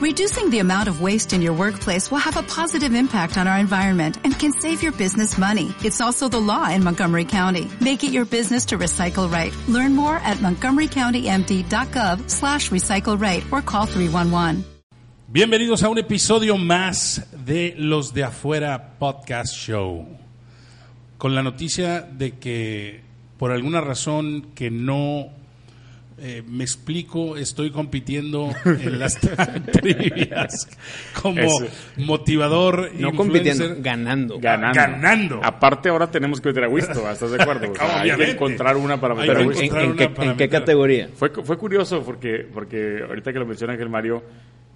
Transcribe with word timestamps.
Reducing 0.00 0.48
the 0.48 0.60
amount 0.60 0.88
of 0.88 1.02
waste 1.02 1.34
in 1.34 1.42
your 1.42 1.52
workplace 1.52 2.10
will 2.10 2.24
have 2.24 2.38
a 2.38 2.42
positive 2.42 2.94
impact 2.94 3.36
on 3.36 3.46
our 3.46 3.58
environment 3.58 4.16
and 4.24 4.32
can 4.32 4.50
save 4.50 4.82
your 4.82 4.92
business 4.92 5.36
money. 5.36 5.74
It's 5.84 6.00
also 6.00 6.26
the 6.26 6.40
law 6.40 6.70
in 6.70 6.82
Montgomery 6.82 7.26
County. 7.26 7.68
Make 7.82 8.02
it 8.02 8.10
your 8.10 8.24
business 8.24 8.64
to 8.68 8.78
recycle 8.78 9.30
right. 9.30 9.52
Learn 9.68 9.94
more 9.94 10.16
at 10.24 10.38
montgomerycountymd.gov 10.38 12.30
slash 12.30 12.70
recycle 12.70 13.20
right 13.20 13.44
or 13.52 13.60
call 13.60 13.84
311. 13.84 14.64
Bienvenidos 15.28 15.82
a 15.82 15.90
un 15.90 15.98
episodio 15.98 16.56
más 16.56 17.26
de 17.44 17.74
Los 17.76 18.14
de 18.14 18.24
Afuera 18.24 18.94
Podcast 18.98 19.54
Show. 19.54 20.06
Con 21.18 21.34
la 21.34 21.42
noticia 21.42 22.00
de 22.00 22.38
que 22.38 23.02
por 23.36 23.52
alguna 23.52 23.82
razón 23.82 24.46
que 24.54 24.70
no 24.70 25.39
eh, 26.22 26.42
me 26.46 26.64
explico, 26.64 27.36
estoy 27.36 27.70
compitiendo 27.70 28.50
en 28.64 28.98
las 28.98 29.18
trivias 29.72 30.68
como 31.20 31.40
Eso. 31.40 31.66
motivador. 31.96 32.90
No 32.94 33.08
influencer. 33.08 33.16
compitiendo, 33.16 33.76
ganando. 33.78 34.38
Ganando. 34.38 34.74
Ganando. 34.78 35.40
Aparte, 35.42 35.88
ahora 35.88 36.10
tenemos 36.10 36.40
que 36.40 36.50
meter 36.50 36.64
a 36.64 36.68
Wisto, 36.68 37.10
¿estás 37.10 37.30
de 37.30 37.42
acuerdo? 37.42 37.72
O 37.72 37.74
sea, 37.74 38.02
hay 38.02 38.16
que 38.16 38.30
encontrar 38.32 38.76
una 38.76 39.00
para 39.00 39.14
meter 39.14 39.36
a 39.36 39.40
Wisto. 39.40 39.62
¿en, 39.62 39.66
encontrar 39.66 39.84
en 39.84 39.90
una 39.90 40.36
qué, 40.36 40.44
en 40.44 40.50
categoría? 40.50 41.08
Fue, 41.14 41.30
fue 41.30 41.56
curioso 41.56 42.02
porque, 42.02 42.46
porque 42.52 43.02
ahorita 43.06 43.32
que 43.32 43.38
lo 43.38 43.46
menciona 43.46 43.72
Ángel 43.72 43.88
Mario, 43.88 44.22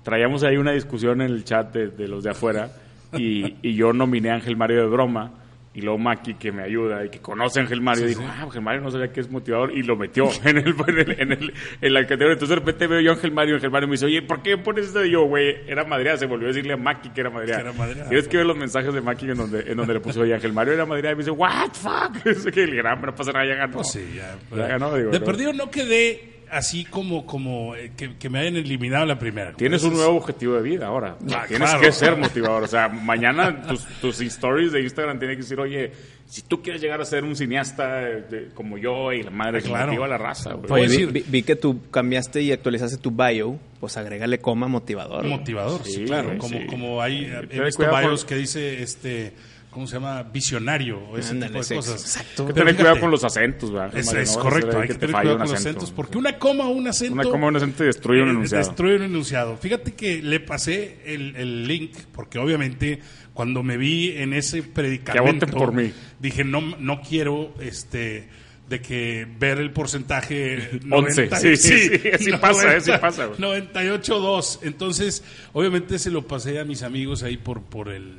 traíamos 0.02 0.42
ahí 0.44 0.56
una 0.56 0.72
discusión 0.72 1.20
en 1.20 1.30
el 1.30 1.44
chat 1.44 1.72
de, 1.74 1.88
de 1.88 2.08
los 2.08 2.24
de 2.24 2.30
afuera 2.30 2.70
y, 3.12 3.56
y 3.62 3.74
yo 3.74 3.92
nominé 3.92 4.30
a 4.30 4.34
Ángel 4.34 4.56
Mario 4.56 4.80
de 4.80 4.86
broma. 4.86 5.43
Y 5.77 5.80
luego 5.80 5.98
Maki, 5.98 6.34
que 6.34 6.52
me 6.52 6.62
ayuda 6.62 7.05
y 7.05 7.09
que 7.10 7.19
conoce 7.19 7.59
a 7.59 7.62
Ángel 7.64 7.80
Mario, 7.80 8.06
dijo, 8.06 8.23
ah, 8.24 8.42
Ángel 8.45 8.62
Mario 8.62 8.80
no 8.83 8.91
sabía 8.92 9.10
que 9.12 9.19
es 9.20 9.28
motivador, 9.28 9.73
y 9.77 9.83
lo 9.83 9.97
metió 9.97 10.27
en, 10.45 10.59
el, 10.59 10.69
en, 10.87 10.98
el, 10.98 11.20
en, 11.20 11.33
el- 11.33 11.55
en 11.80 11.92
la 11.95 12.02
categoría. 12.02 12.34
Entonces 12.34 12.48
de 12.50 12.55
repente 12.55 12.87
veo 12.87 13.00
yo 13.00 13.10
a 13.10 13.14
Ángel 13.14 13.33
Mario, 13.33 13.55
y 13.55 13.56
Ángel 13.56 13.70
Mario 13.73 13.88
me 13.88 13.92
dice, 13.95 14.06
oye, 14.06 14.23
¿por 14.23 14.41
qué 14.41 14.56
pones 14.56 14.87
esto? 14.87 15.05
Y 15.05 15.10
yo, 15.10 15.24
güey, 15.24 15.56
era 15.66 15.84
madreada. 15.84 16.16
Se 16.19 16.27
volvió 16.27 16.47
a 16.47 16.52
decirle 16.52 16.74
a 16.74 16.77
Maki 16.77 17.10
que 17.10 17.20
era 17.23 17.30
madreada. 17.30 17.60
Era 17.62 17.73
madreada, 17.73 18.09
Tienes 18.09 18.28
que 18.28 18.37
ver 18.37 18.47
los 18.47 18.56
mensajes 18.56 18.95
de 18.95 19.00
Maki 19.00 19.31
en 19.31 19.36
donde, 19.36 19.61
en 19.69 19.77
donde 19.77 19.94
le 19.94 20.00
puso, 20.00 20.20
oye, 20.20 20.33
Ángel 20.34 20.53
Mario 20.53 20.75
era 20.75 20.86
madreada. 20.86 21.12
Y 21.12 21.16
me 21.16 21.22
dice, 21.25 21.33
what, 21.33 21.72
fuck. 21.72 22.25
Es 22.25 22.44
que 22.44 22.66
dije, 22.66 22.81
"Ah, 22.86 22.94
no 22.94 23.12
pasa 23.12 23.33
nada, 23.33 23.44
ya 23.44 23.55
ganó. 23.56 23.72
Pues 23.72 23.91
sí, 23.91 24.12
ya. 24.14 24.36
Ya 24.56 24.69
ganó, 24.69 24.94
digo, 24.94 25.11
de 25.11 25.19
¿no? 25.19 25.25
perdido 25.25 25.53
no 25.53 25.70
quedé 25.72 26.33
así 26.55 26.84
como, 26.84 27.27
como 27.27 27.74
eh, 27.77 27.92
que, 27.97 28.16
que 28.16 28.28
me 28.30 28.38
hayan 28.41 28.56
eliminado 28.56 29.05
la 29.06 29.19
primera. 29.19 29.52
Tienes 29.55 29.83
un 29.84 29.94
nuevo 29.94 30.16
objetivo 30.16 30.55
de 30.55 30.62
vida 30.62 30.86
ahora. 30.86 31.16
Ah, 31.34 31.44
Tienes 31.48 31.69
claro. 31.70 31.80
que 31.80 31.92
ser 31.92 32.16
motivador. 32.16 32.62
O 32.62 32.66
sea, 32.69 32.88
mañana 32.88 33.62
tus, 33.62 33.84
tus 34.00 34.20
stories 34.20 34.72
de 34.72 34.82
Instagram 34.82 35.19
tienen 35.19 35.36
que 35.36 35.42
decir, 35.42 35.58
oye, 35.60 35.92
si 36.27 36.42
tú 36.42 36.62
quieres 36.62 36.80
llegar 36.80 37.00
a 37.00 37.05
ser 37.05 37.22
un 37.25 37.36
cineasta 37.36 38.08
eh, 38.08 38.25
de- 38.30 38.48
como 38.55 38.78
yo 38.78 39.12
y 39.12 39.22
la 39.22 39.30
madre 39.30 39.60
que 39.62 39.69
Claro. 39.69 39.88
motiva 39.88 40.06
a 40.06 40.08
la 40.08 40.19
raza, 40.19 40.55
Oye, 40.69 40.88
vi, 40.88 41.05
vi- 41.06 41.25
vi 41.28 41.42
que 41.42 41.56
tú 41.56 41.80
cambiaste 41.91 42.41
y 42.42 42.50
actualizaste 42.52 42.97
tu 42.97 43.10
bio, 43.10 43.58
pues 43.80 43.97
agrégale 43.97 44.38
coma 44.38 44.66
motivador. 44.69 45.25
Motivador, 45.27 45.82
sí, 45.84 45.92
Sí, 45.92 46.05
claro. 46.05 46.38
como, 46.38 46.66
como 46.66 47.02
hay, 47.02 47.30
he 47.50 47.60
visto 47.64 47.86
varios 47.91 48.25
con- 48.25 48.28
que 48.30 48.36
dice, 48.36 48.82
este, 48.82 49.32
¿cómo 49.75 49.86
se 49.86 49.94
llama? 49.97 50.22
Visionario 50.22 50.98
o 51.11 51.19
ese 51.19 51.33
Ándale, 51.33 51.48
tipo 51.53 51.58
de 51.58 51.64
sí, 51.64 51.75
cosas. 51.75 52.00
exacto. 52.00 52.42
Hay 52.44 52.48
que 52.48 52.55
tener 52.55 52.77
cuidado 52.77 53.00
con 53.00 53.11
los 53.11 53.25
acentos, 53.25 53.70
¿verdad? 53.72 53.94
Es, 53.98 54.34
No 54.36 54.42
correcto, 54.42 54.81
hay 54.81 54.89
que 54.89 54.94
te 54.94 55.00
tener 55.00 55.16
cuidado 55.16 55.39
con 55.39 55.48
los 55.48 55.53
acento. 55.53 55.69
acentos, 55.81 55.91
porque 55.91 56.16
una 56.19 56.39
coma 56.39 56.64
o 56.64 56.70
un 56.70 56.89
acento... 56.89 57.12
Una 57.14 57.25
coma 57.25 57.47
o 57.47 57.48
un 57.50 57.56
acento 57.56 57.84
destruye 57.84 58.22
un 58.22 58.28
eh, 58.28 58.33
enunciado. 58.33 58.64
Destruye 58.64 58.97
un 58.97 59.03
enunciado. 59.03 59.56
Fíjate 59.58 59.92
que 59.92 60.22
le 60.22 60.41
pasé 60.41 60.98
el, 61.05 61.36
el 61.36 61.66
link, 61.69 61.92
porque 62.14 62.39
obviamente 62.39 63.00
cuando 63.34 63.62
me 63.62 63.77
vi 63.77 64.12
en 64.16 64.33
ese 64.33 64.62
predicamento... 64.62 65.47
Que 65.47 65.53
voten 65.53 65.58
por 65.58 65.72
mí. 65.75 65.92
Dije, 66.20 66.44
no, 66.44 66.61
no 66.78 67.03
quiero, 67.03 67.53
este... 67.61 68.28
De 68.66 68.81
que 68.81 69.27
ver 69.38 69.59
el 69.59 69.72
porcentaje 69.72 70.81
11, 70.91 71.28
sí, 71.38 71.56
sí, 71.59 71.78
sí, 71.98 72.09
así 72.14 72.33
pasa, 72.33 72.70
así 72.78 72.91
pasa, 72.98 73.27
güey. 73.27 73.38
98.2. 73.38 74.61
Entonces, 74.62 75.22
obviamente 75.53 75.98
se 75.98 76.11
lo 76.11 76.27
pasé 76.27 76.59
a 76.59 76.64
mis 76.64 76.83
amigos 76.83 77.22
ahí 77.22 77.36
por, 77.36 77.61
por 77.62 77.91
el. 77.91 78.14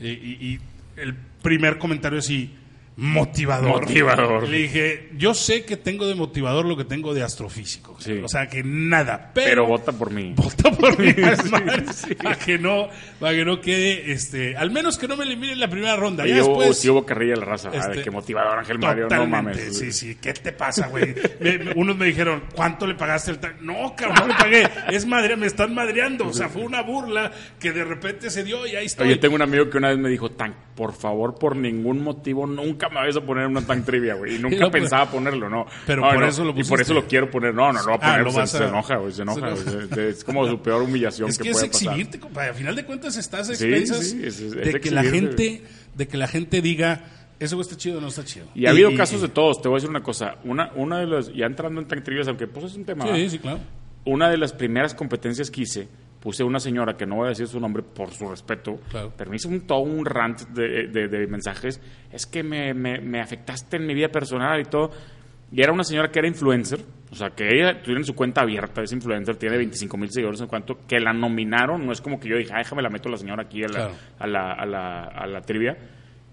eh, 0.00 0.18
y, 0.40 0.46
y 0.54 0.60
el 0.96 1.14
primer 1.42 1.78
comentario 1.78 2.18
así. 2.18 2.54
Motivador. 2.96 3.80
Motivador. 3.80 4.48
Le 4.48 4.58
dije, 4.58 5.08
yo 5.16 5.34
sé 5.34 5.64
que 5.64 5.76
tengo 5.76 6.06
de 6.06 6.14
motivador 6.14 6.64
lo 6.64 6.76
que 6.76 6.84
tengo 6.84 7.12
de 7.12 7.24
astrofísico. 7.24 7.96
Sí. 7.98 8.20
O 8.22 8.28
sea, 8.28 8.46
que 8.46 8.62
nada. 8.62 9.32
Pero, 9.34 9.48
Pero 9.48 9.66
vota 9.66 9.90
por 9.92 10.10
mí. 10.12 10.32
vota 10.36 10.70
por 10.70 10.96
mí, 10.98 11.12
madre, 11.50 11.82
para 12.22 12.38
que 12.38 12.56
no, 12.58 12.88
para 13.18 13.34
que 13.34 13.44
no 13.44 13.60
quede, 13.60 14.12
este, 14.12 14.56
al 14.56 14.70
menos 14.70 14.96
que 14.96 15.08
no 15.08 15.16
me 15.16 15.24
eliminen 15.24 15.54
en 15.54 15.60
la 15.60 15.68
primera 15.68 15.96
ronda. 15.96 16.22
Después, 16.22 16.78
sí 16.78 16.88
hubo 16.88 17.04
carrilla 17.04 17.34
la 17.34 17.44
raza. 17.46 17.70
este, 17.74 17.98
Ay, 17.98 18.02
qué 18.04 18.10
motivador, 18.12 18.58
Ángel 18.60 18.78
Mario. 18.78 19.08
No 19.10 19.26
mames. 19.26 19.76
Sí, 19.76 19.90
sí. 19.90 20.16
¿Qué 20.20 20.32
te 20.32 20.52
pasa, 20.52 20.86
güey? 20.86 21.14
Unos 21.74 21.96
me 21.96 22.06
dijeron, 22.06 22.44
¿cuánto 22.54 22.86
le 22.86 22.94
pagaste 22.94 23.32
el 23.32 23.38
tan? 23.38 23.56
No, 23.60 23.94
cabrón, 23.96 24.18
no 24.20 24.26
le 24.28 24.34
pagué. 24.34 24.68
Es 24.92 25.04
madre, 25.04 25.36
me 25.36 25.46
están 25.46 25.74
madreando. 25.74 26.28
O 26.28 26.32
sea, 26.32 26.48
fue 26.48 26.62
una 26.62 26.82
burla 26.82 27.32
que 27.58 27.72
de 27.72 27.84
repente 27.84 28.30
se 28.30 28.44
dio 28.44 28.64
y 28.68 28.76
ahí 28.76 28.86
estoy. 28.86 29.08
Oye, 29.08 29.16
tengo 29.16 29.34
un 29.34 29.42
amigo 29.42 29.68
que 29.68 29.78
una 29.78 29.88
vez 29.88 29.98
me 29.98 30.08
dijo, 30.08 30.30
Tank, 30.30 30.54
por 30.76 30.92
favor, 30.92 31.34
por 31.38 31.56
ningún 31.56 32.00
motivo, 32.02 32.46
nunca 32.46 32.83
me 32.88 32.96
vayas 32.96 33.16
a 33.16 33.20
poner 33.20 33.46
una 33.46 33.60
Tank 33.62 33.84
trivia, 33.84 34.14
güey. 34.14 34.36
Y 34.36 34.38
nunca 34.42 34.70
pues, 34.70 34.82
pensaba 34.82 35.10
ponerlo, 35.10 35.48
¿no. 35.48 35.66
pero 35.86 36.02
No, 36.02 36.10
por 36.10 36.20
no, 36.20 36.26
eso 36.28 36.44
lo 36.44 36.50
Y 36.50 36.52
por 36.54 36.62
pusiste. 36.62 36.82
eso 36.82 36.94
lo 36.94 37.06
quiero 37.06 37.30
poner. 37.30 37.54
No, 37.54 37.72
no, 37.72 37.82
no 37.82 37.94
Ah, 37.94 37.98
poner. 37.98 38.20
lo 38.22 38.30
se, 38.30 38.38
vas 38.38 38.54
a- 38.54 38.58
se 38.58 38.64
enoja, 38.64 38.96
güey, 38.96 39.12
se 39.12 39.22
enoja. 39.22 39.50
güey. 39.50 39.62
Es, 39.90 39.96
es 40.18 40.24
como 40.24 40.46
su 40.48 40.60
peor 40.62 40.82
humillación 40.82 41.28
es 41.30 41.38
que, 41.38 41.44
que 41.44 41.50
es 41.50 41.56
puede 41.56 41.68
pasar. 41.68 41.86
exhibirte, 41.88 42.20
compadre. 42.20 42.48
Al 42.50 42.54
final 42.54 42.76
de 42.76 42.84
cuentas 42.84 43.16
estás 43.16 43.48
a 43.48 43.52
expensas 43.52 43.98
sí, 44.10 44.20
es- 44.24 44.40
es- 44.40 44.50
de 44.52 44.70
es 44.70 44.76
que 44.80 44.90
la 44.90 45.02
gente, 45.04 45.62
de 45.94 46.08
que 46.08 46.16
la 46.16 46.26
gente 46.28 46.60
diga, 46.62 47.04
eso 47.40 47.60
está 47.60 47.76
chido 47.76 47.98
o 47.98 48.00
no 48.00 48.08
está 48.08 48.24
chido. 48.24 48.46
Y 48.54 48.66
ha 48.66 48.70
habido 48.70 48.90
y- 48.90 48.96
casos 48.96 49.18
y- 49.18 49.22
de 49.22 49.28
todos. 49.28 49.60
Te 49.60 49.68
voy 49.68 49.76
a 49.76 49.78
decir 49.78 49.90
una 49.90 50.02
cosa. 50.02 50.36
Una, 50.44 50.70
una 50.74 50.98
de 51.00 51.06
las, 51.06 51.32
ya 51.34 51.46
entrando 51.46 51.80
en 51.80 51.88
Tank 51.88 52.02
trivias, 52.04 52.28
aunque 52.28 52.46
pues 52.46 52.66
es 52.66 52.74
un 52.76 52.84
tema. 52.84 53.04
Sí, 53.14 53.30
sí, 53.30 53.38
claro. 53.38 53.58
una 54.06 54.28
de 54.28 54.36
las 54.36 54.52
primeras 54.52 54.94
competencias 54.94 55.50
que 55.50 55.62
hice, 55.62 55.88
puse 56.24 56.42
una 56.42 56.58
señora 56.58 56.96
que 56.96 57.06
no 57.06 57.16
voy 57.16 57.26
a 57.26 57.28
decir 57.28 57.46
su 57.46 57.60
nombre 57.60 57.82
por 57.84 58.10
su 58.10 58.28
respeto, 58.28 58.80
Claro. 58.90 59.12
pero 59.16 59.30
me 59.30 59.36
hizo 59.36 59.48
un, 59.48 59.60
todo 59.66 59.80
un 59.80 60.04
rant 60.04 60.40
de, 60.48 60.88
de- 60.88 61.06
de 61.06 61.26
mensajes. 61.28 61.80
Es 62.10 62.26
que 62.26 62.42
me, 62.42 62.74
me- 62.74 63.00
me 63.00 63.20
afectaste 63.20 63.76
en 63.76 63.86
mi 63.86 63.94
vida 63.94 64.08
personal 64.08 64.58
y 64.60 64.64
todo. 64.64 64.90
Y 65.52 65.62
era 65.62 65.70
una 65.72 65.84
señora 65.84 66.10
que 66.10 66.18
era 66.18 66.26
influencer, 66.26 66.80
o 67.12 67.14
sea, 67.14 67.30
que 67.30 67.46
ella 67.46 67.80
tiene 67.80 68.02
su 68.02 68.14
cuenta 68.16 68.40
abierta, 68.40 68.82
es 68.82 68.90
influencer, 68.92 69.36
tiene 69.36 69.56
25 69.58 69.96
mil 69.96 70.10
seguidores 70.10 70.40
en 70.40 70.48
cuanto, 70.48 70.78
que 70.88 70.98
la 70.98 71.12
nominaron, 71.12 71.86
no 71.86 71.92
es 71.92 72.00
como 72.00 72.18
que 72.18 72.28
yo 72.28 72.36
dije, 72.36 72.50
ah, 72.52 72.58
déjame 72.58 72.82
la 72.82 72.88
meto 72.90 73.08
a 73.08 73.12
la 73.12 73.18
señora 73.18 73.42
aquí 73.42 73.62
a 73.62 73.68
la, 73.68 73.72
Claro. 73.74 73.92
a 74.18 74.26
la, 74.26 74.52
a 74.54 74.66
la, 74.66 75.02
a 75.04 75.26
la 75.28 75.40
trivia. 75.42 75.76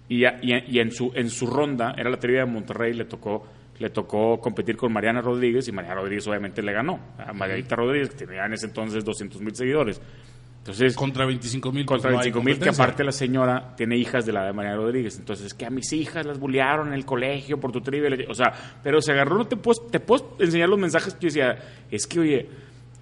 Y, 0.10 0.26
y, 0.26 0.54
y 0.70 0.80
en, 0.80 0.90
su, 0.92 1.12
en 1.14 1.30
su 1.30 1.46
ronda, 1.46 1.94
era 1.98 2.10
la 2.10 2.18
trivia 2.18 2.46
de 2.46 2.52
Monterrey, 2.52 2.94
le 2.94 3.06
tocó, 3.06 3.46
le 3.80 3.90
tocó 3.90 4.40
competir 4.40 4.78
con 4.78 4.94
Mariana 4.94 5.22
Rodríguez 5.22 5.68
y 5.68 5.72
Mariana 5.72 6.02
Rodríguez 6.02 6.28
obviamente 6.28 6.62
le 6.62 6.72
ganó. 6.72 7.00
A 7.18 7.34
Margarita 7.34 7.76
Rodríguez, 7.76 8.10
que 8.12 8.26
tenía 8.26 8.46
en 8.46 8.54
ese 8.54 8.68
entonces 8.68 9.04
200 9.04 9.42
mil 9.42 9.56
seguidores. 9.56 10.02
Entonces, 10.60 10.96
Contra 10.96 11.26
25 11.26 11.72
mil. 11.72 11.86
contra 11.88 12.12
25 12.12 12.44
mil, 12.44 12.60
que 12.60 12.70
aparte 12.70 13.04
la 13.04 13.12
señora 13.12 13.74
tiene 13.76 13.98
hijas 13.98 14.28
de 14.28 14.32
la 14.32 14.46
de 14.46 14.54
Mariana 14.54 14.78
Rodríguez. 14.78 15.18
Entonces, 15.18 15.48
es 15.48 15.54
que 15.56 15.66
a 15.66 15.72
mis 15.72 15.92
hijas 15.92 16.24
las 16.24 16.38
bullearon 16.40 16.90
en 16.90 16.94
el 16.94 17.04
colegio 17.04 17.60
por 17.60 17.72
tu 17.72 17.82
trivia. 17.82 18.10
O 18.30 18.36
sea, 18.36 18.54
pero 18.84 19.02
se 19.02 19.12
agarró, 19.12 19.38
no 19.40 19.48
te 19.48 19.56
puedo, 19.56 19.82
te 19.90 20.00
puedo 20.00 20.36
enseñar 20.38 20.70
los 20.70 20.78
mensajes 20.78 21.16
que 21.16 21.22
yo 21.22 21.28
decía, 21.30 21.58
es 21.90 22.06
que, 22.06 22.20
oye, 22.20 22.50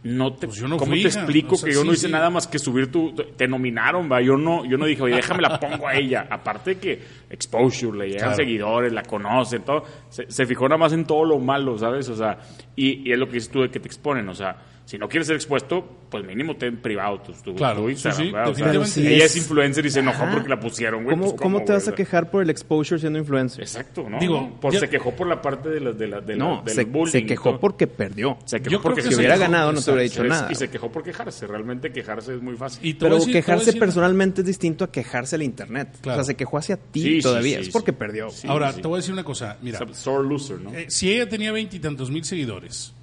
no 0.04 0.34
te, 0.34 0.48
Pues 0.48 0.58
yo 0.60 0.68
no 0.68 0.78
¿cómo 0.78 0.92
fui, 0.92 1.02
te 1.02 1.10
explico 1.10 1.56
O 1.56 1.58
sea, 1.58 1.68
que 1.70 1.76
yo 1.76 1.84
no 1.84 1.92
hice 1.92 2.08
sí. 2.08 2.12
nada 2.14 2.30
más 2.30 2.48
que 2.48 2.58
subir 2.58 2.90
tu, 2.92 3.14
te 3.14 3.48
nominaron, 3.48 4.10
va? 4.12 4.22
Yo 4.22 4.38
no, 4.38 4.64
yo 4.66 4.78
no 4.78 4.86
dije, 4.86 5.02
oye, 5.04 5.16
déjame 5.16 5.42
la 5.42 5.60
pongo 5.60 5.88
a 5.88 5.96
ella. 5.96 6.26
Aparte 6.32 6.76
de 6.76 6.80
que 6.80 7.02
exposure, 7.30 7.98
le 7.98 8.06
llegan 8.06 8.30
Claro. 8.30 8.36
seguidores, 8.36 8.94
la 8.94 9.04
conocen, 9.04 9.64
todo. 9.64 9.84
Se, 10.10 10.30
se 10.32 10.46
fijó 10.46 10.68
nada 10.70 10.78
más 10.78 10.94
en 10.94 11.06
todo 11.06 11.26
lo 11.26 11.40
malo, 11.40 11.78
¿sabes? 11.78 12.08
O 12.10 12.16
sea, 12.16 12.38
y, 12.76 13.10
y 13.10 13.12
es 13.12 13.20
lo 13.20 13.28
que 13.28 13.34
dices 13.34 13.52
tú 13.52 13.62
de 13.62 13.70
que 13.70 13.80
te 13.80 13.88
exponen, 13.88 14.28
o 14.30 14.34
sea, 14.34 14.56
si 14.90 14.98
no 14.98 15.08
quieres 15.08 15.28
ser 15.28 15.36
expuesto, 15.36 15.88
pues 16.10 16.26
mínimo 16.26 16.56
ten 16.56 16.78
privado 16.78 17.22
tu, 17.22 17.32
tu, 17.34 17.54
Claro, 17.54 17.82
tu 17.82 17.86
sí, 17.86 17.92
Instagram, 17.92 18.18
sí, 18.26 18.32
¿verdad? 18.32 18.50
O 18.50 18.56
sea, 18.56 18.66
definitivamente. 18.72 19.16
ella 19.16 19.26
es 19.26 19.36
influencer 19.38 19.86
y 19.86 19.90
se 19.92 20.00
enojó 20.00 20.24
Ajá. 20.24 20.32
porque 20.34 20.50
la 20.50 20.60
pusieron, 20.60 21.04
güey. 21.04 21.16
¿Cómo, 21.16 21.30
pues, 21.30 21.40
cómo 21.42 21.64
te 21.64 21.74
vas 21.74 21.88
a 21.88 21.94
quejar 21.94 22.32
por 22.32 22.42
el 22.42 22.50
exposure 22.50 23.00
siendo 23.00 23.20
influencer? 23.20 23.62
Exacto, 23.62 24.10
¿no? 24.10 24.18
Digo, 24.20 24.42
No, 24.42 24.60
por, 24.60 24.76
se 24.76 24.90
quejó 24.90 25.12
por 25.16 25.28
la 25.28 25.40
parte 25.40 25.70
de 25.70 25.80
la, 25.80 25.92
de 25.92 26.08
la, 26.08 26.22
de 26.22 26.36
la- 26.36 26.62
del 26.66 26.74
se, 26.74 26.86
bullying. 26.86 27.12
se 27.12 27.20
y 27.20 27.26
quejó 27.28 27.60
porque 27.60 27.86
perdió. 27.86 28.40
Se 28.46 28.58
quejó 28.62 28.72
Yo 28.72 28.80
creo 28.82 28.96
porque 28.96 29.02
Si 29.04 29.14
hubiera 29.14 29.36
quejó, 29.36 29.52
ganado 29.52 29.72
no 29.74 29.80
te 29.80 29.92
hubiera 29.92 30.02
dicho 30.02 30.26
y 30.26 30.30
nada. 30.30 30.56
se 30.56 30.70
quejó 30.72 30.92
por 30.92 31.04
quejarse. 31.04 31.46
Realmente 31.46 31.92
quejarse 31.92 32.34
es 32.34 32.42
muy 32.42 32.56
fácil. 32.56 32.84
Y 32.84 32.96
Pero 32.96 33.18
decir- 33.18 33.31
quejarse 33.34 33.66
decir- 33.68 33.80
personalmente 33.80 34.42
es 34.42 34.48
distinto 34.48 34.86
a 34.86 34.92
quejarse 34.92 35.36
al 35.36 35.44
internet. 35.44 35.98
Claro. 36.02 36.19
O 36.22 36.24
sea, 36.24 36.34
se 36.34 36.36
quejó 36.36 36.58
hacia 36.58 36.78
ti 36.78 37.19
todavía. 37.22 37.60
es 37.60 37.69
porque 37.69 37.94
perdió. 37.94 38.30
Ahora, 38.48 38.74
te 38.74 38.81
voy 38.81 38.96
a 38.96 38.98
decir 38.98 39.13
una 39.13 39.24
cosa. 39.24 39.58
Mira, 39.62 39.78
sore 39.94 40.28
loser, 40.28 40.60
¿no? 40.62 40.74
eh, 40.74 40.86
si 40.90 41.12
ella 41.13 41.30
tenía 41.30 41.52
veintitantos 41.52 42.10
mil 42.10 42.24
seguidores, 42.25 42.96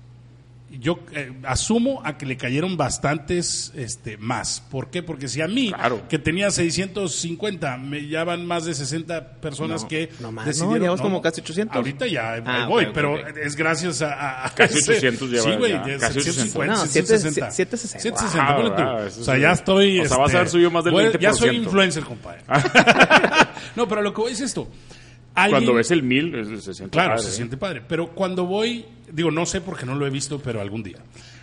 yo 0.78 1.00
eh, 1.12 1.32
asumo 1.44 2.00
a 2.04 2.16
que 2.18 2.26
le 2.26 2.36
cayeron 2.36 2.76
bastantes 2.76 3.72
este, 3.74 4.16
más. 4.18 4.60
¿Por 4.70 4.90
qué? 4.90 5.02
Porque 5.02 5.28
si 5.28 5.40
a 5.42 5.48
mí, 5.48 5.72
Claro. 5.72 6.02
que 6.08 6.18
tenía 6.18 6.50
650, 6.50 7.76
me 7.78 8.06
ya 8.08 8.24
van 8.24 8.46
más 8.46 8.64
de 8.64 8.74
60 8.74 9.32
personas 9.40 9.82
No, 9.82 9.88
que 9.88 10.10
no 10.20 10.32
más, 10.32 10.46
decidieron... 10.46 10.74
no, 10.78 10.84
llevamos 10.84 11.00
como 11.00 11.22
casi 11.22 11.40
800. 11.40 11.76
Ahorita 11.76 12.06
ya 12.06 12.34
Ah, 12.44 12.66
voy, 12.68 12.84
ok, 12.84 12.88
ok, 12.90 12.94
pero 12.94 13.14
ok. 13.14 13.36
es 13.42 13.56
gracias 13.56 14.02
a... 14.02 14.46
a- 14.46 14.54
Casi 14.54 14.78
ese- 14.78 14.92
800 14.92 15.30
lleva 15.30 15.42
Sí, 15.44 15.56
güey, 15.58 15.72
casi 15.98 16.20
750, 16.20 16.74
No, 16.74 16.86
760. 16.86 17.50
760. 17.50 18.00
760, 18.00 18.46
Wow, 18.46 18.62
ponle 18.62 18.70
tú. 18.76 18.82
wow, 18.90 19.06
eso 19.06 19.20
O 19.20 19.24
sea, 19.24 19.38
ya 19.38 19.52
estoy... 19.52 20.00
o 20.00 20.08
sea, 20.08 20.16
vas 20.18 20.34
a 20.34 20.36
haber 20.38 20.48
subido 20.48 20.70
más 20.70 20.84
del 20.84 20.92
voy- 20.92 21.18
Ya 21.20 21.32
soy 21.32 21.50
20%. 21.50 21.54
influencer, 21.64 22.04
compadre. 22.04 22.42
no, 23.76 23.88
pero 23.88 24.02
lo 24.02 24.12
que 24.12 24.20
voy 24.20 24.32
es 24.32 24.40
esto. 24.40 24.68
Alguien- 25.36 25.50
Cuando 25.64 25.74
ves 25.74 25.90
el 25.90 26.02
mil, 26.02 26.32
se 26.60 26.74
siente 26.74 26.92
Claro, 26.92 27.10
padre, 27.10 27.22
se 27.24 27.28
¿eh? 27.28 27.32
siente 27.32 27.56
padre. 27.56 27.82
Pero 27.86 28.08
cuando 28.08 28.46
voy, 28.46 28.84
digo, 29.12 29.30
no 29.30 29.44
sé 29.46 29.60
porque 29.60 29.84
no 29.86 29.94
lo 29.94 30.06
he 30.06 30.10
visto, 30.10 30.40
pero 30.40 30.60
algún 30.60 30.82
día. 30.82 30.96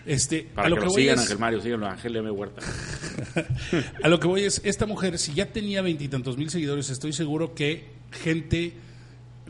Este, 0.05 0.41
Para 0.53 0.67
a 0.67 0.69
lo 0.69 0.75
que, 0.75 0.79
que, 0.81 0.85
lo 0.87 0.91
voy 0.91 1.01
sigan, 1.03 1.15
es, 1.15 1.21
Ángel 1.21 1.39
Mario, 1.39 1.61
síganlo, 1.61 1.87
Ángel 1.87 2.15
M. 2.17 2.31
Huerta. 2.31 2.61
a 4.03 4.07
lo 4.09 4.19
que 4.19 4.27
voy 4.27 4.41
es, 4.43 4.61
esta 4.65 4.85
mujer, 4.85 5.17
si 5.17 5.33
ya 5.33 5.51
tenía 5.51 5.81
veintitantos 5.81 6.37
mil 6.37 6.49
seguidores, 6.49 6.89
estoy 6.89 7.13
seguro 7.13 7.53
que 7.53 7.85
gente, 8.11 8.73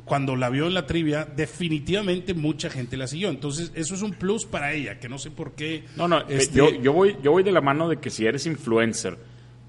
cuando 0.06 0.36
la 0.36 0.50
vio 0.50 0.68
en 0.68 0.74
la 0.74 0.86
trivia, 0.86 1.26
definitivamente 1.26 2.34
mucha 2.34 2.70
gente 2.70 2.98
la 2.98 3.08
siguió. 3.08 3.30
Entonces, 3.30 3.72
eso 3.76 3.96
es 3.96 4.02
un 4.02 4.12
plus 4.14 4.46
para 4.46 4.74
ella, 4.74 5.00
que 5.00 5.10
no 5.10 5.18
sé 5.18 5.32
por 5.32 5.54
qué. 5.54 5.86
No, 5.96 6.08
no, 6.08 6.20
eh, 6.22 6.26
este, 6.30 6.58
yo, 6.58 6.70
yo, 6.82 6.94
voy, 6.94 7.16
yo 7.24 7.32
voy 7.32 7.44
de 7.44 7.52
la 7.52 7.62
mano 7.62 7.88
de 7.90 7.98
que 7.98 8.10
si 8.10 8.26
eres 8.26 8.46
influencer, 8.46 9.18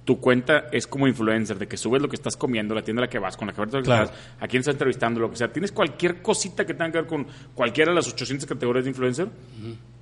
tu 0.04 0.20
cuenta 0.20 0.66
es 0.70 0.86
como 0.86 1.06
influencer, 1.08 1.58
de 1.58 1.66
que 1.66 1.76
subes 1.78 2.02
lo 2.02 2.08
que 2.08 2.16
estás 2.16 2.36
comiendo, 2.36 2.74
la 2.74 2.82
tienda 2.82 3.00
a 3.02 3.06
la 3.06 3.10
que 3.10 3.18
vas, 3.18 3.36
con 3.36 3.46
la 3.48 3.54
que 3.54 3.60
vas, 3.62 3.70
Claro. 3.84 4.10
a 4.38 4.46
quién 4.48 4.60
estás 4.60 4.74
entrevistando, 4.74 5.18
lo 5.20 5.30
que 5.30 5.36
sea. 5.36 5.50
Tienes 5.52 5.72
cualquier 5.72 6.20
cosita 6.20 6.66
que 6.66 6.74
tenga 6.74 6.92
que 6.92 6.98
ver 6.98 7.06
con 7.06 7.26
cualquiera 7.54 7.90
de 7.90 7.96
las 7.96 8.08
800 8.12 8.46
categorías 8.46 8.84
de 8.84 8.90
influencer. 8.90 9.28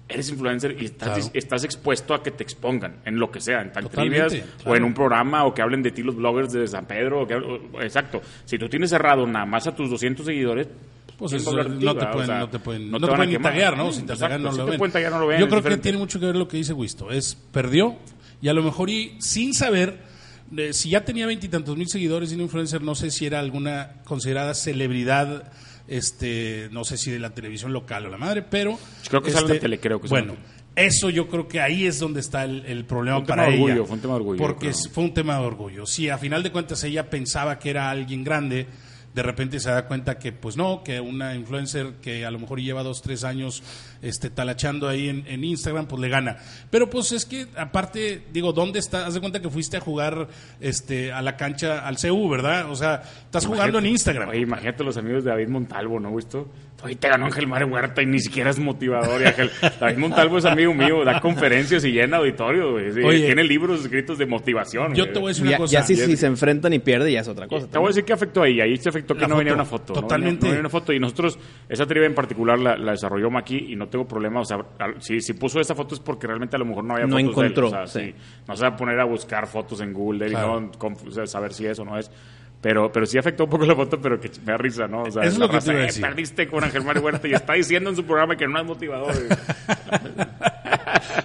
Eres 0.08 0.28
influencer 0.28 0.76
y 0.82 0.86
estás, 0.86 1.08
Claro. 1.16 1.30
estás 1.32 1.64
expuesto 1.64 2.12
a 2.12 2.22
que 2.22 2.32
te 2.32 2.42
expongan 2.42 2.96
en 3.04 3.18
lo 3.18 3.30
que 3.30 3.40
sea, 3.40 3.62
en 3.62 3.72
tan 3.72 3.88
trivias 3.88 4.34
o 4.66 4.74
en 4.76 4.82
un 4.84 4.92
programa 4.92 5.44
o 5.46 5.54
que 5.54 5.62
hablen 5.62 5.82
de 5.82 5.92
ti 5.92 6.02
los 6.02 6.16
bloggers 6.16 6.52
de 6.52 6.66
San 6.66 6.84
Pedro. 6.84 7.22
o 7.22 7.26
que- 7.26 7.36
o- 7.36 7.80
exacto. 7.80 8.20
Si 8.44 8.58
tú 8.58 8.68
tienes 8.68 8.90
cerrado 8.90 9.26
nada 9.26 9.46
más 9.46 9.66
a 9.68 9.74
tus 9.74 9.88
200 9.88 10.26
seguidores, 10.26 10.66
Pues 11.16 11.30
¿quién 11.30 11.40
eso, 11.40 11.52
va 11.52 11.58
a 11.58 11.60
hablar 11.62 11.72
de 11.74 11.78
ti, 11.78 11.84
no, 11.86 11.94
te 11.94 12.06
pueden, 12.06 12.20
O 12.22 12.26
sea, 12.26 12.38
no 12.40 12.48
te 12.48 12.58
pueden, 12.58 12.90
no 12.90 13.00
te 13.00 13.06
pueden 13.06 13.40
taguear, 13.42 13.76
¿no? 13.76 13.92
Si 13.92 14.02
te 14.02 14.12
Exacto, 14.14 14.38
no 14.38 14.52
si 14.52 14.58
lo 14.58 14.64
te 14.64 14.70
ven. 14.72 14.78
pueden 14.78 14.92
taguear, 14.92 15.12
no 15.12 15.20
lo 15.20 15.26
ven, 15.28 15.38
Yo 15.40 15.48
creo 15.48 15.62
que 15.62 15.76
tiene 15.78 15.98
mucho 15.98 16.18
que 16.18 16.26
ver 16.26 16.36
lo 16.36 16.48
que 16.48 16.56
dice 16.56 16.72
Wisto. 16.72 17.10
Es, 17.12 17.34
perdió 17.52 17.96
y 18.42 18.48
a 18.48 18.52
lo 18.52 18.62
mejor 18.62 18.90
y 18.90 19.16
sin 19.20 19.54
saber, 19.54 20.00
eh, 20.56 20.74
si 20.74 20.90
ya 20.90 21.04
tenía 21.04 21.24
veintitantos 21.26 21.76
mil 21.78 21.88
seguidores 21.88 22.30
y 22.32 22.34
un 22.34 22.42
influencer, 22.42 22.82
no 22.82 22.94
sé 22.94 23.10
si 23.10 23.24
era 23.24 23.38
alguna 23.40 24.02
considerada 24.04 24.52
celebridad, 24.54 25.50
este, 25.88 26.68
no 26.72 26.84
sé 26.84 26.96
si 26.98 27.10
de 27.10 27.18
la 27.18 27.30
televisión 27.30 27.72
local 27.72 28.06
o 28.06 28.10
la 28.10 28.18
madre, 28.18 28.42
pero... 28.42 28.72
Yo 29.04 29.08
creo 29.10 29.22
que 29.22 29.30
sale 29.30 29.46
en 29.46 29.52
este, 29.52 29.60
tele, 29.60 29.80
creo 29.80 30.00
que 30.00 30.08
Bueno, 30.08 30.34
eso 30.76 31.10
yo 31.10 31.28
creo 31.28 31.48
que 31.48 31.60
ahí 31.60 31.86
es 31.86 31.98
donde 31.98 32.20
está 32.20 32.44
el, 32.44 32.64
el 32.66 32.84
problema 32.84 33.16
Fue 33.16 33.20
un 33.22 33.26
tema 33.26 33.36
para 33.42 33.48
orgullo, 33.54 33.74
ella. 33.74 33.84
fue 33.84 33.94
un 33.96 34.00
tema 34.00 34.14
de 34.14 34.20
orgullo, 34.20 34.38
Porque 34.38 34.68
es- 34.68 34.88
fue 34.92 35.04
un 35.04 35.14
tema 35.14 35.38
de 35.38 35.44
orgullo. 35.46 35.86
Si 35.86 36.08
a 36.08 36.18
final 36.18 36.42
de 36.42 36.50
cuentas 36.52 36.82
ella 36.84 37.10
pensaba 37.10 37.58
que 37.58 37.70
era 37.70 37.90
alguien 37.90 38.24
grande, 38.24 38.66
de 39.14 39.22
repente 39.22 39.60
se 39.60 39.68
da 39.70 39.86
cuenta 39.86 40.18
que 40.18 40.32
pues 40.32 40.56
no, 40.56 40.82
que 40.82 40.98
una 41.00 41.34
influencer 41.34 41.94
que 42.00 42.24
a 42.24 42.30
lo 42.30 42.38
mejor 42.38 42.60
lleva 42.60 42.82
dos, 42.82 43.02
tres 43.02 43.24
años 43.24 43.62
este, 44.02 44.28
talachando 44.30 44.88
ahí 44.88 45.08
en, 45.08 45.24
en 45.26 45.44
Instagram, 45.44 45.86
pues 45.86 46.00
le 46.02 46.08
gana. 46.08 46.36
Pero 46.70 46.90
pues 46.90 47.12
es 47.12 47.24
que 47.24 47.46
aparte, 47.56 48.22
digo, 48.32 48.52
¿dónde 48.52 48.78
está? 48.78 49.06
Haz 49.06 49.14
de 49.14 49.20
cuenta 49.20 49.40
que 49.40 49.48
fuiste 49.48 49.76
a 49.76 49.80
jugar 49.80 50.28
este, 50.60 51.12
a 51.12 51.22
la 51.22 51.36
cancha, 51.36 51.86
al 51.86 51.96
CU, 51.96 52.28
¿verdad? 52.28 52.70
O 52.70 52.76
sea, 52.76 53.02
estás 53.24 53.46
jugando 53.46 53.78
en 53.78 53.86
Instagram. 53.86 54.28
Oye, 54.30 54.40
imagínate 54.40 54.84
los 54.84 54.96
amigos 54.96 55.24
de 55.24 55.30
David 55.30 55.48
Montalvo, 55.48 55.98
¿no, 56.00 56.14
visto? 56.14 56.48
Oye, 56.84 56.96
te 56.96 57.08
ganó 57.08 57.26
Ángel 57.26 57.46
Mario 57.46 57.68
Huerta 57.68 58.02
y 58.02 58.06
ni 58.06 58.18
siquiera 58.18 58.50
es 58.50 58.58
motivador. 58.58 59.22
Y 59.22 59.26
Ángel, 59.26 59.50
David 59.80 59.98
Montalvo 59.98 60.38
es 60.38 60.44
amigo 60.44 60.74
mío, 60.74 61.04
da 61.04 61.20
conferencias 61.20 61.84
y 61.84 61.92
llena 61.92 62.16
auditorio, 62.16 62.72
güey. 62.72 62.92
Sí, 62.92 63.00
Oye. 63.04 63.26
tiene 63.26 63.44
libros 63.44 63.82
escritos 63.82 64.18
de 64.18 64.26
motivación. 64.26 64.92
Yo 64.94 65.04
güey. 65.04 65.12
te 65.12 65.18
voy 65.20 65.26
a 65.26 65.30
decir 65.30 65.42
una 65.44 65.50
Ya, 65.52 65.58
cosa. 65.58 65.72
ya 65.74 65.82
si, 65.84 65.94
si 65.94 66.16
se 66.16 66.26
enfrentan 66.26 66.72
y 66.72 66.80
pierde, 66.80 67.12
ya 67.12 67.20
es 67.20 67.28
otra 67.28 67.46
cosa. 67.46 67.68
Te 67.68 67.78
voy 67.78 67.86
a 67.86 67.88
decir 67.90 68.04
que 68.04 68.12
afectó 68.12 68.42
ahí. 68.42 68.60
Ahí 68.60 68.76
se 68.78 68.88
afectó 68.88 69.14
que 69.14 69.20
La 69.22 69.28
no 69.28 69.36
venía 69.36 69.54
una 69.54 69.64
foto. 69.64 69.94
¿no? 69.94 70.00
totalmente. 70.00 70.40
No 70.46 70.50
venía 70.50 70.60
una 70.60 70.70
foto. 70.70 70.92
Y 70.92 70.98
nosotros, 70.98 71.38
esa 71.68 71.86
trivia 71.86 72.06
en 72.08 72.16
particular 72.16 72.58
la, 72.58 72.76
la 72.76 72.90
desarrolló 72.92 73.30
Maki 73.30 73.72
y 73.72 73.76
no 73.76 73.86
tengo 73.92 74.08
problema. 74.08 74.40
O 74.40 74.44
sea, 74.44 74.58
al- 74.80 75.00
si, 75.00 75.20
si 75.20 75.34
puso 75.34 75.60
esa 75.60 75.76
foto 75.76 75.94
es 75.94 76.00
porque 76.00 76.26
realmente 76.26 76.56
a 76.56 76.58
lo 76.58 76.64
mejor 76.64 76.82
no 76.82 76.94
había 76.94 77.06
No 77.06 77.12
fotos 77.16 77.28
encontró, 77.30 77.70
de 77.70 77.76
él. 77.76 77.82
O 77.84 77.86
sea, 77.86 78.02
sí. 78.02 78.08
sí. 78.10 78.14
No 78.48 78.56
se 78.56 78.62
va 78.62 78.68
a 78.70 78.76
poner 78.76 78.98
a 78.98 79.04
buscar 79.04 79.46
fotos 79.46 79.80
en 79.80 79.92
Google 79.92 80.18
de 80.20 80.26
él 80.26 80.32
y 80.32 80.34
no 80.34 80.70
o 80.80 81.10
sea, 81.12 81.26
saber 81.28 81.52
si 81.52 81.66
es 81.66 81.78
o 81.78 81.84
no 81.84 81.96
es. 81.96 82.10
Pero, 82.60 82.92
pero 82.92 83.06
sí 83.06 83.18
afectó 83.18 83.44
un 83.44 83.50
poco 83.50 83.66
la 83.66 83.74
foto, 83.74 84.00
pero 84.00 84.20
que 84.20 84.30
me 84.44 84.52
da 84.52 84.56
risa, 84.56 84.86
¿no? 84.86 85.02
O 85.02 85.10
sea, 85.10 85.24
es 85.24 85.36
lo 85.36 85.46
que 85.48 85.54
te 85.54 85.56
raza, 85.56 85.72
iba 85.72 85.80
a 85.80 85.84
"Eh, 85.84 85.86
decir". 85.86 86.02
perdiste 86.02 86.46
con 86.48 86.62
Ángel 86.62 86.84
Mario 86.84 87.02
Huerta 87.02 87.26
y 87.26 87.32
está 87.34 87.54
diciendo 87.54 87.90
en 87.90 87.96
su 87.96 88.04
programa 88.04 88.36
que 88.36 88.46
no 88.46 88.56
es 88.60 88.64
motivador. 88.64 89.12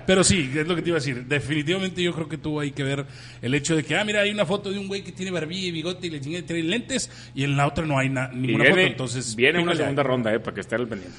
Pero 0.07 0.23
sí, 0.23 0.49
es 0.55 0.67
lo 0.67 0.75
que 0.75 0.81
te 0.81 0.89
iba 0.89 0.97
a 0.97 1.01
decir. 1.01 1.25
Definitivamente 1.25 2.01
yo 2.01 2.13
creo 2.13 2.27
que 2.29 2.37
tuvo 2.37 2.61
ahí 2.61 2.71
que 2.71 2.83
ver 2.83 3.05
el 3.41 3.53
hecho 3.53 3.75
de 3.75 3.83
que, 3.83 3.95
ah, 3.95 4.03
mira, 4.03 4.21
hay 4.21 4.31
una 4.31 4.45
foto 4.45 4.71
de 4.71 4.79
un 4.79 4.87
güey 4.87 5.03
que 5.03 5.11
tiene 5.11 5.31
barbilla 5.31 5.67
y 5.67 5.71
bigote 5.71 6.07
y 6.07 6.09
le 6.09 6.17
y 6.17 6.41
trae 6.43 6.63
lentes 6.63 7.11
y 7.35 7.43
en 7.43 7.55
la 7.57 7.67
otra 7.67 7.85
no 7.85 7.99
hay 7.99 8.09
na- 8.09 8.29
y 8.33 8.37
ninguna 8.37 8.63
viene, 8.65 8.81
foto. 8.81 8.91
Entonces, 8.93 9.35
viene 9.35 9.61
una 9.61 9.75
segunda 9.75 10.03
ronda, 10.03 10.33
¿eh? 10.33 10.39
Para 10.39 10.55
que 10.55 10.61
esté 10.61 10.75
al 10.75 10.87
pendiente. 10.87 11.15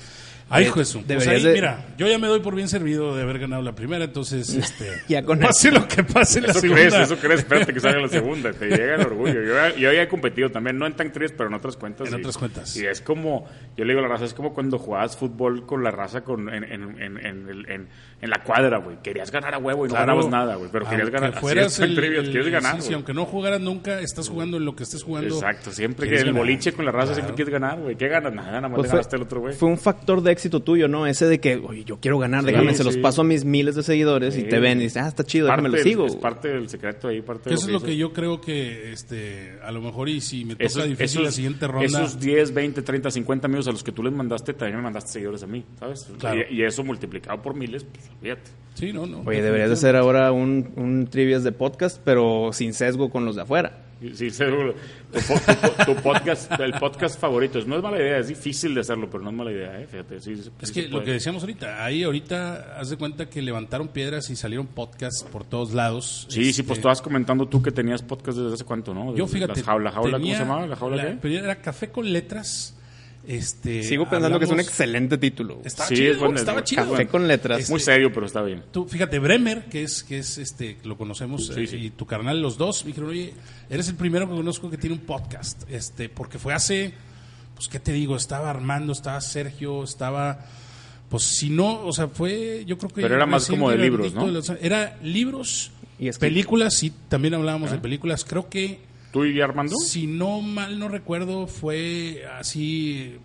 Ay, 0.50 0.64
de 0.74 0.84
su. 0.84 0.98
Pues 0.98 1.06
deberías 1.08 1.28
ahí, 1.28 1.42
de- 1.42 1.52
mira, 1.52 1.86
yo 1.98 2.06
ya 2.06 2.18
me 2.18 2.26
doy 2.26 2.40
por 2.40 2.54
bien 2.54 2.68
servido 2.68 3.14
de 3.14 3.22
haber 3.22 3.38
ganado 3.38 3.62
la 3.62 3.74
primera, 3.74 4.04
entonces, 4.04 4.48
este, 4.54 4.86
Ya 5.08 5.22
con 5.22 5.38
pase 5.40 5.70
lo 5.70 5.86
que 5.86 6.02
pase 6.04 6.38
en 6.38 6.44
la 6.46 6.50
Eso 6.52 6.60
segunda. 6.60 6.82
crees, 6.88 6.94
eso 6.94 7.16
crees, 7.18 7.40
espérate 7.40 7.72
que 7.74 7.80
salga 7.80 8.00
la 8.00 8.08
segunda, 8.08 8.52
te 8.52 8.66
llega 8.68 8.94
el 8.94 9.02
orgullo. 9.02 9.42
Yo, 9.42 9.54
ya- 9.54 9.74
yo 9.76 9.92
ya 9.92 10.02
he 10.02 10.08
competido 10.08 10.50
también, 10.50 10.78
no 10.78 10.86
en 10.86 10.94
Tank 10.94 11.12
3, 11.12 11.32
pero 11.36 11.48
en 11.48 11.54
otras 11.54 11.76
cuentas. 11.76 12.08
En 12.08 12.14
y- 12.14 12.20
otras 12.20 12.38
cuentas. 12.38 12.76
Y 12.76 12.86
es 12.86 13.00
como, 13.00 13.46
yo 13.76 13.84
le 13.84 13.92
digo 13.92 14.00
a 14.00 14.08
la 14.08 14.08
raza, 14.08 14.24
es 14.24 14.34
como 14.34 14.54
cuando 14.54 14.78
jugabas 14.78 15.16
fútbol 15.16 15.66
con 15.66 15.84
la 15.84 15.90
raza 15.90 16.22
con, 16.22 16.48
en, 16.52 16.64
en, 16.64 17.00
en, 17.02 17.18
en, 17.26 17.48
en- 17.70 17.88
en 18.20 18.30
la 18.30 18.42
cuadra, 18.42 18.78
güey. 18.78 18.96
Querías 19.02 19.30
ganar 19.30 19.54
a 19.54 19.58
huevo 19.58 19.86
y 19.86 19.88
no 19.90 19.94
ganabas 19.94 20.28
nada, 20.28 20.56
güey, 20.56 20.70
pero 20.72 20.88
querías 20.88 21.10
ganar. 21.10 21.38
Fueras 21.40 21.78
el- 21.78 21.94
Trivias, 21.94 22.24
el- 22.24 22.30
quieres 22.32 22.50
ganar, 22.50 22.82
sí, 22.82 22.92
aunque 22.94 23.12
no 23.14 23.26
jugaras 23.26 23.60
nunca, 23.60 24.00
estás 24.00 24.28
jugando 24.28 24.56
en 24.56 24.64
lo 24.64 24.74
que 24.74 24.82
estés 24.84 25.02
jugando. 25.04 25.34
Exacto, 25.34 25.70
siempre 25.72 26.08
que 26.08 26.14
el 26.16 26.24
ganar. 26.26 26.34
boliche 26.40 26.72
con 26.72 26.84
la 26.84 26.90
raza 26.92 27.12
siempre 27.14 27.34
quieres 27.34 27.52
ganar, 27.52 27.78
güey. 27.78 27.96
¿Qué 27.96 28.08
ganas? 28.08 28.32
Nada, 28.32 28.50
nada 28.52 28.68
más 28.68 28.76
Pues 28.76 28.88
le 28.88 28.92
ganaste 28.92 29.16
al 29.16 29.22
otro, 29.22 29.40
güey. 29.40 29.54
fue 29.54 29.68
un 29.68 29.78
factor 29.78 30.20
de 30.22 30.37
éxito 30.38 30.60
tuyo, 30.60 30.88
¿no? 30.88 31.06
Ese 31.06 31.26
de 31.26 31.40
que, 31.40 31.56
oye, 31.56 31.84
yo 31.84 31.98
quiero 32.00 32.18
ganar, 32.18 32.44
déjame, 32.44 32.74
se 32.74 32.84
los 32.84 32.94
sí. 32.94 33.00
paso 33.00 33.20
a 33.20 33.24
mis 33.24 33.44
miles 33.44 33.74
de 33.74 33.82
seguidores 33.82 34.36
y 34.36 34.42
Sí. 34.42 34.46
te 34.48 34.58
ven 34.60 34.78
y 34.80 34.84
dices, 34.84 35.02
ah, 35.02 35.08
está 35.08 35.24
chido, 35.24 35.46
déjame 35.46 35.68
lo 35.68 35.78
sigo. 35.78 36.06
Es 36.06 36.16
parte 36.16 36.48
del 36.48 36.68
secreto 36.68 37.08
ahí, 37.08 37.20
parte 37.22 37.50
de 37.50 37.56
eso 37.56 37.66
es 37.66 37.72
lo 37.72 37.82
que 37.82 37.96
yo 37.96 38.12
creo 38.12 38.40
que, 38.40 38.92
este, 38.92 39.58
a 39.62 39.70
lo 39.72 39.80
mejor 39.82 40.08
y 40.08 40.20
si 40.20 40.44
me 40.44 40.54
toca 40.54 40.64
Esos, 40.64 40.84
difícil 40.84 41.04
esos- 41.04 41.22
la 41.24 41.30
siguiente 41.32 41.66
ronda. 41.66 41.84
esos 41.84 42.18
10, 42.20 42.54
20, 42.54 42.82
30, 42.82 43.10
50 43.10 43.46
amigos 43.46 43.68
a 43.68 43.72
los 43.72 43.82
que 43.82 43.92
tú 43.92 44.02
les 44.02 44.12
mandaste, 44.12 44.54
también 44.54 44.76
me 44.78 44.82
mandaste 44.84 45.10
seguidores 45.12 45.42
a 45.42 45.46
mí, 45.46 45.64
¿sabes? 45.78 46.08
Claro. 46.18 46.40
Y, 46.50 46.56
y 46.60 46.62
eso 46.64 46.84
multiplicado 46.84 47.42
por 47.42 47.54
miles, 47.54 47.84
pues 47.84 48.10
olvídate. 48.20 48.50
Sí, 48.74 48.92
no, 48.92 49.06
no. 49.06 49.22
Oye, 49.26 49.42
deberías 49.42 49.68
de 49.68 49.74
hacer 49.74 49.96
ahora 49.96 50.30
un, 50.30 50.70
un 50.76 51.08
trivias 51.08 51.42
de 51.42 51.50
podcast, 51.52 52.00
pero 52.04 52.52
sin 52.52 52.72
sesgo 52.74 53.10
con 53.10 53.24
los 53.24 53.34
de 53.34 53.42
afuera. 53.42 53.84
Sí, 54.14 54.30
seguro. 54.30 54.74
Tu, 55.12 55.18
tu 55.20 55.34
po- 55.34 55.84
tu 55.84 55.94
podcast, 56.02 56.52
el 56.60 56.72
podcast 56.74 57.20
favorito. 57.20 57.58
No 57.66 57.76
es 57.76 57.82
mala 57.82 57.98
idea, 57.98 58.18
es 58.18 58.28
difícil 58.28 58.72
de 58.74 58.82
hacerlo, 58.82 59.08
pero 59.10 59.24
no 59.24 59.30
es 59.30 59.36
mala 59.36 59.50
idea, 59.50 59.80
¿eh? 59.80 59.86
Fíjate, 59.90 60.20
sí, 60.20 60.36
sí 60.36 60.50
Es 60.60 60.70
que 60.70 60.86
lo 60.88 61.02
que 61.02 61.12
decíamos 61.12 61.42
ahorita, 61.42 61.84
ahí 61.84 62.04
ahorita 62.04 62.78
haz 62.78 62.90
de 62.90 62.96
cuenta 62.96 63.28
que 63.28 63.42
levantaron 63.42 63.88
piedras 63.88 64.30
y 64.30 64.36
salieron 64.36 64.68
podcasts 64.68 65.24
por 65.24 65.44
todos 65.44 65.72
lados. 65.74 66.26
Sí, 66.28 66.44
sí, 66.44 66.50
Este, 66.50 66.64
pues 66.64 66.78
estabas 66.78 67.02
comentando 67.02 67.46
tú 67.48 67.60
que 67.60 67.72
tenías 67.72 68.02
podcast 68.02 68.38
desde 68.38 68.54
hace 68.54 68.64
cuánto, 68.64 68.94
¿no? 68.94 69.16
Yo 69.16 69.26
fíjate. 69.26 69.56
Las 69.56 69.62
jaula, 69.64 69.90
jaula, 69.90 70.18
¿cómo 70.20 70.32
se 70.32 70.38
llamaba? 70.38 70.66
¿La 70.66 70.76
jaula 70.76 70.96
la- 70.96 71.02
qué? 71.08 71.18
pero 71.20 71.34
era 71.34 71.56
Café 71.60 71.88
con 71.90 72.12
Letras. 72.12 72.74
Este, 73.28 73.82
Sigo 73.82 74.08
pensando 74.08 74.38
que 74.38 74.46
es 74.46 74.50
un 74.50 74.58
excelente 74.58 75.18
título. 75.18 75.60
Estaba 75.62 75.86
Sí, 75.90 75.96
chido, 75.96 76.12
es 76.12 76.18
bueno, 76.18 76.34
es 76.36 76.40
estaba 76.40 76.64
chido. 76.64 76.90
Café 76.90 77.06
con 77.08 77.28
letras. 77.28 77.60
Este, 77.60 77.70
Muy 77.72 77.80
serio, 77.80 78.10
pero 78.10 78.24
está 78.24 78.40
bien. 78.42 78.62
Tú, 78.72 78.86
fíjate, 78.88 79.18
Bremer, 79.18 79.66
que 79.66 79.82
es, 79.82 80.02
que 80.02 80.18
es 80.18 80.38
este, 80.38 80.78
lo 80.84 80.96
conocemos, 80.96 81.46
Sí, 81.48 81.60
eh, 81.64 81.66
sí. 81.66 81.76
y 81.76 81.90
tu 81.90 82.06
carnal, 82.06 82.40
los 82.40 82.56
dos, 82.56 82.84
me 82.84 82.88
dijeron, 82.88 83.10
oye, 83.10 83.34
eres 83.68 83.86
el 83.88 83.96
primero 83.96 84.26
que 84.30 84.34
conozco 84.34 84.70
que 84.70 84.78
tiene 84.78 84.96
un 84.96 85.02
podcast, 85.02 85.62
este, 85.70 86.08
porque 86.08 86.38
fue 86.38 86.54
hace, 86.54 86.94
pues, 87.54 87.68
¿qué 87.68 87.78
te 87.78 87.92
digo? 87.92 88.16
Estaba 88.16 88.48
Armando, 88.48 88.92
estaba 88.94 89.20
Sergio, 89.20 89.84
estaba, 89.84 90.46
pues, 91.10 91.22
si 91.24 91.50
no, 91.50 91.82
o 91.84 91.92
sea, 91.92 92.08
fue, 92.08 92.64
yo 92.66 92.78
creo 92.78 92.88
que... 92.88 93.02
Pero 93.02 93.14
era 93.16 93.26
más 93.26 93.46
como 93.46 93.70
de 93.70 93.76
libros, 93.76 94.14
¿no? 94.14 94.24
de 94.24 94.32
los- 94.32 94.48
era 94.62 94.96
libros, 95.02 95.70
Y 95.98 96.10
películas, 96.12 96.76
sí, 96.78 96.94
también 97.10 97.34
hablábamos 97.34 97.70
de 97.70 97.76
películas, 97.78 98.24
creo 98.24 98.48
que... 98.48 98.87
¿Tú 99.12 99.24
y 99.24 99.40
Armando? 99.40 99.74
Si 99.76 100.06
no 100.06 100.40
mal 100.42 100.78
no 100.78 100.88
recuerdo, 100.88 101.46
fue 101.46 102.24
así 102.38 103.16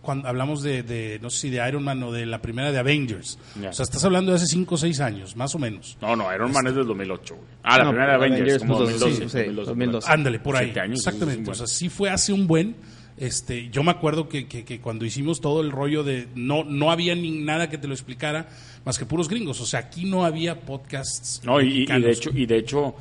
cuando 0.00 0.26
hablamos 0.28 0.62
de, 0.62 0.82
de, 0.82 1.18
no 1.22 1.30
sé 1.30 1.38
si 1.42 1.50
de 1.50 1.66
Iron 1.68 1.84
Man 1.84 2.02
o 2.02 2.10
de 2.12 2.26
la 2.26 2.42
primera 2.42 2.72
de 2.72 2.78
Avengers. 2.78 3.38
O 3.56 3.72
sea, 3.72 3.84
estás 3.84 4.04
hablando 4.04 4.32
de 4.32 4.36
hace 4.36 4.46
5 4.46 4.74
o 4.74 4.78
6 4.78 5.00
años, 5.00 5.36
más 5.36 5.54
o 5.54 5.58
menos. 5.60 5.96
No, 6.00 6.16
no, 6.16 6.32
Iron 6.34 6.52
Man 6.52 6.66
es 6.66 6.74
del 6.74 6.86
2008, 6.86 7.34
güey. 7.36 7.46
Ah, 7.62 7.78
la 7.78 7.84
No, 7.84 7.90
primera 7.90 8.10
de 8.10 8.14
Avengers, 8.16 8.40
Avengers, 8.40 8.62
como 8.64 8.78
pues, 8.78 9.00
2012. 9.00 9.14
sí, 9.14 9.28
sí, 9.30 9.38
2012, 9.54 9.66
2012. 9.70 10.12
Ándale, 10.12 10.38
por 10.40 10.56
ahí. 10.56 10.72
Años, 10.78 10.98
Exactamente. 10.98 11.50
O 11.50 11.54
sea, 11.54 11.66
sí 11.68 11.88
fue 11.88 12.10
hace 12.10 12.32
un 12.32 12.46
buen. 12.48 12.74
Este, 13.16 13.68
yo 13.68 13.84
me 13.84 13.90
acuerdo 13.92 14.28
que, 14.28 14.48
que, 14.48 14.64
que 14.64 14.80
cuando 14.80 15.04
hicimos 15.04 15.40
todo 15.40 15.60
el 15.60 15.70
rollo 15.70 16.02
de 16.02 16.26
no 16.34 16.64
no 16.64 16.90
había 16.90 17.14
ni 17.14 17.30
nada 17.30 17.68
que 17.68 17.78
te 17.78 17.86
lo 17.86 17.92
explicara 17.94 18.48
más 18.84 18.98
que 18.98 19.06
puros 19.06 19.28
gringos. 19.28 19.60
O 19.60 19.66
sea, 19.66 19.80
aquí 19.80 20.06
no 20.06 20.24
había 20.24 20.60
podcasts. 20.62 21.40
No, 21.44 21.60
y, 21.60 21.84
de 21.86 22.10
hecho, 22.10 22.30
y 22.34 22.46
de 22.46 22.56
hecho, 22.56 22.96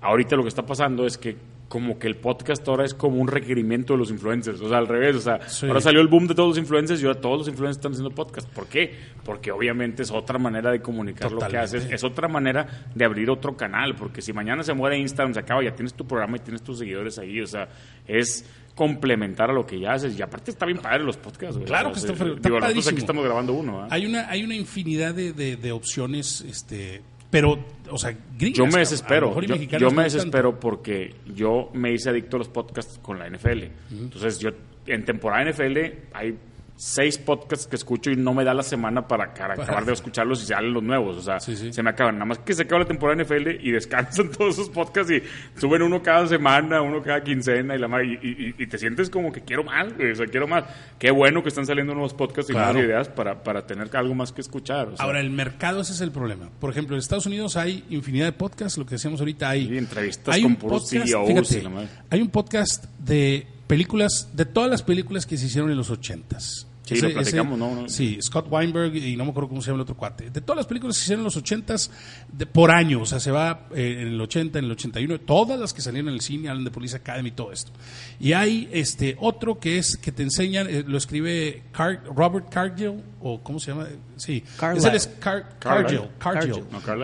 ahorita 0.00 0.34
lo 0.34 0.42
que 0.42 0.48
está 0.48 0.64
pasando 0.66 1.06
es 1.06 1.18
que 1.18 1.36
como 1.72 1.98
que 1.98 2.06
el 2.06 2.16
podcast 2.16 2.68
ahora 2.68 2.84
es 2.84 2.92
como 2.92 3.16
un 3.16 3.28
requerimiento 3.28 3.94
de 3.94 3.98
los 3.98 4.10
influencers, 4.10 4.60
o 4.60 4.68
sea, 4.68 4.76
al 4.76 4.86
revés, 4.86 5.16
o 5.16 5.20
sea, 5.20 5.40
Sí. 5.48 5.66
ahora 5.66 5.80
salió 5.80 6.02
el 6.02 6.06
boom 6.08 6.26
de 6.26 6.34
todos 6.34 6.50
los 6.50 6.58
influencers 6.58 7.02
y 7.02 7.06
ahora 7.06 7.18
todos 7.18 7.38
los 7.38 7.48
influencers 7.48 7.78
están 7.78 7.92
haciendo 7.92 8.10
podcast. 8.14 8.46
¿Por 8.50 8.66
qué? 8.66 8.94
Porque 9.24 9.50
obviamente 9.50 10.02
es 10.02 10.10
otra 10.10 10.38
manera 10.38 10.70
de 10.70 10.82
comunicar 10.82 11.32
lo 11.32 11.38
que 11.48 11.56
haces, 11.56 11.86
es 11.90 12.04
otra 12.04 12.28
manera 12.28 12.66
de 12.94 13.04
abrir 13.06 13.30
otro 13.30 13.56
canal, 13.56 13.94
porque 13.94 14.20
si 14.20 14.34
mañana 14.34 14.62
se 14.62 14.74
muere 14.74 14.98
Instagram, 14.98 15.32
se 15.32 15.40
acaba, 15.40 15.64
ya 15.64 15.74
tienes 15.74 15.94
tu 15.94 16.06
programa 16.06 16.36
y 16.36 16.40
tienes 16.40 16.60
tus 16.62 16.78
seguidores 16.78 17.18
ahí, 17.18 17.40
o 17.40 17.46
sea, 17.46 17.66
es 18.06 18.44
complementar 18.74 19.48
a 19.50 19.54
lo 19.54 19.64
que 19.66 19.80
ya 19.80 19.92
haces 19.94 20.18
y 20.18 20.20
aparte 20.22 20.50
está 20.50 20.66
bien 20.66 20.78
padre 20.78 21.04
los 21.04 21.16
podcasts, 21.16 21.56
güey. 21.56 21.66
Claro 21.66 21.90
O 21.90 21.94
sea, 21.94 22.06
que 22.08 22.12
está 22.12 22.24
sí, 22.24 22.30
está 22.36 22.48
digo, 22.50 22.60
padrísimo. 22.60 22.90
aquí 22.90 22.98
estamos 23.00 23.24
grabando 23.24 23.52
uno, 23.54 23.80
¿ah? 23.82 23.88
Hay 23.90 24.04
una, 24.06 24.28
hay 24.28 24.44
una 24.44 24.54
infinidad 24.56 25.14
de, 25.14 25.32
de, 25.32 25.56
de 25.56 25.72
opciones, 25.72 26.42
este, 26.42 27.02
pero, 27.32 27.58
o 27.90 27.96
sea, 27.96 28.14
gringas. 28.38 28.58
Yo 28.58 28.66
me 28.66 28.80
desespero. 28.80 29.40
Yo, 29.40 29.56
no 29.56 29.56
me 29.56 30.02
tanto. 30.02 30.02
desespero 30.02 30.60
porque 30.60 31.14
yo 31.34 31.70
me 31.72 31.90
hice 31.90 32.10
adicto 32.10 32.36
a 32.36 32.40
los 32.40 32.50
podcasts 32.50 32.98
con 32.98 33.18
la 33.18 33.26
NFL. 33.26 33.62
Entonces, 33.90 34.38
yo 34.38 34.50
en 34.86 35.02
temporada 35.06 35.50
NFL 35.50 35.78
hay 36.12 36.38
seis 36.84 37.16
podcasts 37.16 37.68
que 37.68 37.76
escucho 37.76 38.10
y 38.10 38.16
no 38.16 38.34
me 38.34 38.42
da 38.42 38.52
la 38.54 38.64
semana 38.64 39.06
para, 39.06 39.32
para 39.32 39.54
acabar 39.54 39.84
de 39.84 39.92
escucharlos 39.92 40.42
y 40.42 40.46
salen 40.46 40.72
los 40.72 40.82
nuevos. 40.82 41.16
O 41.16 41.22
sea, 41.22 41.38
Sí, 41.38 41.56
sí. 41.56 41.72
se 41.72 41.80
me 41.80 41.90
acaban. 41.90 42.16
Nada 42.16 42.24
más 42.24 42.38
que 42.40 42.54
se 42.54 42.62
acaba 42.62 42.80
la 42.80 42.88
temporada 42.88 43.22
NFL 43.22 43.50
y 43.64 43.70
descansan 43.70 44.30
todos 44.36 44.54
esos 44.54 44.68
podcasts 44.68 45.12
y 45.12 45.22
suben 45.60 45.82
uno 45.82 46.02
cada 46.02 46.26
semana, 46.26 46.82
uno 46.82 47.00
cada 47.00 47.22
quincena 47.22 47.76
y 47.76 47.78
la 47.78 47.86
madre, 47.86 48.18
y, 48.20 48.26
y- 48.26 48.54
y 48.58 48.66
te 48.66 48.78
sientes 48.78 49.10
como 49.10 49.30
que 49.30 49.42
quiero 49.42 49.62
más, 49.62 49.86
o 49.92 50.14
sea, 50.16 50.26
quiero 50.26 50.48
más. 50.48 50.64
Qué 50.98 51.12
bueno 51.12 51.40
que 51.44 51.50
están 51.50 51.66
saliendo 51.66 51.94
nuevos 51.94 52.14
podcasts 52.14 52.50
y 52.50 52.52
Claro. 52.52 52.72
nuevas 52.72 52.88
ideas 52.88 53.08
para, 53.10 53.44
para 53.44 53.64
tener 53.64 53.88
algo 53.96 54.16
más 54.16 54.32
que 54.32 54.40
escuchar. 54.40 54.88
o 54.88 54.96
sea. 54.96 55.06
Ahora, 55.06 55.20
el 55.20 55.30
mercado, 55.30 55.82
ese 55.82 55.92
es 55.92 56.00
el 56.00 56.10
problema. 56.10 56.50
Por 56.58 56.70
ejemplo, 56.70 56.96
en 56.96 56.98
Estados 56.98 57.26
Unidos 57.26 57.56
hay 57.56 57.84
infinidad 57.90 58.26
de 58.26 58.32
podcasts, 58.32 58.76
lo 58.76 58.86
que 58.86 58.96
decíamos 58.96 59.20
ahorita, 59.20 59.48
hay, 59.50 59.68
Sí, 59.68 59.78
entrevistas 59.78 60.34
hay 60.34 60.42
con 60.42 60.56
puros 60.56 60.88
CEOs 60.90 61.28
fíjate, 61.28 61.58
y 61.58 61.62
la 61.62 61.70
madre. 61.70 61.88
hay 62.10 62.20
un 62.22 62.28
podcast 62.30 62.86
de 62.98 63.46
películas, 63.68 64.30
de 64.34 64.44
todas 64.46 64.68
las 64.68 64.82
películas 64.82 65.26
que 65.26 65.36
se 65.36 65.46
hicieron 65.46 65.70
en 65.70 65.76
los 65.76 65.88
ochentas. 65.90 66.66
Sí, 66.84 67.00
lo 67.00 67.12
platicamos, 67.12 67.58
¿no? 67.58 67.74
No. 67.82 67.88
Sí, 67.88 68.18
Scott 68.20 68.46
Weinberg 68.50 68.96
y 68.96 69.16
no 69.16 69.24
me 69.24 69.30
acuerdo 69.30 69.48
cómo 69.50 69.62
se 69.62 69.66
llama 69.68 69.76
el 69.76 69.82
otro 69.82 69.96
cuate. 69.96 70.30
De 70.30 70.40
todas 70.40 70.56
las 70.56 70.66
películas 70.66 70.96
que 70.96 71.00
se 71.00 71.04
hicieron 71.04 71.20
en 71.20 71.24
los 71.26 71.36
ochentas, 71.36 71.90
de, 72.32 72.44
por 72.44 72.72
año, 72.72 73.02
o 73.02 73.06
sea, 73.06 73.20
se 73.20 73.30
va 73.30 73.68
eh, 73.74 73.98
en 74.00 74.08
el 74.08 74.20
80, 74.20 74.58
en 74.58 74.64
el 74.64 74.72
81, 74.72 75.20
todas 75.20 75.60
las 75.60 75.72
que 75.72 75.80
salieron 75.80 76.08
en 76.08 76.14
el 76.14 76.20
cine, 76.20 76.48
hablan 76.48 76.64
de 76.64 76.70
Police 76.72 76.96
Academy, 76.96 77.30
todo 77.30 77.52
esto. 77.52 77.70
Y 78.18 78.32
hay 78.32 78.68
este 78.72 79.16
otro 79.20 79.60
que 79.60 79.78
es, 79.78 79.96
que 79.96 80.10
te 80.10 80.24
enseñan, 80.24 80.66
eh, 80.68 80.84
lo 80.86 80.98
escribe 80.98 81.62
Car- 81.72 82.02
Robert 82.14 82.48
Cargill, 82.50 83.00
o 83.20 83.40
¿cómo 83.42 83.60
se 83.60 83.70
llama? 83.70 83.86
Sí, 84.16 84.42
Carlyle. 84.58 84.78
es 84.80 84.84
el 84.90 84.94
es 84.96 85.06
Car- 85.20 85.58
Cargill. 85.60 86.00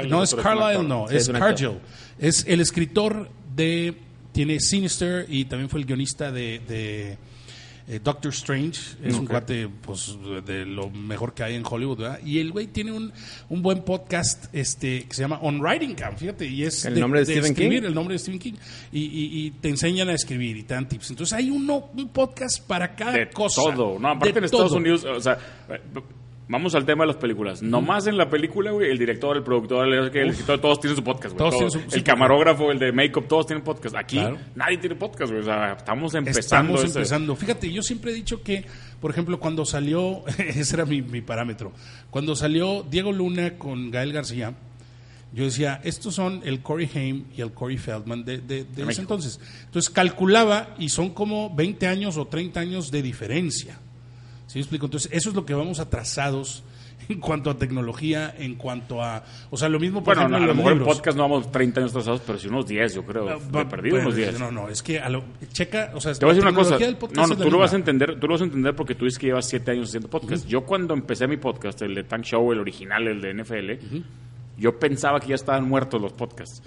No, 0.08 0.22
es 0.24 0.34
actor. 0.34 0.84
no, 0.84 1.06
Sí, 1.08 1.16
es 1.16 1.28
es. 1.28 1.38
Cargill. 1.38 1.78
Es 2.18 2.44
el 2.48 2.60
escritor 2.60 3.30
de, 3.54 3.96
tiene 4.32 4.58
Sinister 4.58 5.24
y 5.28 5.44
también 5.44 5.68
fue 5.68 5.78
el 5.80 5.86
guionista 5.86 6.32
de, 6.32 6.60
de 6.66 7.18
eh, 7.88 8.00
Doctor 8.04 8.30
Strange. 8.32 8.96
Es 9.02 9.14
un 9.14 9.26
cuate 9.26 9.68
pues, 9.68 10.16
de 10.44 10.64
lo 10.66 10.90
mejor 10.90 11.32
que 11.34 11.42
hay 11.42 11.54
en 11.54 11.62
Hollywood, 11.68 11.98
¿verdad? 11.98 12.20
Y 12.24 12.38
el 12.38 12.52
güey 12.52 12.66
tiene 12.66 12.92
un, 12.92 13.12
un 13.48 13.62
buen 13.62 13.82
podcast 13.82 14.54
este, 14.54 15.04
que 15.06 15.14
se 15.14 15.22
llama 15.22 15.38
On 15.42 15.60
Writing 15.60 15.94
Camp, 15.94 16.18
fíjate, 16.18 16.46
y 16.46 16.64
es 16.64 16.84
¿El 16.84 17.00
nombre 17.00 17.20
de 17.20 17.26
Stephen 17.26 17.52
escribir, 17.52 17.80
King? 17.80 17.88
el 17.88 17.94
nombre 17.94 18.14
de 18.14 18.18
Stephen 18.18 18.38
King, 18.40 18.54
y, 18.92 19.00
y- 19.00 19.46
y 19.46 19.50
te 19.52 19.68
enseñan 19.70 20.08
a 20.08 20.12
escribir 20.14 20.56
y 20.56 20.62
te 20.64 20.74
dan 20.74 20.88
tips. 20.88 21.10
Entonces 21.10 21.32
hay 21.32 21.50
uno, 21.50 21.90
un 21.96 22.08
podcast 22.10 22.60
para 22.66 22.94
cada 22.94 23.12
de 23.12 23.30
cosa. 23.30 23.62
todo. 23.62 23.98
No, 23.98 24.08
aparte 24.10 24.38
en 24.38 24.44
Estados 24.44 24.68
todo. 24.68 24.76
Unidos, 24.78 25.04
o 25.04 25.20
sea, 25.20 25.38
vamos 26.48 26.74
al 26.74 26.84
tema 26.84 27.04
de 27.04 27.08
las 27.08 27.16
películas. 27.16 27.62
Nomás 27.62 28.06
en 28.06 28.16
la 28.16 28.28
película, 28.28 28.70
güey, 28.72 28.90
el 28.90 28.98
director, 28.98 29.36
el 29.36 29.42
productor, 29.42 29.86
el, 29.86 29.94
el 30.16 30.30
escritor, 30.30 30.58
todos 30.60 30.80
tienen 30.80 30.96
su 30.96 31.04
podcast, 31.04 31.34
güey. 31.36 31.38
Todos 31.50 31.70
tienen 31.70 31.90
su- 31.90 31.96
el 31.96 32.02
camarógrafo, 32.02 32.72
el 32.72 32.78
de 32.78 32.90
make-up, 32.92 33.28
todos 33.28 33.46
tienen 33.46 33.62
podcast. 33.62 33.94
Aquí 33.96 34.16
Claro. 34.18 34.38
nadie 34.54 34.78
tiene 34.78 34.96
podcast, 34.96 35.30
güey. 35.30 35.42
O 35.42 35.44
sea, 35.44 35.72
estamos 35.74 36.14
empezando. 36.14 36.40
Estamos 36.40 36.80
ese- 36.84 36.98
empezando. 36.98 37.36
Fíjate, 37.36 37.70
yo 37.72 37.82
siempre 37.82 38.10
he 38.10 38.14
dicho 38.14 38.42
que, 38.42 38.64
por 39.00 39.10
ejemplo, 39.10 39.38
cuando 39.38 39.64
salió, 39.64 40.24
ese 40.38 40.74
era 40.74 40.84
mi, 40.84 41.02
mi 41.02 41.20
parámetro, 41.20 41.72
cuando 42.10 42.34
salió 42.34 42.82
Diego 42.90 43.12
Luna 43.12 43.58
con 43.58 43.90
Gael 43.90 44.12
García, 44.12 44.54
yo 45.30 45.44
decía, 45.44 45.78
estos 45.84 46.14
son 46.14 46.40
el 46.46 46.62
Corey 46.62 46.88
Haim 46.94 47.24
y 47.36 47.42
el 47.42 47.52
Corey 47.52 47.76
Feldman 47.76 48.24
de, 48.24 48.38
de, 48.38 48.64
de 48.64 48.70
ese 48.72 48.84
México. 48.86 49.02
entonces. 49.02 49.38
Entonces 49.66 49.90
calculaba 49.90 50.74
y 50.78 50.88
son 50.88 51.10
como 51.10 51.54
20 51.54 51.86
años 51.86 52.16
o 52.16 52.26
30 52.26 52.60
años 52.60 52.90
de 52.90 53.02
diferencia. 53.02 53.78
¿Sí 54.48 54.58
me 54.58 54.62
explico? 54.62 54.86
Entonces, 54.86 55.10
eso 55.12 55.28
es 55.28 55.34
lo 55.34 55.44
que 55.44 55.52
vamos 55.52 55.78
atrasados 55.78 56.64
en 57.08 57.20
cuanto 57.20 57.50
a 57.50 57.58
tecnología, 57.58 58.34
en 58.38 58.54
cuanto 58.56 59.02
a... 59.02 59.22
O 59.50 59.56
sea, 59.58 59.68
lo 59.68 59.78
mismo, 59.78 60.02
por 60.02 60.16
Bueno, 60.16 60.36
ejemplo, 60.36 60.44
a 60.44 60.46
lo 60.46 60.54
mejor 60.54 60.72
en 60.72 60.84
podcast 60.84 61.16
no 61.16 61.22
vamos 61.22 61.52
30 61.52 61.80
años 61.80 61.90
atrasados, 61.92 62.22
pero 62.26 62.38
sí 62.38 62.48
unos 62.48 62.66
10, 62.66 62.94
yo 62.94 63.04
creo. 63.04 63.28
Ah, 63.28 63.38
de 63.38 63.64
perdido 63.66 63.96
bueno, 63.96 64.08
unos 64.08 64.16
10. 64.16 64.40
No, 64.40 64.50
no, 64.50 64.68
es 64.70 64.82
que 64.82 64.98
a 65.00 65.08
lo, 65.10 65.22
checa, 65.52 65.92
o 65.94 66.00
sea, 66.00 66.14
Te 66.14 66.24
voy 66.24 66.32
a 66.32 66.34
decir 66.34 66.48
una 66.48 66.56
cosa. 66.56 66.78
No, 67.14 67.26
no, 67.26 67.36
tú 67.36 67.50
lo 67.50 67.58
vas 67.58 67.74
a 67.74 67.76
entender, 67.76 68.18
tú 68.18 68.26
lo 68.26 68.34
vas 68.34 68.40
a 68.40 68.44
entender 68.44 68.74
porque 68.74 68.94
tú 68.94 69.04
dices 69.04 69.18
que 69.18 69.26
llevas 69.26 69.46
siete 69.46 69.70
años 69.70 69.88
haciendo 69.88 70.08
podcast. 70.08 70.46
Yo 70.46 70.64
cuando 70.64 70.94
empecé 70.94 71.28
mi 71.28 71.36
podcast, 71.36 71.82
el 71.82 71.94
de 71.94 72.04
Tank 72.04 72.24
Show, 72.24 72.50
el 72.52 72.60
original, 72.60 73.06
el 73.06 73.20
de 73.20 73.34
NFL, 73.34 73.96
yo 74.56 74.78
pensaba 74.78 75.20
que 75.20 75.28
ya 75.28 75.34
estaban 75.34 75.68
muertos 75.68 76.00
los 76.00 76.14
podcasts. 76.14 76.62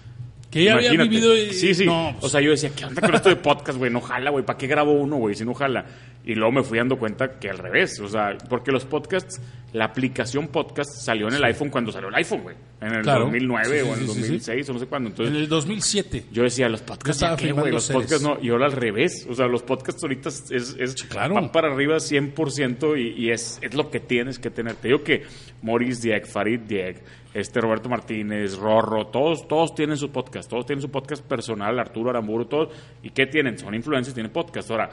Que 0.51 0.65
ya 0.65 0.74
había 0.74 0.93
Imagínate. 0.93 1.10
vivido. 1.10 1.38
y- 1.38 1.53
Sí, 1.53 1.74
sí. 1.74 1.86
No, 1.86 2.10
o 2.10 2.20
pues, 2.20 2.31
sea, 2.34 2.41
yo 2.41 2.51
decía, 2.51 2.72
¿qué 2.75 2.86
onda 2.86 3.01
con 3.01 3.15
esto 3.15 3.29
de 3.29 3.38
podcast, 3.38 3.77
güey? 3.79 3.89
No 3.89 4.01
jala, 4.01 4.31
güey. 4.31 4.46
¿Para 4.46 4.58
qué 4.58 4.67
grabo 4.67 4.91
uno, 4.91 5.15
güey? 5.15 5.34
Si 5.34 5.46
no 5.46 5.53
jala. 5.53 5.86
Y 6.24 6.36
luego 6.36 6.51
me 6.51 6.62
fui 6.62 6.77
dando 6.77 7.00
cuenta 7.00 7.39
que 7.39 7.50
al 7.50 7.58
revés. 7.58 8.00
O 8.00 8.08
sea, 8.08 8.38
porque 8.50 8.72
los 8.72 8.84
podcasts, 8.86 9.41
la 9.74 9.86
aplicación 9.86 10.50
podcast 10.50 10.91
salió 11.03 11.29
en 11.29 11.36
el 11.36 11.43
iPhone 11.46 11.70
cuando 11.70 11.91
salió 11.91 12.10
el 12.10 12.15
iPhone, 12.15 12.41
güey. 12.43 12.55
En 12.81 12.93
el 12.96 13.01
Claro. 13.01 13.22
2009 13.22 13.65
Sí, 13.79 13.86
sí, 13.86 13.89
o 13.89 13.93
en 13.93 14.00
el 14.01 14.08
sí, 14.08 14.08
sí, 14.08 14.13
sí. 14.13 14.20
2006 14.22 14.70
o 14.70 14.74
no 14.74 14.79
sé 14.79 14.86
cuándo. 14.88 15.10
Entonces, 15.10 15.34
en 15.36 15.41
el 15.41 15.48
2007. 15.50 16.25
yo 16.31 16.43
decía, 16.43 16.67
los 16.70 16.81
podcasts, 16.81 17.22
estaba 17.24 17.38
¿ya 17.38 17.48
qué, 17.48 17.51
güey? 17.53 17.72
Los 17.72 17.89
podcasts 17.89 18.22
no. 18.22 18.38
Y 18.41 18.50
ahora 18.50 18.65
al 18.65 18.74
revés. 18.74 19.25
O 19.29 19.34
sea, 19.34 19.48
los 19.48 19.63
podcasts 19.63 20.03
ahorita 20.03 20.29
es- 20.29 20.75
claro. 21.10 21.34
van 21.36 21.51
para 21.51 21.72
arriba 21.74 21.96
100% 22.00 22.98
y, 22.98 23.13
y 23.25 23.31
es, 23.31 23.58
es 23.62 23.74
lo 23.74 23.89
que 23.89 24.00
tienes 24.01 24.38
que 24.38 24.51
tener. 24.51 24.75
Te 24.75 24.89
digo 24.89 25.03
que 25.03 25.24
Maurice 25.63 26.08
Dieck, 26.10 26.27
Farid 26.27 26.60
Dieck, 26.62 27.01
este 27.33 27.61
Roberto 27.61 27.88
Martínez, 27.89 28.57
Rorro, 28.57 29.07
todos, 29.07 29.47
todos 29.47 29.73
tienen 29.73 29.97
su 29.97 30.11
podcast. 30.11 30.50
Todos 30.50 30.65
tienen 30.65 30.81
su 30.81 30.89
podcast 30.91 31.23
personal, 31.25 31.79
Arturo 31.79 32.09
Aramburu, 32.09 32.45
todos. 32.45 32.69
¿Y 33.03 33.09
qué 33.11 33.25
tienen? 33.27 33.57
Son 33.57 33.73
influencers, 33.73 34.13
tienen 34.13 34.31
podcast. 34.31 34.69
Ahora, 34.71 34.89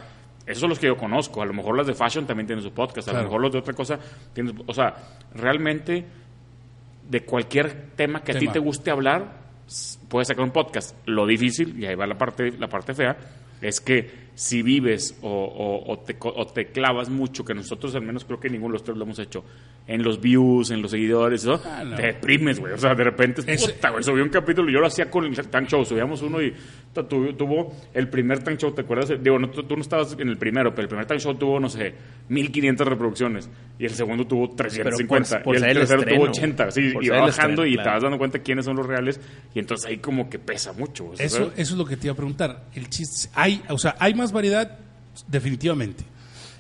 esos 0.46 0.60
son 0.60 0.70
los 0.70 0.78
que 0.78 0.86
yo 0.86 0.96
conozco. 0.96 1.42
A 1.42 1.46
lo 1.46 1.52
mejor 1.52 1.76
las 1.76 1.86
de 1.86 1.94
fashion 1.94 2.26
también 2.26 2.46
tienen 2.46 2.62
su 2.62 2.72
podcast. 2.72 3.08
A 3.08 3.10
Claro. 3.10 3.24
lo 3.24 3.28
mejor 3.30 3.40
los 3.42 3.52
de 3.52 3.58
otra 3.58 3.74
cosa 3.74 3.98
tienen... 4.32 4.56
su- 4.56 4.64
O 4.66 4.72
sea, 4.72 4.94
realmente 5.34 6.04
de 7.08 7.24
cualquier 7.24 7.90
tema 7.96 8.22
que 8.22 8.32
a 8.32 8.38
ti 8.38 8.48
te 8.48 8.58
guste 8.58 8.90
hablar, 8.90 9.32
puedes 10.08 10.28
sacar 10.28 10.44
un 10.44 10.50
podcast. 10.52 10.96
Lo 11.06 11.26
difícil, 11.26 11.78
y 11.82 11.86
ahí 11.86 11.94
va 11.94 12.06
la 12.06 12.16
parte, 12.18 12.52
la 12.52 12.68
parte 12.68 12.94
fea, 12.94 13.16
es 13.60 13.80
que 13.80 14.27
si 14.38 14.62
vives 14.62 15.18
o, 15.20 15.28
o- 15.28 15.92
o 15.92 15.98
te, 15.98 16.16
o 16.20 16.46
te 16.46 16.66
clavas 16.68 17.08
mucho, 17.10 17.44
que 17.44 17.54
nosotros 17.54 17.92
al 17.96 18.02
menos 18.02 18.24
creo 18.24 18.38
que 18.38 18.48
ninguno 18.48 18.68
de 18.72 18.74
los 18.74 18.84
tres 18.84 18.96
lo 18.96 19.02
hemos 19.02 19.18
hecho, 19.18 19.44
en 19.88 20.04
los 20.04 20.20
views, 20.20 20.70
en 20.70 20.80
los 20.80 20.92
seguidores, 20.92 21.44
¿no? 21.44 21.60
Ah, 21.64 21.82
no. 21.84 21.96
te 21.96 22.02
deprimes, 22.02 22.60
güey. 22.60 22.72
O 22.72 22.78
sea, 22.78 22.94
de 22.94 23.02
repente, 23.02 23.42
Ese- 23.44 23.72
puta, 23.72 23.90
güey, 23.90 24.04
subí 24.04 24.20
un 24.20 24.28
capítulo, 24.28 24.70
yo 24.70 24.78
lo 24.78 24.86
hacía 24.86 25.10
con 25.10 25.24
el 25.24 25.34
Tank 25.48 25.66
Show, 25.68 25.84
subíamos 25.84 26.22
uno 26.22 26.40
y 26.40 26.54
tu- 27.06 27.26
tu- 27.26 27.32
tuvo 27.34 27.72
el 27.94 28.08
primer 28.08 28.42
Tank 28.42 28.58
Show, 28.58 28.72
¿te 28.72 28.80
acuerdas? 28.82 29.12
Digo, 29.22 29.38
no, 29.38 29.50
tú, 29.50 29.62
tú 29.64 29.76
no 29.76 29.82
estabas 29.82 30.16
en 30.18 30.28
el 30.28 30.36
primero, 30.38 30.70
pero 30.70 30.82
el 30.82 30.88
primer 30.88 31.06
Tank 31.06 31.20
Show 31.20 31.34
tuvo, 31.34 31.60
no 31.60 31.68
sé, 31.68 31.94
1500 32.28 32.86
reproducciones 32.86 33.48
y 33.78 33.84
el 33.84 33.90
segundo 33.92 34.26
tuvo 34.26 34.50
350 34.50 35.42
por 35.42 35.54
y 35.54 35.58
el 35.58 35.64
tercero 35.74 36.00
estreno, 36.00 36.20
tuvo 36.22 36.30
80, 36.30 36.70
sí, 36.70 36.80
y 37.00 37.08
va 37.08 37.20
bajando 37.20 37.62
estreno, 37.62 37.66
y 37.66 37.76
te 37.76 37.88
vas 37.88 38.02
dando 38.02 38.18
cuenta 38.18 38.38
quiénes 38.40 38.64
son 38.64 38.76
los 38.76 38.86
reales 38.86 39.20
y 39.54 39.58
entonces 39.58 39.86
ahí 39.88 39.98
como 39.98 40.28
que 40.30 40.38
pesa 40.38 40.72
mucho. 40.72 41.12
Eso, 41.18 41.36
¿sabes? 41.36 41.52
eso 41.56 41.72
es 41.74 41.78
lo 41.78 41.84
que 41.84 41.96
te 41.96 42.06
iba 42.06 42.12
a 42.12 42.16
preguntar. 42.16 42.64
El 42.74 42.88
chiste, 42.88 43.28
hay, 43.34 43.62
o 43.68 43.78
sea, 43.78 43.96
hay 43.98 44.14
más 44.14 44.32
variedad, 44.32 44.78
definitivamente. 45.26 46.04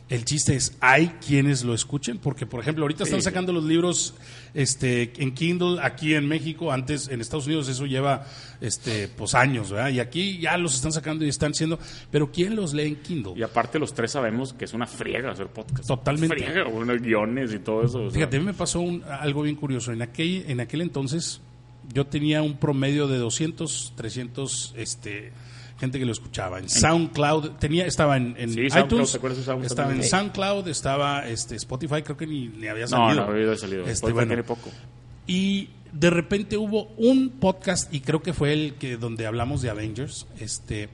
El 0.08 0.24
chiste 0.24 0.56
es, 0.56 0.74
hay 0.80 1.08
quienes 1.26 1.64
lo 1.64 1.74
escuchen, 1.74 2.16
porque 2.16 2.46
por 2.46 2.60
ejemplo, 2.60 2.84
ahorita 2.84 3.04
están 3.04 3.20
sacando 3.20 3.52
los 3.52 3.64
libros 3.64 4.14
este, 4.54 5.12
en 5.22 5.34
Kindle 5.34 5.78
aquí 5.82 6.14
en 6.14 6.26
México, 6.26 6.72
antes 6.72 7.08
en 7.08 7.20
Estados 7.20 7.46
Unidos 7.46 7.68
eso 7.68 7.84
lleva 7.84 8.26
este, 8.62 9.08
pues 9.08 9.34
años, 9.34 9.70
¿verdad? 9.70 9.90
Y 9.90 10.00
aquí 10.00 10.38
ya 10.38 10.56
los 10.56 10.74
están 10.74 10.92
sacando 10.92 11.26
y 11.26 11.28
están 11.28 11.52
siendo, 11.52 11.78
pero 12.10 12.32
¿quién 12.32 12.56
los 12.56 12.72
lee 12.72 12.86
en 12.86 12.96
Kindle? 12.96 13.34
Y 13.36 13.42
aparte 13.42 13.78
los 13.78 13.92
tres 13.92 14.12
sabemos 14.12 14.54
que 14.54 14.64
es 14.64 14.72
una 14.72 14.86
friega 14.86 15.32
hacer 15.32 15.48
podcast. 15.48 15.86
Totalmente. 15.86 16.36
Friega, 16.36 16.66
unos 16.66 17.02
guiones 17.02 17.52
y 17.52 17.58
todo 17.58 17.84
eso. 17.84 18.04
o 18.04 18.10
sea. 18.10 18.14
Fíjate, 18.20 18.38
a 18.38 18.40
mí 18.40 18.46
me 18.46 18.54
pasó 18.54 18.80
un- 18.80 19.04
algo 19.04 19.42
bien 19.42 19.56
curioso. 19.56 19.92
En 19.92 20.00
aquel, 20.00 20.44
en 20.48 20.60
aquel 20.60 20.80
entonces 20.80 21.42
yo 21.92 22.06
tenía 22.06 22.40
un 22.42 22.56
promedio 22.56 23.08
de 23.08 23.18
200, 23.18 23.92
300 23.94 24.74
este, 24.76 25.32
gente 25.78 25.98
que 25.98 26.04
lo 26.04 26.12
escuchaba. 26.12 26.58
En 26.58 26.68
SoundCloud, 26.68 27.50
tenía, 27.58 27.86
estaba 27.86 28.16
en, 28.16 28.34
en 28.38 28.50
Sí, 28.52 28.68
SoundCloud, 28.70 28.84
iTunes, 28.86 29.10
¿te 29.12 29.16
acuerdas 29.18 29.38
de 29.38 29.44
SoundCloud 29.44 29.66
estaba 29.70 29.92
en? 29.92 30.02
SoundCloud, 30.04 30.68
estaba 30.68 31.28
este, 31.28 31.56
Spotify, 31.56 32.02
creo 32.02 32.16
que 32.16 32.26
ni, 32.26 32.48
ni 32.48 32.66
había 32.66 32.84
No, 32.84 32.88
salido. 32.88 33.26
no 33.26 33.32
había 33.32 33.56
salido. 33.56 33.80
Este, 33.82 33.92
Spotify 33.92 34.14
bueno, 34.14 34.28
tiene 34.30 34.42
poco. 34.44 34.70
y 35.26 35.70
de 35.92 36.10
repente 36.10 36.56
hubo 36.58 36.88
un 36.98 37.30
podcast, 37.40 37.92
y 37.94 38.00
creo 38.00 38.20
que 38.22 38.32
fue 38.34 38.52
el 38.52 38.74
que 38.74 38.96
donde 38.96 39.26
hablamos 39.26 39.62
de 39.62 39.70
Avengers, 39.70 40.26
este 40.38 40.88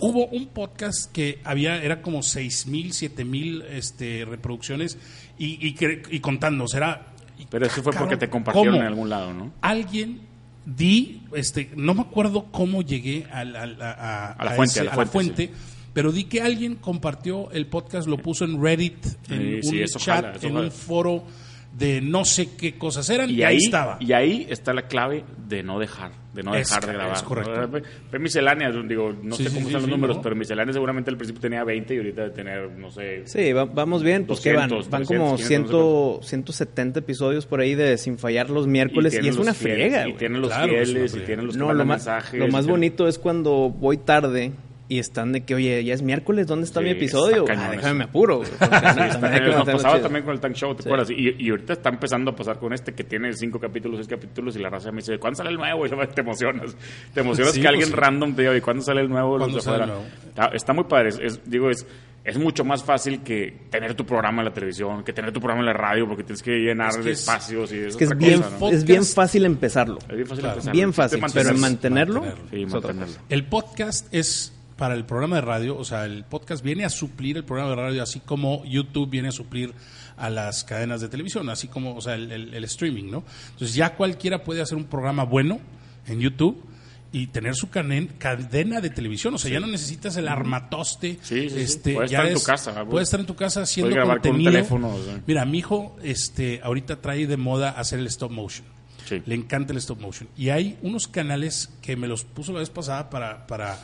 hubo 0.00 0.26
un 0.26 0.48
podcast 0.48 1.10
que 1.12 1.38
había, 1.44 1.82
era 1.82 2.02
como 2.02 2.22
seis 2.22 2.66
mil, 2.66 2.92
siete 2.92 3.24
mil 3.24 3.62
este, 3.62 4.24
reproducciones 4.24 4.98
y, 5.38 5.64
y, 5.66 5.74
que- 5.74 6.02
y 6.10 6.20
era- 6.76 7.06
Pero 7.48 7.66
eso 7.66 7.82
fue 7.82 7.92
porque 7.92 8.16
te 8.16 8.28
compartieron 8.28 8.72
¿cómo? 8.74 8.82
en 8.82 8.88
algún 8.88 9.08
lado, 9.08 9.32
¿no? 9.32 9.52
Alguien 9.62 10.20
di, 10.64 11.22
este, 11.34 11.70
no 11.76 11.94
me 11.94 12.02
acuerdo 12.02 12.46
cómo 12.50 12.82
llegué 12.82 13.26
a, 13.30 13.40
A 13.40 13.44
la 13.44 14.52
fuente, 14.56 14.80
a 14.80 14.84
la 14.84 15.06
fuente, 15.06 15.50
pero 15.92 16.12
di 16.12 16.24
que 16.24 16.40
alguien 16.40 16.76
compartió 16.76 17.50
el 17.52 17.66
podcast, 17.66 18.08
lo 18.08 18.18
puso 18.18 18.44
en 18.44 18.62
Reddit, 18.62 19.06
en 19.30 19.62
Sí, 19.62 19.80
un 19.80 19.86
chat, 19.86 20.42
en 20.42 20.56
un 20.56 20.70
foro 20.70 21.24
de 21.76 22.00
no 22.00 22.24
sé 22.24 22.50
qué 22.56 22.78
cosas 22.78 23.10
eran, 23.10 23.28
Y 23.30 23.42
ahí, 23.42 23.56
estaba. 23.56 23.96
y 24.00 24.12
ahí 24.12 24.46
está 24.48 24.72
la 24.72 24.82
clave 24.82 25.24
de 25.48 25.64
no 25.64 25.80
dejar, 25.80 26.12
de 26.32 26.42
no 26.44 26.54
Es 26.54 26.68
dejar 26.68 26.86
de 26.86 26.92
grabar. 26.92 27.16
es 27.16 27.22
correcto. 27.22 27.68
Ve- 27.68 27.82
ve 28.12 28.18
misceláneas, 28.20 28.74
digo, 28.88 29.12
no 29.22 29.34
Sí, 29.34 29.42
sé 29.42 29.48
cómo 29.48 29.60
sí, 29.62 29.66
están 29.66 29.82
los 29.82 29.84
sí, 29.86 29.90
números, 29.90 30.16
¿no? 30.18 30.22
pero 30.22 30.36
misceláneas 30.36 30.74
seguramente 30.74 31.10
al 31.10 31.16
principio 31.16 31.40
tenía 31.42 31.64
20 31.64 31.92
y 31.94 31.96
ahorita 31.98 32.22
debe 32.22 32.34
tener, 32.34 32.70
no 32.78 32.92
sé, 32.92 33.22
Sí, 33.26 33.52
va- 33.52 33.64
vamos 33.64 34.04
bien, 34.04 34.24
pues 34.24 34.38
que 34.40 34.52
van, 34.52 34.68
200, 34.68 34.88
van 34.90 35.04
como 35.04 35.34
300, 35.36 35.46
100, 35.46 35.62
no 35.72 36.22
sé 36.22 36.28
170 36.28 36.98
episodios 37.00 37.46
por 37.46 37.58
ahí 37.60 37.74
de 37.74 37.98
sin 37.98 38.18
fallar 38.18 38.50
los 38.50 38.68
miércoles 38.68 39.12
y, 39.12 39.16
tienen 39.16 39.30
es 39.30 39.36
los 39.36 39.44
una 39.44 39.54
fieles, 39.54 39.76
friega. 39.92 40.08
Y 40.08 40.12
tienen 40.14 40.40
los 40.40 40.50
Claro, 40.50 40.68
fieles, 40.72 41.14
y 41.16 41.20
tienen 41.20 41.46
los 41.46 41.56
No, 41.56 41.72
lo 41.72 41.84
más, 41.84 41.98
mensajes. 42.04 42.38
lo 42.38 42.46
y 42.46 42.50
más 42.52 42.66
bonito 42.68 43.08
es 43.08 43.18
cuando 43.18 43.68
voy 43.70 43.96
tarde 43.96 44.52
y 44.88 44.98
están 44.98 45.32
de 45.32 45.44
que, 45.44 45.54
oye, 45.54 45.82
ya 45.82 45.94
es 45.94 46.02
miércoles, 46.02 46.46
¿dónde 46.46 46.66
está 46.66 46.80
Sí, 46.80 46.84
mi 46.84 46.90
episodio? 46.92 47.44
está 47.48 47.52
Ah, 47.54 47.64
eso. 47.68 47.76
déjame 47.76 47.94
me 47.94 48.04
apuro. 48.04 48.38
porque 48.40 48.50
Sí, 48.56 48.64
está- 48.64 49.40
nos 49.40 49.64
pasaba 49.64 49.94
chido. 49.94 50.02
también 50.02 50.24
con 50.24 50.34
el 50.34 50.40
Tank 50.40 50.54
Show, 50.54 50.74
¿te 50.74 50.82
Sí. 50.82 50.88
acuerdas? 50.88 51.10
Y, 51.10 51.36
y 51.38 51.50
ahorita 51.50 51.72
está 51.72 51.88
empezando 51.88 52.30
a 52.32 52.36
pasar 52.36 52.58
con 52.58 52.72
este 52.72 52.92
que 52.92 53.04
tiene 53.04 53.32
cinco 53.32 53.58
capítulos, 53.58 53.98
seis 53.98 54.08
capítulos 54.08 54.56
y 54.56 54.58
la 54.58 54.68
raza 54.70 54.90
me 54.92 54.98
dice, 54.98 55.18
¿cuándo 55.18 55.38
sale 55.38 55.50
el 55.50 55.56
nuevo? 55.56 55.86
Y 55.86 55.88
luego 55.88 56.06
te 56.12 56.20
emocionas. 56.20 56.76
Te 57.14 57.20
emocionas 57.20 57.54
Sí, 57.54 57.60
que 57.60 57.64
pues 57.64 57.68
alguien 57.70 57.88
sí. 57.88 57.94
random 57.94 58.34
te 58.34 58.42
diga, 58.42 58.56
¿y 58.56 58.60
cuándo 58.60 58.82
sale 58.82 59.00
el 59.00 59.08
nuevo? 59.08 59.38
¿Cuándo 59.38 59.60
sale 59.60 59.84
el 59.84 59.88
nuevo? 59.88 60.04
Está, 60.28 60.46
está 60.48 60.72
muy 60.72 60.84
padre. 60.84 61.08
Es, 61.08 61.18
es- 61.18 61.40
digo, 61.50 61.70
es, 61.70 61.86
es 62.22 62.38
mucho 62.38 62.64
más 62.64 62.82
fácil 62.82 63.22
que 63.22 63.54
tener 63.70 63.94
tu 63.94 64.06
programa 64.06 64.40
en 64.40 64.46
la 64.48 64.52
televisión, 64.54 65.04
que 65.04 65.12
tener 65.12 65.30
tu 65.32 65.40
programa 65.40 65.60
en 65.60 65.66
la 65.66 65.72
radio, 65.74 66.06
porque 66.08 66.24
tienes 66.24 66.42
que 66.42 66.52
llenar 66.58 66.88
Es 66.90 66.96
que 66.98 67.02
de 67.02 67.10
es- 67.12 67.20
espacios 67.20 67.72
y 67.72 67.78
es, 67.78 67.86
Es 67.88 67.96
que 67.96 68.04
es 68.04 68.10
otra 68.12 68.18
bien, 68.26 68.40
cosa, 68.42 68.56
¿no? 68.60 68.68
es 68.70 68.84
bien 68.84 69.04
fácil 69.04 69.44
empezarlo. 69.44 69.98
Es 70.08 70.08
bien 70.14 70.26
fácil 70.26 70.40
Claro. 70.40 70.54
empezar. 70.54 70.72
Bien 70.72 70.92
fácil, 70.94 71.20
pero 71.34 71.54
mantenerlo. 71.58 72.22
El 73.28 73.44
podcast 73.46 74.06
es 74.14 74.52
para 74.76 74.94
el 74.94 75.04
programa 75.04 75.36
de 75.36 75.42
radio, 75.42 75.76
o 75.76 75.84
sea, 75.84 76.04
el 76.04 76.24
podcast 76.24 76.62
viene 76.64 76.84
a 76.84 76.90
suplir 76.90 77.36
el 77.36 77.44
programa 77.44 77.70
de 77.70 77.76
radio, 77.76 78.02
así 78.02 78.20
como 78.20 78.64
YouTube 78.64 79.08
viene 79.10 79.28
a 79.28 79.32
suplir 79.32 79.72
a 80.16 80.30
las 80.30 80.64
cadenas 80.64 81.00
de 81.00 81.08
televisión, 81.08 81.48
así 81.48 81.68
como, 81.68 81.94
o 81.94 82.00
sea, 82.00 82.14
el, 82.14 82.30
el- 82.32 82.54
el 82.54 82.64
streaming, 82.64 83.10
¿no? 83.10 83.24
Entonces 83.52 83.74
ya 83.74 83.94
cualquiera 83.96 84.42
puede 84.44 84.60
hacer 84.62 84.76
un 84.76 84.84
programa 84.84 85.24
bueno 85.24 85.60
en 86.06 86.20
YouTube 86.20 86.62
y 87.12 87.28
tener 87.28 87.54
su 87.54 87.70
cadena 87.70 88.80
de 88.80 88.90
televisión, 88.90 89.34
o 89.34 89.38
sea, 89.38 89.48
ya 89.50 89.60
no 89.60 89.68
necesitas 89.68 90.16
el 90.16 90.26
armatoste. 90.26 91.18
Sí, 91.22 91.46
este, 91.54 91.94
Puedes 91.94 92.10
ya 92.10 92.18
estar 92.18 92.32
en 92.32 92.34
tu 92.38 92.42
casa. 92.44 92.84
Puedes 92.84 93.06
estar 93.06 93.20
en 93.20 93.26
tu 93.26 93.36
casa 93.36 93.62
haciendo 93.62 93.94
grabar 93.94 94.16
con 94.20 94.30
contenido. 94.32 94.50
teléfono, 94.50 94.88
o 94.94 95.02
sea. 95.04 95.20
Mira, 95.24 95.44
mi 95.44 95.58
hijo, 95.58 95.96
este, 96.02 96.60
ahorita 96.64 97.00
trae 97.00 97.28
de 97.28 97.36
moda 97.36 97.70
hacer 97.70 98.00
el 98.00 98.08
stop 98.08 98.32
motion. 98.32 98.66
Sí. 99.06 99.22
Le 99.26 99.34
encanta 99.36 99.72
el 99.72 99.78
stop 99.78 100.00
motion. 100.00 100.28
Y 100.36 100.48
hay 100.48 100.76
unos 100.82 101.06
canales 101.06 101.70
que 101.82 101.94
me 101.94 102.08
los 102.08 102.24
puso 102.24 102.52
la 102.52 102.58
vez 102.60 102.70
pasada 102.70 103.10
para, 103.10 103.46
para 103.46 103.78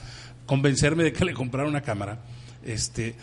convencerme 0.50 1.04
de 1.04 1.12
que 1.12 1.25
le 1.25 1.33
comprara 1.33 1.69
una 1.69 1.80
cámara. 1.80 2.25
Este, 2.64 3.14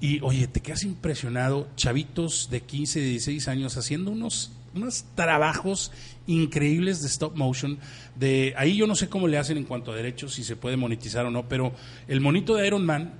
y 0.00 0.20
oye, 0.20 0.46
te 0.46 0.60
quedas 0.60 0.84
impresionado, 0.84 1.66
chavitos 1.74 2.50
de 2.52 2.60
15, 2.60 3.00
16 3.00 3.48
años 3.48 3.76
haciendo 3.76 4.12
unos, 4.12 4.52
unos 4.76 5.04
trabajos 5.16 5.90
increíbles 6.28 7.02
de 7.02 7.08
stop 7.08 7.34
motion. 7.34 7.80
De, 8.14 8.54
ahí 8.56 8.76
yo 8.76 8.86
no 8.86 8.94
sé 8.94 9.08
cómo 9.08 9.26
le 9.26 9.38
hacen 9.38 9.56
en 9.56 9.64
cuanto 9.64 9.90
a 9.90 9.96
derechos, 9.96 10.34
si 10.34 10.44
se 10.44 10.54
puede 10.54 10.76
monetizar 10.76 11.26
o 11.26 11.32
no, 11.32 11.48
pero 11.48 11.72
el 12.06 12.20
monito 12.20 12.54
de 12.54 12.68
Iron 12.68 12.86
Man, 12.86 13.12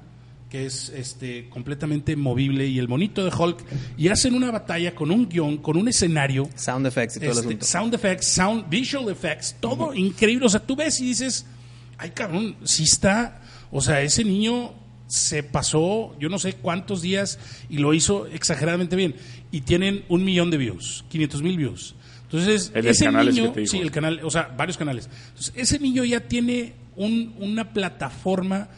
que 0.49 0.65
es 0.65 0.91
este 0.91 1.49
completamente 1.49 2.15
movible, 2.15 2.65
y 2.65 2.79
el 2.79 2.87
monito 2.87 3.25
de 3.25 3.33
Hulk, 3.37 3.59
y 3.97 4.07
hacen 4.07 4.37
una 4.37 4.53
batalla 4.53 4.95
con 4.95 5.11
un 5.11 5.29
guion, 5.29 5.57
con 5.57 5.77
un 5.77 5.89
escenario, 5.89 6.49
Sound 6.55 6.87
effects 6.87 7.17
y 7.17 7.19
todo 7.19 7.33
el 7.33 7.39
este, 7.39 7.49
asunto. 7.49 7.67
sound 7.67 7.95
effects, 7.95 8.27
sound, 8.29 8.71
visual 8.71 9.11
effects, 9.11 9.57
todo 9.59 9.93
increíble. 9.95 10.47
O 10.47 10.49
sea, 10.49 10.61
tú 10.61 10.77
ves 10.77 11.01
y 11.01 11.07
dices, 11.07 11.45
ay 11.99 12.11
cabrón, 12.11 12.55
sí 12.63 12.85
está. 12.85 13.43
O 13.71 13.81
sea, 13.81 14.03
ese 14.03 14.25
niño 14.25 14.73
se 15.07 15.43
pasó 15.43 16.15
yo 16.21 16.29
no 16.29 16.39
sé 16.39 16.53
cuántos 16.55 17.01
días 17.01 17.39
y 17.71 17.79
lo 17.79 17.95
hizo 17.95 18.27
exageradamente 18.27 18.95
bien. 18.97 19.15
Y 19.51 19.63
tienen 19.63 20.05
un 20.09 20.25
millón 20.25 20.51
de 20.51 20.57
views, 20.59 21.05
500 21.09 21.43
mil 21.43 21.57
views. 21.57 21.95
Entonces, 22.25 22.71
El 22.75 22.87
ese 22.87 23.05
niño, 23.11 23.53
que 23.55 23.67
sí, 23.67 23.79
el 23.79 23.91
canal, 23.91 24.21
o 24.23 24.31
sea, 24.31 24.53
varios 24.57 24.77
canales. 24.77 25.09
Entonces, 25.29 25.53
ese 25.57 25.79
niño 25.79 26.05
ya 26.05 26.21
tiene 26.21 26.75
un- 26.97 27.35
una 27.39 27.73
plataforma 27.73 28.69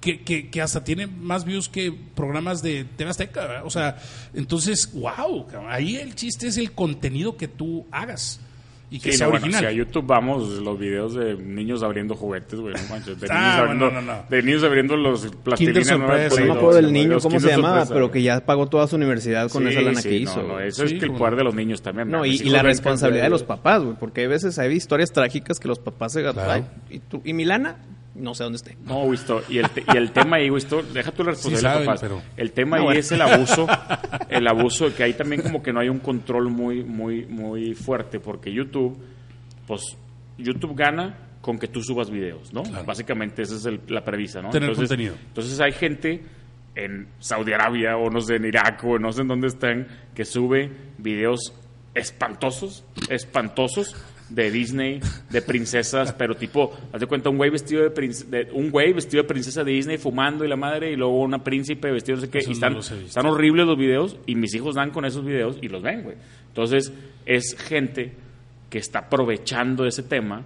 que, 0.00 0.22
que, 0.22 0.50
que 0.50 0.60
hasta 0.60 0.82
tiene 0.82 1.06
más 1.06 1.44
views 1.44 1.68
que 1.68 1.92
programas 1.92 2.62
de 2.62 2.84
TV 2.84 3.10
Azteca. 3.10 3.62
O 3.64 3.70
sea, 3.70 3.96
entonces, 4.34 4.90
wow, 4.92 5.46
ahí 5.68 5.96
el 5.96 6.14
chiste 6.16 6.48
es 6.48 6.56
el 6.58 6.72
contenido 6.72 7.36
que 7.36 7.46
tú 7.48 7.86
hagas 7.92 8.40
y 8.90 9.00
que 9.00 9.12
Sí, 9.12 9.18
sea 9.18 9.26
no, 9.26 9.32
bueno, 9.32 9.46
original. 9.46 9.60
si 9.60 9.66
a 9.74 9.76
YouTube 9.76 10.04
vamos, 10.06 10.48
los 10.60 10.78
videos 10.78 11.14
de 11.14 11.34
niños 11.36 11.82
abriendo 11.82 12.14
juguetes, 12.14 12.60
güey, 12.60 12.74
no 12.74 12.80
manches. 12.90 13.18
De, 13.20 13.26
Ah, 13.30 13.34
niños, 13.40 13.58
abriendo, 13.58 13.90
no, 13.90 14.02
no. 14.02 14.24
de 14.28 14.42
niños 14.42 14.62
abriendo 14.64 14.96
los 14.96 15.26
plastilina. 15.42 15.80
Kinder 15.80 15.98
nueva, 15.98 16.12
Sorpresa. 16.12 16.28
pues, 16.36 16.40
no 16.40 16.46
me 16.54 16.58
acuerdo 16.60 16.76
del 16.82 16.92
niño, 16.92 17.18
cómo 17.20 17.40
se 17.40 17.48
llamaba, 17.48 17.74
Sorpresa, 17.80 17.94
pero 17.94 18.10
que 18.10 18.22
ya 18.22 18.40
pagó 18.46 18.68
toda 18.68 18.86
su 18.86 18.96
universidad 18.96 19.50
con 19.50 19.62
Sí, 19.64 19.68
esa 19.70 19.80
lana 19.80 20.00
sí, 20.00 20.08
que 20.08 20.16
hizo. 20.16 20.60
eso 20.60 20.86
Sí, 20.86 20.94
es 20.94 21.00
que 21.00 21.06
el 21.06 21.12
poder 21.12 21.32
no. 21.32 21.38
de 21.38 21.44
los 21.44 21.54
niños 21.54 21.82
también. 21.82 22.10
No, 22.10 22.24
y, 22.24 22.38
la 22.38 22.62
responsabilidad 22.62 23.24
de 23.24 23.30
los 23.30 23.42
papás, 23.42 23.82
güey, 23.82 23.96
porque 23.98 24.20
hay 24.22 24.26
veces 24.28 24.58
hay 24.58 24.72
historias 24.72 25.10
trágicas 25.12 25.58
que 25.58 25.66
los 25.68 25.78
papás 25.78 26.12
se 26.12 26.22
Claro. 26.22 26.40
ay, 26.50 26.64
y, 26.90 26.98
tú- 27.00 27.20
y 27.24 27.32
mi 27.32 27.44
lana, 27.44 27.76
no 28.14 28.34
sé 28.34 28.44
dónde 28.44 28.56
esté. 28.56 28.76
No, 28.84 29.02
Wisto, 29.04 29.42
y 29.48 29.58
el, 29.58 29.70
te- 29.70 29.84
y 29.92 29.96
el 29.96 30.12
tema 30.12 30.36
ahí, 30.36 30.50
Wisto, 30.50 30.82
deja 30.82 31.10
la 31.16 31.24
responsabilidad 31.24 31.60
saben, 31.60 31.80
de 31.80 31.86
papás. 31.86 32.00
pero- 32.00 32.22
El 32.36 32.52
tema 32.52 32.76
No, 32.76 32.82
ahí 32.82 32.84
bueno. 32.86 33.00
es 33.00 33.12
el 33.12 33.20
abuso, 33.22 33.66
el 34.28 34.46
abuso, 34.46 34.94
que 34.94 35.02
ahí 35.02 35.14
también 35.14 35.42
como 35.42 35.62
que 35.62 35.72
no 35.72 35.80
hay 35.80 35.88
un 35.88 35.98
control 35.98 36.48
muy, 36.50 36.84
muy, 36.84 37.26
muy 37.26 37.74
fuerte, 37.74 38.20
porque 38.20 38.52
YouTube, 38.52 38.96
pues, 39.66 39.82
YouTube 40.38 40.74
gana 40.76 41.18
con 41.40 41.58
que 41.58 41.68
tú 41.68 41.82
subas 41.82 42.08
videos, 42.10 42.52
¿no? 42.52 42.62
Claro. 42.62 42.84
Básicamente 42.84 43.42
esa 43.42 43.56
es 43.56 43.66
el- 43.66 43.80
la 43.88 44.02
premisa, 44.04 44.40
¿no? 44.40 44.50
Tener 44.50 44.70
entonces, 44.70 44.88
contenido. 44.88 45.14
Entonces 45.28 45.60
hay 45.60 45.72
gente 45.72 46.22
en 46.76 47.06
Saudi 47.18 47.52
Arabia 47.52 47.96
o 47.96 48.10
no 48.10 48.20
sé, 48.20 48.36
en 48.36 48.44
Irak 48.46 48.82
o 48.84 48.98
no 48.98 49.12
sé 49.12 49.22
en 49.22 49.28
dónde 49.28 49.48
están, 49.48 49.86
que 50.14 50.24
sube 50.24 50.70
videos 50.98 51.52
espantosos, 51.94 52.84
espantosos 53.08 53.94
de 54.34 54.50
Disney, 54.50 55.00
de 55.30 55.42
princesas, 55.42 56.12
pero 56.18 56.34
tipo, 56.34 56.72
haz 56.92 57.00
de 57.00 57.06
cuenta 57.06 57.30
un 57.30 57.36
güey 57.36 57.50
vestido 57.50 57.88
de, 57.88 57.90
de- 57.90 58.50
un 58.52 58.70
güey 58.70 58.92
vestido 58.92 59.22
de 59.22 59.28
princesa 59.28 59.62
de 59.62 59.72
Disney 59.72 59.96
fumando 59.98 60.44
y 60.44 60.48
la 60.48 60.56
madre 60.56 60.90
y 60.90 60.96
luego 60.96 61.20
una 61.20 61.42
príncipe 61.44 61.90
vestido 61.92 62.16
no 62.16 62.22
sé 62.22 62.30
qué, 62.30 62.38
Eso 62.38 62.50
y 62.50 62.52
están, 62.54 62.76
están 62.76 63.26
horribles 63.26 63.66
los 63.66 63.78
videos 63.78 64.16
y 64.26 64.34
mis 64.34 64.54
hijos 64.54 64.74
dan 64.74 64.90
con 64.90 65.04
esos 65.04 65.24
videos 65.24 65.58
y 65.62 65.68
los 65.68 65.82
ven, 65.82 66.02
güey. 66.02 66.16
Entonces, 66.48 66.92
es 67.26 67.56
gente 67.58 68.12
que 68.70 68.78
está 68.78 69.00
aprovechando 69.00 69.86
ese 69.86 70.02
tema 70.02 70.42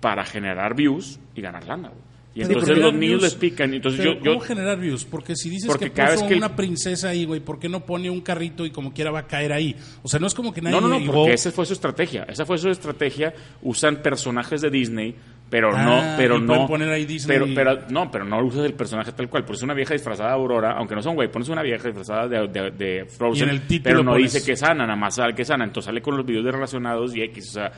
para 0.00 0.24
generar 0.24 0.74
views 0.74 1.18
y 1.34 1.40
ganar 1.40 1.64
lana, 1.66 1.88
güey. 1.88 2.09
Y 2.32 2.42
Pero 2.42 2.52
entonces 2.60 2.78
los 2.78 2.92
niños 2.94 3.00
views- 3.18 3.22
les 3.22 3.34
pican. 3.34 3.74
Entonces 3.74 4.00
pero 4.00 4.14
yo, 4.14 4.20
yo, 4.24 4.30
¿Cómo 4.34 4.40
generar 4.44 4.78
views? 4.78 5.04
Porque 5.04 5.34
si 5.34 5.50
dices 5.50 5.66
Porque 5.66 5.86
que 5.86 5.90
cada 5.92 6.10
puso 6.12 6.20
vez 6.26 6.32
que- 6.32 6.38
una 6.38 6.54
princesa 6.54 7.08
ahí, 7.08 7.24
güey, 7.24 7.40
¿por 7.40 7.58
qué 7.58 7.68
no 7.68 7.80
pone 7.84 8.08
un 8.08 8.20
carrito 8.20 8.64
y 8.64 8.70
como 8.70 8.92
quiera 8.94 9.10
va 9.10 9.20
a 9.20 9.26
caer 9.26 9.52
ahí? 9.52 9.74
O 10.04 10.08
sea, 10.08 10.20
no 10.20 10.28
es 10.28 10.34
como 10.34 10.54
que 10.54 10.62
nadie 10.62 10.76
No, 10.76 10.80
no, 10.80 10.88
no, 10.88 11.00
llegó- 11.00 11.12
porque 11.12 11.32
esa 11.32 11.50
fue 11.50 11.66
su 11.66 11.72
estrategia. 11.72 12.24
Esa 12.28 12.46
fue 12.46 12.56
su 12.58 12.68
estrategia. 12.70 13.34
Usan 13.62 13.96
personajes 13.96 14.60
de 14.60 14.70
Disney, 14.70 15.12
pero 15.50 15.74
Ah, 15.74 15.82
no, 15.82 16.16
pero 16.16 16.38
no. 16.38 16.68
poner 16.68 16.90
ahí 16.90 17.04
Disney. 17.04 17.36
Pero, 17.36 17.52
pero, 17.52 17.80
no, 17.90 18.08
pero 18.12 18.24
no 18.24 18.40
usas 18.44 18.64
el 18.64 18.74
personaje 18.74 19.10
tal 19.10 19.28
cual. 19.28 19.44
Por 19.44 19.56
eso 19.56 19.64
una 19.64 19.74
vieja 19.74 19.94
disfrazada 19.94 20.28
de 20.28 20.34
Aurora, 20.36 20.74
aunque 20.78 20.94
no 20.94 21.02
son 21.02 21.16
güey, 21.16 21.28
pones 21.32 21.48
una 21.48 21.62
vieja 21.62 21.88
disfrazada 21.88 22.28
de, 22.28 22.46
de, 22.46 22.70
de 22.70 23.04
Frozen, 23.06 23.40
Y 23.40 23.50
en 23.50 23.56
el 23.56 23.62
título 23.62 23.82
pero 23.82 24.04
no 24.04 24.12
pones- 24.12 24.32
dice 24.32 24.46
que 24.46 24.52
es 24.52 24.62
Ana, 24.62 24.84
nada 24.86 24.94
más 24.94 25.16
sale 25.16 25.34
que 25.34 25.42
es 25.42 25.50
Ana. 25.50 25.64
Entonces 25.64 25.86
sale 25.86 26.00
con 26.00 26.16
los 26.16 26.24
videos 26.24 26.44
de 26.44 26.52
relacionados 26.52 27.16
y 27.16 27.22
X, 27.22 27.48
o 27.48 27.52
sea. 27.54 27.72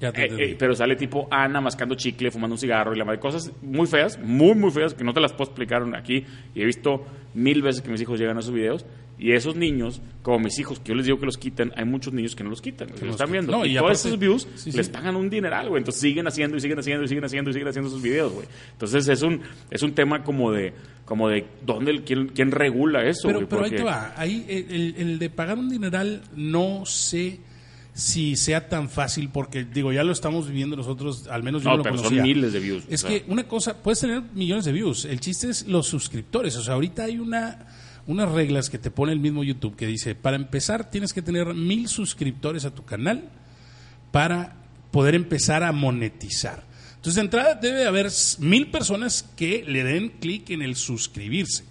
Ya 0.00 0.12
te 0.12 0.24
eh, 0.26 0.50
eh, 0.52 0.56
pero 0.58 0.74
sale 0.74 0.94
tipo 0.96 1.26
Ana 1.30 1.60
mascando 1.60 1.94
chicle, 1.94 2.30
fumando 2.30 2.54
un 2.54 2.58
cigarro 2.58 2.94
y 2.94 2.98
la 2.98 3.04
madre 3.04 3.18
cosas 3.18 3.50
muy 3.62 3.86
feas, 3.86 4.18
muy, 4.22 4.54
muy 4.54 4.70
feas, 4.70 4.92
que 4.94 5.04
no 5.04 5.14
te 5.14 5.20
las 5.20 5.32
puedo 5.32 5.50
explicar 5.50 5.82
aquí. 5.94 6.24
Y 6.54 6.60
he 6.62 6.64
visto 6.66 7.04
mil 7.34 7.62
veces 7.62 7.80
que 7.82 7.90
mis 7.90 8.00
hijos 8.02 8.18
llegan 8.20 8.36
a 8.36 8.40
esos 8.40 8.52
videos. 8.52 8.84
Y 9.18 9.32
esos 9.32 9.56
niños, 9.56 10.02
como 10.20 10.38
mis 10.40 10.58
hijos, 10.58 10.78
que 10.78 10.90
yo 10.90 10.94
les 10.94 11.06
digo 11.06 11.18
que 11.18 11.24
los 11.24 11.38
quitan, 11.38 11.72
hay 11.74 11.86
muchos 11.86 12.12
niños 12.12 12.36
que 12.36 12.44
no 12.44 12.50
los 12.50 12.60
quitan, 12.60 12.88
que 12.88 13.02
los 13.06 13.14
están 13.14 13.32
viendo. 13.32 13.50
No, 13.50 13.64
y, 13.64 13.72
y 13.72 13.76
todos 13.78 13.92
esos 14.04 14.18
views 14.18 14.46
sí, 14.56 14.70
sí. 14.70 14.76
les 14.76 14.90
pagan 14.90 15.16
un 15.16 15.30
dineral, 15.30 15.70
güey. 15.70 15.78
Entonces 15.80 16.02
siguen 16.02 16.26
haciendo 16.26 16.58
y 16.58 16.60
siguen 16.60 16.78
haciendo 16.80 17.02
y 17.02 17.08
siguen 17.08 17.24
haciendo 17.24 17.48
y 17.48 17.54
siguen 17.54 17.68
haciendo 17.68 17.88
sus 17.88 18.02
videos, 18.02 18.30
güey. 18.34 18.46
Entonces 18.72 19.08
es 19.08 19.22
un, 19.22 19.40
es 19.70 19.82
un 19.82 19.94
tema 19.94 20.22
como 20.22 20.52
de, 20.52 20.74
como 21.06 21.30
de 21.30 21.46
dónde, 21.64 22.02
quién, 22.04 22.28
quién 22.28 22.50
regula 22.50 23.06
eso, 23.08 23.28
Pero, 23.28 23.48
pero 23.48 23.64
ahí 23.64 23.70
te 23.70 23.82
va. 23.82 24.12
Ahí 24.18 24.44
el, 24.50 24.70
el- 24.70 24.94
el 24.98 25.18
de 25.18 25.30
pagar 25.30 25.56
un 25.58 25.70
dineral 25.70 26.20
no 26.36 26.84
sé 26.84 27.40
si 27.96 28.36
sea 28.36 28.68
tan 28.68 28.90
fácil 28.90 29.30
porque 29.30 29.64
digo 29.64 29.90
ya 29.90 30.04
lo 30.04 30.12
estamos 30.12 30.46
viviendo 30.48 30.76
nosotros 30.76 31.28
al 31.28 31.42
menos 31.42 31.62
yo 31.62 31.70
No, 31.70 31.76
lo 31.78 31.82
pero 31.82 31.96
son 31.96 32.20
miles 32.20 32.52
de 32.52 32.60
views, 32.60 32.84
es 32.90 33.02
o 33.02 33.08
sea. 33.08 33.18
que 33.18 33.24
una 33.30 33.44
cosa 33.48 33.82
puedes 33.82 34.00
tener 34.00 34.22
millones 34.34 34.66
de 34.66 34.72
views 34.72 35.06
el 35.06 35.18
chiste 35.18 35.48
es 35.48 35.66
los 35.66 35.86
suscriptores 35.86 36.54
o 36.56 36.62
sea 36.62 36.74
ahorita 36.74 37.04
hay 37.04 37.18
una 37.18 37.66
unas 38.06 38.30
reglas 38.30 38.68
que 38.68 38.78
te 38.78 38.90
pone 38.90 39.12
el 39.12 39.18
mismo 39.18 39.42
YouTube 39.42 39.76
que 39.76 39.86
dice 39.86 40.14
para 40.14 40.36
empezar 40.36 40.90
tienes 40.90 41.14
que 41.14 41.22
tener 41.22 41.54
mil 41.54 41.88
suscriptores 41.88 42.66
a 42.66 42.74
tu 42.74 42.84
canal 42.84 43.30
para 44.12 44.56
poder 44.90 45.14
empezar 45.14 45.62
a 45.62 45.72
monetizar. 45.72 46.64
Entonces 46.96 47.14
de 47.16 47.20
entrada 47.22 47.54
debe 47.54 47.86
haber 47.86 48.08
mil 48.40 48.70
personas 48.70 49.22
que 49.36 49.64
le 49.66 49.84
den 49.84 50.10
clic 50.20 50.50
en 50.50 50.60
el 50.62 50.76
suscribirse 50.76 51.64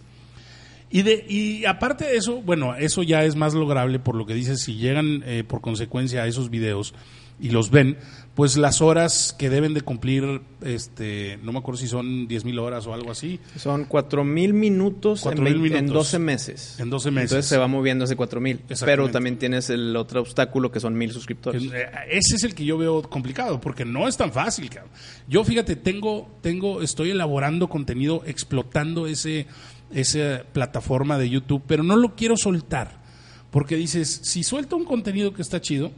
y, 0.89 1.01
de, 1.01 1.25
y 1.27 1.65
aparte 1.65 2.05
de 2.05 2.17
eso, 2.17 2.41
bueno, 2.41 2.75
eso 2.75 3.03
ya 3.03 3.23
es 3.23 3.35
más 3.35 3.53
lograble 3.53 3.99
por 3.99 4.15
lo 4.15 4.25
que 4.25 4.33
dices, 4.33 4.61
si 4.61 4.75
llegan 4.75 5.23
eh, 5.25 5.43
por 5.47 5.61
consecuencia 5.61 6.23
a 6.23 6.27
esos 6.27 6.49
videos 6.49 6.93
y 7.37 7.49
los 7.49 7.69
ven, 7.69 7.97
pues 8.33 8.55
las 8.55 8.81
horas 8.81 9.35
que 9.37 9.49
deben 9.49 9.73
de 9.73 9.81
cumplir, 9.81 10.39
este, 10.63 11.37
no 11.43 11.51
me 11.51 11.59
acuerdo 11.59 11.77
si 11.81 11.87
son 11.87 12.29
10 12.29 12.45
mil 12.45 12.59
horas 12.59 12.87
o 12.87 12.93
algo 12.93 13.11
así, 13.11 13.41
Son 13.57 13.83
cuatro 13.83 14.23
mil 14.23 14.53
minutos, 14.53 15.19
en 15.25 15.33
4,000 15.33 15.53
vein- 15.61 15.65
en 15.75 15.83
minutos. 15.85 16.05
12 16.11 16.19
meses. 16.19 16.79
En 16.79 16.89
12 16.89 17.11
meses. 17.11 17.31
Entonces 17.31 17.49
se 17.49 17.57
va 17.57 17.67
moviendo 17.67 18.05
ese 18.05 18.15
cuatro 18.15 18.39
mil. 18.39 18.61
Exactamente. 18.69 18.85
Pero 18.85 19.11
también 19.11 19.37
tienes 19.37 19.69
el 19.69 19.93
otro 19.97 20.21
obstáculo 20.21 20.71
que 20.71 20.79
son 20.79 20.97
mil 20.97 21.11
suscriptores. 21.11 21.61
eh, 21.73 21.89
ese 22.09 22.37
es 22.37 22.43
el 22.45 22.55
que 22.55 22.63
yo 22.63 22.77
veo 22.77 23.01
complicado, 23.01 23.59
porque 23.59 23.83
no 23.83 24.07
es 24.07 24.15
tan 24.15 24.31
fácil, 24.31 24.69
cabrón. 24.69 24.91
Yo, 25.27 25.43
fíjate, 25.43 25.75
tengo, 25.75 26.29
tengo, 26.41 26.81
estoy 26.81 27.09
elaborando 27.11 27.67
contenido, 27.67 28.23
explotando 28.25 29.07
ese, 29.07 29.45
esa 29.91 30.43
plataforma 30.53 31.17
de 31.17 31.29
YouTube, 31.29 31.63
pero 31.67 31.83
no 31.83 31.95
lo 31.95 32.15
quiero 32.15 32.35
soltar. 32.37 33.03
Porque 33.51 33.75
dices, 33.75 34.21
si 34.23 34.43
suelto 34.43 34.75
un 34.75 34.85
contenido 34.85 35.33
que 35.33 35.41
está 35.41 35.61
chido, 35.61 35.91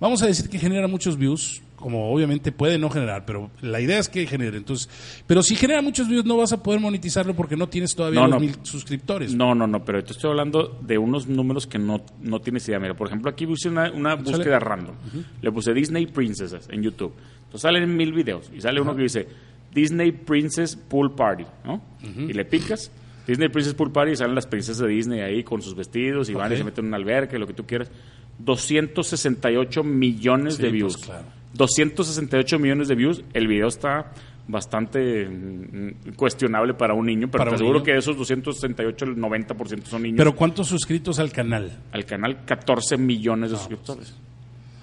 vamos 0.00 0.22
a 0.22 0.26
decir 0.26 0.48
que 0.48 0.58
genera 0.58 0.88
muchos 0.88 1.16
views, 1.16 1.62
como 1.76 2.10
obviamente 2.10 2.50
puede 2.50 2.78
no 2.78 2.90
generar, 2.90 3.24
pero 3.26 3.50
la 3.60 3.80
idea 3.80 3.98
es 3.98 4.08
que 4.08 4.26
genere. 4.26 4.56
Entonces, 4.56 4.88
pero 5.26 5.42
si 5.42 5.54
genera 5.54 5.82
muchos 5.82 6.08
videos 6.08 6.24
no 6.24 6.36
vas 6.38 6.52
a 6.52 6.62
poder 6.62 6.80
monetizarlo 6.80 7.34
porque 7.36 7.54
no 7.56 7.68
tienes 7.68 7.94
todavía 7.94 8.20
No, 8.22 8.26
los 8.26 8.34
no. 8.34 8.40
mil 8.40 8.56
suscriptores. 8.62 9.34
No, 9.34 9.54
no, 9.54 9.66
no, 9.68 9.84
pero 9.84 10.02
te 10.02 10.12
estoy 10.12 10.30
hablando 10.30 10.78
de 10.80 10.98
unos 10.98 11.28
números 11.28 11.66
que 11.66 11.78
no, 11.78 12.02
no 12.22 12.40
tienes 12.40 12.66
idea. 12.68 12.80
Mira, 12.80 12.94
por 12.96 13.06
ejemplo, 13.06 13.30
aquí 13.30 13.46
puse 13.46 13.68
una, 13.68 13.92
una 13.92 14.14
búsqueda 14.16 14.58
random. 14.58 14.94
Le 15.42 15.52
puse 15.52 15.72
Disney 15.74 16.06
Princesses 16.06 16.66
en 16.70 16.82
YouTube. 16.82 17.12
Entonces 17.44 17.60
salen 17.60 17.94
mil 17.96 18.12
videos 18.12 18.50
y 18.56 18.60
sale 18.60 18.80
uno 18.80 18.96
que 18.96 19.02
dice 19.02 19.28
Disney 19.72 20.10
Princess 20.10 20.74
Pool 20.74 21.14
Party, 21.14 21.44
¿no? 21.64 21.80
Y 22.02 22.32
le 22.32 22.44
picas. 22.46 22.90
Disney 23.26 23.48
Princess 23.48 23.74
Pool 23.74 23.90
Party 23.92 24.12
y 24.12 24.16
salen 24.16 24.34
las 24.34 24.46
princesas 24.46 24.78
de 24.78 24.88
Disney 24.88 25.20
ahí 25.20 25.42
con 25.42 25.60
sus 25.62 25.74
vestidos 25.74 26.28
y 26.30 26.34
van 26.34 26.52
y 26.52 26.56
se 26.56 26.64
meten 26.64 26.84
en 26.84 26.88
una 26.88 26.96
alberca, 26.96 27.36
lo 27.38 27.46
que 27.46 27.54
tú 27.54 27.66
quieras. 27.66 27.90
268 28.38 29.82
millones 29.82 30.54
Sí, 30.56 30.62
de 30.62 30.68
pues, 30.68 30.72
views. 30.74 30.96
claro. 30.98 31.24
268 31.54 32.58
millones 32.58 32.88
de 32.88 32.94
views. 32.94 33.22
El 33.32 33.46
video 33.48 33.68
está 33.68 34.12
bastante 34.48 35.26
mm, 35.28 36.12
cuestionable 36.14 36.74
para 36.74 36.94
un 36.94 37.06
niño, 37.06 37.28
pero 37.30 37.44
te 37.56 37.62
niño. 37.62 37.82
que 37.82 37.92
de 37.92 37.98
esos 37.98 38.16
268, 38.16 39.04
el 39.06 39.16
90% 39.16 39.84
son 39.84 40.02
niños. 40.02 40.18
Pero 40.18 40.36
¿cuántos 40.36 40.68
suscritos 40.68 41.18
al 41.18 41.32
canal? 41.32 41.80
al 41.92 42.04
canal 42.04 42.44
14 42.44 42.96
millones 42.96 43.50
de 43.50 43.56
suscriptores. 43.56 44.14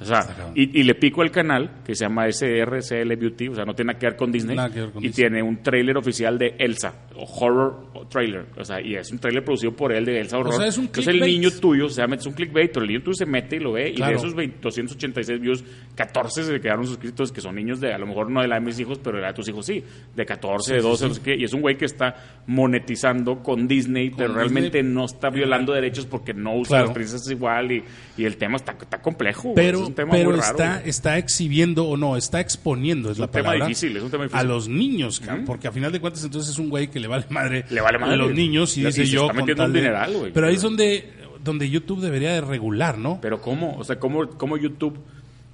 O 0.03 0.05
sea, 0.05 0.51
y, 0.55 0.79
y 0.79 0.83
le 0.83 0.95
pico 0.95 1.21
al 1.21 1.31
canal 1.31 1.81
que 1.85 1.95
se 1.95 2.05
llama 2.05 2.27
SRCL 2.31 3.15
Beauty, 3.15 3.47
o 3.49 3.55
sea, 3.55 3.65
no 3.65 3.73
tiene 3.73 3.93
nada 3.93 3.99
que 3.99 4.05
ver 4.07 4.15
con 4.15 4.31
Disney. 4.31 4.55
Nada 4.55 4.69
que 4.71 4.81
ver 4.81 4.91
con 4.91 5.03
y 5.03 5.07
Disney. 5.07 5.29
tiene 5.29 5.43
un 5.43 5.61
tráiler 5.63 5.97
oficial 5.97 6.37
de 6.37 6.55
Elsa, 6.59 6.93
o 7.15 7.23
horror 7.23 7.93
trailer. 8.09 8.45
O 8.57 8.63
sea, 8.63 8.81
y 8.81 8.95
es 8.95 9.11
un 9.11 9.19
tráiler 9.19 9.43
producido 9.43 9.71
por 9.73 9.91
él 9.93 10.05
de 10.05 10.19
Elsa 10.19 10.37
Horror. 10.37 10.53
sea, 10.55 10.67
es 10.67 10.77
un 10.77 10.85
Entonces 10.85 11.13
el 11.13 11.21
niño 11.21 11.49
tuyo, 11.51 11.85
o 11.85 11.89
sea, 11.89 12.05
es 12.05 12.25
un 12.25 12.33
clickbait, 12.33 12.71
pero 12.71 12.83
el 12.83 12.89
niño 12.91 13.01
tuyo 13.01 13.15
se 13.15 13.25
mete 13.25 13.55
y 13.55 13.59
lo 13.59 13.71
ve, 13.71 13.89
y 13.89 14.01
de 14.01 14.13
esos 14.13 14.35
20 14.35 14.59
286 14.61 15.39
views, 15.39 15.63
14 15.95 16.43
se 16.43 16.59
quedaron 16.61 16.85
suscritos, 16.85 17.31
que 17.31 17.41
son 17.41 17.55
niños 17.55 17.79
de, 17.79 17.93
a 17.93 17.97
lo 17.97 18.05
mejor 18.05 18.29
no 18.29 18.41
de 18.41 18.47
la 18.47 18.55
de 18.55 18.61
mis 18.61 18.79
hijos, 18.79 18.99
pero 19.03 19.17
de 19.17 19.21
la 19.21 19.29
de 19.29 19.33
tus 19.35 19.47
hijos 19.47 19.65
sí, 19.65 19.83
de 20.15 20.25
14, 20.25 20.75
de 20.75 20.81
12, 20.81 21.07
no 21.07 21.13
sé 21.13 21.21
qué, 21.21 21.35
y 21.35 21.43
es 21.45 21.53
un 21.53 21.61
güey 21.61 21.77
que 21.77 21.85
está 21.85 22.15
monetizando 22.45 23.41
con 23.41 23.67
Disney, 23.67 24.11
pero 24.15 24.33
realmente 24.33 24.83
no 24.83 25.05
está 25.05 25.29
violando 25.29 25.73
derechos 25.73 26.05
porque 26.05 26.33
no 26.33 26.55
usa 26.57 26.73
Claro. 26.73 26.85
las 26.87 26.93
princesas 26.95 27.29
igual 27.29 27.71
y, 27.71 27.83
y 28.17 28.25
el 28.25 28.37
tema 28.37 28.55
está, 28.55 28.71
está 28.73 28.99
complejo. 28.99 29.53
Pero, 29.55 29.85
un 29.93 29.95
tema 29.95 30.11
pero 30.11 30.31
muy 30.31 30.39
raro. 30.39 30.51
está, 30.51 30.77
güey. 30.77 30.89
está 30.89 31.17
exhibiendo 31.17 31.85
o 31.85 31.97
no, 31.97 32.17
está 32.17 32.39
exponiendo, 32.39 33.11
es, 33.11 33.17
la 33.19 33.25
un 33.25 33.31
tema 33.31 33.43
palabra, 33.49 33.67
difícil, 33.67 33.95
es 33.97 34.03
un 34.03 34.09
tema 34.11 34.23
a 34.23 34.27
difícil. 34.27 34.47
los 34.47 34.67
niños, 34.67 35.19
cabrón, 35.19 35.45
porque 35.45 35.67
a 35.67 35.71
final 35.71 35.91
de 35.91 35.99
cuentas 36.01 36.23
entonces 36.23 36.51
es 36.51 36.59
un 36.59 36.69
güey 36.69 36.89
que 36.89 36.99
le 36.99 37.07
vale 37.07 37.25
madre, 37.29 37.65
Le 37.69 37.81
vale 37.81 37.97
madre. 37.99 38.13
a 38.13 38.17
los 38.17 38.31
niños 38.33 38.77
y 38.77 38.83
dice 38.85 39.05
yo 39.05 39.21
está 39.23 39.33
metiendo 39.33 39.65
un 39.65 39.73
dineral, 39.73 40.13
güey. 40.17 40.31
Pero 40.33 40.47
ahí 40.47 40.55
es 40.55 40.61
donde, 40.61 41.11
donde 41.43 41.69
YouTube 41.69 42.01
debería 42.01 42.31
de 42.33 42.41
regular, 42.41 42.97
¿no? 42.97 43.19
Pero 43.21 43.39
¿cómo? 43.41 43.75
O 43.77 43.83
sea, 43.83 43.99
¿cómo, 43.99 44.27
cómo 44.29 44.57
YouTube 44.57 44.97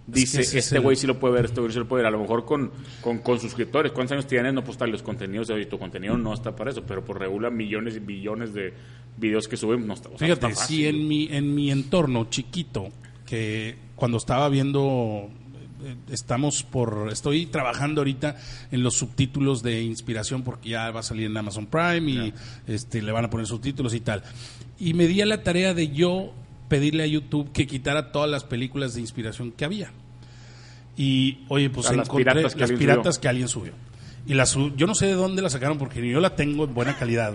dice, 0.07 0.41
es 0.41 0.55
este 0.55 0.77
el- 0.77 0.81
güey 0.81 0.95
sí 0.95 1.05
lo 1.05 1.19
puede 1.19 1.35
ver, 1.35 1.45
este 1.45 1.59
güey 1.61 1.71
sí 1.71 1.77
lo 1.79 1.87
puede 1.87 2.01
ver? 2.03 2.07
A 2.07 2.11
lo 2.11 2.19
mejor 2.19 2.43
con, 2.45 2.71
con, 3.01 3.19
con 3.19 3.39
suscriptores. 3.39 3.91
¿Cuántos 3.91 4.13
años 4.13 4.25
tienes? 4.27 4.53
No, 4.53 4.63
pues 4.63 4.77
tal, 4.77 4.89
los 4.91 5.03
contenidos, 5.03 5.49
oye, 5.51 5.65
tu 5.67 5.77
contenido 5.77 6.17
no 6.17 6.33
está 6.33 6.55
para 6.55 6.71
eso, 6.71 6.83
pero 6.87 7.03
por 7.05 7.19
regula 7.19 7.49
millones 7.49 7.95
y 7.95 7.99
billones 7.99 8.53
de 8.53 8.73
videos 9.17 9.47
que 9.47 9.57
suben, 9.57 9.85
no 9.85 9.93
está, 9.93 10.07
o 10.09 10.17
sea, 10.17 10.27
Fíjate, 10.27 10.47
está 10.47 10.49
fácil. 10.61 10.77
si 10.77 10.87
en 10.87 11.07
mi, 11.07 11.27
en 11.29 11.53
mi 11.53 11.69
entorno 11.71 12.27
chiquito, 12.29 12.87
que 13.25 13.75
cuando 13.99 14.17
estaba 14.17 14.49
viendo, 14.49 15.29
eh, 15.83 15.95
estamos 16.09 16.63
por, 16.63 17.09
estoy 17.11 17.45
trabajando 17.45 18.01
ahorita 18.01 18.37
en 18.71 18.81
los 18.81 18.95
subtítulos 18.95 19.61
de 19.61 19.83
inspiración 19.83 20.43
porque 20.43 20.69
ya 20.69 20.89
va 20.89 21.01
a 21.01 21.03
salir 21.03 21.25
en 21.27 21.37
Amazon 21.37 21.67
Prime 21.67 22.09
y 22.09 22.33
este, 22.65 23.01
le 23.01 23.11
van 23.11 23.25
a 23.25 23.29
poner 23.29 23.45
subtítulos 23.45 23.93
y 23.93 23.99
tal. 23.99 24.23
Y 24.79 24.93
me 24.93 25.07
di 25.07 25.21
a 25.21 25.25
la 25.25 25.43
tarea 25.43 25.73
de 25.73 25.89
yo 25.89 26.33
pedirle 26.69 27.03
a 27.03 27.07
YouTube 27.07 27.51
que 27.51 27.67
quitara 27.67 28.11
todas 28.11 28.29
las 28.29 28.43
películas 28.43 28.93
de 28.93 29.01
inspiración 29.01 29.51
que 29.51 29.65
había. 29.65 29.91
Y, 30.95 31.39
oye, 31.49 31.69
pues 31.69 31.89
encontré 31.91 32.15
piratas 32.15 32.53
que 32.53 32.59
las 32.61 32.69
alguien 32.69 32.79
piratas 32.79 33.15
subió. 33.15 33.21
que 33.21 33.27
alguien 33.27 33.47
subió. 33.47 33.73
Y 34.27 34.33
las 34.33 34.53
yo 34.53 34.87
no 34.87 34.95
sé 34.95 35.07
de 35.07 35.13
dónde 35.13 35.41
las 35.41 35.53
sacaron 35.53 35.77
porque 35.77 36.01
ni 36.01 36.09
yo 36.11 36.19
la 36.19 36.35
tengo 36.35 36.65
en 36.65 36.73
buena 36.73 36.97
calidad, 36.97 37.33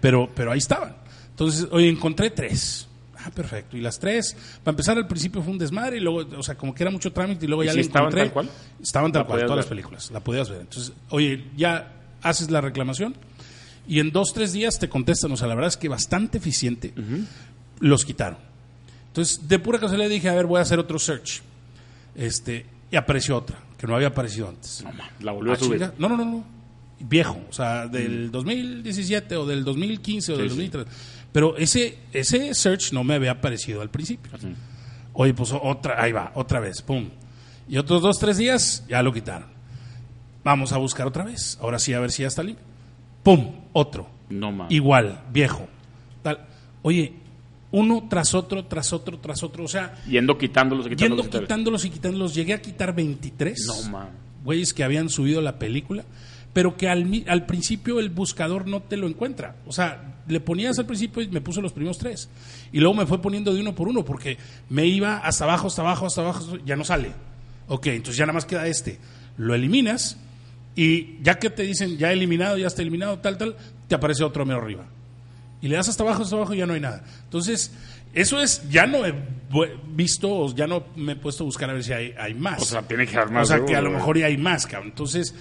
pero, 0.00 0.28
pero 0.34 0.52
ahí 0.52 0.58
estaban. 0.58 0.96
Entonces, 1.30 1.68
oye, 1.70 1.88
encontré 1.88 2.30
tres. 2.30 2.87
Ah, 3.28 3.34
perfecto. 3.34 3.76
Y 3.76 3.80
las 3.80 3.98
tres, 3.98 4.36
para 4.64 4.72
empezar 4.74 4.96
al 4.96 5.06
principio 5.06 5.42
fue 5.42 5.52
un 5.52 5.58
desmadre 5.58 5.98
y 5.98 6.00
luego, 6.00 6.26
o 6.38 6.42
sea, 6.42 6.54
como 6.56 6.74
que 6.74 6.82
era 6.82 6.90
mucho 6.90 7.12
trámite 7.12 7.44
y 7.44 7.48
luego 7.48 7.62
¿Y 7.62 7.66
ya 7.66 7.72
si 7.72 7.78
la 7.78 7.82
estaban 7.82 8.06
encontré. 8.08 8.24
tal 8.24 8.32
cual? 8.32 8.50
Estaban 8.82 9.12
tal 9.12 9.22
La 9.22 9.26
cual, 9.26 9.40
todas 9.42 9.56
las 9.56 9.66
películas. 9.66 10.10
La 10.10 10.20
podías 10.20 10.48
ver. 10.50 10.60
Entonces, 10.62 10.92
oye, 11.10 11.44
ya 11.56 11.92
haces 12.22 12.50
la 12.50 12.60
reclamación 12.60 13.14
y 13.86 14.00
en 14.00 14.10
dos, 14.10 14.32
tres 14.34 14.52
días 14.52 14.78
te 14.78 14.88
contestan. 14.88 15.30
O 15.32 15.36
sea, 15.36 15.46
la 15.48 15.54
verdad 15.54 15.68
es 15.68 15.76
que 15.76 15.88
bastante 15.88 16.38
eficiente. 16.38 16.92
Los 17.80 18.04
quitaron. 18.04 18.38
Entonces, 19.08 19.48
de 19.48 19.58
pura 19.58 19.78
casualidad 19.78 20.08
dije, 20.10 20.28
a 20.28 20.34
ver, 20.34 20.46
voy 20.46 20.58
a 20.58 20.62
hacer 20.62 20.78
otro 20.78 20.98
search. 20.98 21.42
Este, 22.14 22.66
y 22.90 22.96
apareció 22.96 23.36
otra, 23.36 23.58
que 23.78 23.86
no 23.86 23.94
había 23.94 24.08
aparecido 24.08 24.48
antes. 24.48 24.82
No, 24.84 24.90
la 25.20 25.32
volvió 25.32 25.52
Ah, 25.52 25.54
a 25.56 25.58
subir. 25.58 25.78
chinga. 25.80 25.94
No, 25.98 26.08
no, 26.08 26.16
no, 26.16 26.24
no. 26.24 26.44
Viejo, 27.00 27.38
o 27.48 27.52
sea, 27.52 27.86
del 27.86 28.30
2017 28.32 29.36
o 29.36 29.46
del 29.46 29.62
2015 29.64 30.32
o 30.32 30.36
del 30.36 30.46
Mm. 30.46 30.50
Sí, 30.50 30.56
sí. 30.56 30.68
2003. 30.68 30.96
Pero 31.38 31.56
ese, 31.56 31.96
ese 32.12 32.52
search 32.52 32.92
no 32.92 33.04
me 33.04 33.14
había 33.14 33.30
aparecido 33.30 33.80
al 33.80 33.90
principio. 33.90 34.32
Sí. 34.40 34.48
Oye, 35.12 35.32
pues 35.34 35.52
otra, 35.52 36.02
ahí 36.02 36.10
va, 36.10 36.32
otra 36.34 36.58
vez, 36.58 36.82
pum. 36.82 37.08
Y 37.68 37.76
otros 37.76 38.02
dos, 38.02 38.18
tres 38.18 38.38
días, 38.38 38.84
ya 38.88 39.00
lo 39.04 39.12
quitaron. 39.12 39.46
Vamos 40.42 40.72
a 40.72 40.78
buscar 40.78 41.06
otra 41.06 41.22
vez. 41.22 41.56
Ahora 41.62 41.78
sí, 41.78 41.94
a 41.94 42.00
ver 42.00 42.10
si 42.10 42.22
ya 42.22 42.28
está 42.28 42.42
limpio. 42.42 42.64
Pum, 43.22 43.52
otro. 43.72 44.08
No 44.28 44.50
más. 44.50 44.68
Igual, 44.72 45.20
viejo. 45.32 45.68
Tal. 46.24 46.40
Oye, 46.82 47.12
uno 47.70 48.08
tras 48.10 48.34
otro, 48.34 48.64
tras 48.64 48.92
otro, 48.92 49.18
tras 49.20 49.40
otro. 49.44 49.62
O 49.64 49.68
sea, 49.68 49.94
Yendo 50.08 50.36
quitándolos 50.38 50.86
y 50.86 50.88
yendo 50.88 50.98
quitándolos. 51.04 51.26
y 51.26 51.30
tal. 51.30 51.40
quitándolos 51.42 51.84
y 51.84 51.90
quitándolos. 51.90 52.34
Llegué 52.34 52.54
a 52.54 52.60
quitar 52.60 52.92
23 52.96 53.64
No, 53.84 53.90
ma. 53.90 54.08
güeyes 54.42 54.74
que 54.74 54.82
habían 54.82 55.08
subido 55.08 55.40
la 55.40 55.60
película, 55.60 56.02
pero 56.52 56.76
que 56.76 56.88
al, 56.88 57.24
al 57.28 57.46
principio 57.46 58.00
el 58.00 58.10
buscador 58.10 58.66
no 58.66 58.80
te 58.82 58.96
lo 58.96 59.06
encuentra. 59.06 59.54
O 59.66 59.72
sea, 59.72 60.14
le 60.28 60.40
ponías 60.40 60.78
al 60.78 60.86
principio 60.86 61.22
y 61.22 61.28
me 61.28 61.40
puso 61.40 61.60
los 61.60 61.72
primeros 61.72 61.98
tres. 61.98 62.28
Y 62.72 62.80
luego 62.80 62.94
me 62.94 63.06
fue 63.06 63.20
poniendo 63.20 63.52
de 63.52 63.60
uno 63.60 63.74
por 63.74 63.88
uno, 63.88 64.04
porque 64.04 64.38
me 64.68 64.86
iba 64.86 65.18
hasta 65.18 65.44
abajo, 65.44 65.68
hasta 65.68 65.82
abajo, 65.82 66.06
hasta 66.06 66.20
abajo, 66.20 66.58
ya 66.64 66.76
no 66.76 66.84
sale. 66.84 67.12
Ok, 67.68 67.86
entonces 67.88 68.16
ya 68.16 68.24
nada 68.24 68.34
más 68.34 68.44
queda 68.44 68.66
este. 68.66 68.98
Lo 69.36 69.54
eliminas 69.54 70.18
y 70.74 71.22
ya 71.22 71.38
que 71.38 71.50
te 71.50 71.62
dicen 71.62 71.98
ya 71.98 72.12
eliminado, 72.12 72.56
ya 72.56 72.66
está 72.66 72.82
eliminado, 72.82 73.18
tal, 73.18 73.36
tal, 73.36 73.56
te 73.88 73.94
aparece 73.94 74.24
otro 74.24 74.46
mero 74.46 74.60
arriba. 74.62 74.86
Y 75.60 75.68
le 75.68 75.76
das 75.76 75.88
hasta 75.88 76.04
abajo, 76.04 76.22
hasta 76.22 76.36
abajo 76.36 76.54
y 76.54 76.58
ya 76.58 76.66
no 76.66 76.74
hay 76.74 76.80
nada. 76.80 77.04
Entonces, 77.24 77.72
eso 78.14 78.40
es, 78.40 78.68
ya 78.70 78.86
no 78.86 79.04
he 79.04 79.14
visto, 79.92 80.54
ya 80.54 80.66
no 80.66 80.84
me 80.96 81.12
he 81.12 81.16
puesto 81.16 81.44
a 81.44 81.46
buscar 81.46 81.68
a 81.70 81.72
ver 81.72 81.84
si 81.84 81.92
hay, 81.92 82.14
hay 82.18 82.34
más. 82.34 82.62
O 82.62 82.64
sea, 82.64 82.82
tiene 82.82 83.06
que 83.06 83.16
haber 83.16 83.30
más. 83.30 83.50
O 83.50 83.56
sea, 83.56 83.64
que 83.64 83.76
a 83.76 83.82
lo 83.82 83.90
mejor 83.90 84.18
ya 84.18 84.26
hay 84.26 84.36
más, 84.36 84.66
cabrón. 84.66 84.90
Entonces, 84.90 85.34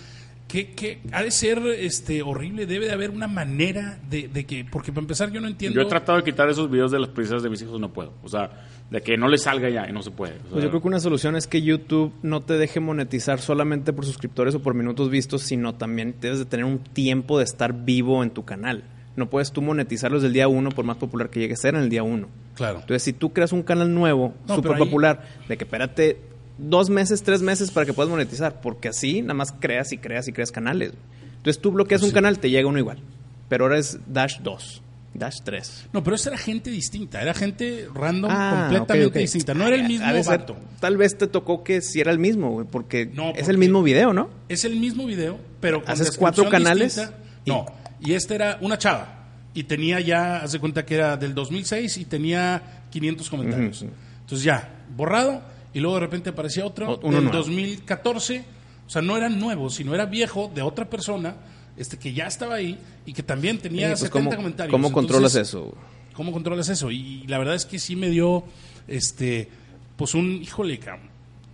¿qué, 0.47 0.71
qué 0.71 0.99
ha 1.11 1.23
de 1.23 1.31
ser 1.31 1.59
este, 1.79 2.21
horrible? 2.21 2.65
Debe 2.65 2.85
de 2.87 2.91
haber 2.93 3.09
una 3.11 3.27
manera 3.27 3.99
de, 4.09 4.27
de 4.27 4.45
que, 4.45 4.65
porque 4.65 4.91
para 4.91 5.01
empezar 5.01 5.31
yo 5.31 5.41
no 5.41 5.47
entiendo. 5.47 5.79
Yo 5.79 5.85
he 5.85 5.89
tratado 5.89 6.17
de 6.17 6.23
quitar 6.23 6.49
esos 6.49 6.69
videos 6.69 6.91
de 6.91 6.99
las 6.99 7.09
princesas 7.09 7.43
de 7.43 7.49
mis 7.49 7.61
hijos, 7.61 7.79
no 7.79 7.91
puedo. 7.93 8.13
O 8.23 8.29
sea, 8.29 8.49
de 8.89 9.01
que 9.01 9.17
no 9.17 9.27
les 9.27 9.43
salga 9.43 9.69
ya 9.69 9.87
y 9.89 9.91
no 9.91 10.01
se 10.01 10.11
puede. 10.11 10.33
O 10.33 10.37
sea, 10.41 10.49
Pues 10.51 10.63
yo 10.63 10.69
creo 10.69 10.81
que 10.81 10.87
una 10.87 10.99
solución 10.99 11.35
es 11.35 11.47
que 11.47 11.61
YouTube 11.61 12.13
no 12.23 12.41
te 12.41 12.53
deje 12.53 12.79
monetizar 12.79 13.39
solamente 13.39 13.91
por 13.93 14.05
suscriptores 14.05 14.55
o 14.55 14.61
por 14.61 14.73
minutos 14.73 15.09
vistos, 15.09 15.41
sino 15.43 15.75
también 15.75 16.15
debes 16.21 16.39
de 16.39 16.45
tener 16.45 16.65
un 16.65 16.79
tiempo 16.79 17.37
de 17.37 17.43
estar 17.43 17.73
vivo 17.85 18.23
en 18.23 18.29
tu 18.29 18.45
canal. 18.45 18.83
No 19.17 19.29
puedes 19.29 19.51
tú 19.51 19.61
monetizarlos 19.63 20.21
del 20.21 20.31
día 20.31 20.47
uno, 20.47 20.69
por 20.69 20.85
más 20.85 20.97
popular 20.97 21.29
que 21.29 21.39
llegue 21.39 21.53
a 21.55 21.57
ser 21.57 21.73
en 21.75 21.81
el 21.81 21.89
día 21.89 22.03
uno. 22.03 22.29
Claro. 22.55 22.79
Entonces, 22.81 23.01
si 23.03 23.13
tú 23.13 23.33
creas 23.33 23.51
un 23.51 23.63
canal 23.63 23.93
nuevo, 23.93 24.35
No, 24.47 24.55
súper 24.55 24.73
ahí- 24.73 24.79
popular, 24.79 25.27
de 25.47 25.57
que 25.57 25.63
espérate 25.63 26.17
dos 26.57 26.89
meses, 26.89 27.23
tres 27.23 27.41
meses 27.41 27.71
para 27.71 27.85
que 27.85 27.93
puedas 27.93 28.09
monetizar, 28.09 28.61
porque 28.61 28.89
así 28.89 29.21
nada 29.21 29.33
más 29.35 29.51
creas 29.51 29.91
y 29.93 29.97
creas 29.97 30.27
y 30.27 30.33
creas 30.33 30.51
canales. 30.51 30.91
Entonces 31.37 31.61
tú 31.61 31.71
bloqueas 31.71 32.03
un 32.03 32.11
canal, 32.11 32.39
te 32.39 32.49
llega 32.49 32.67
uno 32.67 32.79
igual. 32.79 32.99
Pero 33.49 33.65
ahora 33.65 33.77
es 33.77 33.97
Dash 34.07 34.39
2, 34.41 34.81
Dash 35.13 35.37
3. 35.43 35.85
No, 35.93 36.03
pero 36.03 36.15
esa 36.15 36.29
era 36.31 36.37
gente 36.37 36.69
distinta, 36.69 37.21
era 37.21 37.33
gente 37.33 37.87
random 37.93 38.29
Ah, 38.33 38.67
completamente 38.69 39.19
distinta. 39.19 39.53
No 39.53 39.65
era 39.67 39.75
el 39.77 39.85
Ha 39.85 39.87
mismo 39.87 40.23
vato. 40.25 40.57
Tal 40.81 40.97
vez 40.97 41.17
te 41.17 41.27
tocó 41.27 41.63
que 41.63 41.81
si 41.81 42.01
era 42.01 42.11
el 42.11 42.19
mismo, 42.19 42.51
güey, 42.51 42.67
porque 42.69 43.05
No, 43.05 43.31
es 43.35 43.47
el 43.47 43.57
mismo 43.57 43.81
video, 43.83 44.11
¿no? 44.13 44.29
Es 44.49 44.65
el 44.65 44.75
mismo 44.77 45.05
video, 45.05 45.39
pero 45.61 45.81
con 45.81 45.91
¿Haces 45.91 46.17
cuatro 46.17 46.49
canales? 46.49 46.95
distinta. 46.97 47.17
Y- 47.45 47.49
No, 47.51 47.65
y 48.01 48.13
este 48.13 48.35
era 48.35 48.57
una 48.61 48.77
chava. 48.77 49.13
Y 49.53 49.63
tenía 49.63 49.99
ya, 50.01 50.37
haz 50.43 50.51
de 50.51 50.59
cuenta 50.59 50.85
que 50.85 50.95
era 50.95 51.15
del 51.17 51.33
2006 51.33 51.97
y 51.97 52.05
tenía 52.05 52.83
500 52.91 53.29
comentarios. 53.29 53.85
Entonces 54.21 54.43
ya, 54.43 54.83
borrado, 54.95 55.41
y 55.73 55.79
luego 55.79 55.95
de 55.95 56.01
repente 56.01 56.29
aparecía 56.31 56.65
otro 56.65 56.97
del 56.97 57.11
nuevo. 57.11 57.31
2014. 57.31 58.43
O 58.85 58.89
sea, 58.89 59.01
no 59.01 59.17
era 59.17 59.27
nuevo, 59.29 59.69
sino 59.69 59.93
era 59.93 60.05
viejo 60.05 60.49
de 60.53 60.61
otra 60.61 60.89
persona 60.89 61.35
este 61.75 61.97
que 61.97 62.13
ya 62.13 62.25
estaba 62.27 62.55
ahí 62.55 62.77
y 63.05 63.13
que 63.13 63.21
también 63.21 63.57
tenía 63.59 63.87
Sí, 63.95 64.01
pues, 64.03 64.11
70 64.11 64.29
¿cómo, 64.29 64.35
comentarios. 64.37 64.71
¿Cómo 64.71 64.91
controlas 64.91 65.35
eso? 65.35 65.75
¿Cómo 66.13 66.31
controlas 66.31 66.69
eso? 66.69 66.89
Y 66.89 67.25
la 67.27 67.37
verdad 67.37 67.55
es 67.55 67.65
que 67.65 67.77
sí 67.79 67.95
me 67.95 68.09
dio, 68.09 68.43
este, 68.87 69.49
pues 69.97 70.13
un, 70.15 70.41
híjole, 70.41 70.79
cabrón. 70.79 71.09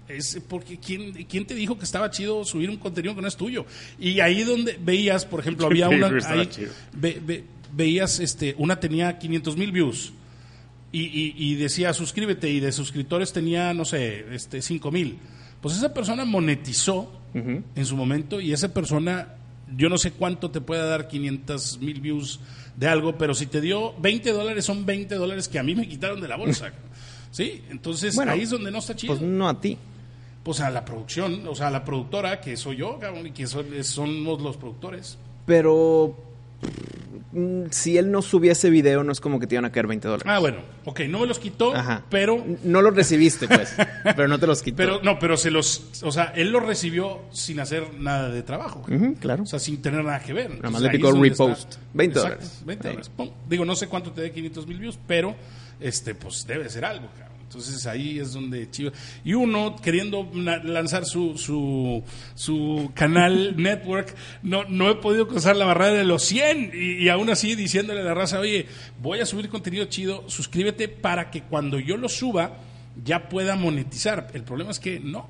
Es 0.07 0.39
porque 0.47 0.77
¿quién, 0.77 1.11
¿quién 1.25 1.45
te 1.47 1.55
dijo 1.55 1.77
que 1.77 1.85
estaba 1.85 2.11
chido 2.11 2.43
subir 2.45 2.69
un 2.69 2.77
contenido 2.77 3.15
que 3.15 3.21
no 3.21 3.27
es 3.27 3.35
tuyo? 3.35 3.65
Y 3.99 4.19
ahí 4.19 4.43
donde 4.43 4.77
veías, 4.79 5.25
por 5.25 5.39
ejemplo, 5.39 5.65
había 5.67 5.87
¿Quién 5.87 6.01
te 6.01 6.05
una, 6.07 6.27
ahí 6.29 6.49
ve- 6.93 7.21
ve- 7.25 7.43
veías, 7.73 8.19
este, 8.19 8.53
una 8.59 8.79
tenía 8.79 9.17
500 9.17 9.57
mil 9.57 9.71
views 9.71 10.13
y, 10.93 11.01
y- 11.01 11.33
y 11.35 11.55
decía 11.55 11.91
suscríbete 11.93 12.49
y 12.49 12.61
de 12.61 12.71
suscriptores 12.71 13.33
tenía, 13.33 13.73
no 13.73 13.83
sé, 13.83 14.25
este, 14.33 14.61
5 14.61 14.89
mil. 14.91 15.17
Pues 15.61 15.75
esa 15.75 15.93
persona 15.93 16.23
monetizó 16.23 17.11
en 17.33 17.85
su 17.85 17.97
momento 17.97 18.39
y 18.39 18.53
esa 18.53 18.73
persona, 18.73 19.35
yo 19.75 19.89
no 19.89 19.97
sé 19.97 20.11
cuánto 20.11 20.51
te 20.51 20.61
puede 20.61 20.87
dar 20.87 21.07
500 21.07 21.79
mil 21.81 21.99
views 21.99 22.39
de 22.77 22.87
algo, 22.87 23.17
pero 23.17 23.33
si 23.33 23.47
te 23.47 23.59
dio 23.59 23.93
20 23.99 24.31
dólares, 24.31 24.65
son 24.65 24.85
20 24.85 25.15
dólares 25.15 25.47
que 25.49 25.57
a 25.59 25.63
mí 25.63 25.73
me 25.75 25.87
quitaron 25.87 26.21
de 26.21 26.27
la 26.27 26.37
bolsa. 26.37 26.71
¿Sí? 27.31 27.63
Entonces 27.71 28.15
Bueno, 28.15 28.31
ahí 28.33 28.41
es 28.41 28.51
donde 28.51 28.69
no 28.69 28.77
está 28.79 28.95
chido. 28.95 29.15
Pues 29.17 29.27
no 29.27 29.49
a 29.49 29.59
ti. 29.59 29.75
Pues 30.43 30.59
a 30.59 30.69
la 30.69 30.85
producción, 30.85 31.47
o 31.47 31.55
sea, 31.55 31.69
a 31.69 31.71
la 31.71 31.83
productora, 31.83 32.39
que 32.41 32.55
soy 32.57 32.75
yo, 32.77 32.99
cabrón, 32.99 33.25
y 33.27 33.31
que 33.31 33.47
son- 33.47 33.83
somos 33.83 34.41
los 34.41 34.57
productores. 34.57 35.17
Pero 35.47 36.15
si 37.71 37.97
él 37.97 38.11
no 38.11 38.21
subiese 38.21 38.69
video, 38.69 39.03
no 39.03 39.11
es 39.11 39.19
como 39.19 39.39
que 39.39 39.47
te 39.47 39.55
iban 39.55 39.65
a 39.65 39.71
caer 39.71 39.87
20 39.87 40.07
dólares. 40.07 40.25
Ah, 40.27 40.39
bueno, 40.39 40.57
ok, 40.85 41.01
no 41.09 41.19
me 41.19 41.27
los 41.27 41.39
quitó, 41.39 41.75
Ajá. 41.75 42.03
pero 42.09 42.43
No 42.63 42.81
los 42.81 42.95
recibiste, 42.95 43.47
pues. 43.47 43.73
pero 44.03 44.27
no 44.27 44.37
te 44.39 44.47
los 44.47 44.61
quitó. 44.61 44.77
Pero 44.77 45.01
no, 45.03 45.17
pero 45.19 45.35
se 45.37 45.49
los, 45.51 46.01
o 46.03 46.11
sea, 46.11 46.33
él 46.35 46.51
los 46.51 46.63
recibió 46.65 47.21
sin 47.31 47.59
hacer 47.59 47.93
nada 47.95 48.29
de 48.29 48.43
trabajo. 48.43 48.83
Claro. 49.19 49.43
O 49.43 49.45
sea, 49.47 49.59
sin 49.59 49.81
tener 49.81 50.03
nada 50.03 50.19
que 50.19 50.33
ver. 50.33 50.51
Nada 50.57 50.69
más 50.69 50.81
le 50.81 50.89
picó 50.89 51.11
repost. 51.11 51.71
está. 51.71 51.81
20 51.93 52.19
Exacto, 52.19 52.37
dólares. 52.39 52.61
20 52.65 52.87
Ahí. 52.87 52.93
dólares. 52.93 53.11
Pum. 53.15 53.29
Digo, 53.49 53.65
no 53.65 53.75
sé 53.75 53.87
cuánto 53.87 54.11
te 54.11 54.21
dé 54.21 54.31
500 54.31 54.67
mil 54.67 54.79
views, 54.79 54.99
pero 55.07 55.35
este, 55.79 56.15
pues 56.15 56.45
debe 56.45 56.69
ser 56.69 56.85
algo, 56.85 57.07
cabrón. 57.17 57.32
Entonces 57.53 57.85
ahí 57.85 58.19
es 58.19 58.33
donde 58.33 58.69
chido. 58.71 58.91
Y 59.23 59.33
uno 59.33 59.75
queriendo 59.81 60.29
lanzar 60.33 61.05
su, 61.05 61.37
su, 61.37 62.03
su 62.35 62.91
canal 62.95 63.55
network, 63.57 64.15
no, 64.41 64.63
no 64.65 64.89
he 64.89 64.95
podido 64.95 65.27
cruzar 65.27 65.55
la 65.55 65.65
barrera 65.65 65.93
de 65.93 66.03
los 66.03 66.23
100 66.23 66.71
y, 66.73 67.03
y 67.03 67.09
aún 67.09 67.29
así 67.29 67.55
diciéndole 67.55 68.01
a 68.01 68.03
la 68.03 68.13
raza, 68.13 68.39
oye, 68.39 68.65
voy 69.01 69.19
a 69.19 69.25
subir 69.25 69.49
contenido 69.49 69.85
chido, 69.85 70.23
suscríbete 70.27 70.87
para 70.87 71.29
que 71.29 71.43
cuando 71.43 71.79
yo 71.79 71.95
lo 71.97 72.09
suba 72.09 72.57
ya 73.03 73.29
pueda 73.29 73.55
monetizar. 73.55 74.29
El 74.33 74.43
problema 74.43 74.71
es 74.71 74.79
que 74.79 74.99
no. 74.99 75.29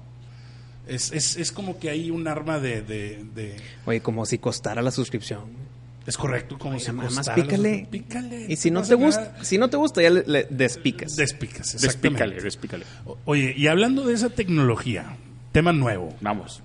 Es, 0.87 1.11
es, 1.13 1.37
es 1.37 1.51
como 1.51 1.79
que 1.79 1.89
hay 1.89 2.11
un 2.11 2.27
arma 2.27 2.59
de, 2.59 2.81
de- 2.81 3.55
Oye, 3.85 4.01
como 4.01 4.25
si 4.25 4.37
costara 4.37 4.81
la 4.81 4.91
suscripción. 4.91 5.41
Es 6.05 6.17
correcto, 6.17 6.57
como 6.57 6.75
Oye, 6.75 6.83
si 6.85 6.91
nada 6.91 7.09
más 7.09 7.29
pícale. 7.29 7.87
Pícale. 7.89 8.45
Y 8.49 8.55
si 8.57 8.71
no, 8.71 8.81
te 8.83 8.95
gusta, 8.95 9.35
si 9.43 9.57
no 9.57 9.69
te 9.69 9.77
gusta, 9.77 10.01
ya 10.01 10.09
le, 10.09 10.23
le 10.27 10.47
despicas. 10.49 11.15
Despicas, 11.15 11.73
exactamente. 11.75 12.23
Despícale, 12.25 12.41
despícale. 12.43 12.85
O- 13.05 13.17
Oye, 13.25 13.53
y 13.57 13.67
hablando 13.67 14.05
de 14.05 14.13
esa 14.13 14.29
tecnología, 14.29 15.15
tema 15.51 15.71
nuevo. 15.73 16.13
Vamos. 16.21 16.61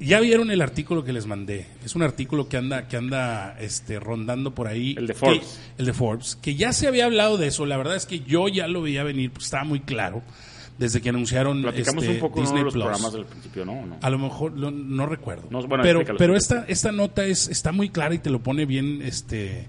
Ya 0.00 0.18
vieron 0.18 0.50
el 0.50 0.60
artículo 0.62 1.04
que 1.04 1.12
les 1.12 1.26
mandé. 1.26 1.66
Es 1.84 1.94
un 1.94 2.02
artículo 2.02 2.48
que 2.48 2.56
anda, 2.56 2.88
que 2.88 2.96
anda 2.96 3.56
este, 3.60 4.00
rondando 4.00 4.52
por 4.52 4.66
ahí. 4.66 4.96
El 4.98 5.06
de 5.06 5.12
Que- 5.14 5.18
Forbes. 5.20 5.60
el 5.78 5.86
de 5.86 5.92
Forbes. 5.92 6.36
Que 6.42 6.56
ya 6.56 6.72
se 6.72 6.88
había 6.88 7.04
hablado 7.04 7.38
de 7.38 7.46
eso. 7.46 7.66
La 7.66 7.76
verdad 7.76 7.94
es 7.94 8.04
que 8.06 8.18
yo 8.20 8.48
ya 8.48 8.66
lo 8.66 8.82
veía 8.82 9.04
venir, 9.04 9.30
pues 9.30 9.44
estaba 9.44 9.62
muy 9.64 9.78
claro. 9.80 10.22
Desde 10.78 11.00
que 11.00 11.10
anunciaron 11.10 11.62
Platicamos 11.62 12.02
este, 12.02 12.14
un 12.16 12.20
poco. 12.20 12.40
Disney 12.40 12.62
los 12.64 12.72
Plus. 12.72 12.84
programas 12.84 13.12
del 13.12 13.24
principio, 13.26 13.64
¿no? 13.64 13.98
A 14.00 14.10
lo 14.10 14.18
mejor 14.18 14.56
lo- 14.58 14.70
no 14.70 15.06
recuerdo. 15.06 15.44
No, 15.50 15.62
bueno, 15.66 15.82
pero 15.84 16.02
pero 16.16 16.36
esta, 16.36 16.64
esta 16.66 16.90
nota 16.92 17.24
es, 17.24 17.48
está 17.48 17.72
muy 17.72 17.90
clara 17.90 18.14
y 18.14 18.18
te 18.18 18.30
lo 18.30 18.42
pone 18.42 18.64
bien 18.66 19.00
este 19.02 19.68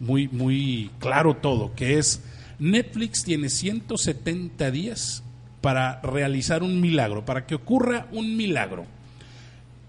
muy, 0.00 0.28
muy 0.28 0.90
claro 1.00 1.34
todo, 1.34 1.74
que 1.74 1.98
es 1.98 2.22
Netflix 2.60 3.24
tiene 3.24 3.48
170 3.50 4.70
días 4.70 5.22
para 5.60 6.00
realizar 6.02 6.62
un 6.62 6.80
milagro, 6.80 7.24
para 7.24 7.44
que 7.46 7.56
ocurra 7.56 8.06
un 8.12 8.36
milagro. 8.36 8.86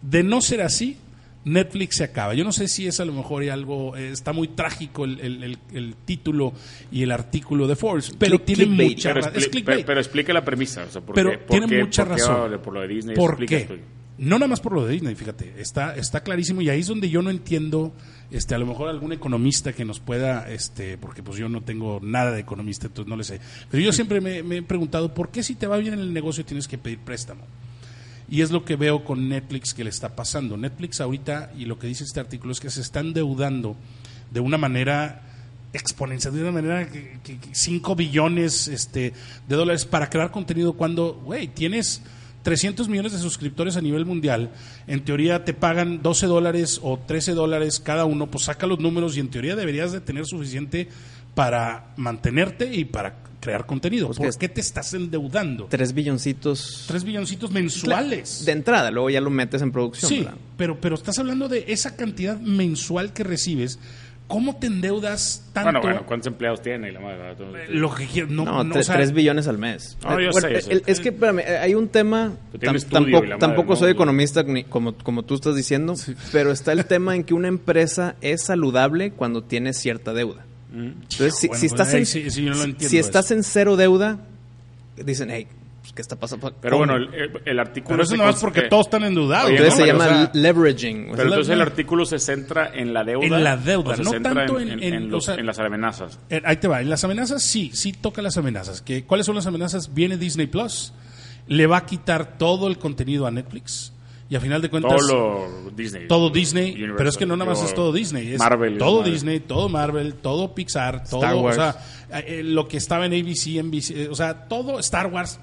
De 0.01 0.23
no 0.23 0.41
ser 0.41 0.61
así, 0.61 0.97
Netflix 1.45 1.97
se 1.97 2.03
acaba. 2.03 2.33
Yo 2.33 2.43
no 2.43 2.51
sé 2.51 2.67
si 2.67 2.85
es 2.87 2.99
a 2.99 3.05
lo 3.05 3.13
mejor 3.13 3.43
y 3.43 3.49
algo, 3.49 3.95
eh, 3.95 4.09
está 4.11 4.33
muy 4.33 4.49
trágico 4.49 5.05
el, 5.05 5.19
el- 5.21 5.43
el- 5.43 5.57
el 5.73 5.95
título 6.05 6.53
y 6.91 7.03
el 7.03 7.11
artículo 7.11 7.67
de 7.67 7.75
Forbes, 7.75 8.11
pero 8.19 8.37
Click- 8.39 8.45
tiene 8.45 8.63
clickbait. 8.65 8.89
mucha 8.91 9.09
Pero, 9.13 9.21
ra- 9.25 9.31
es 9.35 9.35
expli- 9.47 9.51
clickbait. 9.51 9.77
pero, 9.77 9.85
pero 9.87 9.99
explica 10.01 10.33
la 10.33 10.43
premisa. 10.45 10.83
O 10.83 10.91
sea, 10.91 11.01
¿por 11.01 11.15
Pero 11.15 11.31
qué- 11.31 11.37
por 11.37 11.47
tiene 11.59 11.67
qué- 11.67 11.79
mucha 11.83 12.03
por 12.05 12.11
razón. 12.17 12.59
por 12.61 12.73
lo 12.73 12.81
de 12.81 12.87
Disney. 12.89 13.15
¿Por 13.15 13.31
explica 13.31 13.57
qué? 13.67 13.79
No 14.19 14.37
nada 14.37 14.49
más 14.49 14.59
por 14.59 14.73
lo 14.73 14.85
de 14.85 14.91
Disney, 14.91 15.15
fíjate, 15.15 15.53
está, 15.59 15.95
está 15.95 16.21
clarísimo 16.23 16.59
y 16.61 16.69
ahí 16.69 16.81
es 16.81 16.87
donde 16.87 17.09
yo 17.09 17.21
no 17.21 17.29
entiendo, 17.29 17.93
este, 18.31 18.53
a 18.53 18.57
lo 18.57 18.65
mejor 18.65 18.89
algún 18.89 19.13
economista 19.13 19.71
que 19.71 19.85
nos 19.85 20.01
pueda, 20.01 20.51
este, 20.51 20.97
porque 20.97 21.23
pues 21.23 21.37
yo 21.37 21.47
no 21.47 21.61
tengo 21.61 22.01
nada 22.03 22.31
de 22.33 22.41
economista, 22.41 22.87
entonces 22.87 23.09
no 23.09 23.15
le 23.15 23.23
sé. 23.23 23.39
Pero 23.71 23.81
yo 23.81 23.93
siempre 23.93 24.19
me, 24.19 24.43
me 24.43 24.57
he 24.57 24.61
preguntado, 24.61 25.13
¿por 25.13 25.29
qué 25.29 25.41
si 25.41 25.55
te 25.55 25.67
va 25.67 25.77
bien 25.77 25.93
en 25.93 26.01
el 26.01 26.11
negocio 26.13 26.43
tienes 26.43 26.67
que 26.67 26.77
pedir 26.77 26.99
préstamo? 26.99 27.43
Y 28.29 28.41
es 28.41 28.51
lo 28.51 28.63
que 28.63 28.75
veo 28.75 29.03
con 29.03 29.27
Netflix 29.27 29.73
que 29.73 29.83
le 29.83 29.89
está 29.89 30.15
pasando. 30.15 30.55
Netflix 30.57 31.01
ahorita, 31.01 31.51
y 31.57 31.65
lo 31.65 31.79
que 31.79 31.87
dice 31.87 32.03
este 32.03 32.19
artículo, 32.19 32.51
es 32.51 32.59
que 32.59 32.69
se 32.69 32.81
está 32.81 32.99
endeudando 32.99 33.75
de 34.31 34.39
una 34.39 34.57
manera 34.57 35.23
exponencial, 35.73 36.33
de 36.33 36.41
una 36.41 36.51
manera 36.51 36.87
que, 36.87 37.19
5 37.51 37.95
billones 37.95 38.67
este, 38.67 39.13
de 39.47 39.55
dólares 39.55 39.85
para 39.85 40.09
crear 40.09 40.31
contenido 40.31 40.73
cuando, 40.73 41.13
güey, 41.23 41.47
tienes 41.47 42.01
300 42.43 42.87
millones 42.87 43.11
de 43.11 43.19
suscriptores 43.19 43.75
a 43.77 43.81
nivel 43.81 44.05
mundial, 44.05 44.51
en 44.87 45.03
teoría 45.03 45.43
te 45.43 45.53
pagan 45.53 46.01
12 46.01 46.25
dólares 46.27 46.79
o 46.81 46.97
13 46.97 47.33
dólares 47.33 47.79
cada 47.79 48.05
uno, 48.05 48.27
pues 48.27 48.45
saca 48.45 48.65
los 48.65 48.79
números 48.79 49.17
y 49.17 49.19
en 49.19 49.29
teoría 49.29 49.55
deberías 49.55 49.91
de 49.91 50.01
tener 50.01 50.25
suficiente 50.25 50.87
para 51.35 51.93
mantenerte 51.97 52.73
y 52.73 52.85
para 52.85 53.17
crear 53.39 53.65
contenido. 53.65 54.07
Pues 54.07 54.17
¿Por 54.19 54.37
qué 54.37 54.49
te 54.49 54.61
estás 54.61 54.93
endeudando? 54.93 55.65
Tres 55.69 55.93
billoncitos. 55.93 56.85
Tres 56.87 57.03
billoncitos 57.03 57.51
mensuales. 57.51 58.45
De 58.45 58.51
entrada, 58.51 58.91
luego 58.91 59.09
ya 59.09 59.21
lo 59.21 59.29
metes 59.29 59.61
en 59.61 59.71
producción. 59.71 60.09
Sí, 60.09 60.19
¿verdad? 60.19 60.35
pero, 60.57 60.79
pero 60.81 60.95
estás 60.95 61.17
hablando 61.19 61.47
de 61.47 61.65
esa 61.67 61.95
cantidad 61.95 62.39
mensual 62.39 63.13
que 63.13 63.23
recibes. 63.23 63.79
¿Cómo 64.27 64.57
te 64.57 64.67
endeudas 64.67 65.43
tanto? 65.53 65.71
Bueno, 65.71 65.81
bueno, 65.81 66.05
¿cuántos 66.05 66.27
empleados 66.27 66.61
tiene? 66.61 66.89
Eh, 66.89 66.93
Lo 67.69 67.91
que 67.95 68.05
quieras. 68.05 68.29
No, 68.29 68.45
No, 68.45 68.63
no, 68.63 68.75
tre- 68.75 68.81
o 68.81 68.83
sea, 68.83 68.93
tres 68.97 69.11
billones 69.11 69.47
al 69.47 69.57
mes. 69.57 69.97
No, 70.03 70.19
Eh, 70.19 70.25
yo 70.25 70.31
bueno, 70.31 70.47
sé, 70.61 70.83
Es 70.85 70.99
que, 70.99 71.09
espérame, 71.09 71.39
eh, 71.39 71.57
hay 71.57 71.73
un 71.73 71.87
tema, 71.87 72.33
tam- 72.53 72.79
tampoco, 72.87 73.23
madre, 73.23 73.37
tampoco 73.39 73.69
¿no? 73.71 73.75
soy 73.75 73.91
economista 73.91 74.43
ni- 74.43 74.65
como, 74.65 74.93
como 74.95 75.23
tú 75.23 75.33
estás 75.33 75.55
diciendo, 75.55 75.95
pero 76.31 76.51
está 76.51 76.73
el 76.73 76.85
tema 76.85 77.15
en 77.15 77.23
que 77.23 77.33
una 77.33 77.47
empresa 77.47 78.17
es 78.21 78.43
saludable 78.43 79.09
cuando 79.13 79.43
tiene 79.43 79.73
cierta 79.73 80.13
deuda. 80.13 80.45
Entonces, 80.73 81.35
si, 81.37 81.47
bueno, 81.47 81.59
si 81.61 81.67
pues 81.69 81.71
estás, 81.73 81.93
ahí 81.93 81.99
en, 82.01 82.05
sí- 82.05 82.29
sí 82.31 82.43
yo 82.43 82.51
no 82.51 82.57
lo 82.57 82.63
entiendo 82.63 82.89
si 82.89 82.97
estás 82.99 83.25
eso. 83.25 83.33
en 83.35 83.43
cero 83.43 83.75
deuda, 83.75 84.19
dicen, 85.03 85.29
hey, 85.31 85.47
pues, 85.81 85.93
¿qué 85.93 86.01
está 86.01 86.15
pasando? 86.15 86.53
Pero 86.61 86.77
¿Cómo? 86.77 86.85
bueno, 86.93 87.07
el, 87.13 87.31
el- 87.45 87.59
artículo... 87.59 87.95
Pero 87.95 88.03
eso 88.03 88.15
no 88.17 88.29
es 88.29 88.35
porque 88.35 88.59
eh, 88.61 88.67
todos 88.69 88.85
están 88.87 89.03
endeudados. 89.03 89.47
Oye, 89.49 89.57
Entonces 89.57 89.79
¿no? 89.79 89.85
se 89.85 89.91
O 89.91 89.93
llama 89.93 90.05
sea, 90.05 90.31
leveraging. 90.33 91.07
Pero 91.11 91.23
entonces 91.23 91.49
el 91.53 91.61
artículo 91.61 92.05
se 92.05 92.19
centra 92.19 92.71
en 92.73 92.93
la 92.93 93.03
deuda. 93.03 93.25
En 93.37 93.43
la 93.43 93.57
deuda, 93.57 93.93
o 93.93 93.95
se 93.95 94.03
no 94.03 94.11
centra 94.11 94.33
tanto 94.33 94.59
en, 94.59 94.69
en- 94.71 94.83
en- 94.93 95.09
los- 95.09 95.23
o 95.23 95.31
sea- 95.31 95.39
en 95.39 95.45
las 95.47 95.57
amenazas. 95.59 96.19
Eh, 96.29 96.41
ahí 96.45 96.57
te 96.57 96.67
va. 96.67 96.81
En 96.81 96.89
las 96.89 97.03
amenazas, 97.03 97.41
sí, 97.41 97.71
sí 97.73 97.93
toca 97.93 98.21
las 98.21 98.37
amenazas. 98.37 98.81
Que, 98.83 99.03
¿Cuáles 99.05 99.25
son 99.25 99.35
las 99.35 99.47
amenazas? 99.47 99.93
Viene 99.93 100.17
Disney 100.17 100.45
Plus, 100.47 100.93
le 101.47 101.65
va 101.65 101.77
a 101.77 101.85
quitar 101.87 102.37
todo 102.37 102.67
el 102.67 102.77
contenido 102.77 103.25
a 103.25 103.31
Netflix. 103.31 103.91
Y 104.29 104.35
a 104.35 104.39
final 104.39 104.61
de 104.61 104.69
cuentas, 104.69 104.93
Todo 105.07 105.71
Disney. 105.75 106.07
todo 106.07 106.29
Disney, 106.29 106.71
Universal, 106.73 106.95
pero 106.97 107.09
es 107.09 107.17
que 107.17 107.25
no 107.25 107.35
nada 107.35 107.49
más 107.49 107.63
es 107.63 107.73
todo 107.73 107.91
Disney, 107.91 108.33
es 108.33 108.39
Marvel. 108.39 108.77
todo. 108.77 109.01
Disney, 109.01 109.39
todo 109.39 109.69
Marvel, 109.69 110.13
todo 110.15 110.53
Pixar, 110.53 111.03
todo, 111.03 111.21
Star 111.21 111.35
Wars. 111.35 111.57
o 111.57 111.61
sea, 111.61 112.19
eh, 112.19 112.25
eh, 112.39 112.43
lo 112.43 112.67
que 112.67 112.77
estaba 112.77 113.07
en 113.07 113.13
ABC, 113.13 113.59
NBC, 113.63 113.89
eh, 113.91 114.07
o 114.07 114.15
sea, 114.15 114.47
todo 114.47 114.77
Star 114.79 115.07
Wars, 115.07 115.39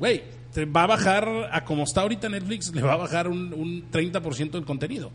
güey, 0.00 0.24
te 0.52 0.64
va 0.64 0.82
a 0.82 0.86
bajar 0.88 1.48
a 1.52 1.64
como 1.64 1.84
está 1.84 2.00
ahorita 2.00 2.28
Netflix, 2.28 2.74
le 2.74 2.82
va 2.82 2.94
a 2.94 2.96
bajar 2.96 3.28
un, 3.28 3.54
un 3.54 3.88
30% 3.90 4.50
del 4.50 4.64
contenido. 4.64 5.12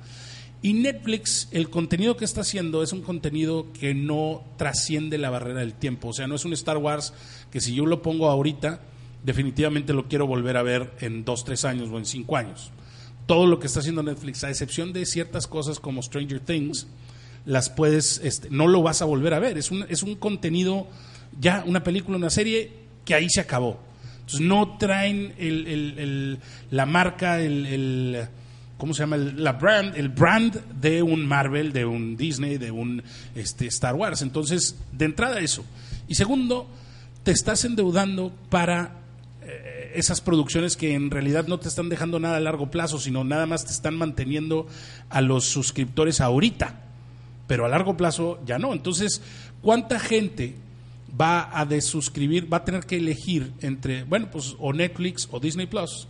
Y 0.61 0.73
Netflix, 0.73 1.47
el 1.51 1.69
contenido 1.69 2.15
que 2.17 2.25
está 2.25 2.41
haciendo 2.41 2.83
es 2.83 2.91
un 2.93 3.01
contenido 3.01 3.67
que 3.77 3.93
no 3.93 4.43
trasciende 4.57 5.17
la 5.17 5.29
barrera 5.29 5.61
del 5.61 5.73
tiempo. 5.73 6.09
O 6.09 6.13
sea, 6.13 6.27
no 6.27 6.35
es 6.35 6.43
un 6.45 6.53
Star 6.53 6.77
Wars 6.77 7.13
que 7.51 7.61
si 7.61 7.73
yo 7.75 7.85
lo 7.85 8.01
pongo 8.01 8.29
ahorita, 8.29 8.81
definitivamente 9.23 9.93
lo 9.93 10.07
quiero 10.07 10.27
volver 10.27 10.57
a 10.57 10.63
ver 10.63 10.91
en 10.99 11.23
dos, 11.23 11.45
tres 11.45 11.63
años 11.63 11.89
o 11.89 11.97
en 11.97 12.05
cinco 12.05 12.35
años. 12.35 12.71
Todo 13.29 13.45
lo 13.45 13.59
que 13.59 13.67
está 13.67 13.81
haciendo 13.81 14.01
Netflix, 14.01 14.43
a 14.43 14.49
excepción 14.49 14.91
de 14.91 15.05
ciertas 15.05 15.45
cosas 15.45 15.79
como 15.79 16.01
Stranger 16.01 16.39
Things, 16.39 16.87
las 17.45 17.69
puedes, 17.69 18.19
este, 18.23 18.47
no 18.49 18.65
lo 18.65 18.81
vas 18.81 19.03
a 19.03 19.05
volver 19.05 19.35
a 19.35 19.39
ver. 19.39 19.55
Es 19.59 19.69
un, 19.69 19.85
es 19.87 20.01
un 20.01 20.15
contenido, 20.15 20.87
ya 21.39 21.63
una 21.67 21.83
película, 21.83 22.17
una 22.17 22.31
serie, 22.31 22.71
que 23.05 23.13
ahí 23.13 23.29
se 23.29 23.39
acabó. 23.41 23.79
Entonces 24.21 24.41
no 24.41 24.77
traen 24.79 25.35
el, 25.37 25.67
el- 25.67 26.39
la 26.71 26.87
marca, 26.87 27.39
el, 27.39 28.25
¿cómo 28.79 28.95
se 28.95 29.03
llama? 29.03 29.17
La 29.17 29.51
brand, 29.53 29.95
el 29.95 30.09
brand 30.09 30.55
de 30.81 31.03
un 31.03 31.23
Marvel, 31.27 31.71
de 31.71 31.85
un 31.85 32.17
Disney, 32.17 32.57
de 32.57 32.71
un 32.71 33.03
este, 33.35 33.67
Star 33.67 33.93
Wars. 33.93 34.23
Entonces, 34.23 34.75
de 34.91 35.05
entrada 35.05 35.39
eso. 35.39 35.63
Y 36.07 36.15
segundo, 36.15 36.67
te 37.21 37.29
estás 37.29 37.63
endeudando 37.63 38.33
para 38.49 38.98
esas 39.93 40.21
producciones 40.21 40.77
que 40.77 40.93
en 40.93 41.11
realidad 41.11 41.47
no 41.47 41.59
te 41.59 41.67
están 41.67 41.89
dejando 41.89 42.19
nada 42.19 42.37
a 42.37 42.39
largo 42.39 42.69
plazo, 42.69 42.99
sino 42.99 43.23
nada 43.23 43.45
más 43.45 43.65
te 43.65 43.71
están 43.71 43.97
manteniendo 43.97 44.67
a 45.09 45.21
los 45.21 45.45
suscriptores 45.45 46.21
ahorita, 46.21 46.81
pero 47.47 47.65
a 47.65 47.69
largo 47.69 47.97
plazo 47.97 48.39
ya 48.45 48.59
no. 48.59 48.73
Entonces, 48.73 49.21
¿cuánta 49.61 49.99
gente 49.99 50.55
va 51.19 51.49
a 51.57 51.65
desuscribir, 51.65 52.51
va 52.51 52.57
a 52.57 52.65
tener 52.65 52.85
que 52.85 52.97
elegir 52.97 53.51
entre, 53.61 54.03
bueno, 54.03 54.29
pues 54.31 54.55
o 54.59 54.73
Netflix 54.73 55.27
o 55.31 55.39
Disney 55.39 55.65
Plus? 55.65 56.07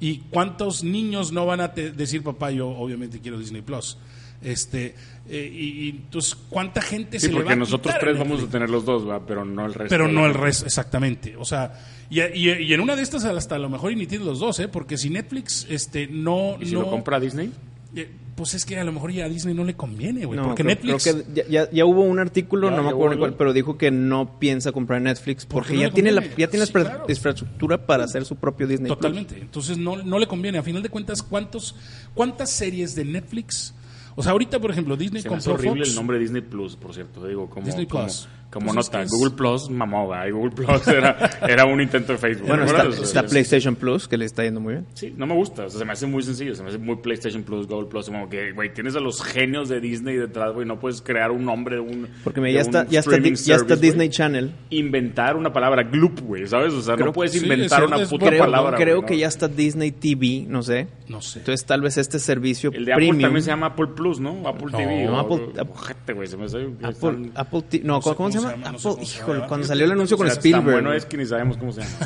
¿Y 0.00 0.18
cuántos 0.30 0.84
niños 0.84 1.32
no 1.32 1.44
van 1.44 1.60
a 1.60 1.68
decir, 1.68 2.22
papá, 2.22 2.52
yo 2.52 2.68
obviamente 2.68 3.20
quiero 3.20 3.38
Disney 3.38 3.62
Plus? 3.62 3.98
Este, 4.40 4.94
eh, 5.28 5.50
y, 5.52 5.86
y 5.86 5.88
entonces, 5.90 6.36
¿cuánta 6.48 6.80
gente 6.80 7.18
Sí, 7.18 7.26
se 7.26 7.32
le 7.32 7.38
va 7.38 7.40
porque 7.40 7.52
a 7.54 7.56
nosotros 7.56 7.92
quitar 7.94 8.00
tres 8.00 8.18
vamos 8.18 8.42
a 8.42 8.46
tener 8.46 8.70
los 8.70 8.84
dos, 8.84 9.08
¿va? 9.08 9.26
pero 9.26 9.44
no 9.44 9.66
el 9.66 9.74
resto. 9.74 9.88
Pero 9.90 10.06
no 10.08 10.26
el 10.26 10.34
resto, 10.34 10.64
exactamente. 10.66 11.36
O 11.36 11.44
sea, 11.44 11.74
y, 12.08 12.20
y- 12.20 12.50
y 12.62 12.72
en 12.72 12.80
una 12.80 12.94
de 12.94 13.02
estas 13.02 13.24
hasta 13.24 13.56
a 13.56 13.58
lo 13.58 13.68
mejor 13.68 13.90
y 13.92 13.96
ni 13.96 14.06
tienes 14.06 14.26
los 14.26 14.38
dos, 14.38 14.60
¿eh? 14.60 14.68
Porque 14.68 14.96
si 14.96 15.10
Netflix 15.10 15.66
este, 15.68 16.06
no... 16.06 16.56
¿Y 16.60 16.66
si 16.66 16.74
no 16.74 16.82
lo 16.82 16.90
compra 16.90 17.18
Disney? 17.18 17.50
eh, 17.96 18.08
pues 18.36 18.54
es 18.54 18.64
que 18.64 18.78
a 18.78 18.84
lo 18.84 18.92
mejor 18.92 19.10
ya 19.10 19.24
a 19.24 19.28
Disney 19.28 19.52
no 19.52 19.64
le 19.64 19.74
conviene, 19.74 20.24
güey. 20.24 20.38
No, 20.38 20.44
porque 20.46 20.62
creo, 20.62 20.76
Netflix... 20.76 21.02
creo 21.02 21.24
que 21.24 21.32
ya, 21.34 21.48
ya- 21.48 21.70
ya 21.72 21.84
hubo 21.84 22.02
un 22.02 22.20
artículo, 22.20 22.70
Ya, 22.70 22.76
no 22.76 22.84
me 22.84 22.90
acuerdo 22.90 23.18
cuál, 23.18 23.34
pero 23.34 23.52
dijo 23.52 23.76
que 23.76 23.90
no 23.90 24.38
piensa 24.38 24.70
comprar 24.70 25.02
Netflix 25.02 25.44
¿Por 25.46 25.64
qué 25.64 25.70
porque 25.70 25.74
no 25.74 25.88
ya 25.88 25.90
tiene 25.94 26.12
la, 26.12 26.22
ya 26.36 26.46
tiene 26.48 26.64
Sí, 26.66 26.72
la 26.74 26.80
claro. 26.84 27.04
infraestructura 27.08 27.84
para 27.84 28.04
hacer 28.04 28.24
su 28.24 28.36
propio 28.36 28.68
Disney. 28.68 28.86
Plus. 28.86 28.98
Totalmente. 28.98 29.36
Entonces 29.40 29.76
no, 29.76 29.96
no 29.96 30.20
le 30.20 30.28
conviene. 30.28 30.58
A 30.58 30.62
final 30.62 30.84
de 30.84 30.88
cuentas, 30.90 31.24
¿cuántos, 31.24 31.74
¿cuántas 32.14 32.50
series 32.52 32.94
de 32.94 33.04
Netflix? 33.04 33.74
O 34.18 34.22
sea, 34.24 34.32
ahorita, 34.32 34.58
por 34.58 34.72
ejemplo, 34.72 34.96
Disney 34.96 35.22
Se 35.22 35.30
me 35.30 35.36
hace 35.36 35.48
compró 35.48 35.68
horrible 35.68 35.84
Fox. 35.84 35.90
el 35.90 35.94
nombre 35.94 36.18
Disney 36.18 36.42
Plus, 36.42 36.74
por 36.74 36.92
cierto. 36.92 37.24
Digo, 37.24 37.48
como, 37.48 37.64
Disney 37.64 37.86
como, 37.86 38.02
Plus. 38.02 38.28
Como 38.50 38.72
Pues 38.72 38.86
es 38.86 38.92
nota. 38.92 39.04
Google 39.10 39.30
Plus 39.36 39.68
mamó. 39.70 40.10
Y 40.26 40.30
Google 40.30 40.50
Plus 40.52 40.88
era, 40.88 41.30
era 41.48 41.64
un 41.66 41.80
intento 41.80 42.12
de 42.12 42.18
Facebook. 42.18 42.48
Bueno, 42.48 42.64
¿te 42.64 42.70
está, 42.88 43.02
está 43.02 43.22
PlayStation 43.24 43.76
Plus, 43.76 44.08
que 44.08 44.16
le 44.16 44.24
está 44.24 44.42
yendo 44.44 44.60
muy 44.60 44.74
bien. 44.74 44.86
Sí, 44.94 45.12
no 45.16 45.26
me 45.26 45.34
gusta. 45.34 45.66
O 45.66 45.68
sea, 45.68 45.78
se 45.80 45.84
me 45.84 45.92
hace 45.92 46.06
muy 46.06 46.22
sencillo. 46.22 46.54
Se 46.54 46.62
me 46.62 46.70
hace 46.70 46.78
muy 46.78 46.96
PlayStation 46.96 47.42
Plus, 47.42 47.66
Google 47.66 47.88
Plus. 47.88 48.06
Como 48.06 48.28
que, 48.28 48.52
güey, 48.52 48.72
tienes 48.72 48.96
a 48.96 49.00
los 49.00 49.22
genios 49.22 49.68
de 49.68 49.80
Disney 49.80 50.16
detrás, 50.16 50.52
güey. 50.54 50.66
No 50.66 50.78
puedes 50.80 51.02
crear 51.02 51.30
un 51.30 51.44
nombre 51.44 51.76
de 51.76 51.80
un. 51.82 52.08
Porque 52.24 52.40
me- 52.40 52.48
de 52.48 52.54
ya 52.54 52.60
un 52.60 52.66
está, 52.66 52.86
ya 52.88 53.00
está, 53.00 53.16
Di- 53.18 53.22
ya 53.34 53.54
está 53.56 53.56
service. 53.68 53.76
Disney 53.80 54.08
Channel. 54.08 54.52
Inventar 54.70 55.36
una 55.36 55.52
palabra, 55.52 55.82
gloop, 55.82 56.20
güey, 56.20 56.46
¿sabes? 56.46 56.72
O 56.72 56.80
sea, 56.82 56.94
Creo- 56.94 57.06
no 57.06 57.12
puedes 57.12 57.34
inventar 57.42 57.84
una 57.84 57.98
puta 58.06 58.26
bueno, 58.26 58.38
palabra. 58.44 58.76
creo 58.78 59.02
que 59.04 59.14
¿no? 59.14 59.20
ya 59.20 59.26
está 59.28 59.48
Disney 59.48 59.92
TV, 59.92 60.46
no 60.48 60.62
sé. 60.62 60.86
No 61.08 61.20
sé. 61.20 61.40
Entonces 61.40 61.66
tal 61.66 61.80
vez 61.80 61.96
este 61.98 62.18
servicio 62.18 62.70
El 62.72 62.84
de 62.84 62.92
Apple 62.92 63.06
premium. 63.08 63.22
también 63.22 63.42
se 63.42 63.50
llama 63.50 63.66
Apple 63.68 63.88
Plus, 63.96 64.20
¿no? 64.20 64.46
Apple 64.46 64.68
No, 64.72 64.78
TV. 64.78 65.04
no, 65.06 65.18
Apple- 65.18 66.14
güey, 66.14 66.26
se 66.28 66.36
me 66.36 66.44
hace 66.46 66.58
Apple, 66.82 67.30
Apple 67.34 67.80
no, 67.82 68.00
¿cómo, 68.00 68.30
se 68.30 68.37
llama? 68.40 68.56
no 68.72 68.78
sé 68.78 68.88
Apple, 68.88 68.94
cómo 68.94 69.06
se 69.06 69.18
híjole, 69.18 69.34
llama. 69.38 69.48
cuando 69.48 69.66
salió 69.66 69.84
el 69.84 69.92
anuncio 69.92 70.16
con 70.16 70.26
O 70.26 70.30
sea, 70.30 70.38
Spielberg. 70.38 70.64
Tan 70.64 70.72
bueno 70.74 70.92
es 70.92 71.04
que 71.06 71.16
ni 71.16 71.26
sabemos 71.26 71.56
cómo 71.56 71.72
se 71.72 71.80
llama. 71.82 71.96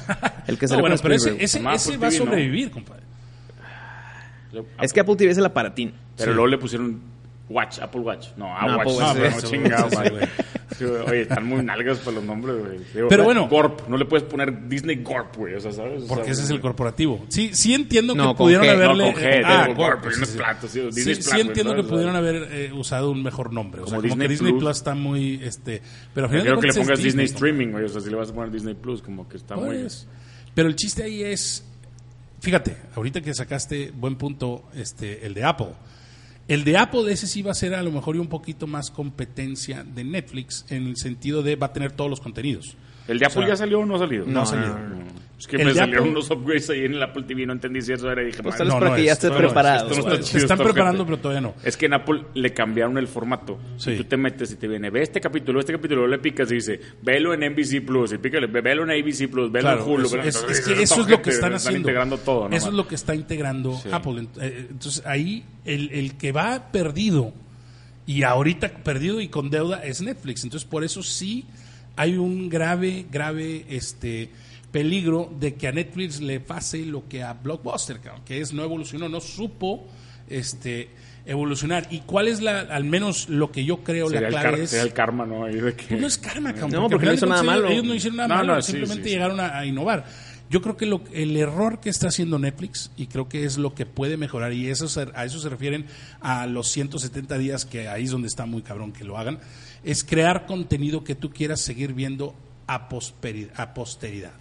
El 0.47 0.59
que 0.59 0.65
No, 0.67 0.69
salió 0.69 0.81
bueno, 0.83 0.97
con 0.97 1.03
pero 1.03 1.15
ese, 1.15 1.25
Spielberg. 1.31 1.45
ese, 1.45 1.59
Llama 1.59 1.75
ese 1.75 1.89
Apple 1.91 1.99
va 1.99 2.07
a 2.07 2.11
¿no? 2.11 2.17
sobrevivir, 2.17 2.71
compadre. 2.71 3.03
Es 4.81 4.93
que 4.93 5.01
Apple 5.01 5.17
TV 5.17 5.31
es 5.33 5.39
el 5.39 5.47
aparatín. 5.47 5.95
Pero 6.17 6.33
Sí. 6.33 6.35
luego 6.35 6.47
le 6.49 6.59
pusieron 6.59 7.01
Watch, 7.53 7.79
Apple 7.79 8.01
Watch. 8.01 8.29
No, 8.37 8.47
No, 8.47 8.57
Apple 8.57 8.73
Apple 8.81 8.93
Watch. 8.93 9.01
Watch, 9.01 9.17
No, 9.17 9.41
sí. 9.41 9.47
pero 9.47 9.49
chingado, 9.63 9.91
sí. 9.91 10.85
Oye, 11.07 11.21
están 11.23 11.47
muy 11.47 11.63
nalgas 11.63 11.99
para 11.99 12.17
los 12.17 12.25
nombres, 12.25 12.57
güey. 12.59 12.79
Digo, 12.95 13.09
Pero 13.09 13.25
bueno. 13.25 13.49
Corp, 13.49 13.87
no 13.89 13.97
le 13.97 14.05
puedes 14.07 14.27
poner 14.27 14.69
Disney 14.69 15.03
Corp, 15.03 15.37
güey. 15.37 15.55
O 15.55 15.61
sea, 15.61 15.71
¿sabes? 15.71 16.05
O 16.05 16.07
Porque 16.09 16.25
sea, 16.25 16.33
ese 16.33 16.43
es 16.45 16.51
el 16.51 16.61
corporativo. 16.61 17.25
Sí, 17.29 17.51
sí 17.53 17.75
entiendo 17.75 18.15
No, 18.15 18.33
que 18.33 18.39
pudieron 18.39 18.67
G, 18.67 18.71
haberle... 18.71 19.07
no, 19.07 19.13
con 19.13 19.23
G, 19.23 19.43
ah, 19.45 19.65
digo, 19.67 19.77
Corp, 19.77 20.01
Corp, 20.01 20.11
y 20.11 20.15
sí, 20.15 20.17
unos 20.19 20.29
sí. 20.31 20.37
platos, 20.39 20.71
sí, 20.71 20.81
Sí, 20.81 20.87
Disney 20.97 21.15
sí 21.23 21.41
entiendo 21.41 21.75
que 21.77 21.83
pudieron 21.85 22.17
haber 22.17 22.49
eh, 22.51 22.73
usado 22.73 23.11
un 23.11 23.23
mejor 23.23 23.53
nombre. 23.53 23.83
O 23.83 23.87
sea, 23.87 23.97
Como 23.99 24.09
como 24.09 24.23
que 24.23 24.29
Disney 24.29 24.53
Plus. 24.53 24.63
Plus 24.63 24.77
está 24.79 24.95
muy... 24.95 25.41
este 25.45 25.83
Pero 26.15 26.27
al 26.27 26.31
final 26.33 26.47
Creo 26.47 26.61
que 26.61 26.67
le 26.69 26.75
pongas 26.75 27.03
Disney. 27.03 27.27
Streaming, 27.27 27.69
güey. 27.69 27.85
O 27.85 27.89
sea, 27.89 28.01
si 28.01 28.11
le 28.11 28.17
vas 28.17 28.31
a 28.31 28.35
poner 28.35 28.51
Disney 28.51 28.75
Plus, 28.75 29.03
como 29.03 29.29
que 29.29 29.37
está 29.37 29.55
muy. 29.57 29.77
Pues, 29.79 30.09
Pero 30.55 30.69
el 30.69 30.75
chiste 30.77 31.03
ahí 31.05 31.23
es, 31.23 31.65
fíjate, 32.41 32.77
ahorita 32.97 33.21
que 33.21 33.35
sacaste 33.35 33.93
buen 33.95 34.17
punto, 34.17 34.65
este, 34.75 35.25
el 35.27 35.35
de 35.35 35.45
Apple. 35.45 35.75
El 36.53 36.65
de 36.65 36.77
Apple 36.77 37.11
ese 37.11 37.27
sí 37.27 37.41
va 37.41 37.53
a 37.53 37.55
ser 37.55 37.75
a 37.75 37.83
lo 37.83 37.91
mejor 37.91 38.15
un 38.19 38.27
poquito 38.27 38.67
más 38.67 38.91
competencia 38.91 39.85
de 39.85 40.05
Netflix 40.05 40.67
en 40.69 40.87
el 40.87 40.99
sentido 40.99 41.43
de 41.43 41.57
va 41.57 41.69
a 41.69 41.73
tener 41.73 41.93
todos 41.93 42.11
los 42.11 42.21
contenidos. 42.21 42.77
¿El 43.09 43.19
de 43.19 43.27
Apple 43.27 43.39
O 43.41 43.43
sea, 43.43 43.49
ya 43.49 43.57
salió 43.57 43.81
o 43.81 43.87
no 43.87 43.97
ha 43.97 43.99
salido? 43.99 44.25
no 44.27 44.43
ha 44.43 44.47
salido. 44.47 44.77
Es 45.39 45.49
que 45.49 45.57
El 45.57 45.65
me 45.67 45.75
salieron 45.75 46.05
Apple- 46.05 46.11
unos 46.13 46.31
upgrades 46.31 46.71
ahí 46.71 46.85
en 46.85 46.95
el 46.95 47.03
Apple 47.03 47.25
TV, 47.25 47.45
no 47.47 47.53
entendí 47.53 47.83
si 47.83 47.93
eso 47.93 48.09
era 48.09 48.23
y 48.23 48.27
dije, 48.27 48.45
Pues 48.45 48.55
madre, 48.55 48.59
tal 48.59 48.67
vez 48.69 48.75
No, 48.75 48.79
para 48.79 48.91
no 48.91 48.95
que 48.95 49.01
es, 49.01 49.07
ya 49.07 49.13
estés 49.15 49.31
no 49.33 49.37
preparado. 49.39 49.91
esto 49.91 50.03
no 50.07 50.13
está 50.15 50.23
Se 50.25 50.39
están 50.39 50.57
está 50.59 50.65
preparando, 50.73 51.05
pero 51.05 51.19
todavía 51.19 51.41
no. 51.41 51.55
Es 51.65 51.77
que 51.77 51.87
en 51.87 51.95
Apple 51.95 52.23
le 52.35 52.55
cambiaron 52.55 52.97
el 52.97 53.09
formato. 53.09 53.59
Sí. 53.77 53.91
Y 53.91 53.97
tú 53.97 54.05
te 54.05 54.17
metes 54.17 54.53
y 54.53 54.57
te 54.57 54.69
viene, 54.69 54.91
ve 54.91 55.03
este 55.03 55.21
capítulo, 55.21 55.59
este 55.59 55.73
capítulo, 55.73 56.07
le 56.07 56.19
picas 56.21 56.49
y 56.53 56.55
dice, 56.55 56.81
velo 57.03 57.35
en 57.35 57.41
NBC 57.43 57.81
Plus, 57.85 58.13
y 58.13 58.19
pícale, 58.19 58.47
ve- 58.47 58.61
velo 58.61 58.85
en 58.85 58.91
ABC 58.93 59.27
Plus, 59.29 59.51
velo 59.51 59.67
Claro, 59.69 59.83
en 59.85 59.91
Hulu. 59.91 60.07
eso, 60.07 60.17
velo- 60.17 60.29
es, 60.29 60.37
es 60.49 60.61
que 60.61 60.81
eso 60.81 61.01
es 61.01 61.09
lo 61.09 61.21
que 61.21 61.31
están 61.31 61.33
están 61.33 61.55
haciendo. 61.55 61.79
integrando 61.81 62.19
todo, 62.19 62.49
¿no? 62.49 62.55
Eso 62.57 62.69
es 62.69 62.75
lo 62.75 62.87
que 62.87 62.95
está 62.95 63.13
integrando 63.17 63.75
Sí. 63.83 63.89
Apple. 63.91 64.29
Eh, 64.41 64.67
Entonces 64.71 65.03
ahí 65.07 65.45
el, 65.65 65.91
el 65.91 66.15
que 66.17 66.31
va 66.31 66.71
perdido 66.71 67.33
y 68.07 68.23
ahorita 68.23 68.69
perdido 68.85 69.21
y 69.21 69.27
con 69.27 69.51
deuda 69.51 69.83
es 69.85 70.01
Netflix. 70.03 70.45
Entonces 70.45 70.69
por 70.69 70.85
eso 70.85 71.03
sí 71.03 71.47
hay 71.97 72.17
un 72.17 72.49
grave, 72.49 73.07
grave 73.11 73.65
este 73.69 74.31
peligro 74.71 75.31
de 75.39 75.55
que 75.55 75.69
a 75.69 75.73
Netflix 75.73 76.21
le 76.21 76.41
pase 76.41 76.85
lo 76.87 77.07
que 77.09 77.23
a 77.23 77.35
Blockbuster, 77.35 77.99
que 78.25 78.41
es 78.41 78.53
no 78.53 78.63
evolucionó, 78.63 79.09
no 79.09 79.21
supo 79.21 79.87
este 80.29 80.89
evolucionar. 81.27 81.87
¿Y 81.91 82.01
cuál 82.01 82.27
es 82.29 82.41
la, 82.41 82.61
al 82.61 82.85
menos 82.85 83.29
lo 83.29 83.53
que 83.53 83.65
yo 83.65 83.79
creo, 83.85 84.09
Sería 84.09 84.31
la 84.31 84.41
clave 84.41 84.63
es... 84.65 84.71
sería 84.71 84.83
el 84.85 84.93
karma, 84.93 85.25
¿no? 85.27 85.45
Ahí 85.45 85.55
de 85.57 85.75
que... 85.75 85.97
No 85.97 86.07
es 86.07 86.19
karma, 86.19 86.53
cabrón. 86.53 86.71
No, 86.73 86.85
al 86.85 86.91
porque 86.91 87.07
no 87.07 87.13
hizo 87.13 87.27
nada 87.27 87.43
malo. 87.43 87.69
Ellos, 87.69 87.85
no 87.85 87.95
hicieron 87.95 88.17
nada 88.17 88.29
No, 88.29 88.35
malo, 88.37 88.55
no, 88.57 88.63
simplemente 88.63 89.05
sí, 89.05 89.09
sí. 89.11 89.15
llegaron 89.15 89.39
a, 89.39 89.59
a 89.59 89.67
innovar. 89.67 90.05
Yo 90.51 90.61
creo 90.61 90.77
que 90.77 90.85
lo, 90.85 91.03
el 91.13 91.37
error 91.37 91.81
que 91.81 91.89
está 91.91 92.09
haciendo 92.09 92.39
Netflix, 92.39 92.91
y 92.97 93.07
creo 93.07 93.29
que 93.29 93.45
es 93.45 93.57
lo 93.57 93.75
que 93.75 93.87
puede 93.87 94.17
mejorar, 94.17 94.53
y 94.53 94.69
eso 94.69 94.87
se- 94.89 95.09
a 95.15 95.25
eso 95.25 95.39
se 95.39 95.49
refieren 95.49 95.87
a 96.21 96.47
los 96.47 96.69
170 96.69 97.39
días, 97.39 97.65
que 97.65 97.89
ahí 97.89 98.05
es 98.05 98.11
donde 98.11 98.29
está 98.29 98.45
muy 98.45 98.61
cabrón 98.63 98.93
que 98.93 99.05
lo 99.05 99.17
hagan, 99.17 99.39
es 99.85 100.05
crear 100.05 100.47
contenido 100.47 101.05
que 101.05 101.15
tú 101.15 101.31
quieras 101.31 101.61
seguir 101.61 101.93
viendo 101.93 102.35
a, 102.67 102.89
a 103.57 103.75
posteridad. 103.75 104.33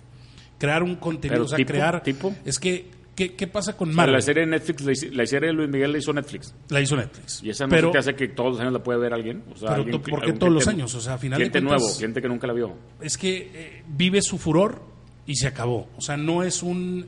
Crear 0.57 0.83
un 0.83 0.95
contenido, 0.95 1.35
Pero 1.35 1.45
o 1.45 1.47
sea, 1.47 1.57
tipo, 1.57 1.71
crear... 1.71 2.03
tipo. 2.03 2.35
Es 2.45 2.59
que, 2.59 2.85
¿qué, 3.15 3.33
qué 3.33 3.47
pasa 3.47 3.75
con 3.75 3.89
O 3.89 3.91
sea, 3.91 3.97
Marvel? 3.97 4.13
la 4.13 4.21
serie 4.21 4.41
de 4.45 4.47
Netflix, 4.51 5.11
la, 5.11 5.25
serie 5.25 5.47
de 5.47 5.53
Luis 5.53 5.69
Miguel 5.69 5.91
la 5.91 5.97
hizo 5.97 6.13
Netflix. 6.13 6.53
La 6.69 6.79
hizo 6.81 6.95
Netflix. 6.95 7.41
Y 7.43 7.49
esa 7.49 7.65
no 7.65 7.71
pero, 7.71 7.87
se 7.89 7.91
te 7.93 7.97
hace 7.97 8.15
que 8.15 8.27
todos 8.27 8.51
los 8.51 8.59
años 8.59 8.73
la 8.73 8.83
puede 8.83 8.99
ver 8.99 9.13
alguien. 9.13 9.43
O 9.51 9.57
sea, 9.57 9.69
Pero 9.69 9.81
alguien, 9.83 10.01
¿por 10.01 10.21
qué 10.23 10.33
todos 10.33 10.53
los 10.53 10.67
años? 10.67 10.93
O 10.93 11.01
sea, 11.01 11.15
a 11.15 11.17
final 11.17 11.39
de 11.39 11.45
cliente 11.49 11.59
cuentas- 11.67 11.81
nuevo, 11.81 11.97
cliente 11.97 12.21
que 12.21 12.27
nunca 12.27 12.47
la 12.47 12.53
vio. 12.53 12.75
es 13.01 13.17
que 13.17 13.51
eh, 13.53 13.83
vive 13.87 14.21
su 14.21 14.37
furor 14.37 14.83
y 15.25 15.35
se 15.35 15.47
acabó. 15.47 15.89
O 15.97 16.01
sea, 16.01 16.15
no 16.17 16.43
es 16.43 16.61
un 16.61 17.07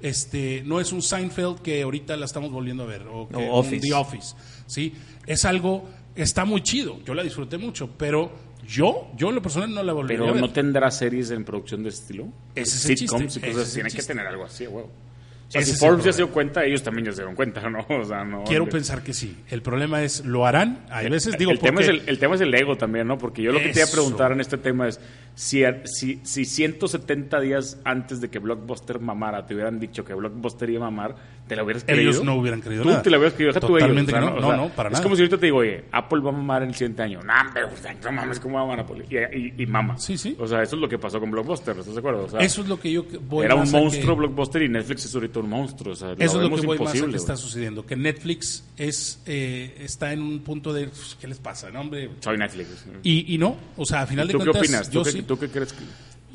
este 0.00 0.62
no 0.66 0.80
es 0.80 0.92
un 0.92 1.00
Seinfeld 1.02 1.60
que 1.60 1.82
ahorita 1.82 2.16
la 2.16 2.26
estamos 2.26 2.50
volviendo 2.52 2.82
a 2.82 2.86
ver 2.86 3.02
o, 3.10 3.28
que 3.28 3.36
O 3.36 3.60
un. 3.60 3.80
The 3.80 3.94
Office, 3.94 4.34
¿sí? 4.66 4.94
Es 5.26 5.44
algo 5.44 5.88
está 6.14 6.44
muy 6.44 6.62
chido. 6.62 6.98
Yo 7.04 7.14
la 7.14 7.22
disfruté 7.22 7.58
mucho, 7.58 7.90
pero 7.96 8.32
yo 8.66 9.10
yo 9.16 9.28
en 9.28 9.34
lo 9.34 9.42
personal 9.42 9.74
no 9.74 9.82
la 9.82 9.92
volvería 9.92 10.18
Pero 10.20 10.30
a 10.30 10.32
ver. 10.34 10.40
no 10.40 10.50
tendrá 10.50 10.90
series 10.90 11.30
en 11.30 11.44
producción 11.44 11.82
de 11.82 11.90
ese 11.90 12.02
estilo. 12.02 12.28
Ese 12.54 12.76
es 12.76 12.90
el 12.90 12.98
Sitcoms 12.98 13.32
chiste, 13.34 13.48
y 13.48 13.52
cosas 13.52 13.72
Tienen 13.72 13.92
que 13.92 14.02
tener 14.02 14.26
algo 14.26 14.44
así, 14.44 14.66
güey. 14.66 14.86
Sea, 15.54 15.62
si 15.62 15.70
es 15.72 15.80
Forbes 15.80 16.04
ya 16.04 16.12
se 16.12 16.18
dio 16.18 16.30
cuenta, 16.30 16.64
ellos 16.64 16.82
también 16.82 17.06
ya 17.06 17.12
se 17.12 17.18
dieron 17.22 17.34
cuenta, 17.34 17.68
¿no? 17.70 17.86
O 17.88 18.04
sea, 18.04 18.24
no. 18.24 18.44
Quiero 18.44 18.68
pensar 18.68 19.02
que 19.02 19.12
sí. 19.14 19.36
El 19.50 19.62
problema 19.62 20.02
es 20.02 20.24
lo 20.24 20.46
harán. 20.46 20.84
Hay 20.90 21.08
veces 21.08 21.36
digo 21.38 21.50
el, 21.50 21.58
tema 21.58 21.80
es 21.80 21.86
porque- 21.88 22.02
el, 22.02 22.08
el 22.08 22.18
tema 22.18 22.34
es 22.34 22.40
el 22.40 22.54
ego 22.54 22.76
también, 22.76 23.06
¿no? 23.06 23.18
Porque 23.18 23.42
yo 23.42 23.52
lo 23.52 23.58
que 23.60 23.70
te 23.70 23.80
iba 23.80 23.88
a 23.88 23.92
preguntar 23.92 24.32
en 24.32 24.40
este 24.40 24.58
tema 24.58 24.88
es 24.88 25.00
si, 25.34 25.64
a- 25.64 25.82
si, 25.86 26.20
si 26.24 26.44
170 26.44 27.40
días 27.40 27.78
antes 27.84 28.20
de 28.20 28.28
que 28.28 28.38
Blockbuster 28.38 29.00
mamara 29.00 29.46
te 29.46 29.54
hubieran 29.54 29.78
dicho 29.80 30.04
que 30.04 30.14
Blockbuster 30.14 30.70
iba 30.70 30.86
a 30.86 30.90
mamar, 30.90 31.16
¿te 31.48 31.56
lo 31.56 31.64
hubieras 31.64 31.84
creído? 31.84 32.10
Ellos 32.10 32.24
no 32.24 32.36
hubieran 32.36 32.60
creído 32.60 32.82
Tú 32.84 32.88
nada. 32.90 33.02
te 33.02 33.10
lo 33.10 33.18
hubieras 33.18 33.34
creído, 33.34 33.52
deja 33.52 33.60
tú 33.66 33.76
ellos, 33.76 33.80
Totalmente 33.88 34.12
o 34.12 34.14
sea, 34.14 34.20
que 34.20 34.26
no. 34.26 34.36
o 34.36 34.40
No, 34.40 34.46
sea, 34.48 34.56
no, 34.56 34.68
para 34.70 34.88
es 34.88 34.92
nada. 34.94 35.02
como 35.02 35.16
si 35.16 35.22
ahorita 35.22 35.38
te 35.38 35.46
digo, 35.46 35.58
oye, 35.58 35.84
Apple 35.92 36.20
va 36.20 36.30
a 36.30 36.32
mamar 36.32 36.62
en 36.62 36.68
el 36.68 36.74
siguiente 36.74 37.02
año. 37.02 37.20
No, 37.24 37.32
no 38.04 38.12
mames, 38.12 38.40
¿cómo 38.40 38.54
va 38.56 38.60
a 38.60 38.64
mamar 38.66 38.80
Apple? 38.80 39.04
Y, 39.10 39.16
y, 39.38 39.54
y 39.62 39.66
mama. 39.66 39.98
Sí, 39.98 40.16
sí. 40.16 40.36
O 40.38 40.46
sea, 40.46 40.62
eso 40.62 40.76
es 40.76 40.82
lo 40.82 40.88
que 40.88 40.98
pasó 40.98 41.18
con 41.20 41.30
Blockbuster, 41.30 41.76
¿estás 41.78 41.94
de 41.94 41.98
acuerdo? 42.00 42.24
O 42.24 42.28
sea, 42.28 42.40
Eso 42.40 42.62
es 42.62 42.68
lo 42.68 42.78
que 42.78 42.92
yo 42.92 43.04
voy 43.28 43.44
era 43.46 43.54
un 43.54 43.62
a 43.62 43.64
que- 43.64 43.70
monstruo 43.72 44.16
Blockbuster 44.16 44.62
y 44.62 44.68
Netflix 44.68 45.04
es 45.06 45.14
ahorita 45.14 45.40
un 45.44 45.50
monstruo. 45.50 45.92
O 45.92 45.96
sea, 45.96 46.12
Eso 46.18 46.42
es 46.42 46.50
lo 46.50 46.56
que 46.56 46.66
voy 46.66 46.78
más 46.78 47.00
a 47.00 47.06
que 47.06 47.16
está 47.16 47.36
sucediendo. 47.36 47.86
Que 47.86 47.96
Netflix 47.96 48.64
es 48.76 49.20
eh, 49.26 49.76
está 49.80 50.12
en 50.12 50.22
un 50.22 50.40
punto 50.40 50.72
de 50.72 50.88
¿qué 51.20 51.28
les 51.28 51.38
pasa, 51.38 51.70
no, 51.70 51.80
hombre? 51.82 52.10
Soy 52.20 52.36
Netflix. 52.38 52.68
Y, 53.02 53.34
y 53.34 53.38
no, 53.38 53.56
o 53.76 53.84
sea, 53.86 54.02
a 54.02 54.06
final 54.06 54.26
de 54.26 54.32
¿Tú 54.32 54.38
qué 54.38 54.44
cuentas, 54.46 54.62
opinas? 54.62 54.90
¿Tú 54.90 54.98
yo 54.98 55.02
qué, 55.04 55.10
sí- 55.12 55.22
tú 55.22 55.38
qué 55.38 55.48
crees 55.48 55.72
que...? 55.72 55.84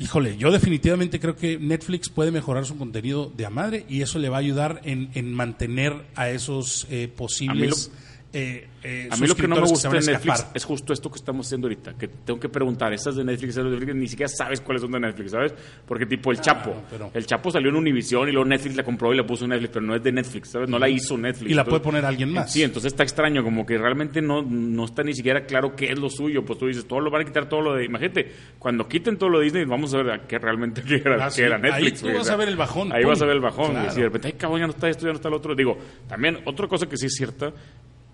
híjole, 0.02 0.38
yo 0.38 0.50
definitivamente 0.50 1.20
creo 1.20 1.36
que 1.36 1.60
Netflix 1.60 2.08
puede 2.08 2.32
mejorar 2.32 2.66
su 2.66 2.78
contenido 2.78 3.30
de 3.36 3.46
a 3.46 3.50
madre 3.50 3.86
y 3.90 4.02
eso 4.02 4.18
le 4.18 4.30
va 4.30 4.38
a 4.38 4.40
ayudar 4.40 4.80
en, 4.86 5.10
en 5.14 5.34
mantener 5.34 5.94
a 6.16 6.30
esos 6.30 6.88
eh, 6.90 7.10
posibles 7.14 7.92
eh, 8.32 8.68
eh, 8.84 9.10
A 9.12 9.18
mí 9.18 9.26
lo 9.28 9.36
que 9.36 9.48
no 9.48 9.56
me 9.56 9.62
gusta 9.68 9.90
de 9.90 10.00
Netflix 10.02 10.46
es 10.54 10.64
justo 10.64 10.94
esto 10.94 11.10
que 11.10 11.16
estamos 11.18 11.48
haciendo 11.48 11.66
ahorita, 11.68 11.96
que 11.96 12.08
tengo 12.08 12.40
que 12.40 12.48
preguntar, 12.48 12.94
estas 12.94 13.16
de 13.16 13.24
Netflix, 13.24 13.50
esas 13.58 13.64
de 13.66 13.72
Netflix, 13.72 13.96
ni 13.96 14.08
siquiera 14.08 14.30
sabes 14.30 14.62
cuáles 14.62 14.82
son 14.84 14.92
de 14.92 15.00
Netflix, 15.00 15.32
¿sabes? 15.32 15.54
Porque 15.88 16.06
tipo 16.06 16.32
el 16.32 16.40
Chapo, 16.40 16.84
pero- 16.92 17.10
el 17.14 17.26
Chapo 17.26 17.50
salió 17.50 17.70
en 17.70 17.76
Univision 17.78 18.30
y 18.30 18.32
luego 18.32 18.48
Netflix 18.48 18.76
la 18.76 18.84
compró 18.84 19.12
y 19.14 19.18
la 19.18 19.26
puso 19.26 19.46
en 19.46 19.50
Netflix, 19.50 19.72
pero 19.74 19.86
no 19.86 19.96
es 19.96 20.04
de 20.04 20.12
Netflix, 20.12 20.50
¿sabes? 20.50 20.70
No 20.70 20.78
la 20.78 20.88
hizo 20.88 21.18
Netflix. 21.18 21.50
Y 21.52 21.54
la 21.56 21.62
Entonces- 21.62 21.70
puede 21.82 21.84
poner 21.92 22.06
alguien 22.06 22.32
más. 22.32 22.54
Sí, 22.54 22.62
entonces 22.62 22.94
está 22.94 23.02
extraño, 23.04 23.44
como 23.44 23.66
que 23.66 23.78
realmente 23.80 24.22
no, 24.22 24.44
no 24.44 24.86
está 24.86 25.02
ni 25.04 25.14
siquiera 25.16 25.46
claro 25.46 25.76
qué 25.76 25.92
es 25.92 25.98
lo 25.98 26.10
suyo, 26.10 26.46
pues 26.46 26.60
tú 26.60 26.68
dices, 26.68 26.86
todo 26.88 27.00
lo 27.00 27.10
van 27.10 27.24
a 27.24 27.26
quitar 27.26 27.50
todo 27.50 27.62
lo 27.62 27.74
de, 27.74 27.86
imagínate, 27.86 28.32
cuando 28.60 28.88
quiten 28.88 29.18
todo 29.18 29.30
lo 29.30 29.40
de 29.40 29.46
Disney, 29.46 29.66
vamos 29.66 29.92
a 29.96 29.98
ver 30.04 30.12
a 30.12 30.28
qué 30.28 30.38
realmente 30.38 30.84
qué 30.88 30.98
era, 31.04 31.16
Ah, 31.26 31.30
qué 31.30 31.34
sí. 31.36 31.42
era 31.42 31.58
Netflix. 31.58 32.04
Ahí 32.04 32.10
tú 32.12 32.14
vas 32.16 32.22
o 32.22 32.26
sea, 32.26 32.34
a 32.36 32.38
ver 32.38 32.48
el 32.50 32.58
bajón, 32.58 32.92
Ahí 32.94 33.02
pum. 33.02 33.10
vas 33.10 33.22
a 33.22 33.26
ver 33.26 33.36
el 33.36 33.42
bajón, 33.42 33.72
Claro. 33.72 33.88
y 33.88 33.92
si 33.92 33.98
de 33.98 34.04
repente, 34.06 34.28
ay 34.28 34.34
cabrón, 34.34 34.60
ya 34.60 34.68
no 34.68 34.74
está 34.74 34.88
esto, 34.88 35.02
ya 35.08 35.10
no 35.14 35.16
está 35.16 35.30
lo 35.32 35.38
otro. 35.38 35.56
Digo, 35.56 35.78
también 36.08 36.38
otra 36.46 36.68
cosa 36.68 36.88
que 36.88 36.96
sí 36.96 37.08
es 37.08 37.16
cierta, 37.16 37.52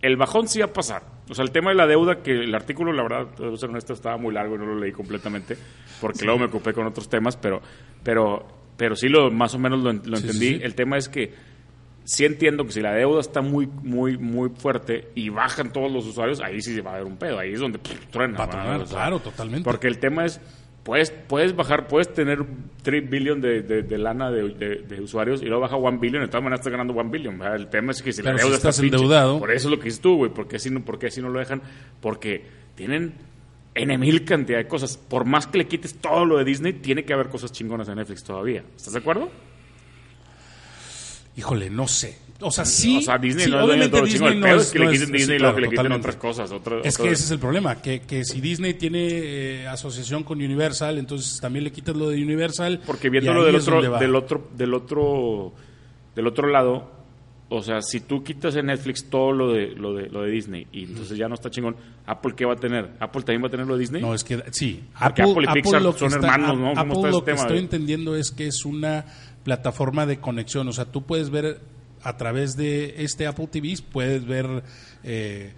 el 0.06 0.18
bajón 0.18 0.48
sí 0.48 0.60
va 0.60 0.66
a 0.66 0.74
pasar. 0.74 1.04
O 1.30 1.34
sea, 1.34 1.44
el 1.44 1.52
tema 1.52 1.72
de 1.72 1.76
la 1.78 1.88
deuda, 1.88 2.22
que 2.22 2.32
el 2.32 2.54
artículo, 2.54 2.92
la 2.94 3.04
verdad, 3.04 3.28
debo 3.38 3.58
ser 3.58 3.70
honesto, 3.70 3.94
estaba 3.94 4.18
muy 4.18 4.34
largo 4.34 4.56
y 4.56 4.58
no 4.60 4.66
lo 4.66 4.76
leí 4.80 4.92
completamente, 4.92 5.58
porque 6.02 6.24
luego 6.26 6.40
me 6.40 6.46
ocupé 6.46 6.74
con 6.74 6.86
otros 6.86 7.10
temas, 7.10 7.36
pero, 7.38 7.62
pero 8.04 8.46
pero 8.78 8.96
sí 8.96 9.08
lo 9.08 9.32
más 9.32 9.56
o 9.56 9.60
menos 9.60 9.82
lo, 9.82 9.94
lo 9.94 10.18
Sí, 10.18 10.24
entendí. 10.28 10.48
sí. 10.50 10.60
El 10.62 10.76
tema 10.76 10.98
es 10.98 11.08
que 11.08 11.34
sí 12.04 12.26
entiendo 12.26 12.66
que 12.66 12.72
si 12.74 12.82
la 12.82 12.94
deuda 12.94 13.22
está 13.22 13.42
muy, 13.42 13.68
muy, 13.68 14.18
muy 14.18 14.50
fuerte 14.50 15.10
y 15.16 15.30
bajan 15.30 15.72
todos 15.72 15.90
los 15.92 16.06
usuarios, 16.06 16.42
ahí 16.42 16.62
sí 16.62 16.82
va 16.82 16.92
a 16.92 16.94
haber 16.96 17.06
un 17.08 17.16
pedo. 17.18 17.40
Ahí 17.40 17.54
es 17.54 17.60
donde 17.62 17.80
pff, 17.80 18.08
truena. 18.12 18.38
Va 18.38 18.44
a 18.44 18.48
¿verdad? 18.48 18.62
tronar, 18.64 18.82
O 18.82 18.86
sea, 18.86 18.98
claro, 18.98 19.20
totalmente. 19.22 19.64
Porque 19.64 19.88
el 19.88 19.98
tema 20.00 20.26
es, 20.26 20.42
puedes, 20.86 21.12
puedes 21.12 21.54
bajar, 21.54 21.88
puedes 21.88 22.14
tener 22.14 22.46
3 22.84 23.10
billion 23.10 23.42
de, 23.42 23.62
de, 23.64 23.82
de 23.84 23.98
lana 23.98 24.32
de, 24.32 24.50
de- 24.88 25.02
usuarios 25.02 25.42
y 25.42 25.46
luego 25.48 25.62
baja 25.62 25.76
1 25.76 26.00
billion, 26.00 26.22
de 26.22 26.28
todas 26.30 26.44
maneras 26.44 26.62
estás 26.62 26.72
ganando 26.72 26.94
1 26.94 27.10
billion. 27.10 27.38
¿verdad? 27.38 27.56
El 27.58 27.68
tema 27.68 27.92
es 27.92 28.02
que 28.02 28.14
si 28.14 28.22
Claro, 28.22 28.38
la 28.38 28.42
si 28.44 28.46
deuda 28.48 28.58
estás 28.58 28.76
está 28.76 28.82
pinche, 28.84 28.96
endeudado. 28.96 29.40
Por 29.40 29.52
eso 29.52 29.68
es 29.68 29.72
lo 29.72 29.78
que 29.80 29.86
dices 29.86 30.00
tú, 30.00 30.16
güey. 30.16 30.32
¿Por 30.32 30.48
qué 30.48 30.56
así 30.56 30.70
no, 30.70 30.86
por 30.86 30.98
qué 30.98 31.08
así 31.08 31.22
no 31.22 31.28
lo 31.30 31.40
dejan? 31.40 31.62
Porque 32.00 32.46
tienen 32.76 33.14
en 33.74 34.00
mil 34.00 34.24
cantidad 34.24 34.58
de 34.60 34.68
cosas. 34.70 34.96
Por 34.96 35.26
más 35.26 35.48
que 35.48 35.58
le 35.58 35.68
quites 35.68 35.96
todo 35.96 36.24
lo 36.24 36.38
de 36.38 36.46
Disney, 36.46 36.72
tiene 36.74 37.04
que 37.04 37.14
haber 37.14 37.28
cosas 37.28 37.52
chingonas 37.52 37.90
en 37.90 37.96
Netflix 37.96 38.24
todavía. 38.24 38.64
¿Estás 38.78 38.94
de 38.94 39.00
acuerdo? 39.00 39.30
Híjole, 41.38 41.70
no 41.70 41.88
sé. 41.88 42.18
O 42.42 42.52
sea, 42.52 42.66
sí. 42.66 42.98
o 42.98 43.02
sea, 43.02 43.18
Disney 43.18 43.46
sí, 43.46 43.52
no 43.52 43.62
es 43.62 43.66
dueño 43.66 43.84
de 43.84 43.90
todo 43.90 44.02
lo 44.02 44.08
Disney. 44.08 44.34
El 44.34 44.42
pedo 44.42 44.56
es- 44.58 44.64
es 44.64 44.72
que 44.74 44.80
le 44.80 44.86
quiten 44.92 45.04
es- 45.04 45.12
Disney 45.12 45.36
y 45.38 45.40
claro, 45.40 45.60
le 45.60 45.70
quiten 45.70 45.92
otras 45.94 46.16
cosas. 46.18 46.52
Es 46.84 46.98
que 46.98 47.12
ese 47.12 47.24
es 47.24 47.32
el 47.32 47.40
problema, 47.40 47.82
que, 47.82 48.02
que 48.02 48.26
si 48.26 48.42
Disney 48.42 48.74
tiene 48.74 49.08
eh, 49.10 49.68
asociación 49.68 50.24
con 50.24 50.40
Universal, 50.40 50.98
entonces 50.98 51.40
también 51.40 51.64
le 51.64 51.72
quitas 51.72 51.96
lo 51.96 52.10
de 52.10 52.22
Universal. 52.22 52.82
Porque 52.86 53.10
viéndolo 53.10 53.46
del 53.46 53.56
otro, 53.56 53.82
del 53.98 54.16
otro, 54.16 54.50
del 54.56 54.74
otro, 54.74 55.54
del 56.14 56.28
otro 56.28 56.48
lado, 56.50 56.92
o 57.48 57.62
sea, 57.62 57.82
si 57.82 58.02
tú 58.02 58.22
quitas 58.24 58.56
en 58.58 58.66
Netflix 58.66 59.06
todo 59.10 59.32
lo 59.32 59.54
de, 59.54 59.68
lo 59.68 59.94
de, 59.94 60.10
lo 60.10 60.24
de 60.24 60.32
Disney 60.32 60.68
y 60.74 60.84
entonces 60.86 61.18
ya 61.18 61.30
no 61.30 61.36
está 61.36 61.50
chingón, 61.50 61.76
Apple 62.06 62.34
qué 62.36 62.44
va 62.44 62.54
a 62.54 62.58
tener? 62.58 62.90
Apple 63.00 63.22
también 63.22 63.44
va 63.44 63.48
a 63.48 63.52
tener 63.52 63.66
lo 63.68 63.76
de 63.76 63.80
Disney. 63.82 64.02
No, 64.02 64.14
es 64.14 64.24
que 64.26 64.44
sí. 64.52 64.84
Porque 65.02 65.22
Apple 65.22 65.46
y 65.50 65.54
Pixar 65.54 65.82
lo 65.82 65.94
que 65.94 66.00
son 66.00 66.14
hermanos, 66.14 66.58
¿no? 66.58 66.74
¿Cómo 66.74 66.80
Apple 66.82 66.94
está 66.96 67.08
ese 67.08 67.12
lo 67.12 67.24
que 67.24 67.32
tema, 67.32 67.42
estoy 67.44 67.58
entendiendo 67.60 68.16
es 68.18 68.32
que 68.32 68.48
es 68.48 68.66
una 68.66 69.06
plataforma 69.44 70.06
de 70.06 70.20
conexión. 70.20 70.68
O 70.68 70.74
sea, 70.74 70.86
tú 70.86 71.04
puedes 71.04 71.30
ver 71.30 71.60
a 72.06 72.16
través 72.18 72.56
de 72.56 72.96
este 73.04 73.28
Apple 73.28 73.48
TV, 73.48 73.76
puedes 73.92 74.26
ver, 74.26 74.64
eh, 75.04 75.54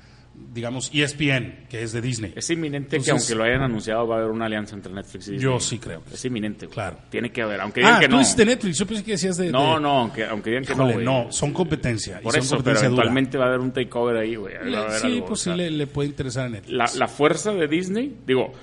digamos, 0.54 0.92
ESPN, 0.94 1.66
que 1.68 1.82
es 1.82 1.92
de 1.94 2.00
Disney. 2.02 2.32
es 2.36 2.48
inminente 2.52 3.00
que 3.00 3.10
aunque 3.12 3.34
lo 3.34 3.44
hayan 3.44 3.62
anunciado 3.64 4.08
va 4.08 4.16
a 4.16 4.20
haber 4.20 4.30
una 4.32 4.46
alianza 4.46 4.76
entre 4.76 4.94
Netflix 4.94 5.28
y 5.28 5.32
Disney. 5.32 5.52
Yo 5.52 5.60
sí 5.60 5.80
creo 5.80 6.04
que 6.04 6.14
Es 6.14 6.24
inminente. 6.26 6.68
güey. 6.68 6.74
Claro. 6.76 6.98
Tiene 7.10 7.32
que 7.32 7.42
haber, 7.42 7.60
aunque 7.62 7.80
digan 7.82 7.96
Ah, 7.96 8.00
que 8.00 8.08
no. 8.08 8.20
dices 8.20 8.38
de 8.38 8.46
Netflix. 8.46 8.78
Yo 8.78 8.86
pensé 8.86 9.04
que 9.04 9.12
decías 9.14 9.36
de. 9.38 9.52
No, 9.52 9.76
de- 9.76 9.82
no, 9.82 9.90
aunque, 10.02 10.26
aunque 10.26 10.52
digan 10.52 10.64
que 10.66 10.74
Híjole, 10.74 10.90
no, 10.90 10.94
güey. 10.94 11.06
no, 11.26 11.32
son 11.32 11.54
competencia. 11.54 12.20
y 12.20 12.24
Por 12.24 12.34
son 12.34 12.42
eso, 12.42 12.50
pero 12.50 12.58
competencia 12.60 12.90
dura. 12.90 13.02
eventualmente 13.04 13.38
va 13.40 13.46
a 13.46 13.48
haber 13.48 13.60
un 13.62 13.72
takeover 13.74 14.18
ahí, 14.18 14.36
güey. 14.36 14.54
Le- 14.64 14.92
sí, 15.00 15.08
algo, 15.08 15.26
pues 15.28 15.42
o 15.42 15.44
sea, 15.44 15.54
sí, 15.54 15.58
le, 15.58 15.72
le 15.72 15.88
puede 15.88 16.10
interesar 16.10 16.46
a 16.46 16.50
Netflix. 16.50 16.72
la, 16.78 16.86
la 16.98 17.08
fuerza 17.08 17.52
de 17.54 17.68
Disney, 17.68 18.16
digo, 18.28 18.54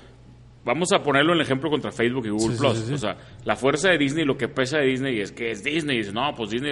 vamos 0.63 0.93
a 0.93 1.03
ponerlo 1.03 1.33
en 1.33 1.39
el 1.39 1.45
ejemplo 1.45 1.69
contra 1.69 1.91
Facebook 1.91 2.25
y 2.25 2.29
Google 2.29 2.55
Sí, 2.55 2.59
Plus. 2.59 2.77
sí, 2.77 2.83
sí. 2.87 2.93
O 2.93 2.97
sea, 2.97 3.17
la 3.43 3.55
fuerza 3.57 3.89
de 3.89 3.97
Disney, 3.97 4.23
lo 4.23 4.37
que 4.37 4.47
pesa 4.47 4.77
de 4.77 4.85
Disney 4.87 5.19
es 5.19 5.31
que 5.33 5.51
es 5.51 5.61
Disney. 5.63 5.97
Y 5.97 5.99
dices, 5.99 6.13
no, 6.13 6.33
pues 6.35 6.49
Disney. 6.51 6.71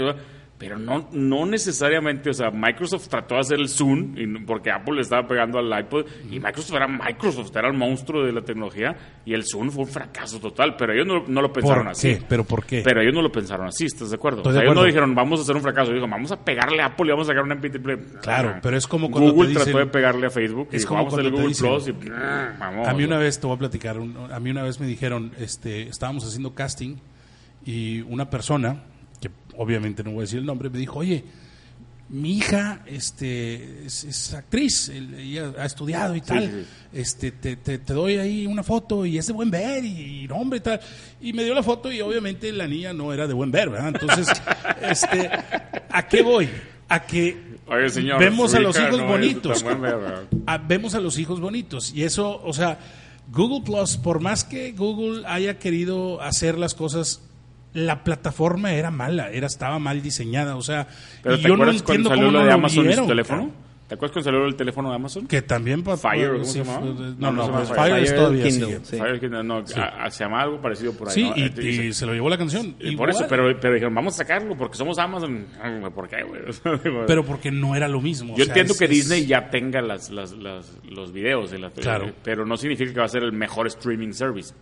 Pero 0.64 0.80
no, 0.80 1.10
no 1.12 1.46
necesariamente, 1.46 2.30
o 2.30 2.34
sea, 2.34 2.50
Microsoft 2.52 3.08
trató 3.08 3.36
de 3.36 3.42
hacer 3.42 3.60
el 3.60 3.70
Zoom 3.70 4.18
y 4.18 4.26
no- 4.26 4.46
porque 4.46 4.72
Apple 4.72 4.96
le 4.96 5.02
estaba 5.02 5.28
pegando 5.28 5.60
al 5.60 5.80
iPod 5.80 6.06
y 6.32 6.40
Microsoft 6.40 6.74
era 6.76 6.88
Microsoft, 6.88 7.56
era 7.56 7.68
el 7.68 7.74
monstruo 7.78 8.24
de 8.24 8.32
la 8.32 8.42
tecnología 8.42 8.96
y 9.26 9.34
el 9.34 9.44
Zoom 9.46 9.70
fue 9.72 9.84
un 9.84 9.90
fracaso 9.90 10.40
total, 10.40 10.76
pero 10.78 10.94
ellos 10.94 11.06
no, 11.08 11.24
no 11.28 11.42
lo 11.42 11.52
pensaron 11.52 11.84
¿Por 11.86 11.92
así. 11.92 12.16
qué? 12.16 12.24
¿Pero 12.28 12.44
por 12.44 12.66
qué? 12.66 12.82
Pero 12.84 13.02
ellos 13.02 13.14
no 13.14 13.22
lo 13.22 13.32
pensaron 13.32 13.68
así, 13.68 13.86
¿estás 13.86 14.10
de 14.10 14.16
acuerdo? 14.16 14.42
O 14.42 14.44
de 14.48 14.52
sea, 14.54 14.62
ellos 14.62 14.74
no 14.76 14.82
acuerdo. 14.82 14.86
dijeron, 14.88 15.16
vamos 15.16 15.40
a 15.40 15.44
hacer 15.44 15.56
un 15.56 15.62
fracaso. 15.62 15.92
Dijeron, 15.92 16.10
vamos 16.10 16.32
a 16.32 16.44
pegarle 16.44 16.82
a 16.82 16.88
Apple 16.88 17.06
y 17.08 17.10
vamos 17.12 17.28
a 17.28 17.32
sacar 17.32 17.44
un 17.44 17.52
MP3 17.52 17.82
Play. 17.82 17.98
Claro, 18.22 18.50
Ah. 18.56 18.60
pero 18.62 18.78
es 18.78 18.88
como 18.88 19.10
cuando 19.12 19.32
Google 19.34 19.50
te 19.50 19.60
dicen- 19.60 19.64
trató 19.74 19.78
de 19.80 19.92
pegarle 19.92 20.28
a 20.28 20.30
Facebook 20.30 20.70
y 20.72 20.76
Es 20.76 20.82
dijo, 20.84 20.90
como 20.90 21.00
vamos 21.06 21.14
a 21.14 21.20
hacer 21.22 21.32
Google 21.32 21.48
dicen- 21.48 21.68
Plus 21.70 21.88
y 21.88 22.12
ah, 22.14 22.56
vamos. 22.60 22.88
A 22.88 22.94
mí 22.94 23.04
una 23.04 23.18
vez, 23.18 23.40
te 23.40 23.48
voy 23.48 23.56
a 23.56 23.60
platicar, 23.60 24.00
un- 24.00 24.18
a 24.32 24.40
mí 24.40 24.50
una 24.52 24.64
vez 24.64 24.80
me 24.80 24.88
dijeron, 24.88 25.32
este, 25.40 25.84
estábamos 25.90 26.24
haciendo 26.26 26.54
casting 26.54 26.96
y 27.66 28.02
una 28.02 28.30
persona, 28.30 28.84
obviamente 29.58 30.04
no 30.04 30.12
voy 30.12 30.20
a 30.20 30.22
decir 30.22 30.40
el 30.40 30.46
nombre, 30.46 30.70
me 30.70 30.78
dijo, 30.80 31.00
oye, 31.00 31.24
mi 32.10 32.38
hija 32.38 32.84
este, 32.86 33.86
es, 33.86 34.04
es 34.04 34.34
actriz, 34.34 34.90
ella 34.90 35.54
ha 35.58 35.66
estudiado 35.66 36.16
y 36.16 36.22
tal, 36.22 36.44
sí. 36.44 36.66
este, 37.00 37.32
te, 37.32 37.56
te- 37.56 37.80
te 37.80 37.94
doy 37.94 38.18
ahí 38.18 38.46
una 38.46 38.62
foto 38.62 39.06
y 39.06 39.18
es 39.18 39.26
de 39.28 39.34
buen 39.34 39.50
ver 39.50 39.84
y, 39.84 40.24
y 40.24 40.28
nombre 40.28 40.58
y 40.58 40.62
tal. 40.62 40.80
Y 41.22 41.34
me 41.34 41.44
dio 41.44 41.54
la 41.56 41.64
foto 41.64 41.92
y 41.92 42.02
obviamente 42.02 42.52
la 42.52 42.68
niña 42.68 42.94
no 42.94 43.14
era 43.14 43.26
de 43.26 43.34
buen 43.34 43.50
ver, 43.52 43.70
¿verdad? 43.70 43.88
Entonces, 44.00 44.28
este, 44.82 45.30
¿a 45.90 46.08
qué 46.08 46.22
voy? 46.22 46.50
A 46.90 47.02
que 47.04 47.54
Oye, 47.68 47.90
señor, 47.90 48.20
vemos 48.20 48.54
a 48.54 48.60
los 48.60 48.78
hijos 48.78 48.98
no 49.00 49.08
bonitos. 49.08 49.64
ver, 49.64 50.28
Ah, 50.46 50.58
vemos 50.58 50.94
a 50.96 51.00
los 51.00 51.18
hijos 51.18 51.40
bonitos. 51.40 51.94
Y 51.96 52.04
eso, 52.04 52.42
o 52.44 52.54
sea, 52.54 52.78
Google 53.32 53.62
Plus, 53.66 53.98
por 53.98 54.20
más 54.20 54.44
que 54.44 54.74
Google 54.74 55.26
haya 55.26 55.58
querido 55.58 56.22
hacer 56.22 56.58
las 56.60 56.76
cosas, 56.76 57.22
la 57.74 58.04
plataforma 58.04 58.74
era 58.74 58.92
mala, 58.92 59.30
era, 59.32 59.48
estaba 59.48 59.80
mal 59.80 60.02
diseñada. 60.02 60.56
O 60.56 60.62
sea, 60.62 60.88
Pero 61.22 61.36
y 61.36 61.42
¿te 61.42 61.48
yo 61.48 61.58
no 61.58 61.70
entiendo 61.70 62.10
cómo 62.10 62.22
lo 62.24 62.32
no 62.32 62.40
de 62.40 62.46
lo 62.46 62.54
Amazon 62.54 62.84
y 62.86 62.88
vieron, 62.88 63.06
su 63.06 63.10
teléfono? 63.10 63.52
¿Te 63.88 63.96
acuerdas 63.96 64.14
cuando 64.14 64.32
salió 64.32 64.46
el 64.48 64.56
teléfono 64.56 64.90
de 64.90 64.96
Amazon? 64.96 65.28
Que 65.28 65.42
también 65.42 65.84
para 65.84 65.98
Fire, 65.98 66.32
¿cómo 66.32 66.46
se 66.46 66.64
llamaba? 66.64 66.80
No, 66.86 66.94
No, 66.94 67.32
no, 67.34 67.48
no 67.52 67.66
se 67.66 67.74
Fire. 67.74 67.92
Fire, 67.94 68.06
Fire 68.06 68.16
todavía 68.16 68.44
Kindle, 68.48 68.66
sigue. 68.68 68.80
sí. 68.86 68.98
Fire, 68.98 69.20
que 69.20 69.30
no, 69.30 69.44
no, 69.44 69.58
a- 69.76 70.06
a- 70.06 70.10
se 70.10 70.24
llama 70.24 70.42
algo 70.42 70.62
parecido 70.62 70.94
por 70.94 71.10
ahí. 71.10 71.14
Sí, 71.14 71.24
¿no? 71.30 71.36
y, 71.36 71.42
Eh, 71.44 71.86
y 71.90 71.94
se 71.94 72.06
lo 72.06 72.14
llevó 72.14 72.30
la 72.30 72.38
canción. 72.38 72.76
y 72.80 72.96
por 72.96 73.10
eso, 73.10 73.26
pero, 73.28 73.44
pero 73.60 73.74
dijeron, 73.74 73.94
vamos 73.94 74.14
a 74.16 74.18
sacarlo 74.20 74.56
porque 74.58 74.78
somos 74.78 74.98
Amazon. 74.98 75.46
¿Por 75.94 76.08
qué, 76.08 76.24
güey? 76.24 76.42
Pero 77.08 77.26
porque 77.26 77.52
no 77.52 77.76
era 77.76 77.88
lo 77.90 78.02
mismo. 78.02 78.34
o 78.34 78.38
Yo 78.38 78.46
sea, 78.46 78.54
entiendo 78.54 78.74
es- 78.74 78.80
que 78.80 78.86
es- 78.86 78.92
Disney 78.92 79.26
ya 79.26 79.50
tenga 79.50 79.82
las, 79.82 80.10
las, 80.10 80.32
las- 80.32 80.72
los 80.90 81.12
videos, 81.12 81.52
en 81.54 81.62
la- 81.62 81.70
Claro. 81.70 82.14
pero 82.24 82.46
no 82.46 82.56
significa 82.58 82.94
que 82.94 83.00
va 83.00 83.06
a 83.06 83.10
ser 83.10 83.24
el 83.24 83.34
mejor 83.34 83.68
streaming 83.68 84.14
service. 84.14 84.54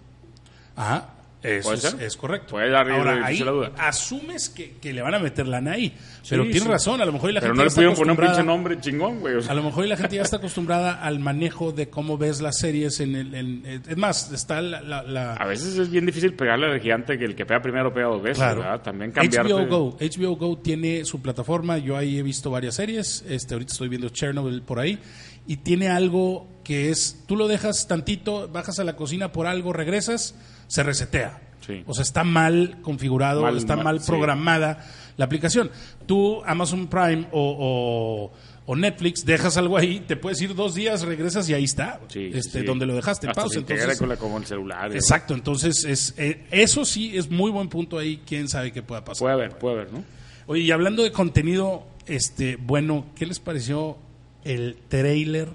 Ajá, 0.76 1.09
eso 1.44 1.70
¿Puede 1.70 1.88
es, 1.88 1.94
es 2.00 2.18
correcto. 2.18 2.52
Puede 2.52 2.70
dar- 2.70 2.89
Ahora, 2.89 3.26
ahí 3.26 3.39
la 3.39 3.52
duda. 3.52 3.72
asumes 3.78 4.50
que, 4.50 4.74
que 4.82 4.94
le 4.94 5.02
van 5.02 5.14
a 5.16 5.20
meter 5.20 5.48
lana 5.48 5.72
ahí. 5.72 5.94
Pero 6.30 6.44
tienes 6.44 6.64
sí. 6.64 6.70
razón, 6.70 7.02
a 7.02 7.06
lo 7.06 7.12
mejor 7.14 7.34
la 7.34 7.39
Pero 7.39 7.54
gente 7.54 7.58
no 7.58 7.64
le 7.64 7.68
está 7.68 7.76
pudieron 7.80 7.96
poner 7.96 8.12
un 8.12 8.18
pinche 8.18 8.32
acostumbrada- 8.32 8.56
nombre 8.58 8.80
chingón, 8.82 9.20
güey. 9.22 9.36
o 9.36 9.42
sea. 9.42 9.52
A 9.52 9.56
lo 9.56 9.64
mejor 9.64 9.86
la 9.88 9.98
gente 9.98 10.16
ya 10.18 10.22
está 10.22 10.38
acostumbrada 10.38 11.02
al 11.02 11.20
manejo 11.20 11.72
de 11.72 11.89
cómo 11.89 12.18
ves 12.18 12.42
las 12.42 12.60
series 12.60 13.00
en 13.00 13.16
el... 13.16 13.34
en- 13.34 13.84
es 13.88 13.98
más, 13.98 14.32
está 14.32 14.62
la... 14.62 14.82
la- 14.82 15.04
la- 15.04 15.34
A 15.34 15.46
veces 15.48 15.78
es 15.78 15.89
bien 15.89 16.06
difícil 16.06 16.34
pegarle 16.36 16.68
al 16.68 16.80
gigante 16.80 17.18
que 17.18 17.26
el 17.26 17.36
que 17.36 17.46
pega 17.46 17.62
primero 17.62 17.92
pega 17.94 18.08
dos 18.08 18.22
veces, 18.22 18.38
claro. 18.38 18.62
¿verdad? 18.62 18.82
También 18.82 19.12
cambiar. 19.12 19.46
HBO 19.48 19.66
Go. 19.68 19.98
HBO 20.00 20.36
Go 20.36 20.58
tiene 20.60 21.06
su 21.06 21.22
plataforma. 21.22 21.78
Yo 21.80 21.98
ahí 21.98 22.20
he 22.20 22.24
visto 22.24 22.52
varias 22.52 22.76
series. 22.76 23.26
Este, 23.28 23.56
ahorita 23.56 23.72
estoy 23.74 23.89
viendo 23.89 24.10
Chernobyl 24.10 24.62
por 24.62 24.80
ahí. 24.80 25.00
Y 25.48 25.58
tiene 25.58 25.89
algo 25.89 26.48
que 26.64 26.92
es... 26.92 27.24
Tú 27.28 27.36
lo 27.36 27.48
dejas 27.48 27.88
tantito, 27.88 28.48
bajas 28.48 28.78
a 28.78 28.84
la 28.84 28.96
cocina 28.96 29.32
por 29.32 29.48
algo, 29.48 29.74
regresas, 29.74 30.36
se 30.72 30.84
resetea. 30.84 31.41
Sí. 31.65 31.84
O 31.86 31.93
sea, 31.93 32.03
está 32.03 32.24
mal 32.24 32.78
configurado, 32.82 33.41
Mal- 33.41 33.57
está 33.57 33.76
mal, 33.76 33.86
mal 33.86 33.99
sí. 33.99 34.07
programada 34.07 34.84
la 35.17 35.26
aplicación. 35.26 35.69
Tú, 36.05 36.41
Amazon 36.45 36.88
Prime 36.88 37.28
o, 37.32 38.32
o- 38.32 38.61
o 38.65 38.76
Netflix, 38.76 39.26
dejas 39.26 39.57
algo 39.57 39.76
ahí, 39.78 39.99
te 40.07 40.15
puedes 40.15 40.39
ir 40.41 40.55
dos 40.55 40.74
días, 40.76 41.01
regresas 41.03 41.49
y 41.49 41.53
ahí 41.53 41.65
está. 41.65 41.99
Sí, 42.07 42.32
este, 42.34 42.63
donde 42.63 42.86
lo 42.86 42.95
dejaste 42.95 43.28
en 43.28 43.34
pausa. 43.34 43.59
Entonces, 43.59 43.97
con, 43.99 44.07
la, 44.09 44.15
el 44.38 44.45
celular. 44.45 44.95
exacto, 44.95 45.34
entonces 45.34 45.84
es, 45.84 46.13
eh, 46.17 46.45
eso 46.51 46.86
sí 46.86 47.15
es 47.17 47.30
muy 47.30 47.51
buen 47.51 47.67
punto 47.69 47.97
ahí. 47.97 48.22
Quién 48.26 48.47
sabe 48.47 48.72
qué 48.72 48.82
pueda 48.82 49.03
pasar. 49.03 49.19
Puede 49.19 49.34
haber, 49.34 49.57
puede 49.57 49.76
haber, 49.82 49.93
¿no? 49.93 50.03
Oye, 50.47 50.61
y 50.61 50.72
hablando 50.72 51.03
de 51.03 51.11
contenido, 51.11 51.86
este, 52.07 52.55
bueno, 52.55 53.05
¿qué 53.15 53.26
les 53.26 53.39
pareció 53.39 53.97
el 54.43 54.78
trailer 54.88 55.49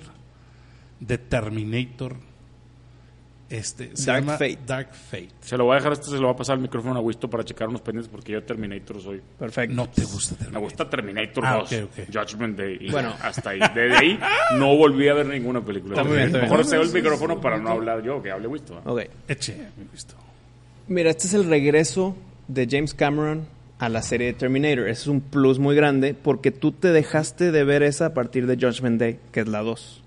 de 1.00 1.18
Terminator? 1.18 2.16
Este, 3.48 3.96
se 3.96 4.06
Dark 4.06 4.20
llama 4.24 4.32
Fate. 4.38 4.58
Dark 4.66 4.88
Fate. 4.92 5.28
Se 5.40 5.56
lo 5.56 5.64
voy 5.66 5.74
a 5.74 5.76
dejar, 5.76 5.92
esto 5.92 6.10
se 6.10 6.16
lo 6.18 6.26
va 6.26 6.32
a 6.32 6.36
pasar 6.36 6.56
el 6.56 6.62
micrófono 6.62 6.96
a 6.96 7.00
Wisto 7.00 7.30
para 7.30 7.44
checar 7.44 7.68
unos 7.68 7.80
pendientes 7.80 8.10
porque 8.10 8.32
yo 8.32 8.42
Terminator 8.42 9.00
soy. 9.00 9.22
Perfecto. 9.38 9.74
No 9.76 9.88
te 9.88 10.02
gusta 10.02 10.32
Me 10.32 10.38
Terminator. 10.38 10.62
gusta 10.62 10.90
Terminator 10.90 11.46
Ah, 11.46 11.54
2, 11.60 11.72
ok, 11.72 11.78
ok. 11.84 12.04
Judgment 12.12 12.58
Day. 12.58 12.78
Y 12.80 12.90
Bueno. 12.90 13.14
hasta 13.22 13.50
ahí. 13.50 13.60
Desde 13.74 13.96
ahí 13.96 14.18
no 14.58 14.76
volví 14.76 15.08
a 15.08 15.14
ver 15.14 15.26
ninguna 15.26 15.60
película. 15.64 15.94
Está 15.94 16.02
muy 16.04 16.14
bien, 16.16 16.26
está 16.26 16.38
bien. 16.38 16.50
Mejor 16.50 16.66
cedo 16.66 16.82
el 16.82 16.92
micrófono 16.92 17.40
para 17.40 17.58
no 17.58 17.70
hablar 17.70 18.02
yo, 18.02 18.20
que 18.20 18.32
hable 18.32 18.48
Wisto. 18.48 18.80
Ok. 18.84 19.02
Eche, 19.28 19.56
mi 19.76 19.84
visto. 19.92 20.14
Mira, 20.88 21.10
este 21.10 21.26
es 21.28 21.34
el 21.34 21.44
regreso 21.48 22.16
de 22.48 22.66
James 22.68 22.94
Cameron 22.94 23.46
a 23.78 23.88
la 23.88 24.02
serie 24.02 24.26
de 24.28 24.32
Terminator. 24.32 24.88
Ese 24.88 25.02
es 25.02 25.06
un 25.06 25.20
plus 25.20 25.58
muy 25.60 25.76
grande 25.76 26.14
porque 26.14 26.50
tú 26.50 26.72
te 26.72 26.88
dejaste 26.90 27.52
de 27.52 27.62
ver 27.62 27.84
esa 27.84 28.06
a 28.06 28.14
partir 28.14 28.46
de 28.48 28.56
Judgment 28.56 28.98
Day, 28.98 29.20
que 29.30 29.40
es 29.40 29.46
la 29.48 29.60
2. 29.62 30.02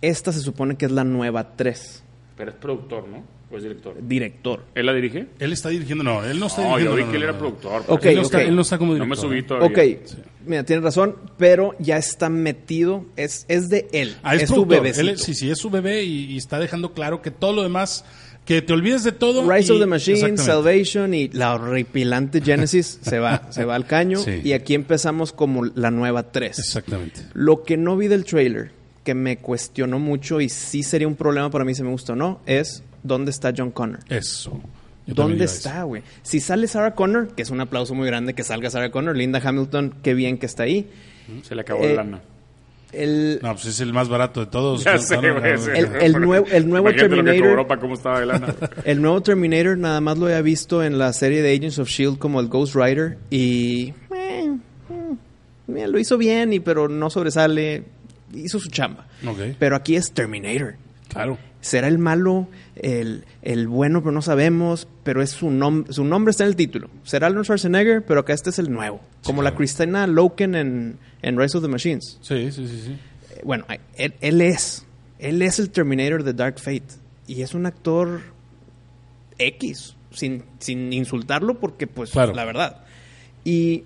Esta 0.00 0.30
se 0.32 0.40
supone 0.40 0.76
que 0.76 0.86
es 0.86 0.92
la 0.92 1.02
nueva 1.04 1.56
3. 1.56 2.04
Pero 2.38 2.50
es 2.52 2.56
productor, 2.56 3.06
¿no? 3.08 3.24
¿O 3.50 3.56
es 3.56 3.62
director? 3.62 3.94
Director. 4.00 4.64
¿Él 4.74 4.86
la 4.86 4.92
dirige? 4.94 5.26
Él 5.38 5.52
está 5.52 5.70
dirigiendo, 5.70 6.04
no, 6.04 6.22
él 6.24 6.38
no 6.38 6.46
está 6.46 6.62
No, 6.62 6.76
dirigiendo. 6.76 6.90
yo 6.92 6.96
vi 6.96 7.02
no, 7.04 7.10
que 7.10 7.16
él 7.16 7.22
no, 7.22 7.28
era 7.28 7.32
no. 7.32 7.38
productor. 7.38 7.82
Ok, 7.88 8.04
Él 8.06 8.16
no, 8.16 8.22
está, 8.22 8.38
ok. 8.38 8.44
él 8.44 8.56
no 8.56 8.62
está 8.62 8.78
como 8.78 8.92
No 8.92 8.98
me 9.00 9.04
director. 9.16 9.30
subí 9.30 9.42
todavía. 9.42 9.68
Ok, 9.68 10.00
mira, 10.46 10.64
tienes 10.64 10.84
razón, 10.84 11.16
pero 11.38 11.74
ya 11.78 11.96
está 11.96 12.28
metido, 12.28 13.06
es, 13.16 13.44
es 13.48 13.68
de 13.70 13.88
él, 13.92 14.16
Ah, 14.22 14.34
es, 14.36 14.42
es 14.44 14.48
su 14.50 14.66
es- 14.72 15.22
sí, 15.22 15.34
sí, 15.34 15.50
es 15.50 15.58
su 15.58 15.70
bebé 15.70 16.04
y, 16.04 16.26
y 16.32 16.36
está 16.36 16.58
dejando 16.58 16.92
claro 16.92 17.22
que 17.22 17.30
todo 17.30 17.52
lo 17.54 17.62
demás, 17.62 18.04
que 18.44 18.60
te 18.62 18.72
olvides 18.74 19.02
de 19.04 19.12
todo. 19.12 19.50
Rise 19.50 19.72
y- 19.72 19.76
of 19.76 19.80
the 19.80 19.86
Machine. 19.86 20.36
Salvation 20.38 21.12
y 21.14 21.28
la 21.28 21.54
horripilante 21.54 22.40
Genesis 22.42 22.98
se 23.02 23.18
va, 23.18 23.46
se 23.50 23.64
va 23.64 23.74
al 23.74 23.86
caño 23.86 24.18
Sí. 24.18 24.40
y 24.44 24.52
aquí 24.52 24.74
empezamos 24.74 25.32
como 25.32 25.64
la 25.64 25.90
nueva 25.90 26.30
3. 26.32 26.58
Exactamente. 26.58 27.22
Lo 27.34 27.62
que 27.62 27.76
no 27.78 27.96
vi 27.96 28.08
del 28.08 28.24
trailer, 28.24 28.72
que 29.08 29.14
me 29.14 29.38
cuestionó 29.38 29.98
mucho 29.98 30.38
y 30.38 30.50
sí 30.50 30.82
sería 30.82 31.08
un 31.08 31.16
problema 31.16 31.48
para 31.50 31.64
mí 31.64 31.74
si 31.74 31.82
me 31.82 31.88
gusta 31.88 32.12
o 32.12 32.16
no, 32.16 32.40
es 32.44 32.82
dónde 33.02 33.30
está 33.30 33.54
John 33.56 33.70
Connor. 33.70 34.00
Eso. 34.10 34.60
Yo 35.06 35.14
¿Dónde 35.14 35.46
está, 35.46 35.84
güey? 35.84 36.02
Si 36.22 36.40
sale 36.40 36.66
Sarah 36.68 36.94
Connor, 36.94 37.28
que 37.34 37.40
es 37.40 37.48
un 37.48 37.58
aplauso 37.62 37.94
muy 37.94 38.06
grande 38.06 38.34
que 38.34 38.44
salga 38.44 38.68
Sarah 38.68 38.90
Connor, 38.90 39.16
Linda 39.16 39.40
Hamilton, 39.42 39.94
qué 40.02 40.12
bien 40.12 40.36
que 40.36 40.44
está 40.44 40.64
ahí. 40.64 40.90
Se 41.40 41.54
le 41.54 41.62
acabó 41.62 41.82
Eh, 41.82 41.94
la 41.96 42.04
lana. 42.04 42.20
El, 42.92 43.38
No, 43.42 43.54
pues 43.54 43.64
es 43.64 43.80
el 43.80 43.94
más 43.94 44.10
barato 44.10 44.40
de 44.40 44.46
todos. 44.46 44.84
Ya 44.84 44.92
No, 44.96 44.98
sé, 44.98 45.16
no, 45.16 45.40
no. 45.40 45.46
El- 45.46 45.86
el 46.02 46.12
nuevo- 46.20 46.46
el 46.52 46.68
nuevo 46.68 46.92
Terminator. 46.92 47.48
cobró 47.48 47.66
para 47.66 47.80
cómo 47.80 47.94
estaba 47.94 48.20
de 48.20 48.26
lana. 48.26 48.54
el 48.84 49.00
nuevo 49.00 49.22
Terminator 49.22 49.78
nada 49.78 50.02
más 50.02 50.18
lo 50.18 50.26
había 50.26 50.42
visto 50.42 50.84
en 50.84 50.98
la 50.98 51.14
serie 51.14 51.40
de 51.40 51.54
Agents 51.56 51.78
of 51.78 51.88
Shield 51.88 52.18
como 52.18 52.40
el 52.40 52.48
Ghost 52.48 52.74
Rider 52.74 53.16
y 53.30 53.94
eh, 54.14 54.50
mm, 54.90 55.72
mira, 55.72 55.86
lo 55.86 55.98
hizo 55.98 56.18
bien 56.18 56.52
y 56.52 56.60
pero 56.60 56.88
no 56.88 57.08
sobresale, 57.08 57.84
hizo 58.34 58.58
su 58.60 58.68
chamba. 58.70 59.06
Pero 59.58 59.76
aquí 59.76 59.96
es 59.96 60.12
Terminator. 60.12 60.76
Claro. 61.08 61.38
¿Será 61.60 61.88
el 61.88 61.98
malo, 61.98 62.46
el, 62.76 63.24
el 63.42 63.66
bueno, 63.66 64.00
pero 64.00 64.12
no 64.12 64.22
sabemos? 64.22 64.86
Pero 65.02 65.22
es 65.22 65.30
su, 65.30 65.50
nom 65.50 65.84
su 65.90 66.04
nombre 66.04 66.30
está 66.30 66.44
en 66.44 66.50
el 66.50 66.56
título. 66.56 66.88
Será 67.02 67.26
Arnold 67.26 67.44
Schwarzenegger, 67.46 68.04
pero 68.04 68.20
acá 68.20 68.32
este 68.32 68.50
es 68.50 68.58
el 68.60 68.70
nuevo. 68.70 69.00
Como 69.24 69.42
la 69.42 69.50
claro. 69.50 69.56
Christina 69.58 70.06
Loken 70.06 70.54
en, 70.54 70.98
en 71.22 71.38
Rise 71.38 71.56
of 71.58 71.64
the 71.64 71.68
Machines. 71.68 72.18
Sí, 72.20 72.52
sí, 72.52 72.68
sí, 72.68 72.82
sí. 72.86 72.92
Eh, 72.92 73.40
Bueno, 73.44 73.64
él, 73.96 74.14
él 74.20 74.40
es. 74.40 74.84
Él 75.18 75.42
es 75.42 75.58
el 75.58 75.70
Terminator 75.70 76.22
de 76.22 76.32
Dark 76.32 76.58
Fate. 76.60 76.84
Y 77.26 77.42
es 77.42 77.54
un 77.54 77.66
actor 77.66 78.20
X. 79.38 79.96
Sin, 80.12 80.44
sin 80.58 80.92
insultarlo, 80.92 81.58
porque, 81.60 81.86
pues, 81.86 82.10
Claro. 82.10 82.34
la 82.34 82.44
verdad. 82.44 82.84
Y 83.44 83.84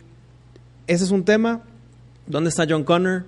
ese 0.86 1.04
es 1.04 1.10
un 1.10 1.24
tema. 1.24 1.62
¿Dónde 2.26 2.50
está 2.50 2.66
John 2.68 2.84
Connor? 2.84 3.24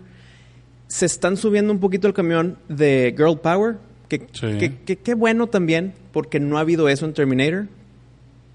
Se 0.94 1.06
están 1.06 1.36
subiendo 1.36 1.72
un 1.72 1.80
poquito 1.80 2.06
el 2.06 2.14
camión 2.14 2.56
de 2.68 3.12
Girl 3.16 3.38
Power. 3.40 3.78
Que, 4.08 4.28
Sí. 4.32 4.58
que, 4.58 4.76
que- 4.84 4.96
qué 4.96 5.14
bueno 5.14 5.48
también, 5.48 5.92
porque 6.12 6.38
no 6.38 6.56
ha 6.56 6.60
habido 6.60 6.88
eso 6.88 7.04
en 7.04 7.14
Terminator. 7.14 7.66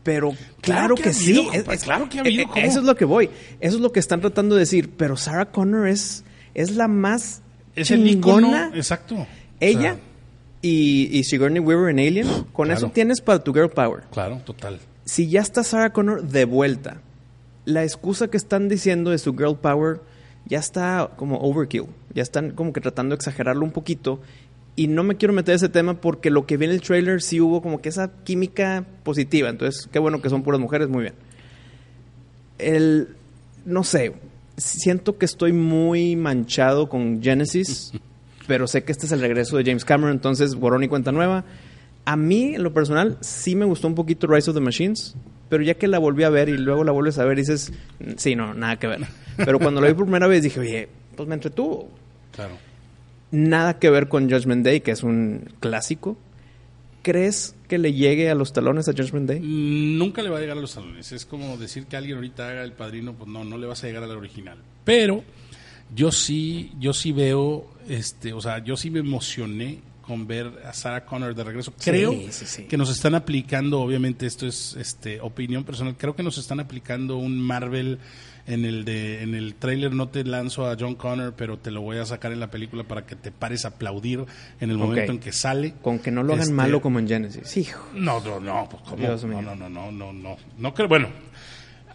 Pero 0.04 0.30
claro, 0.62 0.96
Claro 0.96 0.96
que 0.96 1.12
sí. 1.14 1.48
compa, 1.52 1.76
claro 1.78 2.08
que 2.08 2.20
ha 2.20 2.22
habido, 2.22 2.48
¿cómo? 2.48 2.66
Eso 2.66 2.80
es 2.80 2.86
lo 2.86 2.96
que 2.96 3.04
voy. 3.06 3.30
Eso 3.60 3.76
es 3.76 3.82
lo 3.82 3.92
que 3.92 4.00
están 4.00 4.22
tratando 4.22 4.56
de 4.56 4.62
decir. 4.62 4.90
Pero 4.96 5.18
Sarah 5.18 5.52
Connor 5.52 5.88
es, 5.90 6.24
es 6.54 6.76
la 6.78 6.88
más 6.88 7.42
Es 7.76 7.92
el 7.92 8.08
icono. 8.08 8.72
Exacto. 8.74 9.28
Ella 9.60 9.80
O 9.94 9.96
sea, 9.96 10.00
y, 10.62 11.10
y 11.18 11.24
Sigourney 11.26 11.60
Weaver 11.60 11.90
en 11.90 12.00
Alien. 12.00 12.28
Con 12.54 12.68
Claro. 12.68 12.74
eso 12.78 12.90
tienes 12.92 13.20
para 13.22 13.44
tu 13.44 13.54
Girl 13.54 13.70
Power. 13.70 14.04
claro, 14.12 14.38
total. 14.46 14.80
Si 15.04 15.28
ya 15.28 15.42
está 15.42 15.64
Sarah 15.64 15.92
Connor 15.92 16.24
de 16.24 16.46
vuelta, 16.46 17.02
la 17.66 17.84
excusa 17.84 18.30
que 18.30 18.38
están 18.38 18.70
diciendo 18.70 19.10
de 19.12 19.18
su 19.18 19.34
Girl 19.36 19.58
Power 19.58 20.00
ya 20.50 20.60
está 20.60 21.12
como 21.16 21.38
overkill. 21.40 21.86
Ya 22.14 22.24
están 22.24 22.52
como 22.52 22.74
que 22.74 22.82
tratando 22.82 23.14
de 23.14 23.18
exagerarlo 23.18 23.64
un 23.64 23.72
poquito. 23.72 24.20
Y 24.76 24.88
no 24.88 25.04
me 25.04 25.16
quiero 25.16 25.34
meter 25.34 25.54
en 25.54 25.58
ese 25.58 25.70
tema 25.70 26.02
porque 26.02 26.30
lo 26.32 26.46
que 26.46 26.58
vi 26.58 26.66
en 26.66 26.72
el 26.72 26.82
trailer 26.82 27.22
sí 27.22 27.40
hubo 27.40 27.62
como 27.62 27.82
que 27.82 27.90
esa 27.90 28.12
química 28.24 28.86
positiva. 29.04 29.50
Entonces, 29.50 29.88
qué 29.92 30.00
bueno 30.00 30.22
que 30.22 30.30
son 30.30 30.42
puras 30.42 30.60
mujeres, 30.60 30.90
muy 30.90 31.04
bien. 31.04 31.14
El, 32.58 33.10
no 33.66 33.84
sé, 33.84 34.14
siento 34.58 35.18
que 35.18 35.26
estoy 35.26 35.54
muy 35.54 36.16
manchado 36.16 36.90
con 36.90 37.22
Genesis, 37.22 37.92
pero 38.48 38.68
sé 38.68 38.84
que 38.84 38.92
este 38.92 39.06
es 39.06 39.12
el 39.12 39.22
regreso 39.22 39.58
de 39.58 39.66
James 39.66 39.86
Cameron, 39.86 40.16
entonces 40.16 40.56
borrón 40.56 40.84
y 40.84 40.88
cuenta 40.88 41.12
nueva. 41.12 41.46
A 42.06 42.16
mí, 42.16 42.56
en 42.56 42.64
lo 42.64 42.74
personal, 42.74 43.18
sí 43.22 43.56
me 43.56 43.66
gustó 43.66 43.88
un 43.88 43.96
poquito 43.96 44.28
Rise 44.28 44.50
of 44.50 44.56
the 44.56 44.62
Machines, 44.62 45.16
pero 45.50 45.64
ya 45.64 45.74
que 45.76 45.88
la 45.88 46.00
volví 46.00 46.24
a 46.24 46.30
ver 46.30 46.50
y 46.50 46.58
luego 46.58 46.84
la 46.84 46.92
vuelves 46.92 47.18
a 47.18 47.26
ver, 47.26 47.38
dices, 47.38 47.72
"Mm, 48.00 48.12
sí, 48.18 48.36
no, 48.36 48.54
nada 48.54 48.78
que 48.78 48.88
ver. 48.88 49.02
Pero 49.38 49.60
cuando 49.60 49.82
la 49.82 49.88
vi 49.88 49.94
por 49.94 50.06
primera 50.06 50.28
vez 50.28 50.44
dije, 50.44 50.60
oye, 50.60 50.90
pues 51.16 51.28
me 51.28 51.36
entretuvo. 51.36 51.90
Claro. 52.34 52.58
Nada 53.32 53.80
que 53.80 53.90
ver 53.90 54.08
con 54.10 54.30
Judgment 54.30 54.66
Day, 54.66 54.82
que 54.82 54.92
es 54.92 55.04
un 55.04 55.50
clásico. 55.60 56.18
¿Crees 57.02 57.56
que 57.68 57.78
le 57.78 57.94
llegue 57.94 58.30
a 58.30 58.36
los 58.36 58.52
talones 58.52 58.90
a 58.90 58.92
Judgment 58.94 59.28
Day? 59.30 59.40
Nunca 59.42 60.22
le 60.22 60.30
va 60.30 60.38
a 60.38 60.42
llegar 60.42 60.58
a 60.58 60.62
los 60.62 60.72
salones. 60.72 61.12
Es 61.12 61.26
como 61.26 61.58
decir 61.58 61.86
que 61.86 61.96
alguien 61.96 62.18
ahorita 62.18 62.50
haga 62.50 62.64
el 62.64 62.74
padrino, 62.74 63.14
pues 63.14 63.30
no, 63.30 63.44
no 63.46 63.58
le 63.58 63.68
vas 63.68 63.84
a 63.84 63.88
llegar 63.88 64.04
al 64.04 64.12
original. 64.12 64.58
Pero 64.84 65.24
yo 65.96 66.12
sí, 66.12 66.72
yo 66.80 66.94
sí 66.94 67.12
veo, 67.12 67.66
este, 67.88 68.34
o 68.34 68.42
sea, 68.42 68.64
yo 68.64 68.76
sí 68.76 68.90
me 68.92 69.00
emocioné 69.00 69.80
con 70.10 70.26
ver 70.26 70.52
a 70.66 70.74
Sarah 70.74 71.06
Connor 71.06 71.36
de 71.36 71.44
regreso. 71.44 71.72
Creo 71.80 72.12
sí, 72.32 72.46
sí. 72.48 72.64
que 72.64 72.78
nos 72.78 72.90
están 72.90 73.14
aplicando, 73.14 73.80
obviamente 73.80 74.26
esto 74.26 74.48
es 74.48 74.76
este 74.76 75.22
opinión 75.22 75.64
personal, 75.64 75.96
creo 75.96 76.16
que 76.16 76.24
nos 76.24 76.40
están 76.40 76.60
aplicando 76.60 77.18
un 77.18 77.40
Marvel 77.40 78.00
en 78.48 78.66
el 78.66 78.86
de 78.86 79.22
en 79.22 79.36
el 79.36 79.54
tráiler 79.54 79.94
no 79.94 80.10
te 80.10 80.24
lanzo 80.24 80.68
a 80.68 80.76
John 80.80 80.96
Connor, 80.96 81.36
pero 81.38 81.60
te 81.60 81.70
lo 81.70 81.82
voy 81.82 82.00
a 82.00 82.08
sacar 82.08 82.32
en 82.32 82.40
la 82.40 82.50
película 82.50 82.86
para 82.86 83.06
que 83.06 83.16
te 83.16 83.32
pares 83.32 83.66
a 83.66 83.68
aplaudir 83.68 84.26
en 84.60 84.72
el 84.72 84.80
momento 84.80 85.12
en 85.12 85.20
que 85.20 85.32
sale. 85.32 85.76
Con 85.80 86.00
que 86.00 86.10
no 86.10 86.24
lo 86.24 86.34
hagan 86.34 86.42
Este, 86.42 86.56
malo 86.56 86.82
como 86.82 86.98
en 86.98 87.08
Genesis. 87.08 87.56
Hijo. 87.58 87.86
no, 87.94 88.20
no, 88.20 88.40
no, 88.40 88.68
pues, 88.68 88.82
¿cómo? 88.82 88.98
Dios 88.98 89.24
mío. 89.26 89.44
no, 89.44 89.56
no, 89.56 89.70
no, 89.70 89.92
no, 89.92 90.12
no, 90.12 90.12
no, 90.12 90.38
no 90.58 90.74
creo, 90.74 90.88
bueno, 90.88 91.10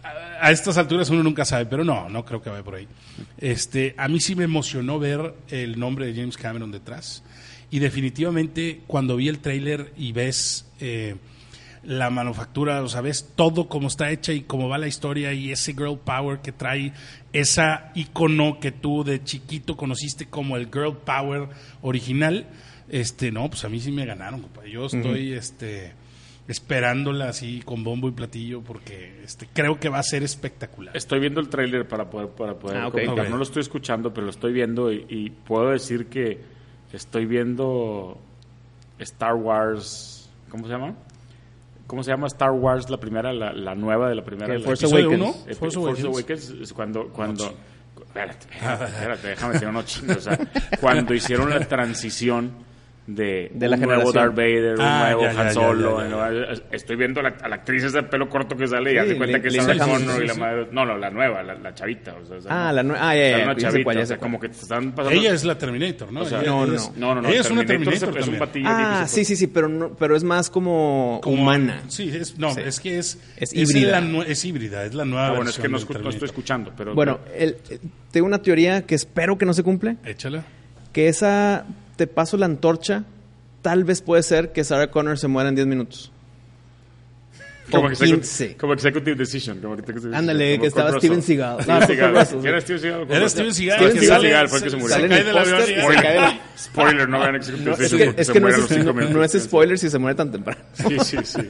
a, 0.01 0.47
a 0.47 0.51
estas 0.51 0.77
alturas 0.77 1.09
uno 1.09 1.21
nunca 1.21 1.43
sabe, 1.43 1.65
pero 1.65 1.83
no, 1.83 2.07
no 2.07 2.23
creo 2.23 2.41
que 2.41 2.49
vaya 2.49 2.63
por 2.63 2.75
ahí. 2.75 2.87
Este, 3.37 3.93
a 3.97 4.07
mí 4.07 4.21
sí 4.21 4.35
me 4.35 4.45
emocionó 4.45 4.99
ver 4.99 5.35
el 5.49 5.77
nombre 5.77 6.05
de 6.05 6.15
James 6.15 6.37
Cameron 6.37 6.71
detrás 6.71 7.21
y 7.75 7.79
definitivamente 7.79 8.83
cuando 8.87 9.17
vi 9.17 9.27
el 9.27 9.39
tráiler 9.39 9.91
y 9.97 10.13
ves 10.13 10.65
eh, 10.79 11.17
la 11.83 12.09
manufactura, 12.09 12.81
o 12.81 12.87
sea, 12.87 13.01
ves 13.01 13.33
todo 13.35 13.67
cómo 13.67 13.89
está 13.89 14.11
hecha 14.11 14.31
y 14.31 14.43
cómo 14.43 14.69
va 14.69 14.77
la 14.77 14.87
historia 14.87 15.33
y 15.33 15.51
ese 15.51 15.73
girl 15.73 15.99
power 15.99 16.39
que 16.39 16.53
trae, 16.53 16.93
esa 17.33 17.91
icono 17.93 18.61
que 18.61 18.71
tú 18.71 19.03
de 19.03 19.21
chiquito 19.25 19.75
conociste 19.75 20.27
como 20.27 20.55
el 20.55 20.67
girl 20.67 20.95
power 20.95 21.49
original, 21.81 22.47
este, 22.87 23.33
no, 23.33 23.49
pues 23.49 23.65
a 23.65 23.67
mí 23.67 23.81
sí 23.81 23.91
me 23.91 24.05
ganaron, 24.05 24.39
compa. 24.39 24.65
Yo 24.65 24.85
estoy, 24.85 25.33
este, 25.33 25.91
esperándola 26.47 27.27
así 27.27 27.61
con 27.65 27.83
bombo 27.83 28.07
y 28.07 28.11
platillo 28.11 28.61
porque, 28.61 29.21
este, 29.21 29.49
creo 29.51 29.81
que 29.81 29.89
va 29.89 29.99
a 29.99 30.03
ser 30.03 30.23
espectacular. 30.23 30.95
Estoy 30.95 31.19
viendo 31.19 31.41
el 31.41 31.49
tráiler 31.49 31.85
para 31.85 32.09
poder, 32.09 32.29
para 32.29 32.57
poder 32.57 32.77
Ah. 32.77 33.29
No 33.29 33.35
lo 33.35 33.43
estoy 33.43 33.63
escuchando, 33.63 34.13
pero 34.13 34.27
lo 34.27 34.31
estoy 34.31 34.53
viendo 34.53 34.93
y, 34.93 35.05
y 35.09 35.29
puedo 35.31 35.71
decir 35.71 36.05
que 36.05 36.55
estoy 36.93 37.25
viendo 37.25 38.17
Star 38.99 39.35
Wars. 39.35 40.29
¿Cómo 40.49 40.65
se 40.65 40.71
llama? 40.73 40.93
¿Cómo 41.87 42.01
se 42.03 42.11
llama 42.11 42.27
Star 42.27 42.51
Wars 42.51 42.89
la 42.89 42.97
primera, 42.97 43.31
la, 43.33 43.53
la 43.53 43.75
nueva 43.75 44.09
de 44.09 44.15
la 44.15 44.23
primera? 44.23 44.53
¿Qué, 44.53 44.59
La- 44.59 44.65
Force 44.65 44.85
Awakens? 44.85 45.13
uno? 45.13 45.33
Force 45.33 45.55
Force 45.57 45.77
Awakens. 45.77 46.05
Awakens 46.05 46.49
es 46.61 46.73
cuando 46.73 47.09
cuando 47.09 47.53
espérate, 47.97 48.47
espérate, 48.51 48.85
espérate, 48.85 49.27
déjame 49.27 49.53
decir 49.53 49.67
unos 49.67 49.85
chingos, 49.85 50.17
o 50.17 50.21
sea, 50.21 50.39
cuando 50.79 51.13
hicieron 51.13 51.49
la 51.49 51.59
transición 51.59 52.51
de, 53.07 53.51
De 53.53 53.67
la 53.69 53.75
un 53.75 53.81
nuevo 53.83 54.11
generación. 54.11 54.13
Darth 54.13 54.35
Vader, 54.35 54.75
un 54.75 54.81
Ah, 54.81 54.99
nuevo 55.03 55.21
ya, 55.21 55.29
Han 55.29 55.35
ya, 55.47 55.53
Solo, 55.53 55.97
ya, 56.01 56.09
ya, 56.09 56.29
¿no? 56.55 56.61
estoy 56.71 56.95
viendo 56.95 57.19
a 57.19 57.23
la, 57.23 57.29
a 57.41 57.47
la 57.49 57.55
actriz 57.57 57.83
esa 57.83 57.97
de 58.01 58.07
pelo 58.07 58.27
corto 58.29 58.57
que 58.57 58.67
sale 58.67 58.91
y 58.91 58.93
Sí, 58.93 58.97
hace 58.99 59.17
cuenta 59.17 59.41
que 59.41 59.47
es 59.49 59.55
Sarah 59.57 59.85
Connor 59.85 60.23
y 60.23 60.27
la 60.27 60.33
madre, 60.33 60.67
no, 60.71 60.85
no, 60.85 60.97
la 60.97 61.11
nueva, 61.11 61.43
la, 61.43 61.53
la 61.53 61.73
chavita, 61.75 62.15
o 62.15 62.25
sea, 62.41 62.67
Ah, 62.69 62.73
la 62.73 62.81
nue- 62.83 62.97
ah, 62.99 63.15
ya 63.15 63.53
sé 63.53 63.61
chavita, 63.61 63.83
cuál, 63.83 63.97
o 63.99 64.05
sea, 64.07 64.17
como 64.17 64.39
que 64.39 64.49
te 64.49 64.55
están 64.57 64.91
pasando 64.93 65.19
Ella 65.19 65.33
es 65.33 65.43
la 65.43 65.55
Terminator, 65.57 66.11
¿no? 66.11 66.21
o 66.21 66.25
sea, 66.25 66.41
Ella 66.41 66.49
no, 66.49 66.65
es- 66.73 66.91
no, 66.97 67.13
no, 67.13 67.21
no, 67.21 67.29
Ella 67.29 67.41
es 67.41 67.51
una 67.51 67.63
Terminator 67.65 67.99
Terminator 67.99 68.21
es 68.21 68.27
un 68.27 68.39
patillo 68.39 68.65
Ah, 68.69 69.05
sí, 69.07 69.23
sí, 69.23 69.35
sí, 69.35 69.47
pero 69.47 69.69
no, 69.69 69.89
pero 69.95 70.15
es 70.15 70.23
más 70.23 70.49
como, 70.49 71.19
Como- 71.21 71.41
humana. 71.43 71.83
Sí, 71.89 72.09
es, 72.11 72.39
no, 72.39 72.53
Sí. 72.55 72.61
es 72.65 72.79
que 72.79 72.97
es... 72.97 73.19
Es 73.37 73.53
híbrida. 73.53 74.01
la 74.01 74.23
es 74.23 74.43
híbrida, 74.45 74.83
es 74.83 74.95
la 74.95 75.05
nueva 75.05 75.27
Ah, 75.27 75.29
bueno, 75.31 75.49
es 75.51 75.57
que 75.57 75.67
versión 75.67 76.01
no, 76.03 76.09
estoy 76.09 76.25
escuchando, 76.25 76.71
pero 76.75 76.95
Bueno, 76.95 77.19
el- 77.37 77.57
tengo 78.11 78.25
una 78.25 78.41
teoría 78.41 78.81
que 78.85 78.95
espero 78.95 79.37
que 79.37 79.45
no 79.45 79.53
se 79.53 79.61
cumple, 79.61 79.97
Échala. 80.05 80.43
que 80.91 81.07
esa 81.07 81.65
te 81.95 82.07
paso 82.07 82.37
la 82.37 82.45
antorcha, 82.45 83.03
tal 83.61 83.83
vez 83.83 84.01
puede 84.01 84.23
ser 84.23 84.51
que 84.51 84.63
Sarah 84.63 84.91
Connor 84.91 85.17
se 85.17 85.27
muera 85.27 85.49
en 85.49 85.55
10 85.55 85.67
minutos. 85.67 86.11
Como 87.71 87.87
o 87.87 87.89
execu- 87.91 88.15
15. 88.15 88.57
como 88.57 88.73
executive 88.73 89.15
decision, 89.15 89.59
como 89.59 89.75
Ándale, 90.13 90.51
como 90.53 90.61
que 90.61 90.67
estaba 90.67 90.97
Steven. 90.99 91.21
Seagal. 91.21 91.61
Steven 91.63 91.79
No, 91.79 91.85
Seagal. 91.87 92.25
Sí. 92.27 92.35
Era 92.47 92.61
Steven 92.61 92.79
Seagal. 92.81 93.07
Era 93.09 93.29
Steven 93.29 93.53
Seagal. 93.53 93.91
Steven 93.91 94.21
Seagal, 94.21 94.49
fue 94.49 94.57
el 94.59 94.63
que 94.63 94.69
se 94.69 94.75
murió. 94.77 94.87
se 94.89 94.93
Sale 95.01 95.03
en 95.05 95.09
cae 95.09 95.19
el 95.19 95.25
del 95.25 95.37
avión 95.37 95.57
póster, 95.57 95.77
y- 95.77 95.81
se 95.81 96.01
cae 96.01 96.13
del- 96.21 96.39
Spoiler, 96.57 97.09
no 97.09 97.19
vean 97.19 97.35
executive 97.35 97.65
No, 97.69 97.73
es 97.73 97.77
decision 97.79 97.99
que, 97.99 98.05
porque 98.05 98.21
es 98.21 98.27
se 98.27 98.33
que 98.33 98.39
no, 98.39 98.43
muere 98.45 98.55
a 98.55 98.57
es, 98.57 98.61
los 98.63 98.69
cinco 98.71 98.85
no- 98.85 98.93
minutos. 98.93 99.15
no 99.17 99.23
es 99.25 99.43
spoiler 99.43 99.77
si 99.79 99.89
se 99.89 99.99
muere 99.99 100.15
tan 100.15 100.31
temprano. 100.31 100.61
Sí, 100.73 100.97
sí, 101.03 101.17
sí. 101.23 101.41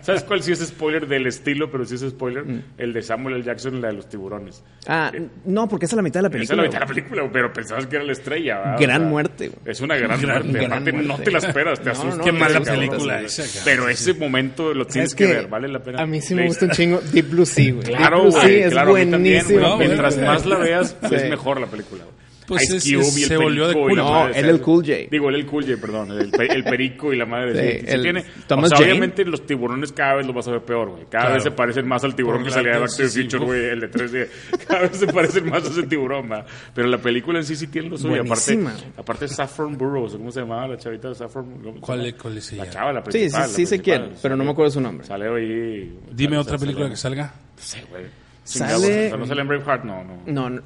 ¿Sabes 0.00 0.22
cuál 0.24 0.42
sí 0.42 0.52
es 0.52 0.60
spoiler 0.60 1.06
del 1.06 1.26
estilo, 1.26 1.70
pero 1.70 1.84
sí 1.84 1.96
es 1.96 2.00
spoiler? 2.02 2.44
Mm. 2.46 2.62
El 2.78 2.92
de 2.94 3.02
Samuel 3.02 3.34
L. 3.36 3.44
Jackson, 3.44 3.80
la 3.82 3.88
de 3.88 3.94
los 3.94 4.08
tiburones. 4.08 4.62
Ah, 4.86 5.12
no, 5.44 5.68
porque 5.68 5.84
esa 5.86 5.94
es 5.94 5.96
la 5.96 6.02
mitad 6.02 6.22
de 6.22 6.28
la 6.30 6.34
Esa 6.42 6.42
es 6.42 6.48
la 6.50 6.56
película. 6.56 6.62
mitad 6.66 6.78
de 6.80 6.80
la 6.80 6.86
película, 7.08 7.30
pero 7.32 7.52
pensabas 7.52 7.86
que 7.86 7.96
era 7.96 8.04
la 8.06 8.12
estrella. 8.12 8.58
¿verdad? 8.58 8.76
Gran 8.80 9.04
muerte, 9.08 9.48
güey. 9.48 9.60
Es 9.66 9.80
una 9.82 9.96
gran, 9.96 10.20
muerte. 10.20 10.64
Aparte, 10.64 10.92
no 10.92 11.18
te 11.18 11.30
la 11.30 11.38
esperas, 11.38 11.80
te 11.82 11.90
asustas. 11.90 12.18
Qué 12.24 12.32
mala 12.32 12.60
película. 12.60 13.22
Pero 13.66 13.88
ese 13.88 14.14
momento 14.14 14.72
lo 14.72 14.86
tienes 14.86 15.10
Es 15.10 15.14
que, 15.14 15.26
que 15.26 15.32
ver, 15.34 15.48
vale 15.48 15.63
la 15.72 15.80
pena. 15.82 16.02
A 16.02 16.06
mí 16.06 16.20
sí 16.20 16.34
me 16.34 16.46
gusta 16.46 16.66
un 16.66 16.70
chingo 16.72 17.00
Deep 17.12 17.30
Blue 17.30 17.46
Sea, 17.46 17.72
güey. 17.72 17.86
Claro, 17.86 18.16
Deep 18.16 18.22
Blue 18.24 18.32
Sea 18.32 18.42
güey, 18.42 18.62
es 18.62 18.70
claro, 18.72 18.90
a 18.96 18.98
mí 18.98 19.10
también, 19.10 19.44
buenísimo. 19.44 19.74
güey. 19.76 19.86
Mientras 19.88 20.18
más 20.18 20.46
la 20.46 20.58
veas, 20.58 20.96
es 21.10 21.30
mejor 21.30 21.60
la 21.60 21.66
película. 21.66 22.04
güey. 22.04 22.23
Pues 22.46 22.62
Ice 22.64 22.94
Cube 22.94 23.02
es- 23.02 23.18
y 23.18 23.22
el 23.22 23.28
se 23.28 23.36
volvió 23.38 23.68
de 23.68 23.74
cool. 23.74 23.96
la 23.96 24.02
No, 24.02 24.28
él 24.28 24.44
el. 24.48 24.60
Cool 24.60 24.84
J. 24.84 24.92
Digo, 25.10 25.28
él 25.30 25.34
el 25.36 25.46
Cool 25.46 25.64
J, 25.64 25.80
perdón. 25.80 26.12
El, 26.12 26.30
pe- 26.30 26.52
el 26.52 26.62
Perico 26.64 27.12
y 27.12 27.16
la 27.16 27.24
madre 27.26 27.52
de 27.54 27.62
Sí, 27.72 27.78
sí, 27.80 27.86
sí 27.86 27.92
el 27.94 28.02
tiene, 28.02 28.24
Thomas 28.46 28.64
o 28.64 28.68
sea, 28.68 28.78
Jane. 28.78 28.90
obviamente 28.92 29.24
los 29.24 29.46
tiburones 29.46 29.92
cada 29.92 30.16
vez 30.16 30.26
los 30.26 30.34
vas 30.34 30.46
a 30.48 30.50
ver 30.52 30.60
peor, 30.62 30.90
güey. 30.90 31.04
Cada 31.04 31.24
Claro. 31.24 31.34
vez 31.34 31.42
se 31.44 31.50
parecen 31.52 31.86
más 31.88 32.04
al 32.04 32.14
tiburón 32.14 32.40
Por 32.42 32.44
que 32.44 32.50
la- 32.50 32.54
salía 32.56 32.72
de 32.74 32.78
Back 32.80 32.90
to 32.90 32.96
the 32.96 33.08
sí, 33.08 33.14
sí, 33.14 33.22
Future, 33.22 33.44
güey, 33.46 33.64
el 33.70 33.80
de 33.80 33.90
3D. 33.90 34.28
Cada 34.68 34.80
vez 34.82 34.96
se 34.98 35.06
parecen 35.06 35.48
más 35.48 35.64
a 35.64 35.68
ese 35.70 35.82
tiburón, 35.84 36.30
va. 36.30 36.44
Pero 36.74 36.88
la 36.88 36.98
película 36.98 37.38
en 37.38 37.44
sí 37.44 37.56
sí 37.56 37.66
tiene 37.68 37.88
lo 37.88 37.96
suyo. 37.96 38.22
Aparte, 38.22 38.56
Buenísima. 38.56 38.74
aparte 38.96 39.28
Saffron 39.28 39.78
Burrows, 39.78 40.12
¿cómo 40.16 40.30
se 40.30 40.40
llamaba 40.40 40.68
la 40.68 40.76
chavita 40.76 41.08
de 41.08 41.14
Saffron? 41.14 41.46
¿Cómo 41.62 41.74
se 41.74 41.80
¿Cuál, 41.80 42.06
es- 42.06 42.14
cuál 42.14 42.36
es 42.38 42.52
La 42.52 42.62
ella? 42.64 42.72
chava, 42.72 42.92
la 42.92 43.00
Sí, 43.00 43.04
sí, 43.12 43.18
principal. 43.18 43.48
sí 43.48 43.62
la 43.62 43.68
sé 43.68 43.80
quién, 43.80 43.96
principal. 44.00 44.20
pero 44.22 44.36
no 44.36 44.44
me 44.44 44.50
acuerdo 44.50 44.70
su 44.70 44.80
nombre. 44.80 45.06
Sale 45.06 45.28
ahí. 45.28 45.98
Dime 46.12 46.36
otra 46.36 46.58
película 46.58 46.90
que 46.90 46.96
salga. 46.96 47.32
Sí, 47.56 47.78
güey. 47.90 48.04
Sale- 48.44 49.10
no 49.16 49.26
sale 49.26 49.40
en 49.40 49.48
Braveheart, 49.48 49.84
no, 49.84 50.04
no. 50.04 50.22
No, 50.26 50.50
no, 50.50 50.60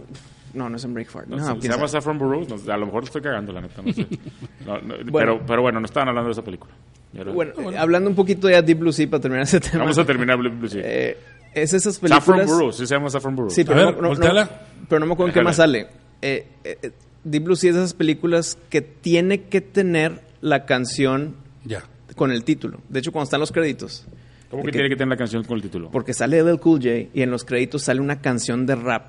no, 0.54 0.68
no 0.68 0.76
es 0.76 0.84
en 0.84 0.94
Breakfast. 0.94 1.26
No, 1.28 1.36
No, 1.36 1.60
se, 1.60 1.68
llama. 1.68 1.88
Saffron 1.88 2.18
Burrows. 2.18 2.48
no, 2.66 2.72
a 2.72 2.76
lo 2.76 2.86
mejor 2.86 3.04
estoy 3.04 3.22
cagando, 3.22 3.52
la 3.52 3.60
neta. 3.60 3.82
No 3.82 3.92
sé. 3.92 4.06
No, 4.66 4.78
no, 4.80 4.94
Bueno. 5.10 5.10
pero, 5.12 5.46
pero 5.46 5.62
bueno, 5.62 5.80
no 5.80 5.86
estaban 5.86 6.08
hablando 6.08 6.28
de 6.28 6.32
esa 6.32 6.42
película. 6.42 6.72
Ahora- 7.16 7.32
Bueno, 7.32 7.52
eh, 7.72 7.78
hablando 7.78 8.10
un 8.10 8.16
poquito 8.16 8.50
ya 8.50 8.56
de 8.56 8.62
Deep 8.62 8.78
Blue 8.80 8.92
Sea 8.92 9.08
para 9.08 9.20
terminar 9.20 9.44
ese 9.44 9.60
tema. 9.60 9.78
Vamos 9.84 9.98
a 9.98 10.04
terminar 10.04 10.36
Blue 10.36 10.50
Blue 10.50 10.68
Sea. 10.68 10.82
Eh, 10.84 11.16
es 11.54 11.72
esas 11.72 11.94
Saffron 11.94 12.10
películas. 12.38 12.46
Burrows, 12.46 12.76
sí 12.76 12.86
se 12.86 12.94
llama 12.94 13.08
Saffron 13.10 13.34
Burrows. 13.34 13.54
Sí, 13.54 13.62
A 13.62 13.64
pero, 13.64 13.76
ver, 13.86 14.02
no, 14.02 14.14
no- 14.14 14.48
pero 14.88 15.00
no 15.00 15.06
me 15.06 15.12
acuerdo 15.14 15.28
en 15.28 15.34
qué 15.34 15.42
más 15.42 15.56
sale. 15.56 15.88
Eh, 16.20 16.46
eh, 16.64 16.78
eh, 16.82 16.90
Deep 17.24 17.44
Blue 17.44 17.56
Sea 17.56 17.70
es 17.70 17.76
de 17.76 17.82
esas 17.82 17.94
películas 17.94 18.58
que 18.70 18.82
tiene 18.82 19.44
que 19.44 19.60
tener 19.60 20.20
la 20.40 20.66
canción 20.66 21.34
Ya. 21.64 21.82
con 22.14 22.30
el 22.30 22.44
título. 22.44 22.78
De 22.88 22.98
hecho, 23.00 23.10
cuando 23.12 23.24
están 23.24 23.40
los 23.40 23.52
créditos. 23.52 24.06
¿Cómo 24.50 24.62
que 24.62 24.68
que- 24.68 24.72
tiene 24.78 24.88
que 24.88 24.96
tener 24.96 25.08
la 25.10 25.16
canción 25.16 25.44
con 25.44 25.56
el 25.56 25.62
título? 25.62 25.90
Porque 25.90 26.14
sale 26.14 26.38
LL 26.42 26.58
Cool 26.58 26.78
J 26.80 27.10
y 27.12 27.22
en 27.22 27.30
los 27.30 27.44
créditos 27.44 27.82
sale 27.82 28.00
una 28.00 28.20
canción 28.20 28.64
de 28.66 28.76
rap 28.76 29.08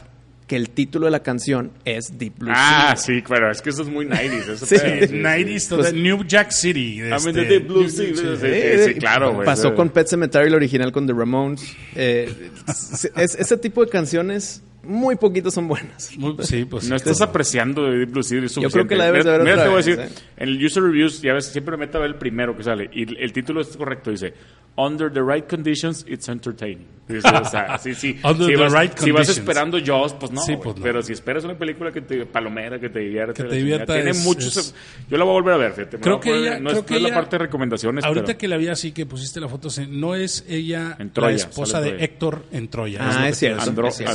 que 0.50 0.56
el 0.58 0.70
título 0.72 1.06
de 1.06 1.12
la 1.12 1.22
canción 1.24 1.72
es 1.86 2.18
Deep 2.18 2.40
Blue 2.40 2.52
Ah, 2.54 2.96
Sea. 2.98 3.16
sí, 3.16 3.22
claro, 3.22 3.50
es 3.52 3.62
que 3.62 3.70
eso 3.70 3.84
es 3.84 3.88
muy 3.88 4.06
90s. 4.06 4.50
Eso 4.50 4.66
Sí. 4.66 4.76
pedo, 4.76 5.08
sí, 5.08 5.14
90s, 5.14 5.60
sí. 5.60 5.76
Pues- 5.76 5.94
New 5.94 6.24
Jack 6.26 6.52
City. 6.52 6.96
I 6.96 7.02
mean, 7.04 7.14
este, 7.14 7.32
the 7.34 7.46
Deep 7.46 7.68
Blue 7.68 7.88
Sea, 7.88 8.06
sí. 8.08 8.16
sí, 8.16 8.24
sí, 8.42 8.84
sí, 8.88 8.94
claro, 8.96 9.34
güey. 9.36 9.46
Pasó 9.46 9.70
Sí. 9.70 9.76
con 9.76 9.90
Pet 9.90 10.08
Cemetery, 10.08 10.48
el 10.48 10.56
original 10.56 10.92
con 10.92 11.08
The 11.08 11.14
Ramones. 11.14 11.74
Eh, 11.96 12.50
es- 12.68 13.12
es- 13.16 13.36
ese 13.36 13.58
tipo 13.58 13.86
de 13.86 13.90
canciones, 13.92 14.64
muy 14.84 15.16
poquitas 15.16 15.54
son 15.54 15.68
buenas. 15.68 16.12
Muy- 16.18 16.36
Sí, 16.42 16.66
pues. 16.66 16.84
No 16.90 16.98
sí, 16.98 17.04
estás 17.04 17.22
apreciando 17.22 17.84
de 17.84 17.98
Deep 18.00 18.12
Blue 18.12 18.24
Sea, 18.24 18.44
es 18.44 18.56
Yo 18.56 18.70
creo 18.70 18.88
que 18.88 18.96
la 18.96 19.06
debes 19.06 19.26
de 19.26 19.32
ver 19.32 19.42
Mira, 19.42 19.54
otra 19.54 19.64
te 19.66 19.70
voy 19.70 19.82
a 19.82 19.86
decir, 19.86 20.00
¿eh? 20.00 20.10
en 20.38 20.50
el 20.50 20.66
User 20.66 20.84
Reviews, 20.84 21.22
ya 21.22 21.34
ves, 21.34 21.46
siempre 21.48 21.78
me 21.78 21.86
mete 21.86 21.98
a 21.98 22.02
ver 22.02 22.10
el 22.12 22.16
primero 22.16 22.56
que 22.56 22.64
sale. 22.64 22.90
Y 22.94 23.04
el, 23.04 23.18
el 23.18 23.34
título 23.34 23.62
es 23.62 23.76
correcto, 23.76 24.12
dice, 24.12 24.34
Under 24.76 25.12
the 25.12 25.22
right 25.22 25.46
conditions, 25.50 26.06
it's 26.08 26.30
entertaining. 26.30 26.88
Dice, 27.06 27.28
o 27.28 27.44
sea, 27.44 27.78
sí, 27.80 27.94
sí. 27.96 28.18
Under 28.24 28.48
si 28.48 28.54
the 28.54 28.58
vas, 28.62 28.72
right 28.74 28.98
si 28.98 29.12
vas 29.12 29.28
esperando 29.28 29.78
Jaws, 29.84 30.14
pues 30.14 30.32
no, 30.32 30.42
Sí, 30.42 30.54
güey. 30.54 30.64
pues 30.64 30.78
no. 30.78 30.84
Pero 30.84 31.02
si 31.02 31.12
esperas 31.12 31.44
una 31.44 31.58
película 31.58 31.92
que 31.92 32.02
te 32.02 32.26
palomera, 32.28 32.80
que 32.80 32.88
te 32.90 33.00
divierta, 33.00 33.34
Que 33.34 33.50
te 33.50 33.56
divierta 33.56 33.94
tiene 33.96 34.12
es- 34.12 34.24
muchos... 34.24 34.56
es- 34.56 34.76
Yo 35.10 35.18
la 35.18 35.26
voy 35.26 35.32
a 35.32 35.34
volver 35.34 35.54
a 35.56 35.58
ver, 35.58 35.74
fíjate. 35.74 35.98
Creo 36.00 36.20
que 36.22 36.34
ella- 36.34 36.60
no, 36.60 36.70
creo 36.70 36.80
es, 36.82 36.86
que 36.86 36.94
no 36.94 36.98
es 36.98 37.04
la 37.04 37.14
parte 37.16 37.38
de 37.38 37.44
recomendaciones, 37.46 38.06
Ahorita 38.06 38.26
pero- 38.28 38.38
que 38.38 38.48
la 38.48 38.56
vi 38.58 38.68
así, 38.70 38.92
que 38.94 39.06
pusiste 39.06 39.42
la 39.42 39.50
foto, 39.50 39.68
no 39.90 40.16
es 40.16 40.46
ella 40.48 40.98
Troya, 41.12 41.30
la 41.32 41.36
esposa 41.36 41.82
de. 41.82 42.02
Héctor 42.04 42.46
en 42.54 42.68
Troya. 42.70 43.00
Ah, 43.02 43.28
es 43.28 43.38
cierto, 43.38 43.64
iba 43.74 44.12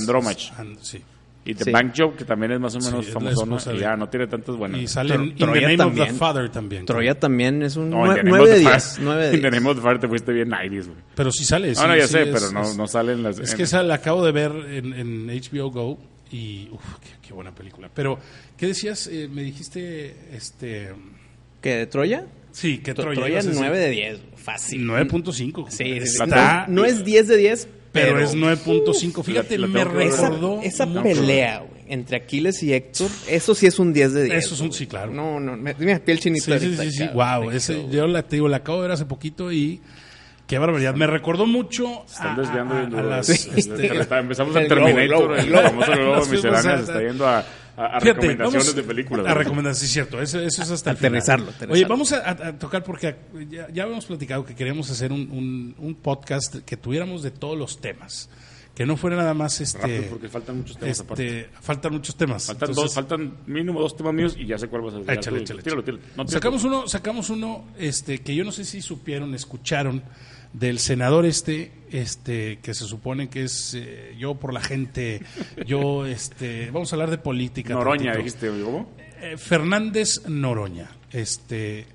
And- 0.58 0.78
sí. 0.80 1.02
Y 1.46 1.54
The 1.54 1.64
Sí. 1.64 1.70
Bank 1.72 1.92
Job, 1.94 2.16
que 2.16 2.24
también 2.24 2.52
es 2.52 2.60
más 2.60 2.74
o 2.74 2.80
Sí, 2.80 2.86
menos 2.86 3.02
es 3.06 3.12
la 3.12 3.20
famosona. 3.20 3.56
esposa 3.56 3.74
Y 3.74 3.78
ya, 3.80 3.96
no 3.96 4.08
tiene 4.08 4.26
tantas 4.28 4.56
buenas. 4.56 4.80
Y 4.80 4.86
sale 4.88 5.14
Tro- 5.14 5.22
In 5.24 5.34
the 5.34 5.44
Troya 5.44 5.60
Name 5.60 5.74
of 5.74 5.78
también. 5.78 6.08
the 6.08 6.14
Father 6.14 6.48
también. 6.48 6.86
Troya 6.86 7.20
también 7.20 7.62
es 7.62 7.76
un 7.76 7.90
No, 7.90 8.06
en 8.06 8.14
The 8.14 8.22
Name 8.22 8.30
9 8.30 8.42
of 8.44 8.48
de 8.48 8.54
the 8.54 8.60
10. 8.70 8.82
Fire- 8.96 9.04
9 9.04 9.22
de 9.22 9.28
En 9.28 9.32
The 9.42 9.50
10. 9.50 9.52
Name 9.52 9.70
of 9.70 9.76
the 9.76 9.82
Fire 9.82 9.98
te 9.98 10.08
fuiste 10.08 10.32
bien 10.32 10.48
90s, 10.48 10.86
güey. 10.86 10.98
Pero 11.14 11.30
sí 11.30 11.44
sale. 11.44 11.68
No, 11.68 11.74
sí, 11.74 11.86
no, 11.86 11.96
ya 11.96 12.06
sí, 12.06 12.12
sé, 12.14 12.22
es- 12.22 12.28
pero 12.32 12.50
no, 12.52 12.62
es- 12.62 12.76
no 12.78 12.86
salen 12.88 13.22
las... 13.22 13.38
Es 13.38 13.50
en- 13.50 13.56
que 13.58 13.62
esa 13.64 13.82
la 13.82 13.94
acabo 13.96 14.24
de 14.24 14.32
ver 14.32 14.52
en, 14.70 14.94
en 14.94 15.28
HBO 15.28 15.70
Go 15.70 15.98
y 16.30 16.70
uf, 16.72 16.80
qué, 17.02 17.28
qué 17.28 17.34
buena 17.34 17.54
película. 17.54 17.90
Pero, 17.94 18.18
¿qué 18.56 18.68
decías? 18.68 19.06
Eh, 19.08 19.28
me 19.30 19.42
dijiste, 19.42 20.16
este... 20.32 20.92
¿Qué, 21.60 21.76
de 21.76 21.86
Troya? 21.88 22.26
Sí, 22.52 22.78
que 22.78 22.92
Tro- 22.94 23.02
Troya. 23.02 23.14
Troya 23.20 23.32
ibas 23.32 23.44
a 23.44 23.48
decir. 23.48 23.60
9 23.66 23.78
de 23.80 23.90
10. 23.90 24.20
Fácil. 24.36 24.86
9.5. 24.86 25.66
Sí, 25.68 25.84
sí, 26.00 26.06
sí. 26.06 26.22
Está, 26.22 26.66
No, 26.68 26.74
no 26.74 26.84
es 26.86 27.04
10 27.04 27.28
de 27.28 27.36
10, 27.36 27.68
pero, 27.94 28.14
pero, 28.16 28.20
es 28.20 28.34
9.5. 28.36 29.22
Fíjate, 29.24 29.56
la 29.56 29.66
me 29.66 29.82
ver. 29.84 30.08
esa, 30.08 30.28
recordó... 30.28 30.60
esa 30.62 30.84
mucho- 30.84 31.02
pelea, 31.02 31.60
güey, 31.60 31.82
entre 31.88 32.16
Aquiles 32.18 32.62
y 32.62 32.74
Héctor, 32.74 33.08
eso 33.28 33.54
sí 33.54 33.66
es 33.66 33.78
un 33.78 33.92
10 33.94 34.12
de 34.12 34.24
10. 34.24 34.34
Eso 34.44 34.54
es 34.54 34.60
un- 34.60 34.72
sí, 34.72 34.86
claro. 34.86 35.12
No, 35.12 35.40
no, 35.40 35.56
me, 35.56 35.74
me 35.74 35.98
piel 36.00 36.18
chinita. 36.20 36.58
Sí, 36.58 36.76
sí, 36.76 36.76
sí, 36.76 36.90
sí. 36.90 37.08
Wow, 37.14 37.50
ese, 37.50 37.86
yo 37.90 38.06
la, 38.06 38.22
te 38.22 38.36
digo, 38.36 38.48
la 38.48 38.58
acabo 38.58 38.78
de 38.78 38.88
ver 38.88 38.92
hace 38.92 39.06
poquito 39.06 39.50
y 39.52 39.80
qué 40.46 40.58
barbaridad. 40.58 40.94
Me 40.94 41.06
recordó 41.06 41.46
mucho 41.46 42.04
Están 42.04 42.38
a, 42.38 42.42
desviando 42.42 42.74
a- 42.98 43.00
a 43.00 43.02
las... 43.02 43.26
Sí. 43.26 43.48
este, 43.56 43.86
Empezamos 43.86 44.54
globo, 44.68 44.68
Terminator, 44.68 44.98
el 45.00 45.08
globo, 45.08 45.34
el 45.34 45.40
el 45.40 45.46
globo. 45.46 46.14
a- 46.14 46.80
está 46.80 47.00
yendo 47.00 47.26
a, 47.26 47.44
a- 47.76 47.96
a 47.96 48.00
Fíjate, 48.00 48.20
recomendaciones 48.28 48.66
vamos 48.66 48.76
de 48.76 48.82
películas. 48.82 49.26
A 49.26 49.34
recomendaciones, 49.34 49.78
sí, 49.78 49.86
cierto. 49.92 50.20
Eso, 50.22 50.40
eso 50.40 50.62
es 50.62 50.70
hasta 50.70 50.90
el 50.90 50.96
Aterrizarlo, 50.96 51.46
final. 51.46 51.54
aterrizarlo. 51.56 51.74
Oye, 51.74 51.84
vamos 51.86 52.12
a, 52.12 52.58
tocar 52.58 52.82
porque 52.84 53.16
ya, 53.50 53.68
ya 53.72 53.82
habíamos 53.84 54.06
platicado 54.06 54.44
que 54.44 54.54
queríamos 54.54 54.90
hacer 54.90 55.12
un, 55.12 55.22
un- 55.30 55.74
un 55.78 55.94
podcast 55.96 56.56
que 56.64 56.76
tuviéramos 56.76 57.22
de 57.22 57.30
todos 57.30 57.58
los 57.58 57.80
temas. 57.80 58.28
Que 58.74 58.84
no 58.84 58.96
fuera 58.96 59.14
nada 59.14 59.34
más 59.34 59.60
este. 59.60 59.78
Rápido, 59.78 60.02
porque 60.10 60.28
faltan 60.28 60.56
muchos 60.56 60.76
temas 60.76 60.98
aparte. 60.98 61.40
este 61.42 61.50
faltan 61.62 61.92
muchos 61.92 62.16
temas. 62.16 62.46
Faltan, 62.46 62.70
Entonces, 62.70 62.84
dos, 62.84 62.94
faltan 62.94 63.34
mínimo 63.46 63.80
dos 63.80 63.96
temas 63.96 64.12
míos 64.12 64.34
y 64.36 64.46
ya 64.46 64.58
sé 64.58 64.66
cuál 64.66 64.82
vas 64.82 64.94
a 64.94 64.98
decir. 64.98 65.12
Échale, 65.12 65.36
Tú, 65.38 65.42
échale, 65.44 65.62
tíralo, 65.62 65.82
échale. 65.82 65.98
tíralo. 65.98 66.16
No, 66.16 66.24
tíralo. 66.24 66.28
sacamos 66.28 66.64
uno, 66.64 66.88
sacamos 66.88 67.30
uno 67.30 67.64
este, 67.78 68.18
que 68.22 68.34
yo 68.34 68.42
no 68.42 68.50
sé 68.50 68.64
si 68.64 68.82
supieron, 68.82 69.32
escucharon, 69.32 70.02
del 70.54 70.78
senador 70.78 71.26
este, 71.26 71.70
este, 71.90 72.58
que 72.62 72.72
se 72.74 72.86
supone 72.86 73.28
que 73.28 73.42
es 73.44 73.74
eh, 73.74 74.14
yo 74.18 74.34
por 74.36 74.52
la 74.54 74.60
gente, 74.60 75.20
yo, 75.66 76.06
este, 76.06 76.70
vamos 76.70 76.92
a 76.92 76.96
hablar 76.96 77.10
de 77.10 77.18
política. 77.18 77.74
Noroña, 77.74 78.16
dijiste, 78.16 78.48
¿cómo? 78.64 78.88
Eh, 79.20 79.36
Fernández 79.36 80.22
Noroña, 80.28 80.90
este, 81.10 81.86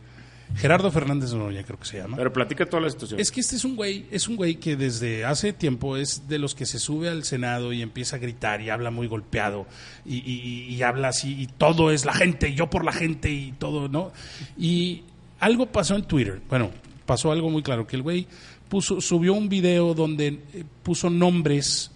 Gerardo 0.55 0.91
Fernández 0.91 1.31
Noroña 1.33 1.63
creo 1.63 1.79
que 1.79 1.85
se 1.85 1.97
llama. 1.99 2.17
Pero 2.17 2.33
platica 2.33 2.65
toda 2.65 2.81
la 2.83 2.89
situación. 2.89 3.19
Es 3.19 3.31
que 3.31 3.39
este 3.39 3.55
es 3.55 3.63
un 3.63 3.75
güey, 3.75 4.07
es 4.11 4.27
un 4.27 4.35
güey 4.35 4.55
que 4.55 4.75
desde 4.75 5.23
hace 5.23 5.53
tiempo 5.53 5.95
es 5.95 6.27
de 6.27 6.37
los 6.39 6.53
que 6.55 6.65
se 6.65 6.79
sube 6.79 7.07
al 7.07 7.23
Senado 7.23 7.71
y 7.71 7.81
empieza 7.81 8.15
a 8.17 8.19
gritar 8.19 8.59
y 8.61 8.69
habla 8.69 8.89
muy 8.91 9.07
golpeado 9.07 9.67
y, 10.05 10.17
y- 10.17 10.73
y 10.75 10.81
habla 10.81 11.09
así 11.09 11.39
y 11.39 11.47
todo 11.47 11.91
es 11.91 12.03
la 12.05 12.13
gente, 12.13 12.49
y 12.49 12.55
yo 12.55 12.69
por 12.69 12.83
la 12.83 12.91
gente 12.93 13.29
y 13.31 13.51
todo, 13.53 13.87
¿no? 13.89 14.11
Y 14.57 15.03
algo 15.39 15.67
pasó 15.67 15.95
en 15.95 16.03
Twitter, 16.03 16.41
bueno, 16.49 16.71
pasó 17.09 17.31
algo 17.31 17.49
muy 17.49 17.63
claro, 17.63 17.87
que 17.87 17.95
el 17.95 18.03
güey 18.03 18.27
puso, 18.69 19.01
subió 19.01 19.33
un 19.33 19.49
video 19.49 19.95
donde 19.95 20.27
eh, 20.27 20.63
puso 20.83 21.09
nombres 21.09 21.89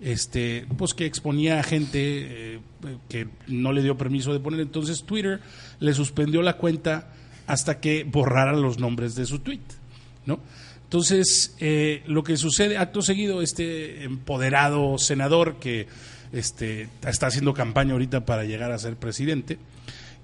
este, 0.00 0.68
pues 0.78 0.94
que 0.94 1.04
exponía 1.04 1.58
a 1.58 1.64
gente 1.64 1.98
eh, 1.98 2.60
que 3.08 3.26
no 3.48 3.72
le 3.72 3.82
dio 3.82 3.98
permiso 3.98 4.32
de 4.32 4.38
poner. 4.38 4.60
Entonces 4.60 5.02
Twitter 5.02 5.40
le 5.80 5.92
suspendió 5.94 6.42
la 6.42 6.58
cuenta 6.58 7.12
hasta 7.48 7.80
que 7.80 8.04
borrara 8.04 8.52
los 8.52 8.78
nombres 8.78 9.16
de 9.16 9.26
su 9.26 9.40
tweet, 9.40 9.58
¿no? 10.26 10.38
Entonces, 10.84 11.56
eh, 11.58 12.04
lo 12.06 12.22
que 12.22 12.36
sucede, 12.36 12.76
acto 12.76 13.02
seguido, 13.02 13.42
este 13.42 14.04
empoderado 14.04 14.96
senador 14.96 15.56
que 15.58 15.88
este, 16.32 16.88
está 17.04 17.26
haciendo 17.26 17.52
campaña 17.52 17.94
ahorita 17.94 18.24
para 18.24 18.44
llegar 18.44 18.70
a 18.70 18.78
ser 18.78 18.94
presidente, 18.94 19.58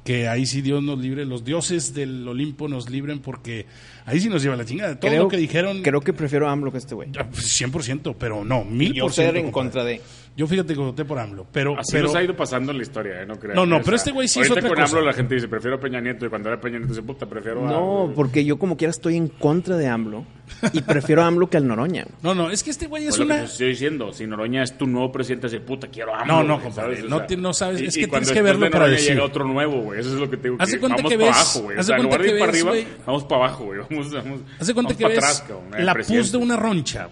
que 0.05 0.29
ahí 0.29 0.47
sí 0.47 0.63
Dios 0.63 0.83
nos 0.83 0.99
libre, 0.99 1.27
los 1.27 1.45
dioses 1.45 1.93
del 1.93 2.27
Olimpo 2.27 2.67
nos 2.69 2.89
libren 2.89 3.19
porque 3.19 3.67
ahí 4.09 4.21
sí 4.21 4.29
nos 4.29 4.43
lleva 4.43 4.57
la 4.57 4.65
chingada. 4.65 4.99
Todo 4.99 5.11
Creo- 5.11 5.23
lo 5.25 5.29
que 5.29 5.37
dijeron, 5.37 5.83
Creo 5.83 6.01
que 6.01 6.13
prefiero 6.13 6.49
a 6.49 6.53
AMLO 6.53 6.73
que 6.73 6.79
este 6.79 6.95
güey. 6.95 7.11
ah, 7.19 7.27
pues, 7.31 7.47
100%, 7.61 8.15
pero 8.19 8.45
no, 8.45 8.65
1000%. 8.65 8.95
Yo 8.95 9.09
ser 9.11 9.37
en 9.37 9.51
contra 9.51 9.85
de. 9.85 10.01
Yo 10.37 10.47
fíjate 10.47 10.73
que 10.73 10.79
voté 10.79 11.05
por 11.05 11.19
AMLO, 11.19 11.49
pero... 11.51 11.77
Así 11.77 11.91
pero 11.91 12.05
nos 12.07 12.15
ha 12.15 12.23
ido 12.23 12.37
pasando 12.37 12.71
en 12.71 12.77
la 12.79 12.85
historia, 12.85 13.21
¿eh? 13.23 13.27
no 13.27 13.41
creas. 13.41 13.57
No, 13.57 13.67
no, 13.67 13.79
O 13.79 13.83
pero 13.83 13.97
este 13.97 14.13
güey 14.13 14.29
sí 14.29 14.39
es 14.39 14.49
otra 14.49 14.63
con 14.69 14.71
cosa. 14.77 14.85
AMLO 14.97 15.01
la 15.05 15.13
gente 15.13 15.35
dice, 15.35 15.49
prefiero 15.49 15.79
a 15.79 15.81
Peña 15.81 16.01
Nieto, 16.01 16.27
y 16.27 16.29
cuando 16.29 16.49
era 16.49 16.61
Peña 16.61 16.79
Nieto 16.79 16.93
dice, 16.93 17.03
puta, 17.03 17.27
prefiero 17.27 17.67
a... 17.67 17.73
No, 17.73 18.13
porque 18.15 18.45
yo 18.45 18.57
como 18.57 18.77
quiera 18.77 18.93
estoy 18.93 19.17
en 19.17 19.27
contra 19.27 19.77
de 19.77 19.89
AMLO 19.89 20.25
y 20.73 20.81
prefiero 20.83 21.23
a 21.25 21.27
AMLO 21.27 21.51
que 21.51 21.57
al 21.57 21.67
Noroña. 21.67 22.05
güey. 22.05 22.15
No, 22.23 22.37
no, 22.37 22.51
es 22.53 22.63
que 22.63 22.71
este 22.71 22.87
güey 22.87 23.03
es 23.09 23.17
Pues 23.17 23.19
lo 23.19 23.27
que 23.27 23.33
una... 23.33 23.43
estoy 23.47 23.69
diciendo, 23.71 24.13
si 24.13 24.29
Noroña 24.29 24.63
es 24.63 24.79
tu 24.79 24.87
nuevo 24.87 25.11
presidente, 25.11 25.49
dice, 25.49 25.59
puta, 25.59 25.89
quiero 25.89 26.15
a 26.15 26.21
AMLO. 26.21 26.35
No, 26.37 26.43
no, 26.45 26.55
güey", 26.55 26.65
compadre, 26.67 26.95
¿sabes? 26.99 27.05
O 27.05 27.09
no 27.19 27.27
sea, 27.27 27.37
no 27.37 27.53
sabes, 27.53 27.81
y- 27.81 27.87
es 27.87 27.95
que 27.97 28.07
cuando 28.07 28.27
tienes 28.27 28.39
que 28.39 28.43
verlo 28.43 28.65
de 28.67 28.71
para 28.71 28.87
decir. 28.87 29.09
llega 29.15 29.25
otro 29.25 29.45
nuevo, 29.45 29.81
güey, 29.81 29.99
eso 29.99 30.11
es 30.15 30.21
lo 30.21 30.31
que 30.31 30.37
te 30.37 30.45
digo. 30.51 30.57
Haz 30.61 30.69
de 30.69 30.75
que 30.75 30.81
cuenta 30.81 30.97
vamos 30.99 31.11
que 31.11 31.19
para 31.19 31.31
ves- 31.31 31.37
abajo, 31.37 31.61
güey. 31.63 31.79
En 31.79 31.85
cuenta 31.85 32.03
lugar 32.05 32.21
de 32.23 32.29
ir 32.29 32.33
que 32.35 32.39
para 32.39 32.53
arriba, 32.53 32.73
vamos 33.05 33.25
para 33.25 33.45
abajo, 33.45 33.65
güey. 33.65 33.81
Vamos, 33.99 34.13
vamos, 34.13 34.41
Haz 34.61 34.67
de 34.67 34.75
cuenta 34.75 34.95
vamos 34.95 34.99
que 34.99 35.07
ves 35.09 35.19
atrás, 35.19 35.41
cabrón, 35.47 35.75
el 35.79 35.87
la 35.87 35.95
pus 35.95 36.33
de 36.33 36.39
una 36.39 36.57
roncha. 36.57 37.09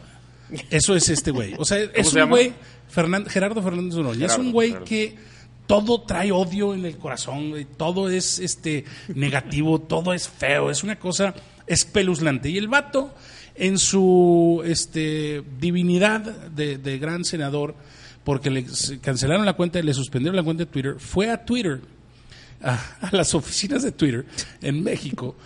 Eso 0.70 0.95
es 0.95 1.09
este 1.09 1.30
güey. 1.32 1.55
O 1.59 1.64
sea, 1.64 1.78
es 1.95 2.09
se 2.09 2.22
un 2.22 2.30
güey, 2.30 2.53
Fernan- 2.95 3.26
Gerardo 3.26 3.62
Fernández 3.62 3.95
Noroña, 3.97 4.26
es 4.26 4.32
Gerardo, 4.32 4.43
un 4.43 4.53
güey 4.53 4.68
Gerardo. 4.68 4.87
que 4.87 5.16
todo 5.66 6.03
trae 6.03 6.30
odio 6.30 6.74
en 6.74 6.84
el 6.84 6.97
corazón, 6.97 7.51
güey. 7.51 7.64
todo 7.64 8.09
es 8.09 8.39
este 8.39 8.84
negativo, 9.14 9.80
todo 9.89 10.12
es 10.12 10.28
feo, 10.28 10.70
es 10.70 10.84
una 10.84 10.97
cosa 10.99 11.34
espeluznante. 11.66 12.49
Y 12.49 12.59
el 12.59 12.68
vato, 12.68 13.12
en 13.57 13.78
su 13.78 14.62
este, 14.64 15.43
divinidad 15.61 16.20
de, 16.20 16.78
de 16.78 16.99
gran 16.99 17.24
senador, 17.24 17.74
porque 18.22 18.51
le 18.51 18.64
cancelaron 19.01 19.45
la 19.47 19.55
cuenta 19.55 19.78
y 19.78 19.82
le 19.82 19.95
suspendieron 19.95 20.37
la 20.37 20.43
cuenta 20.43 20.64
de 20.64 20.70
Twitter, 20.70 20.95
fue 20.99 21.30
a 21.30 21.45
Twitter, 21.45 21.80
a, 22.62 22.74
a 23.01 23.16
las 23.16 23.34
oficinas 23.34 23.82
de 23.82 23.93
Twitter 23.93 24.24
en 24.62 24.82
México, 24.82 25.37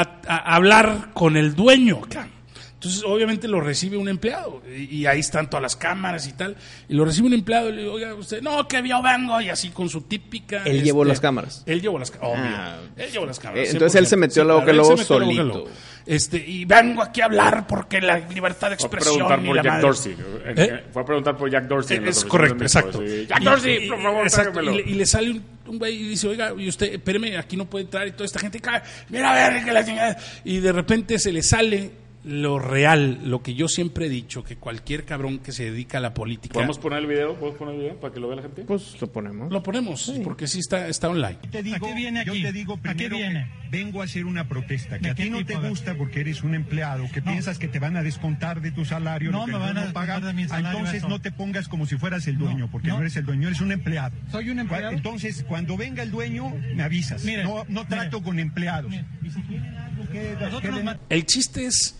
a, 0.00 0.20
a 0.26 0.54
hablar 0.56 1.10
con 1.14 1.36
el 1.36 1.54
dueño. 1.54 2.00
cabrón. 2.00 2.32
Entonces, 2.74 3.04
obviamente 3.06 3.46
lo 3.46 3.60
recibe 3.60 3.96
un 3.96 4.08
empleado 4.08 4.60
y, 4.68 4.96
y 4.96 5.06
ahí 5.06 5.20
están 5.20 5.48
todas 5.48 5.62
las 5.62 5.76
cámaras 5.76 6.26
y 6.26 6.32
tal. 6.32 6.56
Y 6.88 6.94
lo 6.94 7.04
recibe 7.04 7.28
un 7.28 7.34
empleado 7.34 7.68
y 7.68 7.72
le 7.76 7.82
digo, 7.82 7.92
oiga, 7.92 8.12
usted, 8.14 8.42
no, 8.42 8.66
que 8.66 8.82
yo 8.88 9.00
vengo. 9.00 9.40
Y 9.40 9.50
así 9.50 9.68
con 9.68 9.88
su 9.88 10.00
típica. 10.00 10.64
Él 10.64 10.82
llevó 10.82 11.04
las 11.04 11.20
cámaras. 11.20 11.62
Él 11.66 11.80
llevó 11.80 11.96
las 12.00 12.10
cámaras, 12.10 12.34
obvio. 12.40 12.50
Ah. 12.56 12.78
Él 12.96 13.12
llevó 13.12 13.26
las 13.26 13.38
cámaras. 13.38 13.68
Eh, 13.68 13.70
entonces 13.70 14.00
él 14.00 14.06
se 14.08 14.16
metió 14.16 14.42
a 14.42 14.46
la 14.46 14.54
boca 14.54 14.70
él 14.72 14.76
del 14.78 14.84
se 14.84 14.90
lobo 14.90 14.96
metió 15.00 15.16
a 15.16 15.18
la 15.20 15.26
boca 15.26 15.36
del 15.44 15.52
solito. 15.52 15.70
Este, 16.04 16.36
y 16.44 16.64
vengo 16.64 17.00
aquí 17.02 17.20
a 17.20 17.26
hablar 17.26 17.68
porque 17.68 18.00
la 18.00 18.18
libertad 18.18 18.70
de 18.70 18.76
Fue 18.76 18.86
a 18.86 18.88
expresión. 18.88 19.14
preguntar 19.28 19.46
por 19.46 19.54
Jack 19.56 19.64
madre- 19.66 19.82
Dorsey. 19.82 20.16
En- 20.46 20.58
¿Eh? 20.58 20.84
Fue 20.92 21.02
a 21.02 21.04
preguntar 21.04 21.36
por 21.36 21.50
Jack 21.52 21.64
Dorsey. 21.68 22.00
Es 22.04 22.24
correcto, 22.24 22.64
exacto. 22.64 23.00
Sí. 23.06 23.26
Jack 23.28 23.40
Y- 23.40 23.44
Dorsey, 23.44 23.84
y- 23.84 23.88
por 23.88 24.02
favor, 24.02 24.22
exacto, 24.24 24.60
y, 24.60 24.66
le, 24.66 24.90
y 24.90 24.94
le 24.94 25.06
sale 25.06 25.30
un, 25.30 25.42
un 25.72 25.78
güey 25.78 25.96
y 25.96 26.08
dice, 26.08 26.28
oiga, 26.28 26.52
y 26.56 26.68
usted, 26.68 26.92
espéreme, 26.92 27.36
aquí 27.36 27.56
no 27.56 27.68
puede 27.68 27.84
entrar 27.84 28.06
y 28.06 28.12
toda 28.12 28.26
esta 28.26 28.38
gente 28.38 28.60
cae, 28.60 28.82
mira 29.08 29.32
a 29.32 29.50
ver, 29.50 29.64
que 29.64 29.72
la 29.72 29.84
chingada". 29.84 30.16
Y 30.44 30.60
de 30.60 30.72
repente 30.72 31.18
se 31.18 31.32
le 31.32 31.42
sale 31.42 32.01
lo 32.24 32.58
real, 32.60 33.18
lo 33.24 33.42
que 33.42 33.54
yo 33.54 33.66
siempre 33.66 34.06
he 34.06 34.08
dicho, 34.08 34.44
que 34.44 34.56
cualquier 34.56 35.04
cabrón 35.04 35.40
que 35.40 35.50
se 35.50 35.64
dedica 35.70 35.98
a 35.98 36.00
la 36.00 36.14
política... 36.14 36.54
¿Podemos 36.54 36.78
poner 36.78 37.00
el 37.00 37.06
video? 37.06 37.34
¿Podemos 37.34 37.58
poner 37.58 37.74
el 37.74 37.80
video 37.80 37.96
para 38.00 38.14
que 38.14 38.20
lo 38.20 38.28
vea 38.28 38.36
la 38.36 38.42
gente? 38.42 38.62
Pues 38.62 39.00
lo 39.00 39.08
ponemos. 39.12 39.50
Lo 39.50 39.62
ponemos, 39.62 40.12
porque 40.22 40.46
sí 40.46 40.60
está, 40.60 40.86
está 40.88 41.08
online. 41.08 41.38
te 41.50 41.62
digo, 41.64 41.76
¿A 41.84 41.88
qué 41.88 41.94
viene 41.94 42.20
aquí? 42.20 42.40
Yo 42.40 42.46
te 42.48 42.52
digo 42.52 42.74
¿A 42.74 42.76
qué 42.94 43.08
primero 43.08 43.16
viene? 43.16 43.50
que 43.62 43.76
vengo 43.76 44.02
a 44.02 44.04
hacer 44.04 44.24
una 44.26 44.46
protesta, 44.48 44.98
que 44.98 45.04
¿De 45.06 45.10
a 45.10 45.14
ti 45.16 45.30
no 45.30 45.44
te? 45.44 45.54
A 45.56 45.68
gusta 45.68 45.94
porque 45.96 46.20
eres 46.20 46.42
un 46.44 46.54
empleado, 46.54 47.08
que 47.12 47.20
No. 47.22 47.32
piensas 47.32 47.58
que 47.58 47.66
te 47.66 47.78
van 47.80 47.96
a 47.96 48.02
descontar 48.04 48.60
de 48.60 48.70
tu 48.70 48.84
salario, 48.84 49.32
No, 49.32 49.40
lo 49.40 49.46
que 49.46 49.52
me 49.52 49.58
van 49.58 49.76
a 49.78 49.80
dueño 49.80 49.92
paga. 49.92 50.14
descontar 50.14 50.34
de 50.36 50.42
mi 50.42 50.48
salario, 50.48 50.78
Entonces 50.78 50.98
eso. 50.98 51.08
no 51.08 51.20
te 51.20 51.32
pongas 51.32 51.66
como 51.66 51.86
si 51.86 51.96
fueras 51.96 52.26
el 52.28 52.38
dueño, 52.38 52.66
No, 52.66 52.70
porque 52.70 52.86
no, 52.88 52.94
no. 52.94 53.00
eres 53.00 53.16
el 53.16 53.26
dueño, 53.26 53.48
eres 53.48 53.60
un 53.60 53.72
empleado. 53.72 54.14
¿Soy 54.30 54.48
un 54.50 54.60
empleado? 54.60 54.92
Entonces, 54.92 55.44
cuando 55.48 55.76
venga 55.76 56.02
el 56.04 56.12
dueño, 56.12 56.54
me 56.76 56.84
avisas. 56.84 57.24
Mire, 57.24 57.42
no 57.42 57.64
no 57.68 57.82
mire. 57.82 57.86
trato 57.88 58.22
con 58.22 58.38
empleados. 58.38 58.90
Mire, 58.90 59.04
y 59.24 59.30
si 59.30 59.40
algo 59.40 60.60
que 60.60 60.96
El 61.08 61.26
chiste 61.26 61.66
es, 61.66 61.96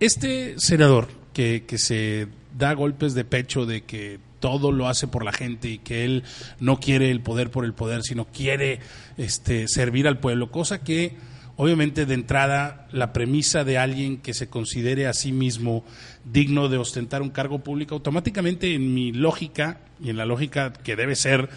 este 0.00 0.54
senador 0.58 1.08
que, 1.32 1.64
que 1.66 1.78
se 1.78 2.28
da 2.56 2.72
golpes 2.74 3.14
de 3.14 3.24
pecho 3.24 3.66
de 3.66 3.82
que 3.82 4.18
todo 4.40 4.72
lo 4.72 4.88
hace 4.88 5.06
por 5.06 5.24
la 5.24 5.32
gente 5.32 5.68
y 5.68 5.78
que 5.78 6.04
él 6.04 6.22
no 6.60 6.78
quiere 6.78 7.10
el 7.10 7.20
poder 7.20 7.50
por 7.50 7.64
el 7.64 7.74
poder, 7.74 8.02
sino 8.02 8.26
quiere 8.26 8.80
este, 9.16 9.66
servir 9.68 10.06
al 10.06 10.18
pueblo, 10.18 10.50
cosa 10.50 10.82
que 10.82 11.16
obviamente 11.56 12.06
de 12.06 12.14
entrada 12.14 12.86
la 12.92 13.12
premisa 13.12 13.64
de 13.64 13.78
alguien 13.78 14.18
que 14.18 14.34
se 14.34 14.48
considere 14.48 15.06
a 15.06 15.14
sí 15.14 15.32
mismo 15.32 15.84
digno 16.24 16.68
de 16.68 16.78
ostentar 16.78 17.22
un 17.22 17.30
cargo 17.30 17.60
público, 17.60 17.94
automáticamente 17.94 18.74
en 18.74 18.94
mi 18.94 19.12
lógica 19.12 19.80
y 20.00 20.10
en 20.10 20.16
la 20.16 20.26
lógica 20.26 20.72
que 20.72 20.96
debe 20.96 21.16
ser, 21.16 21.48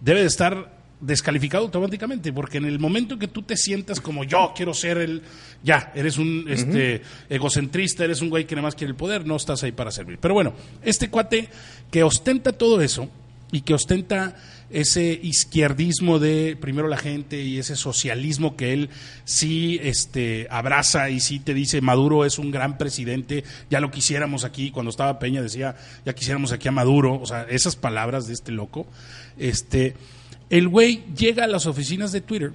debe 0.00 0.20
de 0.20 0.26
estar 0.26 0.77
descalificado 1.00 1.64
automáticamente, 1.64 2.32
porque 2.32 2.58
en 2.58 2.64
el 2.64 2.78
momento 2.78 3.18
que 3.18 3.28
tú 3.28 3.42
te 3.42 3.56
sientas 3.56 4.00
como 4.00 4.24
yo 4.24 4.52
quiero 4.54 4.74
ser 4.74 4.98
el, 4.98 5.22
ya, 5.62 5.92
eres 5.94 6.18
un 6.18 6.46
este, 6.48 7.02
egocentrista, 7.28 8.04
eres 8.04 8.20
un 8.20 8.30
güey 8.30 8.46
que 8.46 8.54
nada 8.54 8.66
más 8.66 8.74
quiere 8.74 8.90
el 8.90 8.96
poder, 8.96 9.26
no 9.26 9.36
estás 9.36 9.62
ahí 9.62 9.72
para 9.72 9.90
servir. 9.90 10.18
Pero 10.20 10.34
bueno, 10.34 10.54
este 10.82 11.08
cuate 11.08 11.48
que 11.90 12.02
ostenta 12.02 12.52
todo 12.52 12.82
eso 12.82 13.08
y 13.52 13.62
que 13.62 13.74
ostenta 13.74 14.36
ese 14.70 15.18
izquierdismo 15.22 16.18
de 16.18 16.56
primero 16.60 16.88
la 16.88 16.98
gente 16.98 17.42
y 17.42 17.58
ese 17.58 17.76
socialismo 17.76 18.56
que 18.56 18.74
él 18.74 18.90
sí 19.24 19.80
este, 19.82 20.46
abraza 20.50 21.08
y 21.08 21.20
sí 21.20 21.38
te 21.38 21.54
dice 21.54 21.80
Maduro 21.80 22.26
es 22.26 22.38
un 22.38 22.50
gran 22.50 22.76
presidente, 22.76 23.44
ya 23.70 23.80
lo 23.80 23.90
quisiéramos 23.90 24.44
aquí, 24.44 24.70
cuando 24.70 24.90
estaba 24.90 25.18
Peña 25.18 25.40
decía 25.40 25.76
ya 26.04 26.14
quisiéramos 26.14 26.52
aquí 26.52 26.68
a 26.68 26.72
Maduro, 26.72 27.18
o 27.18 27.24
sea, 27.24 27.46
esas 27.48 27.76
palabras 27.76 28.26
de 28.26 28.34
este 28.34 28.52
loco, 28.52 28.86
este, 29.38 29.94
el 30.50 30.68
güey 30.68 31.04
llega 31.16 31.44
a 31.44 31.46
las 31.46 31.66
oficinas 31.66 32.12
de 32.12 32.20
Twitter 32.22 32.52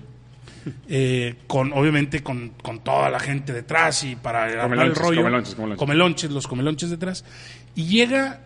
eh, 0.87 1.35
con 1.47 1.73
obviamente 1.73 2.23
con, 2.23 2.49
con 2.61 2.79
toda 2.79 3.09
la 3.09 3.19
gente 3.19 3.51
detrás 3.53 4.03
y 4.03 4.15
para 4.15 4.47
el 4.51 4.95
rollo. 4.95 5.21
comelonches, 5.21 5.55
comelonches. 5.55 5.79
comelonches, 5.79 6.31
los 6.31 6.47
comelonches 6.47 6.89
detrás. 6.89 7.25
Y 7.75 7.85
llega 7.85 8.41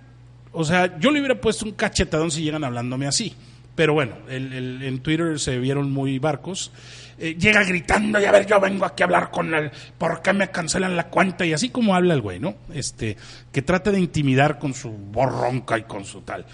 o 0.51 0.63
sea 0.63 0.97
yo 0.99 1.11
le 1.11 1.19
hubiera 1.19 1.39
puesto 1.39 1.65
un 1.65 1.71
cachetadón 1.73 2.31
si 2.31 2.41
llegan 2.43 2.63
hablándome 2.63 3.07
así. 3.07 3.35
Pero 3.75 3.93
bueno 3.93 4.15
el- 4.29 4.51
el- 4.53 4.83
en 4.83 4.99
Twitter 4.99 5.39
se 5.39 5.59
vieron 5.59 5.91
muy 5.91 6.17
barcos. 6.17 6.71
Eh, 7.19 7.35
llega 7.39 7.63
gritando 7.63 8.19
y 8.19 8.25
a 8.25 8.31
ver 8.31 8.45
yo 8.47 8.59
vengo 8.59 8.85
aquí 8.85 9.03
a 9.03 9.05
hablar 9.05 9.29
con 9.31 9.53
el 9.53 9.71
por 9.97 10.21
qué 10.21 10.33
me 10.33 10.49
cancelan 10.49 10.95
la 10.95 11.07
cuenta 11.09 11.45
y 11.45 11.53
así 11.53 11.69
como 11.69 11.95
habla 11.95 12.13
el 12.13 12.21
güey 12.21 12.39
no 12.39 12.53
este 12.73 13.17
que 13.51 13.63
trata 13.63 13.91
de 13.91 13.99
intimidar 13.99 14.59
con 14.59 14.75
su 14.75 14.89
voz 14.91 15.31
ronca 15.31 15.79
y 15.79 15.83
con 15.83 16.05
su 16.05 16.21
tal 16.21 16.45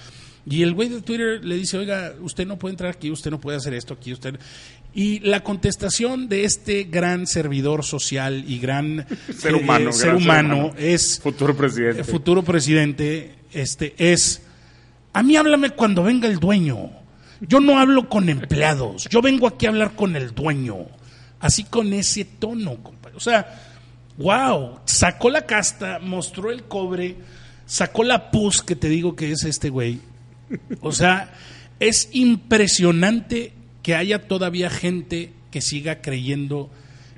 y 0.46 0.62
el 0.62 0.74
güey 0.74 0.90
de 0.90 1.02
Twitter 1.02 1.44
le 1.44 1.56
dice, 1.56 1.78
oiga, 1.78 2.14
usted 2.22 2.46
no 2.46 2.58
puede 2.60 2.74
entrar 2.74 2.92
aquí, 2.92 3.10
usted 3.10 3.32
no 3.32 3.40
puede 3.40 3.58
hacer 3.58 3.74
esto 3.74 3.94
aquí, 3.94 4.14
usted... 4.14 4.40
Y 4.96 5.22
la 5.22 5.40
contestación 5.42 6.30
de 6.30 6.44
este 6.44 6.84
gran 6.84 7.26
servidor 7.26 7.84
social 7.84 8.44
y 8.48 8.60
gran 8.60 9.08
Ser 9.36 9.56
humano, 9.56 9.86
gran 9.86 9.94
ser 9.94 10.16
humano. 10.16 10.72
es... 10.78 11.20
Futuro 11.20 11.56
presidente. 11.56 12.02
eh, 12.02 12.04
futuro 12.04 12.44
presidente 12.44 13.36
este, 13.54 13.96
es... 13.98 14.44
A 15.14 15.24
mí 15.24 15.36
háblame 15.36 15.72
cuando 15.72 16.04
venga 16.04 16.28
el 16.28 16.40
dueño. 16.40 16.92
Yo 17.40 17.60
no 17.60 17.80
hablo 17.80 18.10
con 18.10 18.30
empleados. 18.30 19.08
Yo 19.10 19.22
vengo 19.22 19.48
aquí 19.48 19.66
a 19.66 19.70
hablar 19.70 19.96
con 19.96 20.16
el 20.16 20.34
dueño. 20.34 20.86
Así 21.40 21.64
con 21.64 21.92
ese 21.94 22.26
tono, 22.26 22.78
compadre. 22.84 23.18
O 23.18 23.20
sea, 23.20 23.62
wow. 24.18 24.80
Sacó 24.86 25.30
la 25.30 25.46
casta, 25.46 26.00
mostró 26.00 26.52
el 26.52 26.64
cobre, 26.64 27.18
sacó 27.66 28.04
la 28.04 28.32
pus 28.32 28.62
que 28.62 28.76
te 28.76 28.90
digo 28.90 29.16
que 29.16 29.32
es 29.32 29.44
este 29.44 29.70
güey. 29.70 30.00
O 30.82 30.92
sea, 30.92 31.34
es 31.80 32.10
impresionante 32.14 33.54
que 33.82 33.96
haya 33.96 34.28
todavía 34.28 34.70
gente 34.70 35.34
que 35.52 35.62
siga 35.62 36.02
creyendo 36.02 36.70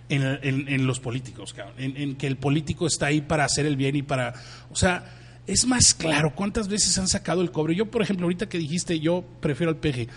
en, 0.09 0.23
en- 0.67 0.87
los 0.87 0.99
políticos, 0.99 1.53
cabrón. 1.53 1.75
En, 1.77 2.15
que 2.15 2.27
el 2.27 2.37
político 2.37 2.87
está 2.87 3.07
ahí 3.07 3.21
para 3.21 3.45
hacer 3.45 3.65
el 3.65 3.75
bien 3.75 3.95
y 3.95 4.01
para... 4.03 4.33
O 4.69 4.75
sea, 4.75 5.13
es 5.47 5.65
más 5.67 5.93
claro 5.93 6.33
cuántas 6.35 6.67
veces 6.67 6.97
han 6.97 7.07
sacado 7.07 7.41
el 7.41 7.51
cobre. 7.51 7.75
Yo, 7.75 7.85
por 7.89 8.01
ejemplo, 8.01 8.25
ahorita 8.25 8.47
que 8.49 8.57
dijiste 8.57 8.99
yo 8.99 9.23
prefiero 9.39 9.69
al 9.71 9.77
peje, 9.77 10.07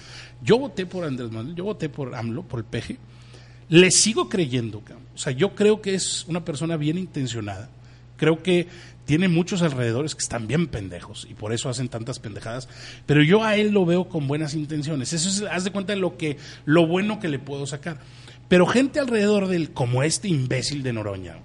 yo 0.42 0.58
voté 0.58 0.86
por 0.86 1.04
Andrés 1.04 1.30
Manuel, 1.30 1.54
yo 1.54 1.64
voté 1.64 1.88
por 1.88 2.14
AMLO, 2.14 2.42
por 2.42 2.60
el 2.60 2.64
peje. 2.64 2.98
Le 3.68 3.90
sigo 3.90 4.28
creyendo, 4.28 4.80
cabrón. 4.80 5.04
O 5.14 5.18
sea, 5.18 5.32
yo 5.32 5.54
creo 5.54 5.82
que 5.82 5.94
es 5.94 6.24
una 6.28 6.44
persona 6.44 6.76
bien 6.78 6.96
intencionada. 6.96 7.68
Creo 8.16 8.42
que 8.42 8.66
tiene 9.08 9.28
muchos 9.28 9.62
alrededores 9.62 10.14
que 10.14 10.20
están 10.20 10.46
bien 10.46 10.66
pendejos 10.66 11.26
y 11.30 11.32
por 11.32 11.54
eso 11.54 11.70
hacen 11.70 11.88
tantas 11.88 12.18
pendejadas. 12.18 12.68
Pero 13.06 13.22
yo 13.22 13.42
a 13.42 13.56
él 13.56 13.70
lo 13.70 13.86
veo 13.86 14.10
con 14.10 14.28
buenas 14.28 14.52
intenciones. 14.52 15.14
Eso 15.14 15.30
es, 15.30 15.50
haz 15.50 15.64
de 15.64 15.70
cuenta 15.70 15.94
de 15.94 15.98
lo 15.98 16.18
que, 16.18 16.36
lo 16.66 16.86
bueno 16.86 17.18
que 17.18 17.28
le 17.28 17.38
puedo 17.38 17.66
sacar. 17.66 18.00
Pero 18.48 18.66
gente 18.66 19.00
alrededor 19.00 19.48
de 19.48 19.56
él, 19.56 19.70
como 19.70 20.02
este 20.02 20.28
imbécil 20.28 20.82
de 20.82 20.92
Noroña, 20.92 21.38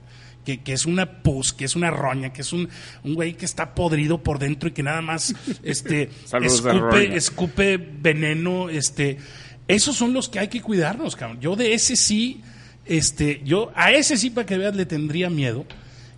que, 0.44 0.62
que 0.62 0.74
es 0.74 0.86
una 0.86 1.24
pus, 1.24 1.54
que 1.54 1.64
es 1.64 1.78
una 1.78 1.90
roña, 1.90 2.34
que 2.34 2.42
es 2.42 2.52
un, 2.52 2.68
un 3.06 3.14
güey 3.14 3.36
que 3.36 3.46
está 3.46 3.74
podrido 3.74 4.22
por 4.22 4.40
dentro 4.40 4.68
y 4.68 4.74
que 4.74 4.84
nada 4.84 5.02
más 5.02 5.34
este, 5.64 6.10
escupe, 6.42 7.16
escupe 7.16 7.78
veneno, 7.78 8.68
este, 8.68 9.20
esos 9.70 9.96
son 9.96 10.12
los 10.12 10.28
que 10.28 10.40
hay 10.40 10.50
que 10.50 10.62
cuidarnos, 10.62 11.16
cabrón. 11.16 11.40
Yo 11.40 11.56
de 11.56 11.74
ese 11.76 11.96
sí, 11.96 12.42
este, 12.84 13.42
yo 13.46 13.72
a 13.74 13.94
ese 13.94 14.18
sí 14.18 14.32
para 14.32 14.46
que 14.46 14.58
veas 14.58 14.76
le 14.76 14.86
tendría 14.86 15.30
miedo. 15.30 15.66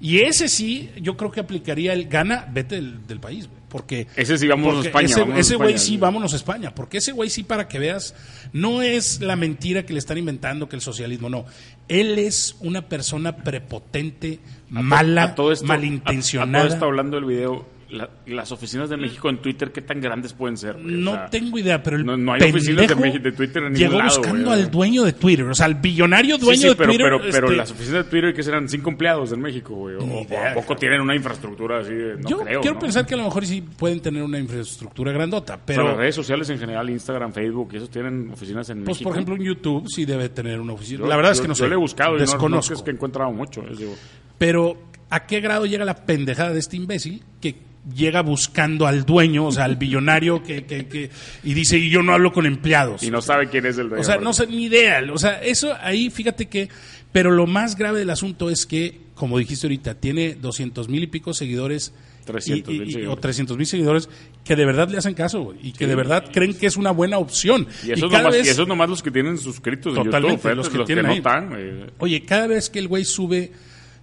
Y 0.02 0.20
ese 0.20 0.48
sí, 0.50 0.89
yo 1.02 1.16
creo 1.18 1.32
que 1.32 1.39
aplicaría 1.39 1.93
el 1.93 2.08
gana, 2.08 2.48
vete 2.52 2.76
del, 2.76 3.08
del 3.08 3.20
país, 3.20 3.48
güey, 3.48 3.60
porque 3.70 4.08
Ese 4.16 4.38
sí, 4.38 4.48
vámonos 4.48 4.84
a 4.86 4.88
España, 4.88 5.06
Ese, 5.06 5.20
vámonos 5.22 5.38
a 5.38 5.41
ese 5.41 5.56
güey 5.56 5.70
España. 5.74 5.86
sí, 5.86 5.98
vámonos 5.98 6.34
a 6.34 6.36
España, 6.36 6.76
porque 6.76 6.98
ese 6.98 7.12
güey 7.14 7.30
sí 7.30 7.43
para 7.43 7.68
que 7.68 7.80
veas, 7.80 8.14
no 8.54 8.82
es 8.82 9.22
la 9.22 9.36
mentira 9.36 9.86
que 9.86 9.93
le 9.93 10.00
están 10.00 10.18
inventando 10.18 10.68
que 10.70 10.76
el 10.76 10.82
socialismo 10.82 11.30
no. 11.30 11.46
Él 11.88 12.20
es 12.20 12.56
una 12.60 12.88
persona 12.89 13.38
prepotente, 13.38 14.39
mala, 14.70 15.24
A 15.24 15.36
todo 15.36 15.52
esto- 15.52 15.66
malintencionada. 15.66 16.58
A, 16.58 16.62
a 16.62 16.66
todo 16.68 16.74
esto 16.76 16.86
hablando 16.86 17.16
del 17.18 17.26
video, 17.26 17.66
la- 17.89 18.09
las 18.25 18.51
oficinas 18.51 18.89
de 18.89 18.97
México 18.97 19.29
en 19.29 19.38
Twitter, 19.41 19.71
¿qué 19.71 19.81
tan 19.81 20.01
grandes 20.01 20.33
pueden 20.33 20.57
ser? 20.57 20.73
güey? 20.73 20.95
O 20.95 20.97
No 20.97 21.11
sea, 21.13 21.25
tengo 21.29 21.57
idea, 21.59 21.81
pero 21.83 21.97
el 21.97 22.05
no- 22.05 22.17
no 22.17 22.33
hay 22.33 22.41
oficinas 22.49 22.88
de 22.88 23.31
Twitter 23.31 23.63
en 23.63 23.73
ningún 23.73 23.75
llegó 23.77 23.97
lado, 23.99 24.17
buscando 24.17 24.49
güey. 24.49 24.61
al 24.63 24.71
dueño 24.71 25.03
de 25.03 25.13
Twitter, 25.13 25.45
o 25.45 25.53
sea, 25.53 25.67
al 25.67 25.75
billonario 25.75 26.36
Sí, 26.38 26.41
dueño 26.45 26.61
sí, 26.61 26.67
de 26.69 26.75
pero, 26.75 26.89
Twitter. 26.89 27.05
pero, 27.07 27.19
pero 27.31 27.45
este, 27.47 27.57
las 27.57 27.71
oficinas 27.71 28.05
de 28.05 28.09
Twitter 28.09 28.33
que 28.33 28.43
serán 28.43 28.67
cinco 28.67 28.89
empleados 28.89 29.31
en 29.31 29.41
México, 29.41 29.75
güey. 29.75 29.95
O, 29.95 30.21
idea, 30.23 30.53
poco 30.55 30.75
tienen 30.75 31.01
una 31.01 31.15
infraestructura 31.15 31.79
así 31.79 31.93
de, 31.93 32.15
no 32.17 32.29
yo 32.29 32.39
creo. 32.39 32.61
quiero 32.61 32.73
¿no? 32.75 32.79
pensar 32.81 33.05
que 33.05 33.13
a 33.13 33.17
lo 33.17 33.23
mejor 33.25 33.45
sí 33.45 33.61
pueden 33.61 33.99
tener 33.99 34.23
una 34.23 34.39
infraestructura 34.39 35.11
grandota, 35.11 35.59
Pero 35.65 35.81
pero 35.81 35.88
las 35.89 35.97
redes 35.97 36.15
sociales 36.15 36.49
en 36.49 36.57
general, 36.59 36.89
Instagram, 36.89 37.31
Facebook, 37.33 37.69
y 37.73 37.77
esos 37.77 37.89
tienen 37.89 38.29
oficinas 38.31 38.69
en 38.71 38.83
pues 38.83 38.95
México. 38.97 39.09
por 39.09 39.15
ejemplo 39.17 39.36
en 39.36 39.43
YouTube 39.43 39.88
sí 39.89 40.05
debe 40.05 40.29
tener 40.29 40.59
una 40.59 40.73
oficina. 40.73 40.99
Yo- 41.01 41.07
la 41.07 41.15
verdad 41.17 41.31
es 41.33 41.38
yo- 41.38 41.43
que 41.43 41.47
no 41.49 41.55
sé. 41.55 41.63
Yo 41.63 41.67
le 41.69 41.75
he 41.75 41.77
buscado 41.77 42.09
y 42.09 42.13
no- 42.13 42.17
no, 42.17 42.21
desconozco. 42.31 42.73
es 42.73 42.81
que 42.81 42.89
he 42.89 42.93
encontrado 42.93 43.31
mucho. 43.31 43.61
es, 43.69 43.77
digo, 43.77 43.93
Pero 44.38 44.77
¿a 45.09 45.25
qué 45.27 45.39
grado 45.39 45.65
llega 45.65 45.86
la 45.86 46.05
pendejada 46.05 46.51
de 46.51 46.59
este 46.59 46.77
imbécil 46.77 47.23
que 47.39 47.55
llega 47.93 48.21
buscando 48.21 48.88
al 48.88 49.05
dueño, 49.05 49.45
o 49.47 49.51
sea, 49.51 49.65
al 49.65 49.75
billonario 49.75 50.41
que, 50.43 50.63
que- 50.65 50.88
que- 50.88 51.09
y 51.43 51.53
dice, 51.53 51.77
y 51.77 51.89
yo 51.89 52.01
no 52.01 52.13
hablo 52.13 52.31
con 52.31 52.45
empleados? 52.45 53.03
y 53.03 53.11
no 53.11 53.21
sabe 53.21 53.49
quién 53.49 53.65
es 53.65 53.77
el 53.77 53.89
dueño. 53.89 54.01
O 54.01 54.03
sea, 54.05 54.17
no 54.17 54.33
sé, 54.33 54.47
ni 54.47 54.63
idea. 54.65 55.01
O 55.13 55.17
sea, 55.17 55.41
eso 55.41 55.75
ahí, 55.81 56.09
fíjate 56.09 56.47
que. 56.47 56.69
Pero 57.11 57.31
lo 57.31 57.47
más 57.47 57.77
grave 57.77 57.99
del 57.99 58.09
asunto 58.09 58.49
es 58.49 58.65
que, 58.65 58.99
como 59.13 59.38
dijiste 59.38 59.67
ahorita, 59.67 59.95
tiene 59.95 60.36
200 60.36 60.89
mil 60.89 61.03
y 61.03 61.07
pico 61.07 61.33
seguidores. 61.33 61.93
300,000 62.25 62.81
y- 62.88 62.89
y- 62.89 62.91
seguidores. 62.93 63.17
O 63.17 63.21
300 63.21 63.55
mil 63.57 63.67
seguidores 63.67 64.09
que 64.43 64.55
de 64.55 64.65
verdad 64.65 64.89
le 64.89 64.97
hacen 64.97 65.13
caso, 65.13 65.53
Y 65.61 65.71
que 65.73 65.86
de 65.88 65.93
verdad 65.95 66.25
creen 66.33 66.53
que 66.55 66.65
es 66.65 66.75
una 66.75 66.89
buena 66.91 67.19
opción. 67.19 67.67
Y 67.86 67.91
esos, 67.91 68.09
cada 68.11 68.23
nomás, 68.23 68.38
vez- 68.39 68.47
y 68.47 68.49
esos 68.49 68.67
nomás 68.67 68.89
los 68.89 69.01
que 69.03 69.11
tienen 69.11 69.38
suscritos 69.38 69.95
en 69.95 70.03
Totalmente, 70.05 70.38
YouTube. 70.38 70.55
los 70.55 70.65
los 70.65 70.69
que 70.69 70.77
que, 70.79 70.86
tienen 70.86 71.05
no 71.05 71.11
ahí. 71.11 71.17
están. 71.19 71.49
güey. 71.49 71.86
Oye, 71.99 72.23
cada 72.25 72.47
vez 72.47 72.69
que 72.69 72.79
el 72.79 72.88
güey 72.88 73.05
sube 73.05 73.51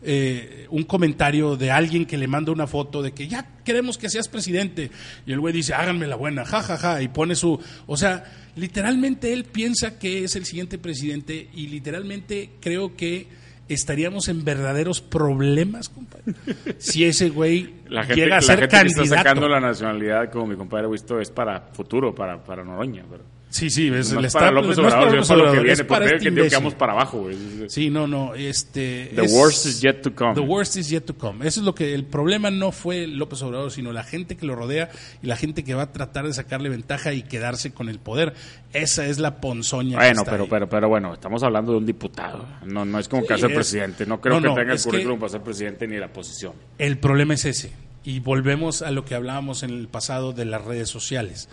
eh, 0.04 0.66
un 0.70 0.84
comentario 0.84 1.56
de 1.56 1.70
alguien 1.70 2.06
que 2.06 2.18
le 2.18 2.26
manda 2.26 2.52
una 2.52 2.66
foto 2.66 3.02
de 3.02 3.12
que 3.12 3.28
ya 3.28 3.46
queremos 3.64 3.98
que 3.98 4.10
seas 4.10 4.28
presidente. 4.28 4.90
Y 5.26 5.32
el 5.32 5.40
güey 5.40 5.54
dice, 5.54 5.74
háganme 5.74 6.06
la 6.06 6.16
buena, 6.16 6.44
ja, 6.44 6.62
ja, 6.62 6.76
ja, 6.76 7.02
y 7.02 7.08
pone 7.08 7.34
su... 7.34 7.60
O 7.86 7.96
sea, 7.96 8.24
literalmente 8.56 9.32
él 9.32 9.44
piensa 9.44 9.98
que 9.98 10.24
es 10.24 10.36
el 10.36 10.44
siguiente 10.44 10.78
presidente 10.78 11.48
y 11.54 11.68
literalmente 11.68 12.50
creo 12.60 12.96
que 12.96 13.28
estaríamos 13.68 14.28
en 14.28 14.44
verdaderos 14.44 15.00
problemas, 15.00 15.88
compadre. 15.88 16.34
Si 16.78 17.04
ese 17.04 17.30
güey 17.30 17.74
La 17.88 18.02
gente, 18.04 18.22
llega 18.22 18.36
a 18.36 18.40
la 18.40 18.46
ser 18.46 18.60
gente 18.60 18.68
que 18.68 18.76
está 18.76 18.96
candidato. 18.96 19.22
sacando 19.22 19.48
la 19.48 19.60
nacionalidad, 19.60 20.30
como 20.30 20.46
mi 20.46 20.56
compadre 20.56 20.88
visto, 20.88 21.20
es 21.20 21.30
para 21.30 21.60
futuro, 21.72 22.14
para, 22.14 22.42
para 22.42 22.64
Noroña. 22.64 23.04
Pero 23.08 23.24
Sí, 23.52 23.68
sí, 23.68 23.88
es, 23.88 24.08
es 24.08 24.14
para 24.14 24.26
está- 24.26 24.50
López 24.50 24.78
Obrador, 24.78 25.18
es 25.18 25.28
para 25.28 25.42
lo 25.44 25.52
que 25.52 25.60
viene. 25.60 25.84
Porque 25.84 26.04
este 26.16 26.34
que 26.34 26.48
que 26.48 26.54
vamos 26.56 26.74
para 26.74 26.92
abajo, 26.94 27.18
güey. 27.20 27.36
Sí, 27.68 27.90
no, 27.90 28.06
no, 28.06 28.34
este... 28.34 29.12
The 29.14 29.24
es- 29.26 29.32
worst 29.32 29.66
is 29.66 29.80
yet 29.82 30.00
to 30.00 30.14
come. 30.14 30.34
The 30.34 30.40
worst 30.40 30.76
is 30.76 30.88
yet 30.88 31.02
to 31.04 31.14
come. 31.14 31.46
Eso 31.46 31.60
es 31.60 31.66
lo 31.66 31.74
que 31.74 31.92
el 31.94 32.04
problema 32.06 32.50
no 32.50 32.72
fue 32.72 33.06
López 33.06 33.42
Obrador, 33.42 33.70
sino 33.70 33.92
la 33.92 34.04
gente 34.04 34.38
que 34.38 34.46
lo 34.46 34.56
rodea 34.56 34.90
y 35.22 35.26
la 35.26 35.36
gente 35.36 35.64
que 35.64 35.74
va 35.74 35.82
a 35.82 35.92
tratar 35.92 36.26
de 36.26 36.32
sacarle 36.32 36.70
ventaja 36.70 37.12
y 37.12 37.22
quedarse 37.22 37.72
con 37.72 37.90
el 37.90 37.98
poder. 37.98 38.32
Esa 38.72 39.04
es 39.06 39.18
la 39.18 39.38
ponzoña. 39.40 39.98
que 39.98 40.04
Bueno, 40.06 40.20
está 40.22 40.30
pero, 40.30 40.44
ahí. 40.44 40.50
pero, 40.50 40.68
pero 40.70 40.88
bueno, 40.88 41.12
estamos 41.12 41.42
hablando 41.42 41.72
de 41.72 41.78
un 41.78 41.84
diputado. 41.86 42.46
No, 42.64 42.86
no 42.86 42.98
es 42.98 43.06
como 43.06 43.20
Sí, 43.22 43.28
que 43.28 43.34
hacer 43.34 43.50
es- 43.50 43.54
presidente. 43.56 44.06
No 44.06 44.18
creo 44.20 44.36
No, 44.36 44.40
que 44.40 44.48
no, 44.48 44.54
tenga 44.54 44.72
el 44.72 44.78
que- 44.78 44.84
currículum 44.84 45.18
para 45.20 45.28
ser 45.30 45.42
presidente 45.42 45.86
ni 45.86 45.98
la 45.98 46.08
posición. 46.10 46.54
El 46.78 46.96
problema 46.96 47.34
es 47.34 47.44
ese. 47.44 47.70
Y 48.02 48.20
volvemos 48.20 48.80
a 48.80 48.90
lo 48.90 49.04
que 49.04 49.14
hablábamos 49.14 49.62
en 49.62 49.70
el 49.70 49.88
pasado 49.88 50.32
de 50.32 50.46
las 50.46 50.64
redes 50.64 50.88
sociales. 50.88 51.50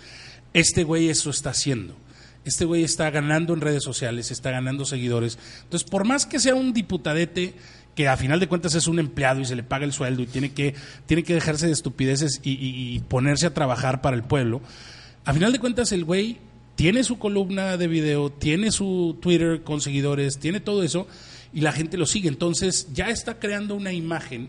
Este 0.54 0.84
güey 0.84 1.10
eso 1.10 1.30
está 1.30 1.52
haciendo. 1.52 1.96
Este 2.46 2.66
güey 2.66 2.84
está 2.84 3.10
ganando 3.12 3.54
en 3.54 3.62
redes 3.62 3.84
sociales, 3.84 4.32
está 4.32 4.50
ganando 4.52 4.86
seguidores. 4.86 5.38
Entonces, 5.64 5.88
por 5.90 6.06
más 6.06 6.26
que 6.26 6.40
sea 6.40 6.56
un 6.56 6.74
diputadete 6.74 7.54
que 7.96 8.08
a 8.08 8.16
final 8.18 8.40
de 8.40 8.48
cuentas 8.48 8.76
es 8.76 8.88
un 8.88 8.98
empleado 8.98 9.42
y 9.42 9.46
se 9.46 9.56
le 9.56 9.64
paga 9.64 9.84
el 9.86 9.92
sueldo 9.92 10.22
y 10.24 10.26
tiene 10.28 10.52
que, 10.54 10.74
tiene 11.06 11.24
que 11.24 11.34
dejarse 11.34 11.68
de 11.68 11.74
estupideces 11.74 12.40
y, 12.44 12.52
y- 12.54 13.00
ponerse 13.02 13.46
a 13.46 13.54
trabajar 13.54 14.02
para 14.02 14.16
el 14.16 14.24
pueblo, 14.24 14.62
a 15.26 15.34
final 15.34 15.52
de 15.52 15.60
cuentas 15.60 15.92
el 15.92 16.06
güey 16.06 16.38
tiene 16.76 17.04
su 17.04 17.20
columna 17.20 17.76
de 17.76 17.88
video, 17.88 18.32
tiene 18.32 18.72
su 18.72 19.18
Twitter 19.22 19.64
con 19.64 19.82
seguidores, 19.82 20.40
tiene 20.40 20.62
todo 20.62 20.82
eso 20.82 21.08
y 21.54 21.60
la 21.60 21.74
gente 21.74 21.98
lo 21.98 22.06
sigue. 22.06 22.30
Entonces 22.30 22.88
ya 22.94 23.10
está 23.10 23.38
creando 23.38 23.76
una 23.76 23.92
imagen 23.92 24.48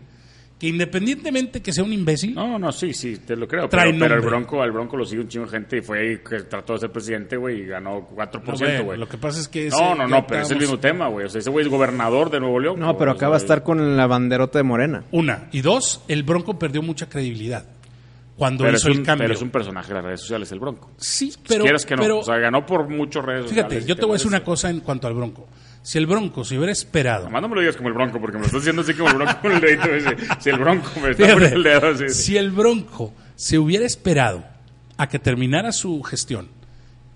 que 0.60 0.68
independientemente 0.68 1.62
que 1.62 1.72
sea 1.72 1.82
un 1.82 1.92
imbécil, 1.92 2.34
No, 2.34 2.58
no, 2.58 2.70
sí, 2.70 2.92
sí, 2.92 3.16
te 3.26 3.34
lo 3.34 3.48
creo. 3.48 3.66
Trae 3.68 3.86
Pero, 3.86 3.98
pero 3.98 4.04
el 4.04 4.20
nombre. 4.20 4.30
Bronco, 4.30 4.62
al 4.62 4.70
Bronco 4.72 4.96
lo 4.98 5.06
sigue 5.06 5.22
un 5.22 5.28
chingo 5.28 5.46
de 5.46 5.50
gente 5.52 5.78
y 5.78 5.80
fue 5.80 6.12
y 6.12 6.18
que 6.18 6.40
trató 6.42 6.74
de 6.74 6.80
ser 6.80 6.92
presidente, 6.92 7.36
güey, 7.38 7.62
y 7.62 7.66
ganó 7.66 8.06
4%, 8.06 8.42
No, 8.44 8.56
güey, 8.58 8.82
güey. 8.84 8.98
lo 8.98 9.08
que 9.08 9.16
pasa 9.16 9.40
es 9.40 9.48
que 9.48 9.68
ese- 9.68 9.76
No, 9.80 9.94
no, 9.94 10.06
no, 10.06 10.26
pero 10.26 10.42
es 10.42 10.50
el 10.50 10.58
mismo 10.58 10.78
tema, 10.78 11.08
güey. 11.08 11.24
O 11.24 11.28
sea, 11.30 11.38
ese 11.40 11.48
güey 11.48 11.64
es 11.64 11.70
gobernador 11.72 12.30
de 12.30 12.40
Nuevo 12.40 12.60
León. 12.60 12.78
No, 12.78 12.96
pero 12.98 13.12
O 13.12 13.14
acá 13.14 13.28
va 13.30 13.36
a 13.36 13.38
sea, 13.38 13.46
estar 13.46 13.62
con 13.62 13.96
la 13.96 14.06
banderota 14.06 14.58
de 14.58 14.62
Morena. 14.64 15.04
Una. 15.12 15.48
Y 15.50 15.62
dos, 15.62 16.02
el 16.08 16.22
Bronco 16.24 16.58
perdió 16.58 16.82
mucha 16.82 17.08
credibilidad 17.08 17.64
cuando 18.36 18.64
Pero 18.64 18.76
hizo 18.76 18.88
un, 18.90 18.98
el 18.98 19.02
cambio. 19.02 19.24
pero 19.24 19.34
es 19.34 19.42
un 19.42 19.50
personaje 19.50 19.88
de 19.88 19.94
las 19.94 20.04
redes 20.04 20.20
sociales, 20.20 20.52
el 20.52 20.60
Bronco. 20.60 20.90
Sí, 20.98 21.30
Si 21.30 21.38
pero, 21.48 21.62
quieres 21.64 21.86
que 21.86 21.96
no. 21.96 22.02
pero 22.02 22.18
o 22.18 22.22
sea, 22.22 22.36
ganó 22.38 22.66
por 22.66 22.88
muchos 22.88 23.24
redes 23.24 23.44
sociales. 23.44 23.70
fíjate, 23.72 23.88
yo 23.88 23.96
te 23.96 24.02
voy 24.02 24.10
a 24.10 24.14
decir 24.14 24.28
una 24.28 24.44
cosa 24.44 24.68
en 24.68 24.80
cuanto 24.80 25.06
al 25.06 25.14
Bronco. 25.14 25.48
Si 25.82 25.96
el 25.98 26.06
Bronco 26.06 26.44
se 26.44 26.56
hubiera 26.56 26.72
esperado, 26.72 27.24
Nomás 27.24 27.40
no 27.42 27.48
me 27.48 27.54
lo 27.56 27.60
digas 27.62 27.76
como 27.76 27.88
el 27.88 27.94
Bronco, 27.94 28.20
porque 28.20 28.36
me 28.36 28.40
lo 28.42 28.46
estás 28.46 28.60
diciendo 28.62 28.82
así 28.82 28.92
como 28.94 29.08
el 29.10 29.16
Bronco 29.16 29.40
con 29.40 29.52
el 29.52 29.60
dedito 29.60 29.84
ese. 29.94 30.16
Si 30.38 30.50
el 30.50 30.58
Bronco 30.58 30.88
me 31.00 31.10
está 31.10 31.24
Fíjate, 31.24 31.32
poniendo 31.34 31.56
el 31.56 31.62
dedo 31.62 31.88
así. 31.88 32.08
si 32.10 32.36
el 32.36 32.50
Bronco 32.50 33.14
se 33.34 33.58
hubiera 33.58 33.86
esperado 33.86 34.44
a 34.98 35.08
que 35.08 35.18
terminara 35.18 35.72
su 35.72 36.02
gestión 36.02 36.48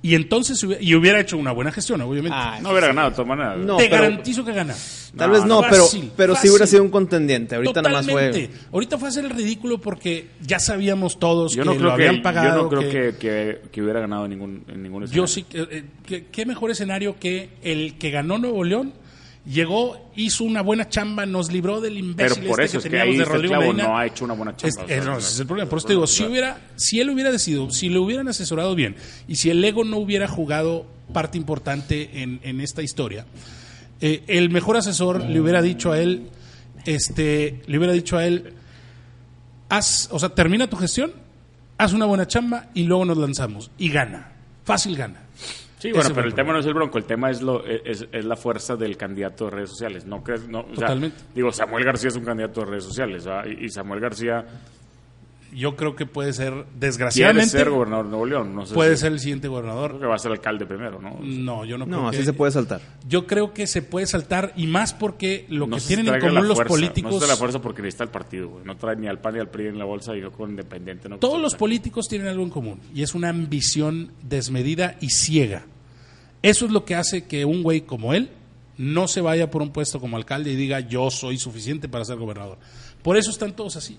y 0.00 0.14
entonces 0.14 0.62
hubiera, 0.64 0.82
y 0.82 0.94
hubiera 0.94 1.20
hecho 1.20 1.36
una 1.36 1.52
buena 1.52 1.72
gestión, 1.72 2.00
obviamente, 2.00 2.36
Ah, 2.38 2.58
No 2.62 2.70
hubiera 2.70 2.86
ganado 2.88 3.10
de 3.10 3.16
todas 3.16 3.28
maneras. 3.28 3.58
No, 3.58 3.76
te 3.76 3.88
pero- 3.88 4.02
garantizo 4.02 4.44
que 4.44 4.52
gana. 4.52 4.74
Tal 5.16 5.28
No, 5.28 5.34
vez 5.34 5.44
no, 5.44 5.60
pero, 5.70 5.84
fácil, 5.84 6.10
pero 6.16 6.32
sí 6.32 6.36
fácil. 6.36 6.50
hubiera 6.50 6.66
sido 6.66 6.82
un 6.82 6.90
contendiente. 6.90 7.54
Ahorita 7.54 7.82
nada 7.82 7.96
más 8.02 8.06
fue. 8.10 8.50
Ahorita 8.72 8.98
fue 8.98 9.08
hacer 9.08 9.24
el 9.24 9.30
ridículo 9.30 9.80
porque 9.80 10.28
ya 10.40 10.58
sabíamos 10.58 11.18
todos 11.18 11.54
Yo 11.54 11.62
que 11.62 11.68
no 11.70 11.74
lo 11.76 11.92
habían 11.92 12.16
que, 12.16 12.22
pagado. 12.22 12.56
yo 12.56 12.62
no 12.64 12.68
creo 12.68 12.80
que- 12.82 12.88
que, 12.88 13.18
que, 13.18 13.60
que 13.70 13.82
hubiera 13.82 14.00
ganado 14.00 14.26
ningún, 14.28 14.64
en 14.68 14.82
ningún 14.82 15.06
Yo 15.06 15.24
escenario. 15.24 15.26
sí, 15.28 15.42
que- 15.44 15.76
eh, 15.78 15.84
que- 16.06 16.26
qué 16.26 16.46
mejor 16.46 16.70
escenario 16.70 17.16
que 17.18 17.50
el 17.62 17.96
que 17.98 18.10
ganó 18.10 18.38
Nuevo 18.38 18.64
León, 18.64 18.92
llegó, 19.46 20.10
hizo 20.16 20.42
una 20.44 20.62
buena 20.62 20.88
chamba, 20.88 21.26
nos 21.26 21.52
libró 21.52 21.80
del 21.80 21.98
imbécil 21.98 22.38
Pero 22.40 22.50
por 22.50 22.60
este 22.62 22.78
eso 22.78 22.86
es 22.86 22.90
que 22.90 22.98
ahí 23.00 23.16
de 23.16 23.24
Rodrigo 23.26 23.50
clavo, 23.54 23.72
Medina. 23.72 23.88
no 23.88 23.98
ha 23.98 24.06
hecho 24.06 24.24
una 24.24 24.34
buena 24.34 24.56
chamba. 24.56 24.68
Es, 24.68 24.78
o 24.78 24.86
sea, 24.88 25.04
no, 25.04 25.14
o 25.14 25.18
ese 25.18 25.26
sea, 25.26 25.34
es 25.34 25.40
el 25.40 25.46
problema. 25.46 25.68
Por 25.70 25.78
eso 25.78 25.86
te 25.88 25.92
digo, 25.92 26.06
si, 26.06 26.24
hubiera, 26.24 26.58
si 26.76 27.00
él 27.00 27.10
hubiera 27.10 27.30
decidido, 27.30 27.70
si 27.70 27.88
le 27.90 27.98
hubieran 27.98 28.26
asesorado 28.28 28.74
bien 28.74 28.96
y 29.28 29.36
si 29.36 29.50
el 29.50 29.62
ego 29.62 29.84
no 29.84 29.98
hubiera 29.98 30.26
jugado 30.28 30.86
parte 31.12 31.36
importante 31.36 32.22
en, 32.22 32.40
en 32.42 32.60
esta 32.62 32.80
historia, 32.82 33.26
eh, 34.00 34.24
el 34.26 34.50
mejor 34.50 34.76
asesor 34.76 35.22
le 35.22 35.40
hubiera 35.40 35.62
dicho 35.62 35.92
a 35.92 35.98
él, 35.98 36.30
este, 36.84 37.62
le 37.66 37.78
hubiera 37.78 37.92
dicho 37.92 38.16
a 38.16 38.26
él, 38.26 38.54
haz, 39.68 40.08
o 40.12 40.18
sea, 40.18 40.30
termina 40.30 40.66
tu 40.66 40.76
gestión, 40.76 41.12
haz 41.78 41.92
una 41.92 42.06
buena 42.06 42.26
chamba 42.26 42.70
y 42.74 42.84
luego 42.84 43.04
nos 43.04 43.16
lanzamos 43.16 43.70
y 43.78 43.90
gana, 43.90 44.32
fácil 44.64 44.96
gana. 44.96 45.20
Sí, 45.78 45.92
bueno, 45.92 46.10
pero 46.14 46.26
el 46.26 46.34
tema 46.34 46.54
no 46.54 46.60
es 46.60 46.66
el 46.66 46.72
Bronco, 46.72 46.96
el 46.96 47.04
tema 47.04 47.30
es, 47.30 47.42
lo, 47.42 47.62
es, 47.66 48.06
es 48.10 48.24
la 48.24 48.36
fuerza 48.36 48.74
del 48.74 48.96
candidato 48.96 49.44
de 49.44 49.50
redes 49.50 49.68
sociales. 49.68 50.06
No 50.06 50.22
crees, 50.22 50.48
no, 50.48 50.60
o 50.60 50.66
sea, 50.68 50.86
Totalmente. 50.86 51.18
digo, 51.34 51.52
Samuel 51.52 51.84
García 51.84 52.08
es 52.08 52.16
un 52.16 52.24
candidato 52.24 52.60
de 52.60 52.66
redes 52.66 52.84
sociales, 52.84 53.26
y 53.60 53.68
Samuel 53.68 54.00
García 54.00 54.46
Yo 55.54 55.76
creo 55.76 55.94
que 55.94 56.04
puede 56.04 56.32
ser, 56.32 56.66
desgraciadamente, 56.78 57.48
ser 57.50 57.70
gobernador 57.70 58.06
de 58.06 58.10
Nuevo 58.10 58.26
León. 58.26 58.54
No 58.54 58.66
sé 58.66 58.74
puede 58.74 58.96
si- 58.96 59.02
ser 59.02 59.12
el 59.12 59.20
siguiente 59.20 59.46
Creo 59.48 59.52
gobernador. 59.52 60.00
que 60.00 60.06
va 60.06 60.16
a 60.16 60.18
ser 60.18 60.32
alcalde 60.32 60.66
primero, 60.66 61.00
¿no? 61.00 61.18
No, 61.22 61.64
yo 61.64 61.78
no 61.78 61.86
creo 61.86 62.02
No, 62.02 62.10
que 62.10 62.16
así 62.16 62.24
se 62.26 62.32
puede 62.32 62.50
saltar. 62.52 62.80
Yo 63.08 63.26
creo 63.26 63.52
que 63.54 63.66
se 63.66 63.80
puede 63.82 64.06
saltar 64.06 64.52
y 64.56 64.66
más 64.66 64.92
porque 64.92 65.46
lo 65.48 65.66
No 65.66 65.76
que 65.76 65.82
tienen 65.82 66.08
en 66.08 66.20
común 66.20 66.48
los 66.48 66.56
fuerza, 66.56 66.68
políticos, 66.68 67.12
No 67.14 67.20
se 67.20 67.26
la 67.28 67.36
fuerza 67.36 67.62
porque 67.62 67.82
necesita 67.82 68.04
el 68.04 68.10
partido, 68.10 68.48
güey. 68.48 68.64
No 68.64 68.76
trae 68.76 68.96
ni 68.96 69.06
al 69.06 69.20
PAN 69.20 69.34
ni 69.34 69.40
al 69.40 69.48
PRI 69.48 69.68
en 69.68 69.78
la 69.78 69.84
bolsa 69.84 70.16
y 70.16 70.20
yo 70.22 70.32
con 70.32 70.50
independiente. 70.50 71.08
No 71.08 71.18
todos 71.18 71.40
los 71.40 71.54
políticos 71.54 72.08
tienen 72.08 72.28
algo 72.28 72.42
en 72.42 72.50
común 72.50 72.80
y 72.94 73.02
es 73.02 73.14
una 73.14 73.28
ambición 73.28 74.10
desmedida 74.22 74.96
y 75.00 75.10
ciega. 75.10 75.64
Eso 76.42 76.66
es 76.66 76.72
lo 76.72 76.84
que 76.84 76.94
hace 76.94 77.24
que 77.24 77.44
un 77.44 77.62
güey 77.62 77.82
como 77.82 78.12
él 78.12 78.30
no 78.76 79.06
se 79.06 79.20
vaya 79.20 79.50
por 79.50 79.62
un 79.62 79.70
puesto 79.70 80.00
como 80.00 80.16
alcalde 80.16 80.50
y 80.50 80.56
diga 80.56 80.80
yo 80.80 81.10
soy 81.10 81.38
suficiente 81.38 81.88
para 81.88 82.04
ser 82.04 82.16
gobernador. 82.18 82.58
Por 83.02 83.16
eso 83.16 83.30
están 83.30 83.54
todos 83.54 83.76
así. 83.76 83.98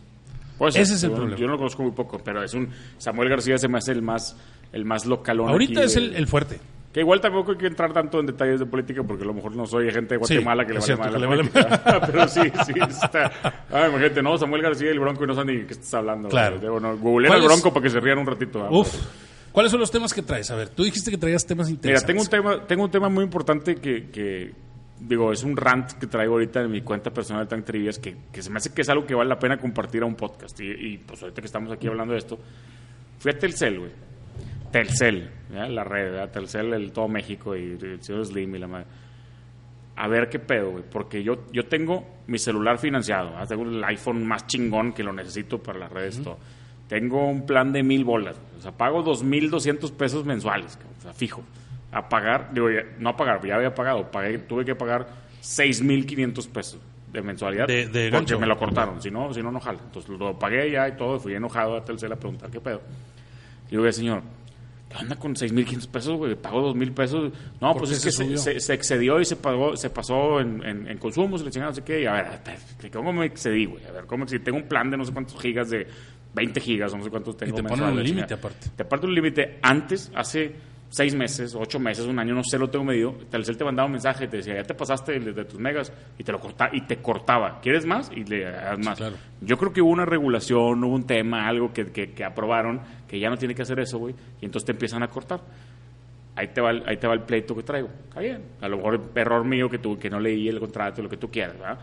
Pues, 0.58 0.76
Ese 0.76 0.93
es 0.95 1.03
el 1.03 1.10
yo, 1.12 1.16
problema. 1.18 1.38
Yo 1.39 1.45
no 1.47 1.53
lo 1.53 1.58
conozco 1.58 1.84
muy 1.84 1.91
poco, 1.91 2.20
pero 2.24 2.41
es 2.43 2.53
un. 2.53 2.70
Samuel 2.97 3.30
García 3.30 3.58
se 3.58 3.68
me 3.68 3.78
hace 3.78 3.91
el 3.91 4.01
más, 4.01 4.36
el 4.72 4.86
más 4.86 5.06
localón. 5.06 5.49
Ahorita 5.49 5.82
aquí 5.82 5.86
es 5.88 5.95
de- 5.95 6.01
el, 6.01 6.16
el 6.16 6.28
fuerte. 6.28 6.60
Que 6.93 7.01
igual 7.01 7.20
tampoco 7.20 7.51
hay 7.51 7.58
que 7.58 7.68
entrar 7.68 7.91
tanto 7.91 8.22
en 8.22 8.26
detalles 8.26 8.58
de 8.62 8.66
política 8.66 9.03
porque 9.03 9.24
a 9.24 9.28
lo 9.28 9.34
mejor 9.34 9.53
no 9.53 9.66
soy 9.66 9.91
gente 9.91 10.14
de 10.14 10.18
Guatemala 10.18 10.66
que 10.66 10.72
le 10.72 10.80
vale 10.80 10.86
cierto, 10.86 11.03
mal 11.03 11.14
que 11.14 11.20
le 11.20 11.28
vale. 11.28 11.49
Pero 12.08 12.28
sí, 12.30 12.39
sí, 12.66 12.74
está. 12.89 13.34
Ah, 13.70 13.88
imagínate, 13.89 14.24
no, 14.24 14.38
Samuel 14.38 14.62
García 14.62 14.88
y 14.88 14.91
el 14.91 14.99
Bronco 15.01 15.26
y 15.26 15.28
no 15.28 15.34
saben 15.34 15.53
ni 15.56 15.62
de 15.64 15.68
qué 15.68 15.74
estás 15.74 15.93
hablando. 15.95 16.30
Claro. 16.30 16.58
Debo, 16.58 16.80
no, 16.80 16.95
googleen 16.97 17.32
¿Cuál 17.32 17.41
al? 17.41 17.47
Bronco 17.47 17.74
para 17.74 17.84
que 17.84 17.89
se 17.89 17.99
rían 17.99 18.18
un 18.20 18.26
ratito. 18.26 18.64
ah, 18.64 18.70
Uf. 18.72 18.89
pero- 18.93 19.03
¿Cuáles 19.51 19.72
son 19.72 19.82
los 19.82 19.91
temas 19.91 20.14
que 20.14 20.22
traes? 20.22 20.49
A 20.51 20.56
ver, 20.56 20.70
tú 20.70 20.84
dijiste 20.86 21.12
que 21.12 21.18
traías 21.18 21.45
temas 21.45 21.68
Mira, 21.68 21.76
interesantes. 21.76 22.08
tengo 22.08 22.22
un 22.22 22.30
tema, 22.30 22.66
tengo 22.66 22.84
un 22.86 22.91
tema 22.91 23.10
muy 23.10 23.26
importante 23.26 23.76
que, 23.76 24.10
que, 24.10 24.53
digo, 25.08 25.32
es 25.32 25.43
un 25.43 25.56
rant 25.56 25.91
que 25.93 26.08
traigo 26.08 26.34
ahorita 26.34 26.62
en 26.62 26.72
mi 26.72 26.82
cuenta 26.82 27.12
personal 27.12 27.45
de 27.45 27.49
Tank 27.49 27.66
Trivias 27.66 27.99
que, 27.99 28.16
que 28.32 28.41
se 28.41 28.49
me 28.49 28.58
hace 28.58 28.74
que 28.74 28.82
es 28.82 28.89
algo 28.89 29.06
que 29.06 29.14
vale 29.14 29.30
la 29.30 29.39
pena 29.39 29.58
compartir 29.58 30.03
a 30.03 30.06
un 30.06 30.16
podcast. 30.16 30.60
Y, 30.60 30.72
y, 30.72 30.97
pues 30.97 31.22
ahorita 31.22 31.41
que 31.41 31.45
estamos 31.45 31.72
aquí 31.72 31.88
hablando 31.88 32.14
de 32.14 32.20
esto, 32.20 32.39
fui 33.20 33.32
a 33.32 33.38
Telcel, 33.38 33.80
güey. 33.80 33.91
Telcel, 34.72 35.30
¿ya? 35.53 35.68
la 35.70 35.84
red, 35.84 36.12
¿verdad? 36.12 36.32
Telcel, 36.32 36.74
el 36.74 36.91
todo 36.91 37.08
México 37.08 37.56
y 37.56 37.78
el 37.82 38.01
señor 38.01 38.26
Slim 38.26 38.56
y 38.56 38.60
la 38.60 38.68
madre. 38.68 38.86
A 39.95 40.08
ver 40.08 40.28
qué 40.28 40.39
pedo, 40.39 40.72
güey. 40.72 40.84
Porque 40.89 41.24
yo, 41.24 41.45
yo 41.53 41.66
tengo 41.68 42.06
mi 42.28 42.38
celular 42.38 42.78
financiado. 42.78 43.32
¿verdad? 43.32 43.47
Tengo 43.47 43.64
el 43.64 43.84
iPhone 43.86 44.26
más 44.28 44.45
chingón 44.47 44.91
que 44.91 45.03
lo 45.03 45.14
necesito 45.14 45.64
para 45.64 45.80
las 45.80 45.91
redes. 45.91 46.22
todo. 46.22 46.38
Tengo 46.89 47.26
un 47.26 47.45
plan 47.45 47.72
de 47.72 47.84
mil 47.84 48.03
bolas. 48.03 48.36
O 48.58 48.62
sea, 48.62 48.72
pago 48.72 49.01
dos 49.01 49.24
mil 49.24 49.49
doscientos 49.49 49.91
pesos 49.91 50.26
mensuales. 50.26 50.78
O 50.99 51.01
sea, 51.01 51.14
fijo. 51.14 51.41
A 51.98 52.10
pagar, 52.10 52.50
digo, 52.54 52.70
ya- 52.70 52.84
no 53.00 53.10
a 53.10 53.16
pagar, 53.18 53.46
ya 53.46 53.56
había 53.56 53.74
pagado. 53.74 54.12
Pagué, 54.12 54.38
tuve 54.39 54.66
que 54.66 54.76
pagar 54.76 55.08
seis 55.39 55.82
mil 55.82 56.06
quinientos 56.06 56.46
pesos 56.48 56.80
de 57.12 57.22
mensualidad. 57.22 57.68
De- 57.68 57.88
de 57.88 58.10
porque 58.10 58.10
gancho. 58.12 58.39
me 58.39 58.48
lo 58.48 58.58
cortaron. 58.58 59.02
Si 59.02 59.10
no, 59.10 59.34
si 59.34 59.41
no, 59.41 59.50
no 59.52 59.60
jala. 59.62 59.80
Entonces 59.84 60.10
lo 60.10 60.38
pagué 60.38 60.70
ya 60.72 60.89
y 60.89 60.98
todo. 60.98 61.20
Fui 61.20 61.34
enojado 61.34 61.78
a 61.78 61.86
Telcel 61.86 62.12
a 62.12 62.18
preguntar 62.18 62.50
qué 62.52 62.60
pedo. 62.60 62.82
Y 63.68 63.72
digo, 63.78 63.89
señor, 63.93 64.22
¿qué 64.89 64.98
onda 64.98 65.16
con 65.16 65.36
6.500 65.36 65.88
pesos, 65.88 66.18
güey? 66.18 66.36
Pago 66.36 66.74
2.000 66.74 66.91
pesos. 66.93 67.32
No, 67.62 67.72
¿Por 67.72 67.84
pues 67.84 67.91
es 67.91 68.02
se 68.02 68.10
que 68.26 68.38
se, 68.38 68.38
se- 68.38 68.60
se 68.60 68.74
excedió 68.74 69.22
y 69.22 69.26
se 69.26 69.38
pagó, 69.38 69.78
se 69.78 69.89
pasó 69.89 70.41
en, 70.41 70.62
en, 70.66 70.88
en 70.89 70.98
consumos, 70.98 71.41
y 71.41 71.46
le 71.46 71.60
no 71.62 71.74
sé 71.74 71.82
qué. 71.84 72.02
Y 72.02 72.06
a 72.06 72.12
ver, 72.12 72.91
¿cómo 72.91 73.14
me 73.14 73.26
excedí, 73.28 73.66
güey? 73.66 73.86
A 73.86 73.91
ver, 73.91 74.06
¿cómo 74.06 74.26
excedí? 74.26 74.43
Tengo 74.43 74.58
un 74.58 74.68
plan 74.68 74.91
de 74.91 74.98
no 74.98 75.06
sé 75.06 75.14
cuántos 75.14 75.41
gigas, 75.41 75.70
de 75.70 75.88
20 76.34 76.60
gigas 76.60 76.93
o 76.93 76.98
no 76.98 77.04
sé 77.06 77.10
cuántos 77.10 77.38
tengo 77.38 77.56
te 77.56 77.64
ponen 77.64 77.86
un 77.86 78.04
límite 78.04 78.34
aparte. 78.34 78.68
Te 78.76 78.84
aparte 78.84 79.06
un 79.08 79.16
límite. 79.16 79.60
Antes, 79.62 80.12
hace 80.14 80.54
seis 80.96 81.14
meses, 81.14 81.54
ocho 81.56 81.78
meses, 81.78 82.06
un 82.06 82.18
año, 82.20 82.34
no 82.34 82.43
sé, 82.43 82.58
lo 82.58 82.70
tengo 82.70 82.86
medido. 82.86 83.14
Telcel 83.30 83.58
te 83.58 83.66
mandaba 83.66 83.86
un 83.86 83.91
mensaje, 83.91 84.28
te 84.28 84.38
decía, 84.38 84.56
ya 84.56 84.64
te 84.64 84.74
pasaste 84.74 85.20
de, 85.20 85.34
de 85.34 85.43
tus 85.46 85.60
megas 85.60 85.91
y 86.18 86.24
te 86.24 86.32
lo 86.32 86.39
corta, 86.39 86.70
y 86.72 86.82
te 86.82 86.98
cortaba. 86.98 87.60
¿Quieres 87.62 87.86
más? 87.86 88.10
Y 88.16 88.24
le 88.24 88.46
das 88.46 88.80
más. 88.80 88.98
claro. 88.98 89.18
Yo 89.41 89.58
creo 89.58 89.74
que 89.74 89.82
hubo 89.82 89.91
una 89.91 90.06
regulación, 90.06 90.84
hubo 90.84 90.96
un 90.96 91.06
tema, 91.06 91.48
algo 91.48 91.74
que, 91.74 91.91
que, 91.91 92.14
que 92.14 92.24
aprobaron, 92.24 92.82
que 93.08 93.20
ya 93.20 93.30
no 93.30 93.36
tiene 93.36 93.54
que 93.54 93.64
hacer 93.64 93.80
eso, 93.80 94.00
güey, 94.00 94.16
y 94.39 94.46
entonces 94.46 94.66
te 94.66 94.72
empiezan 94.72 95.04
a 95.04 95.08
cortar. 95.08 95.41
Ahí 96.38 96.48
te, 96.50 96.62
va 96.62 96.72
el, 96.72 96.84
ahí 96.88 96.98
te 96.98 97.08
va 97.08 97.14
el 97.14 97.22
pleito 97.22 97.56
que 97.56 97.64
traigo. 97.64 97.89
Está 98.08 98.20
bien. 98.22 98.41
A 98.62 98.68
lo 98.70 98.78
mejor 98.78 99.02
error 99.16 99.46
mío 99.46 99.70
que, 99.70 99.80
tú, 99.80 99.98
que 99.98 100.10
no 100.10 100.20
leí 100.20 100.48
el 100.48 100.60
contrato, 100.60 101.02
lo 101.02 101.10
que 101.10 101.18
tú 101.18 101.30
quieras, 101.30 101.58
¿verdad? 101.58 101.80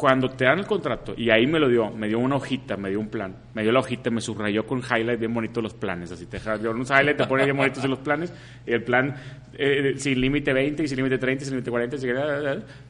Cuando 0.00 0.30
te 0.30 0.46
dan 0.46 0.60
el 0.60 0.66
contrato, 0.66 1.12
y 1.14 1.28
ahí 1.28 1.46
me 1.46 1.58
lo 1.58 1.68
dio, 1.68 1.90
me 1.90 2.08
dio 2.08 2.18
una 2.20 2.36
hojita, 2.36 2.78
me 2.78 2.88
dio 2.88 2.98
un 2.98 3.08
plan, 3.08 3.36
me 3.52 3.62
dio 3.62 3.70
la 3.70 3.80
hojita, 3.80 4.08
me 4.08 4.22
subrayó 4.22 4.64
con 4.64 4.78
highlight 4.78 5.20
bien 5.20 5.34
bonito 5.34 5.60
los 5.60 5.74
planes, 5.74 6.10
así 6.10 6.24
te 6.24 6.38
deja 6.38 6.56
dio 6.56 6.70
un 6.70 6.86
highlight, 6.86 7.18
te 7.18 7.26
pone 7.26 7.44
bien 7.44 7.54
bonitos 7.54 7.84
los 7.84 7.98
planes, 7.98 8.32
y 8.66 8.72
el 8.72 8.82
plan 8.82 9.14
eh, 9.52 9.92
sin 9.98 10.18
límite 10.18 10.54
20, 10.54 10.84
y 10.84 10.88
sin 10.88 10.96
límite 10.96 11.18
30, 11.18 11.42
y 11.42 11.44
sin 11.44 11.54
límite 11.56 11.70
40, 11.70 11.96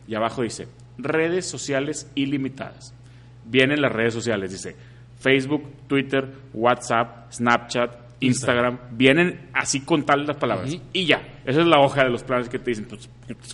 y 0.06 0.14
abajo 0.14 0.42
dice, 0.42 0.68
redes 0.98 1.46
sociales 1.46 2.08
ilimitadas. 2.14 2.94
Vienen 3.44 3.82
las 3.82 3.90
redes 3.90 4.14
sociales, 4.14 4.52
dice 4.52 4.76
Facebook, 5.18 5.68
Twitter, 5.88 6.28
WhatsApp, 6.54 7.32
Snapchat, 7.32 7.90
Instagram, 8.20 8.78
vienen 8.92 9.48
así 9.52 9.80
con 9.80 10.06
tal 10.06 10.28
las 10.28 10.36
palabras. 10.36 10.78
Y 10.92 11.06
ya, 11.06 11.40
esa 11.44 11.60
es 11.60 11.66
la 11.66 11.80
hoja 11.80 12.04
de 12.04 12.10
los 12.10 12.22
planes 12.22 12.48
que 12.48 12.60
te 12.60 12.70
dicen, 12.70 12.86
pues, 12.88 13.10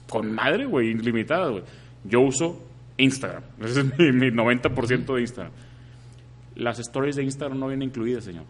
con 0.06 0.30
madre, 0.30 0.66
güey, 0.66 0.88
ilimitada, 0.90 1.48
güey. 1.48 1.62
Yo 2.04 2.20
uso 2.20 2.75
Instagram, 2.98 3.42
ese 3.64 3.80
es 3.80 3.98
mi, 3.98 4.12
mi 4.12 4.28
90% 4.28 5.14
de 5.14 5.20
Instagram. 5.20 5.52
Las 6.56 6.78
stories 6.78 7.16
de 7.16 7.22
Instagram 7.24 7.58
no 7.58 7.68
vienen 7.68 7.88
incluidas, 7.88 8.24
señor. 8.24 8.44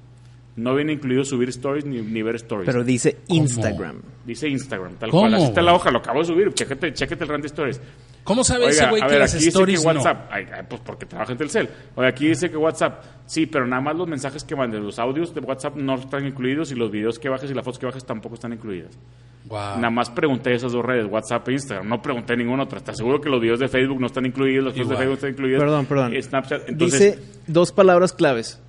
No 0.57 0.75
viene 0.75 0.93
incluido 0.95 1.25
subir 1.25 1.51
stories 1.51 1.85
ni, 1.85 2.01
ni 2.01 2.23
ver 2.23 2.37
stories. 2.37 2.67
Pero 2.67 2.83
dice 2.83 3.19
Instagram. 3.29 4.01
Dice 4.25 4.49
Instagram, 4.49 4.95
tal 4.95 5.11
¿Cómo, 5.11 5.23
cual. 5.25 5.35
Así 5.35 5.45
está 5.45 5.61
la 5.61 5.75
hoja, 5.75 5.91
lo 5.91 5.99
acabo 5.99 6.21
de 6.21 6.25
subir. 6.25 6.53
Chécate, 6.55 6.95
chécate 6.95 7.25
el 7.25 7.29
rant 7.29 7.43
de 7.43 7.49
stories. 7.49 7.81
¿Cómo 8.27 8.43
sabe 8.43 8.67
ese 8.67 8.81
Oiga, 8.81 8.91
güey 8.91 9.03
a 9.03 9.07
que 9.07 9.13
ver, 9.13 9.21
las 9.21 9.35
aquí 9.37 9.45
dice 9.45 9.85
no? 9.85 9.91
WhatsApp, 9.93 10.29
ay, 10.33 10.47
ay, 10.53 10.63
pues 10.69 10.81
porque 10.85 11.07
trabaja 11.07 11.31
en 11.31 11.39
Telcel. 11.39 11.71
Oye, 11.95 12.09
aquí 12.09 12.27
dice 12.27 12.51
que 12.51 12.57
WhatsApp, 12.57 13.05
sí, 13.25 13.47
pero 13.47 13.69
nada 13.69 13.81
más 13.81 13.95
los 13.95 14.09
mensajes 14.09 14.43
que 14.43 14.57
manden, 14.57 14.83
los 14.83 14.99
audios 14.99 15.33
de 15.33 15.41
WhatsApp 15.43 15.77
no 15.77 15.95
están 15.95 16.27
incluidos 16.27 16.73
y 16.73 16.75
los 16.75 16.91
videos 16.91 17.21
que 17.21 17.29
bajes 17.29 17.49
y 17.49 17.55
las 17.55 17.65
fotos 17.65 17.79
que 17.79 17.87
bajes 17.87 18.05
tampoco 18.05 18.35
están 18.35 18.53
incluidas. 18.53 18.99
Guau. 19.45 19.77
Nada 19.77 19.91
más 19.91 20.11
pregunté 20.11 20.53
esas 20.55 20.73
dos 20.73 20.85
redes, 20.85 21.07
WhatsApp 21.09 21.49
e 21.49 21.53
Instagram, 21.53 21.89
no 21.89 22.03
pregunté 22.03 22.37
ninguna 22.37 22.65
otra. 22.65 22.81
Te 22.81 22.91
aseguro 22.91 23.21
que 23.21 23.29
los 23.29 23.41
videos 23.41 23.61
de 23.61 23.69
Facebook 23.69 24.01
no 24.01 24.09
están 24.09 24.27
incluidos, 24.27 24.65
los 24.65 24.75
videos 24.75 24.89
de. 24.89 24.97
Facebook 24.97 25.15
están 25.15 25.31
incluidos. 25.31 25.61
Perdón, 25.61 25.87
perdón. 25.87 26.13
Snapchat, 26.21 26.69
entonces, 26.69 27.01
Dice 27.01 27.23
dos 27.47 27.71
palabras 27.71 28.13
claves. 28.13 28.61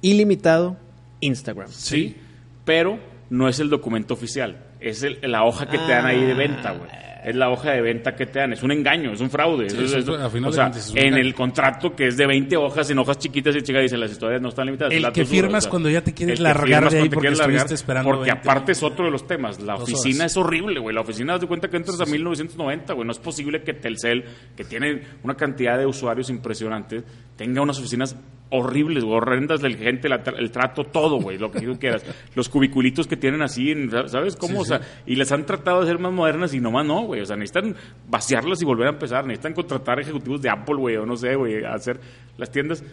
Ilimitado, 0.00 0.78
Instagram. 1.20 1.68
sí, 1.68 2.16
pero 2.64 2.98
no 3.32 3.48
es 3.48 3.58
el 3.60 3.70
documento 3.70 4.14
oficial, 4.14 4.56
es 4.78 5.02
el- 5.02 5.18
la 5.22 5.44
hoja 5.44 5.66
que 5.66 5.78
te 5.78 5.90
dan 5.90 6.04
ahí 6.06 6.22
de 6.24 6.34
venta, 6.34 6.72
güey. 6.72 6.90
Es 7.24 7.36
la 7.36 7.50
hoja 7.50 7.70
de 7.70 7.80
venta 7.80 8.16
que 8.16 8.26
te 8.26 8.40
dan, 8.40 8.52
es 8.52 8.64
un 8.64 8.72
engaño, 8.72 9.12
es 9.12 9.20
un 9.20 9.30
fraude. 9.30 9.70
Sí, 9.70 9.76
Eso 9.76 9.84
es- 9.84 9.92
es 10.02 10.08
un- 10.08 10.14
eso- 10.16 10.24
a 10.26 10.28
final 10.28 10.48
o 10.48 10.50
de 10.50 10.56
sea, 10.56 10.64
cuentas 10.64 10.84
es 10.86 10.90
un 10.90 10.98
en 10.98 11.14
el 11.14 11.34
contrato 11.36 11.94
que 11.94 12.08
es 12.08 12.16
de 12.16 12.26
20 12.26 12.56
hojas, 12.56 12.90
en 12.90 12.98
hojas 12.98 13.16
chiquitas 13.18 13.54
y 13.54 13.62
chicas 13.62 13.82
dicen 13.82 14.00
las 14.00 14.10
historias 14.10 14.42
no 14.42 14.48
están 14.48 14.66
limitadas. 14.66 14.92
El 14.92 15.10
que 15.12 15.24
firmas 15.24 15.68
cuando 15.68 15.88
ya 15.88 16.02
te 16.02 16.12
quieres 16.12 16.40
largar 16.40 16.90
de 16.90 16.96
ahí 16.98 17.08
cuando 17.08 17.10
te 17.10 17.14
porque 17.14 17.28
estuviste 17.28 17.74
esperando 17.74 18.10
Porque 18.10 18.30
20 18.32 18.40
aparte 18.50 18.72
es 18.72 18.82
otro 18.82 19.04
de 19.04 19.12
los 19.12 19.24
temas, 19.26 19.60
la 19.60 19.76
oficina 19.76 20.16
horas. 20.24 20.32
es 20.32 20.36
horrible, 20.36 20.80
güey. 20.80 20.94
La 20.94 21.00
oficina, 21.02 21.34
haz 21.34 21.40
de 21.40 21.46
cuenta 21.46 21.68
que 21.68 21.76
entras 21.76 22.00
a 22.00 22.06
1990, 22.06 22.92
güey. 22.92 23.06
No 23.06 23.12
es 23.12 23.18
posible 23.20 23.62
que 23.62 23.72
Telcel, 23.72 24.24
que 24.56 24.64
tiene 24.64 25.02
una 25.22 25.34
cantidad 25.36 25.78
de 25.78 25.86
usuarios 25.86 26.28
impresionantes, 26.28 27.04
tenga 27.36 27.62
unas 27.62 27.78
oficinas 27.78 28.16
horribles, 28.52 29.02
güey, 29.02 29.16
horrendas 29.16 29.60
del 29.60 29.76
gente, 29.76 30.08
la 30.08 30.22
el 30.38 30.50
trato, 30.50 30.84
todo, 30.84 31.20
güey, 31.20 31.38
lo 31.38 31.50
que 31.50 31.60
tú 31.60 31.78
quieras. 31.78 32.04
Los 32.36 32.48
cubiculitos 32.48 33.06
que 33.06 33.16
tienen 33.16 33.42
así, 33.42 33.70
en- 33.72 33.90
¿sabes 34.08 34.36
cómo? 34.36 34.60
o 34.60 34.64
sea, 34.64 34.80
y 35.06 35.16
les 35.16 35.32
han 35.32 35.44
tratado 35.46 35.78
de 35.78 35.84
hacer 35.84 35.98
más 35.98 36.12
modernas 36.12 36.54
y 36.54 36.60
nomás 36.60 36.86
no, 36.86 37.02
güey. 37.02 37.20
O 37.20 37.26
sea, 37.26 37.36
necesitan 37.36 37.74
vaciarlas 38.08 38.62
y 38.62 38.64
volver 38.64 38.86
a 38.86 38.90
empezar. 38.90 39.26
Necesitan 39.26 39.54
contratar 39.54 39.98
ejecutivos 40.00 40.40
de 40.42 40.50
Apple, 40.50 40.76
güey, 40.76 40.96
o 40.96 41.04
no 41.06 41.16
sé, 41.16 41.34
güey, 41.34 41.64
hacer 41.64 41.98
las 42.38 42.50
tiendas. 42.50 42.84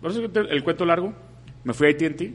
Por 0.00 0.10
eso 0.10 0.20
el 0.24 0.48
el 0.50 0.64
cuento 0.64 0.84
largo, 0.84 1.12
me 1.64 1.72
fui 1.74 1.86
a 1.86 1.90
AT&T, 1.90 2.34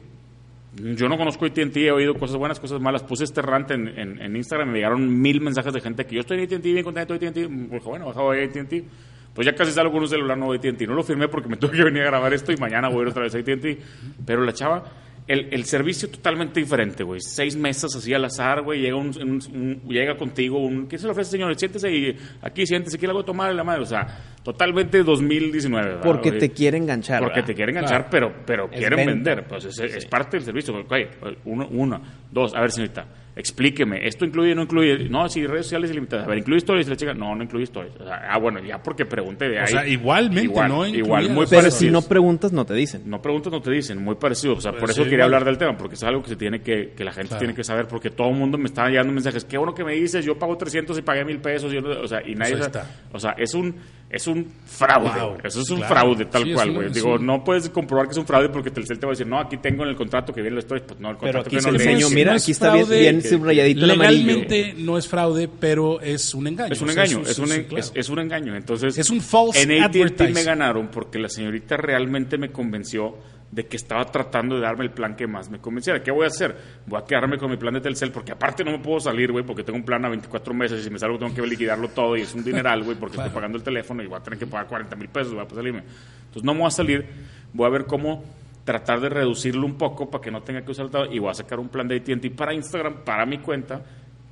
yo 0.96 1.08
no 1.08 1.18
conozco 1.18 1.44
AT&T, 1.44 1.86
he 1.86 1.92
oído 1.92 2.14
cosas 2.14 2.36
buenas, 2.36 2.58
cosas 2.58 2.80
malas. 2.80 3.02
Puse 3.02 3.24
este 3.24 3.42
rant 3.42 3.70
en, 3.72 3.88
en, 3.88 4.20
en 4.22 4.36
Instagram, 4.36 4.70
me 4.70 4.78
llegaron 4.78 5.20
mil 5.20 5.40
mensajes 5.40 5.72
de 5.72 5.80
gente 5.82 6.06
que 6.06 6.14
yo 6.14 6.20
estoy 6.22 6.38
en 6.38 6.44
AT&T, 6.44 6.72
bien 6.72 6.82
contento 6.84 7.18
de 7.18 7.26
AT&T. 7.28 7.46
Bueno, 7.84 8.06
bajado 8.06 8.30
AT&T. 8.30 8.84
Pues 9.34 9.46
ya 9.46 9.54
casi 9.54 9.72
salgo 9.72 9.92
con 9.92 10.02
un 10.02 10.08
celular 10.08 10.36
nuevo 10.36 10.56
de 10.56 10.68
AT&T. 10.68 10.86
No 10.86 10.94
lo 10.94 11.02
firmé 11.02 11.28
porque 11.28 11.48
me 11.48 11.56
tuve 11.58 11.72
que 11.72 11.84
venir 11.84 12.02
a 12.02 12.06
grabar 12.06 12.32
esto 12.34 12.52
y 12.52 12.56
mañana 12.56 12.88
voy 12.88 13.00
a 13.00 13.02
ir 13.02 13.08
otra 13.08 13.22
vez 13.22 13.34
a 13.34 13.38
AT&T. 13.38 13.78
Pero 14.26 14.44
la 14.44 14.52
chava, 14.52 14.84
el, 15.26 15.48
el 15.52 15.64
servicio 15.64 16.10
totalmente 16.10 16.60
diferente, 16.60 17.02
güey. 17.04 17.20
Seis 17.20 17.56
mesas 17.56 17.94
así 17.96 18.12
al 18.12 18.24
azar, 18.24 18.62
güey. 18.62 18.80
Llega, 18.80 18.96
un, 18.96 19.80
llega 19.88 20.16
contigo 20.16 20.58
un... 20.58 20.86
¿Qué 20.88 20.98
se 20.98 21.06
le 21.06 21.12
ofrece, 21.12 21.32
señor? 21.32 21.56
Siéntese 21.58 21.90
y 21.90 22.16
aquí, 22.42 22.66
siéntese, 22.66 22.98
¿quiere 22.98 23.10
algo 23.10 23.22
de 23.22 23.26
tomar? 23.26 23.52
Y 23.52 23.56
La 23.56 23.64
madre, 23.64 23.82
o 23.82 23.86
sea, 23.86 24.06
totalmente 24.42 25.02
2019. 25.02 25.86
¿verdad, 25.86 26.02
Porque 26.02 26.32
te 26.32 26.50
quiere 26.50 26.78
enganchar. 26.78 27.20
Porque 27.20 27.34
¿verdad? 27.36 27.46
te 27.46 27.54
quieren 27.54 27.76
enganchar, 27.76 28.08
pero, 28.10 28.32
pero 28.46 28.64
Es 28.70 28.78
quieren 28.78 28.96
venta. 28.98 29.12
vender. 29.12 29.44
Pues 29.48 29.64
es, 29.66 29.78
es 29.80 30.06
parte 30.06 30.36
del 30.36 30.44
servicio. 30.44 30.74
Ok, 30.76 30.92
uno, 31.44 31.68
uno, 31.70 32.00
dos. 32.30 32.54
A 32.54 32.60
ver, 32.60 32.70
señorita, 32.70 33.06
explíqueme. 33.36 34.06
¿Esto 34.06 34.24
incluye 34.24 34.52
o 34.52 34.54
no 34.54 34.62
incluye? 34.62 35.08
No, 35.08 35.28
sí, 35.28 35.46
redes 35.46 35.66
sociales 35.66 35.90
ilimitadas. 35.90 36.26
A 36.26 36.28
ver, 36.28 36.38
¿incluye 36.38 36.58
stories? 36.58 36.86
Y 36.86 36.90
la 36.90 36.96
chica, 36.96 37.14
no, 37.14 37.34
no 37.34 37.42
incluye 37.42 37.64
stories. 37.64 37.94
O 38.00 38.04
sea, 38.04 38.28
ah, 38.30 38.38
bueno, 38.38 38.60
ya 38.62 38.82
porque 38.82 39.04
pregunté 39.06 39.48
de 39.48 39.60
ahí. 39.60 39.66
sea, 39.68 39.86
igualmente, 39.86 40.42
igual, 40.44 40.68
¿no? 40.68 40.86
Igual, 40.86 41.30
muy 41.30 41.46
Pero 41.48 41.62
parecido. 41.62 41.78
si 41.78 41.90
no 41.90 42.02
preguntas, 42.02 42.52
no 42.52 42.64
te 42.66 42.74
dicen. 42.74 43.02
No 43.06 43.22
preguntas, 43.22 43.52
no 43.52 43.60
te 43.62 43.70
dicen, 43.70 44.02
muy 44.02 44.16
parecido. 44.16 44.54
O 44.54 44.60
sea, 44.60 44.72
Pero 44.72 44.80
por 44.80 44.90
eso 44.90 45.02
sí, 45.04 45.08
quería 45.10 45.24
igual. 45.26 45.34
hablar 45.34 45.44
del 45.44 45.58
tema, 45.58 45.76
porque 45.76 45.94
es 45.94 46.02
algo 46.02 46.22
que 46.22 46.28
se 46.30 46.36
tiene 46.36 46.60
que, 46.60 46.90
que 46.96 47.04
la 47.04 47.12
gente 47.12 47.28
Claro. 47.28 47.38
tiene 47.40 47.54
que 47.54 47.64
saber, 47.64 47.86
porque 47.86 48.10
todo 48.10 48.28
el 48.28 48.34
mundo 48.36 48.58
me 48.58 48.64
está 48.66 48.88
llegando 48.88 49.12
mensajes, 49.12 49.44
qué 49.44 49.56
bueno 49.56 49.74
que 49.74 49.84
me 49.84 49.94
dices, 49.94 50.24
yo 50.24 50.38
pago 50.38 50.56
300 50.56 50.98
y 50.98 51.02
pagué 51.02 51.24
mil 51.24 51.38
pesos, 51.38 51.72
yo 51.72 51.80
no- 51.80 52.00
o 52.00 52.06
sea, 52.08 52.20
y 52.26 52.34
nadie, 52.34 52.54
está. 52.58 52.86
o 53.12 53.18
sea, 53.18 53.32
es 53.38 53.54
un, 53.54 53.74
es 54.12 54.26
un 54.26 54.46
fraude, 54.66 55.08
Wow, 55.18 55.38
eso 55.42 55.62
es 55.62 55.70
un 55.70 55.78
claro. 55.78 55.94
fraude 55.94 56.24
tal 56.26 56.44
Sí, 56.44 56.52
cual, 56.52 56.70
güey. 56.72 56.90
Digo, 56.92 57.14
un- 57.14 57.24
no 57.26 57.42
puedes 57.42 57.68
comprobar 57.70 58.06
que 58.06 58.12
es 58.12 58.18
un 58.18 58.26
fraude 58.26 58.50
porque 58.50 58.70
Telcel 58.70 58.98
te 58.98 59.06
va 59.06 59.12
a 59.12 59.14
decir, 59.14 59.26
no, 59.26 59.38
aquí 59.40 59.56
tengo 59.56 59.84
en 59.84 59.88
el 59.88 59.96
contrato 59.96 60.34
que 60.34 60.42
viene 60.42 60.54
lo 60.56 60.60
estoy, 60.60 60.80
pues 60.80 61.00
no, 61.00 61.10
el 61.10 61.16
Pero 61.16 61.42
contrato 61.42 61.48
aquí 61.48 61.56
que 61.56 61.62
no 61.62 61.72
le 61.72 61.92
es- 61.92 62.10
mira, 62.14 62.30
no 62.32 62.36
es 62.36 62.42
aquí 62.42 62.52
está 62.52 62.72
bien, 62.74 62.86
fraude, 62.86 63.00
bien 63.00 63.22
subrayadito 63.22 63.84
amarillo. 63.90 64.26
Legalmente 64.26 64.74
no 64.76 64.98
es 64.98 65.08
fraude, 65.08 65.48
pero 65.48 66.00
es 66.02 66.34
un 66.34 66.46
engaño. 66.46 66.72
Es 66.72 66.80
un 66.82 66.90
O 66.90 66.92
sea, 66.92 67.04
engaño, 67.04 67.22
es 67.26 67.38
un, 67.38 67.48
sí, 67.48 67.54
en- 67.54 67.64
claro. 67.64 67.80
es, 67.80 67.92
es 67.94 68.08
un 68.10 68.18
engaño. 68.18 68.54
Entonces, 68.54 68.98
Es 68.98 69.08
un 69.10 69.20
false 69.22 69.62
En 69.62 69.82
AT&T 69.82 70.28
me 70.28 70.42
ganaron 70.44 70.88
porque 70.88 71.18
la 71.18 71.30
señorita 71.30 71.76
realmente 71.78 72.36
me 72.38 72.50
convenció 72.52 73.16
de 73.52 73.66
que 73.66 73.76
estaba 73.76 74.06
tratando 74.06 74.56
de 74.56 74.62
darme 74.62 74.84
el 74.84 74.90
plan 74.90 75.14
que 75.14 75.26
más 75.26 75.50
me 75.50 75.60
convenciera. 75.60 76.02
¿Qué 76.02 76.10
voy 76.10 76.24
a 76.24 76.28
hacer? 76.28 76.56
Voy 76.86 76.98
a 76.98 77.04
quedarme 77.04 77.36
con 77.36 77.50
mi 77.50 77.58
plan 77.58 77.74
de 77.74 77.82
Telcel 77.82 78.10
porque 78.10 78.32
aparte 78.32 78.64
no 78.64 78.72
me 78.72 78.78
puedo 78.78 78.98
salir, 78.98 79.30
güey, 79.30 79.44
porque 79.44 79.62
tengo 79.62 79.78
un 79.78 79.84
plan 79.84 80.02
a 80.06 80.08
24 80.08 80.54
meses 80.54 80.80
y 80.80 80.84
si 80.84 80.90
me 80.90 80.98
salgo 80.98 81.18
tengo 81.18 81.34
que 81.34 81.42
liquidarlo 81.42 81.88
todo 81.88 82.16
y 82.16 82.22
es 82.22 82.34
un 82.34 82.42
dineral, 82.42 82.82
güey, 82.82 82.96
porque 82.96 83.18
estoy 83.18 83.30
pagando 83.30 83.58
el 83.58 83.62
teléfono 83.62 84.02
y 84.02 84.06
voy 84.06 84.18
a 84.18 84.22
tener 84.22 84.38
que 84.38 84.46
pagar 84.46 84.68
40 84.68 84.96
mil 84.96 85.08
pesos, 85.10 85.34
voy 85.34 85.44
a 85.44 85.48
salirme. 85.50 85.80
Entonces 85.80 86.44
no 86.44 86.54
me 86.54 86.60
voy 86.60 86.68
a 86.68 86.70
salir, 86.70 87.06
voy 87.52 87.66
a 87.66 87.70
ver 87.70 87.84
cómo 87.84 88.24
tratar 88.64 89.00
de 89.00 89.10
reducirlo 89.10 89.66
un 89.66 89.76
poco 89.76 90.08
para 90.08 90.22
que 90.22 90.30
no 90.30 90.42
tenga 90.42 90.64
que 90.64 90.70
usar 90.70 90.88
todo 90.88 91.12
y 91.12 91.18
voy 91.18 91.30
a 91.30 91.34
sacar 91.34 91.60
un 91.60 91.68
plan 91.68 91.86
de 91.86 91.96
AT&T 91.96 92.30
para 92.30 92.54
Instagram, 92.54 93.04
para 93.04 93.26
mi 93.26 93.36
cuenta, 93.36 93.82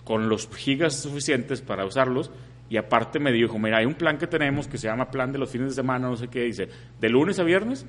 con 0.03 0.31
los 0.31 0.49
gigas 0.49 0.95
suficientes 0.95 1.61
para 1.61 1.85
usarlos. 1.85 2.31
Y 2.71 2.79
aparte 2.79 3.18
me 3.18 3.33
dijo, 3.33 3.59
mira, 3.59 3.79
hay 3.79 3.85
un 3.85 3.95
plan 3.95 4.16
que 4.16 4.27
tenemos 4.27 4.66
que 4.66 4.79
se 4.79 4.87
llama 4.87 5.11
plan 5.11 5.31
de 5.31 5.39
los 5.39 5.51
fines 5.51 5.68
de 5.68 5.75
semana, 5.75 6.09
no 6.09 6.16
sé 6.16 6.29
qué, 6.29 6.45
dice, 6.45 6.71
de 6.99 7.09
lunes 7.11 7.39
a 7.39 7.43
viernes 7.43 7.85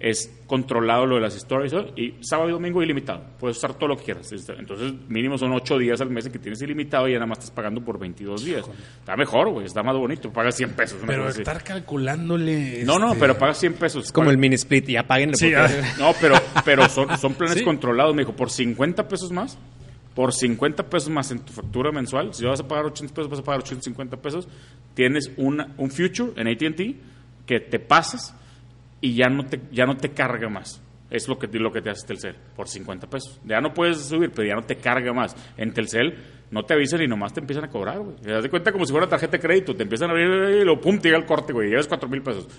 es 0.00 0.32
controlado 0.46 1.04
lo 1.04 1.16
de 1.16 1.20
las 1.20 1.36
stories 1.36 1.74
y 1.94 2.14
sábado 2.22 2.48
y 2.48 2.52
domingo 2.52 2.82
ilimitado. 2.82 3.22
Puedes 3.38 3.58
usar 3.58 3.74
todo 3.74 3.90
lo 3.90 3.96
que 3.98 4.04
quieras. 4.04 4.32
Entonces, 4.32 4.94
mínimo 5.08 5.36
son 5.36 5.52
8 5.52 5.76
días 5.78 6.00
al 6.00 6.08
mes 6.08 6.24
en 6.24 6.32
que 6.32 6.38
tienes 6.38 6.60
ilimitado 6.62 7.06
y 7.06 7.12
ya 7.12 7.18
nada 7.18 7.26
más 7.26 7.38
estás 7.38 7.50
pagando 7.50 7.82
por 7.84 7.98
22 7.98 8.42
días. 8.44 8.64
Está 8.98 9.14
mejor, 9.14 9.50
güey, 9.50 9.66
está 9.66 9.82
más 9.82 9.94
bonito. 9.96 10.32
Pagas 10.32 10.56
100 10.56 10.70
pesos. 10.70 10.98
Pero 11.06 11.26
así. 11.26 11.40
estar 11.42 11.62
calculándole. 11.62 12.82
No, 12.84 12.98
no, 12.98 13.08
este, 13.08 13.20
pero 13.20 13.36
pagas 13.38 13.58
100 13.58 13.74
pesos. 13.74 14.06
Es 14.06 14.12
como 14.12 14.30
el 14.30 14.38
mini 14.38 14.54
split, 14.54 14.86
ya 14.88 15.06
paguen. 15.06 15.34
Sí. 15.36 15.52
No, 15.98 16.12
pero, 16.20 16.36
pero 16.64 16.88
son, 16.88 17.16
son 17.18 17.34
planes 17.34 17.58
Sí. 17.58 17.64
controlados. 17.64 18.14
Me 18.14 18.22
dijo, 18.22 18.34
por 18.34 18.50
50 18.50 19.06
pesos 19.06 19.30
más, 19.32 19.58
por 20.14 20.32
50 20.32 20.88
pesos 20.88 21.10
más 21.10 21.30
en 21.30 21.40
tu 21.40 21.52
factura 21.52 21.92
mensual, 21.92 22.32
si 22.34 22.44
vas 22.44 22.60
a 22.60 22.66
pagar 22.66 22.86
800 22.86 23.14
pesos, 23.14 23.30
vas 23.30 23.40
a 23.40 23.44
pagar 23.44 23.60
850 23.60 24.16
pesos, 24.16 24.48
tienes 24.94 25.30
una, 25.36 25.74
un 25.76 25.90
future 25.90 26.32
en 26.36 26.48
AT&T 26.48 26.96
que 27.46 27.60
te 27.60 27.78
pasas 27.78 28.34
y 29.00 29.14
ya 29.14 29.28
no 29.28 29.44
te, 29.46 29.60
ya 29.72 29.86
no 29.86 29.96
te 29.96 30.10
carga 30.10 30.48
más. 30.48 30.82
Es 31.10 31.26
lo 31.26 31.38
que, 31.38 31.48
lo 31.58 31.72
que 31.72 31.82
te 31.82 31.90
hace 31.90 32.06
Telcel, 32.06 32.36
por 32.54 32.68
50 32.68 33.08
pesos. 33.10 33.40
Ya 33.44 33.60
no 33.60 33.74
puedes 33.74 33.98
subir, 33.98 34.30
pero 34.30 34.46
ya 34.46 34.54
no 34.54 34.62
te 34.62 34.76
carga 34.76 35.12
más. 35.12 35.34
En 35.56 35.72
Telcel 35.72 36.14
no 36.52 36.62
te 36.64 36.74
avisan 36.74 37.02
y 37.02 37.08
nomás 37.08 37.32
te 37.32 37.40
empiezan 37.40 37.64
a 37.64 37.68
cobrar, 37.68 37.98
güey. 37.98 38.14
Te 38.16 38.30
das 38.30 38.42
de 38.44 38.48
cuenta 38.50 38.70
como 38.70 38.84
si 38.86 38.92
fuera 38.92 39.08
tarjeta 39.08 39.32
de 39.32 39.40
crédito. 39.40 39.74
Te 39.74 39.82
empiezan 39.82 40.08
a 40.10 40.12
abrir 40.12 40.60
y 40.60 40.64
lo 40.64 40.80
pum, 40.80 40.98
te 41.00 41.08
llega 41.08 41.18
el 41.18 41.26
corte, 41.26 41.52
güey. 41.52 41.66
Y 41.66 41.70
llevas 41.70 41.88
4 41.88 42.08
mil 42.08 42.22
pesos. 42.22 42.44
O 42.46 42.50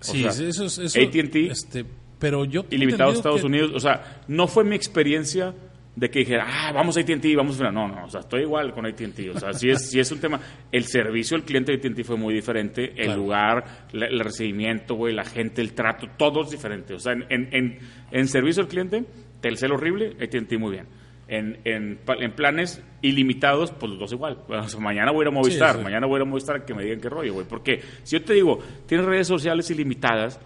Sí, 0.00 0.22
sea, 0.22 0.30
eso 0.48 0.64
es. 0.64 0.78
Eso, 0.78 0.98
AT&T 1.00 1.46
Este, 1.52 1.84
pero 2.18 2.44
yo. 2.44 2.64
ilimitado 2.70 3.10
a 3.10 3.12
Estados 3.12 3.42
que- 3.42 3.46
Unidos. 3.46 3.70
O 3.74 3.78
sea, 3.80 4.22
no 4.26 4.48
fue 4.48 4.64
mi 4.64 4.74
experiencia 4.74 5.54
de 6.00 6.08
que 6.10 6.20
dijera, 6.20 6.46
ah, 6.48 6.72
vamos 6.72 6.96
a 6.96 7.00
AT&T, 7.00 7.36
vamos 7.36 7.60
a... 7.60 7.70
No, 7.70 7.86
no, 7.86 8.06
o 8.06 8.08
sea, 8.08 8.20
estoy 8.20 8.40
igual 8.42 8.72
con 8.72 8.86
AT&T. 8.86 9.30
O 9.30 9.38
sea, 9.38 9.52
sí 9.52 9.68
es, 9.68 9.90
sí 9.90 10.00
es 10.00 10.10
un 10.10 10.18
tema... 10.18 10.40
El 10.72 10.84
servicio 10.84 11.36
al 11.36 11.42
cliente 11.44 11.72
de 11.76 11.78
AT&T 11.88 12.04
fue 12.04 12.16
muy 12.16 12.32
diferente. 12.32 12.92
El 12.96 13.04
Claro. 13.04 13.16
lugar, 13.20 13.64
la- 13.92 14.06
el 14.06 14.18
recibimiento, 14.20 14.94
güey, 14.94 15.14
la 15.14 15.24
gente, 15.26 15.60
el 15.60 15.74
trato, 15.74 16.06
todo 16.16 16.42
es 16.42 16.50
diferente. 16.50 16.94
O 16.94 16.98
sea, 16.98 17.12
en, 17.12 17.26
en, 17.28 17.48
en, 17.52 17.78
en 18.12 18.28
servicio 18.28 18.62
al 18.62 18.68
cliente, 18.68 19.04
Telcel 19.42 19.72
horrible, 19.72 20.16
AT&T 20.20 20.56
muy 20.56 20.72
bien. 20.72 20.86
En, 21.28 21.58
en, 21.64 21.98
en 22.18 22.32
planes 22.32 22.82
ilimitados, 23.02 23.70
pues 23.72 23.90
los 23.90 24.00
dos 24.00 24.12
igual. 24.12 24.38
O 24.48 24.68
sea, 24.68 24.80
mañana 24.80 25.12
voy 25.12 25.20
a 25.20 25.22
ir 25.24 25.28
a 25.28 25.30
Movistar, 25.32 25.76
sí. 25.76 25.82
mañana 25.84 26.06
voy 26.06 26.14
a 26.14 26.18
ir 26.20 26.22
a 26.22 26.30
Movistar 26.30 26.56
a 26.56 26.64
que 26.64 26.72
me 26.74 26.82
digan 26.82 27.00
qué 27.00 27.10
rollo, 27.10 27.34
güey. 27.34 27.46
Porque 27.46 27.80
si 28.04 28.16
yo 28.18 28.24
te 28.24 28.32
digo, 28.32 28.58
tienes 28.86 29.06
redes 29.06 29.26
sociales 29.28 29.70
ilimitadas, 29.70 30.40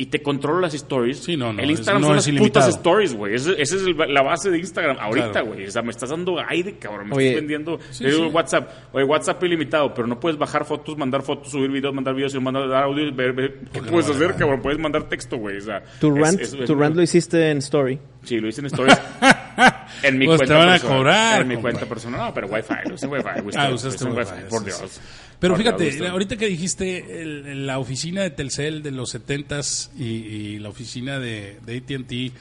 y 0.00 0.06
te 0.06 0.22
controlo 0.22 0.60
las 0.60 0.74
stories. 0.74 1.18
Sí, 1.18 1.36
no, 1.36 1.52
no, 1.52 1.60
El 1.60 1.70
es- 1.70 1.78
Instagram 1.80 2.02
no 2.02 2.06
son 2.08 2.16
es 2.18 2.22
las 2.22 2.28
ilimitado. 2.28 2.66
putas 2.66 2.76
stories, 2.76 3.14
güey. 3.14 3.34
Esa 3.34 3.52
es 3.58 3.72
el- 3.72 3.96
la 4.14 4.22
base 4.22 4.48
de 4.48 4.58
Instagram 4.58 4.96
ahorita, 5.00 5.30
Claro. 5.32 5.46
güey. 5.48 5.66
O 5.66 5.70
sea, 5.72 5.82
me 5.82 5.90
estás 5.90 6.10
dando 6.10 6.36
aire, 6.48 6.78
cabrón. 6.78 7.08
Me 7.08 7.16
Oye. 7.16 7.26
estás 7.30 7.40
vendiendo. 7.40 7.78
Sí, 7.90 8.04
Te 8.04 8.10
digo, 8.12 8.28
sí. 8.28 8.30
WhatsApp. 8.32 8.70
Oye, 8.92 9.04
WhatsApp 9.04 9.42
ilimitado, 9.42 9.92
pero 9.92 10.06
no 10.06 10.20
puedes 10.20 10.38
bajar 10.38 10.64
fotos, 10.64 10.96
mandar 10.96 11.22
fotos, 11.22 11.50
subir 11.50 11.70
videos, 11.70 11.92
mandar 11.92 12.14
videos, 12.14 12.32
y 12.34 12.38
mandar 12.40 12.68
dar 12.68 12.84
audio. 12.84 13.12
ver- 13.12 13.32
ver- 13.32 13.58
¿Qué 13.72 13.80
puedes 13.82 14.06
no 14.06 14.14
hacer, 14.14 14.28
madre. 14.28 14.38
cabrón? 14.38 14.62
Puedes 14.62 14.78
mandar 14.78 15.08
texto, 15.08 15.36
güey. 15.36 15.56
O 15.56 15.60
sea, 15.62 15.82
Tu 16.00 16.14
es- 16.16 16.22
rant, 16.22 16.40
es- 16.40 16.52
es- 16.54 16.64
tu 16.64 16.74
rant 16.76 16.94
lo 16.94 17.02
hiciste 17.02 17.50
en 17.50 17.58
Story. 17.58 17.98
Sí, 18.22 18.38
lo 18.38 18.48
hice 18.48 18.60
en 18.60 18.66
stories. 18.66 18.98
en 20.02 20.18
mi 20.18 20.26
Pues 20.26 20.38
cuenta 20.38 20.54
te 20.54 20.58
van 20.58 20.68
a 20.68 20.72
personal. 20.72 20.96
cobrar, 20.98 21.42
En 21.42 21.48
mi 21.48 21.54
compa. 21.54 21.70
cuenta 21.70 21.86
personal. 21.88 22.20
No, 22.20 22.34
pero 22.34 22.46
Wi-Fi. 22.48 22.92
Usé 22.92 23.06
Wi-Fi. 23.06 23.28
Ah, 23.56 23.70
usaste 23.72 24.04
Wi-Fi, 24.04 24.18
Wi-Fi, 24.18 24.48
Por. 24.50 24.64
Dios. 24.64 25.00
Pero 25.40 25.54
fíjate, 25.56 26.06
ahorita 26.08 26.36
que 26.36 26.46
dijiste 26.46 27.22
el- 27.22 27.46
el- 27.46 27.66
la 27.66 27.78
oficina 27.78 28.22
de 28.22 28.30
Telcel 28.30 28.82
de 28.82 28.90
los 28.90 29.14
70s 29.14 29.90
y, 29.98 30.04
y 30.04 30.58
la 30.58 30.68
oficina 30.68 31.18
de, 31.20 31.58
de 31.64 31.76
ATT 31.76 32.32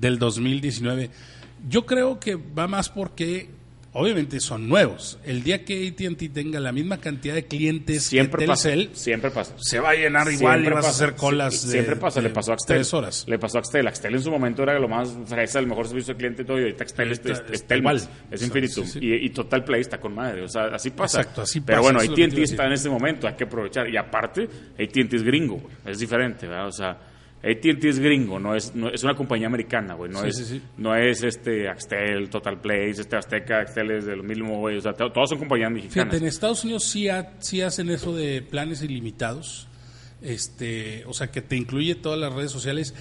del 0.00 0.18
2019, 0.18 1.10
yo 1.68 1.84
creo 1.86 2.20
que 2.20 2.36
va 2.36 2.68
más 2.68 2.88
porque 2.90 3.48
obviamente 3.94 4.38
son 4.40 4.68
nuevos. 4.68 5.18
El 5.24 5.42
día 5.42 5.64
que 5.64 5.88
AT&T 5.88 6.28
tenga 6.28 6.60
la 6.60 6.72
misma 6.72 6.98
cantidad 6.98 7.34
de 7.34 7.46
clientes 7.46 8.02
Siempre 8.04 8.42
que 8.42 8.46
pasa. 8.48 8.68
Telcel, 8.68 8.94
Siempre 8.94 9.30
pasa. 9.30 9.54
se 9.58 9.80
va 9.80 9.90
a 9.90 9.94
llenar 9.94 10.30
igual 10.30 10.60
y 10.60 10.62
Siempre 10.64 10.74
vas 10.74 10.84
a 10.84 10.88
pasa. 10.88 11.04
hacer 11.04 11.16
colas 11.16 11.54
Sí, 11.60 11.66
de- 11.68 11.72
Siempre 11.72 11.96
pasa, 11.96 12.20
de 12.20 12.28
le 12.28 12.34
pasó 12.34 12.50
a 12.50 12.54
Axtel. 12.54 12.76
tres 12.76 12.92
horas. 12.94 13.24
Le 13.26 13.38
pasó 13.38 13.56
a 13.58 13.60
Axtel. 13.60 13.86
Axtel 13.88 14.14
en 14.14 14.22
su 14.22 14.30
momento 14.30 14.62
era 14.62 14.78
lo 14.78 14.88
más 14.88 15.10
fresa, 15.26 15.58
el 15.60 15.66
mejor 15.66 15.88
servicio 15.88 16.12
al 16.12 16.18
cliente 16.18 16.42
y 16.42 16.44
todo. 16.44 16.58
Y 16.58 16.62
ahorita 16.62 16.84
Axtel 16.84 17.12
es, 17.12 17.18
Ahorita 17.20 17.32
es, 17.32 17.38
es 17.50 17.60
está 17.62 17.74
es 18.30 18.42
Infinitum. 18.42 18.84
sí, 18.84 18.92
sí. 18.92 18.98
Y, 19.00 19.14
y 19.26 19.30
Total 19.30 19.64
Play 19.64 19.80
está 19.80 19.98
con 19.98 20.14
madre. 20.14 20.42
O 20.42 20.48
sea, 20.48 20.66
así 20.66 20.90
pasa. 20.90 21.20
Exacto, 21.20 21.42
así 21.42 21.60
Pero 21.60 21.78
pasa, 21.82 21.92
bueno, 21.92 22.00
que 22.00 22.14
te 22.16 22.24
AT&T 22.24 22.40
a 22.40 22.44
está 22.44 22.66
en 22.66 22.72
ese 22.72 22.88
momento, 22.90 23.26
hay 23.26 23.34
que 23.34 23.44
aprovechar. 23.44 23.88
Y 23.88 23.96
aparte, 23.96 24.48
AT&T 24.78 25.16
es 25.16 25.22
gringo. 25.22 25.62
Es 25.86 25.98
diferente, 25.98 26.46
¿verdad? 26.46 26.66
O 26.68 26.72
sea, 26.72 26.98
AT&T 27.50 27.88
es 27.88 27.98
gringo, 27.98 28.38
no 28.40 28.54
es, 28.54 28.74
no, 28.74 28.88
es 28.88 29.02
una 29.04 29.14
compañía 29.14 29.46
americana, 29.46 29.94
güey. 29.94 30.10
No, 30.10 30.22
Sí, 30.22 30.28
es, 30.28 30.36
sí, 30.38 30.44
sí. 30.44 30.62
no 30.78 30.94
es 30.96 31.22
este 31.22 31.68
Axtel, 31.68 32.28
Total 32.30 32.60
Play, 32.60 32.90
este 32.90 33.16
Azteca, 33.16 33.60
Axtel 33.60 33.90
es 33.90 34.06
de 34.06 34.16
lo 34.16 34.22
mismo, 34.22 34.58
güey. 34.60 34.76
O 34.76 34.80
sea, 34.80 34.92
to- 34.94 35.12
todos 35.12 35.28
son 35.30 35.38
compañías 35.38 35.70
mexicanas. 35.70 35.94
Fíjate, 36.12 36.16
en 36.18 36.24
Estados 36.28 36.64
Unidos 36.64 36.84
sí, 36.84 37.08
ha- 37.08 37.32
sí 37.40 37.60
hacen 37.60 37.90
eso 37.90 38.14
de 38.14 38.42
planes 38.42 38.82
ilimitados, 38.82 39.68
este, 40.22 41.04
o 41.06 41.12
sea, 41.12 41.30
que 41.30 41.42
te 41.42 41.56
incluye 41.56 41.94
todas 41.94 42.18
las 42.18 42.32
redes 42.32 42.50
sociales 42.50 42.94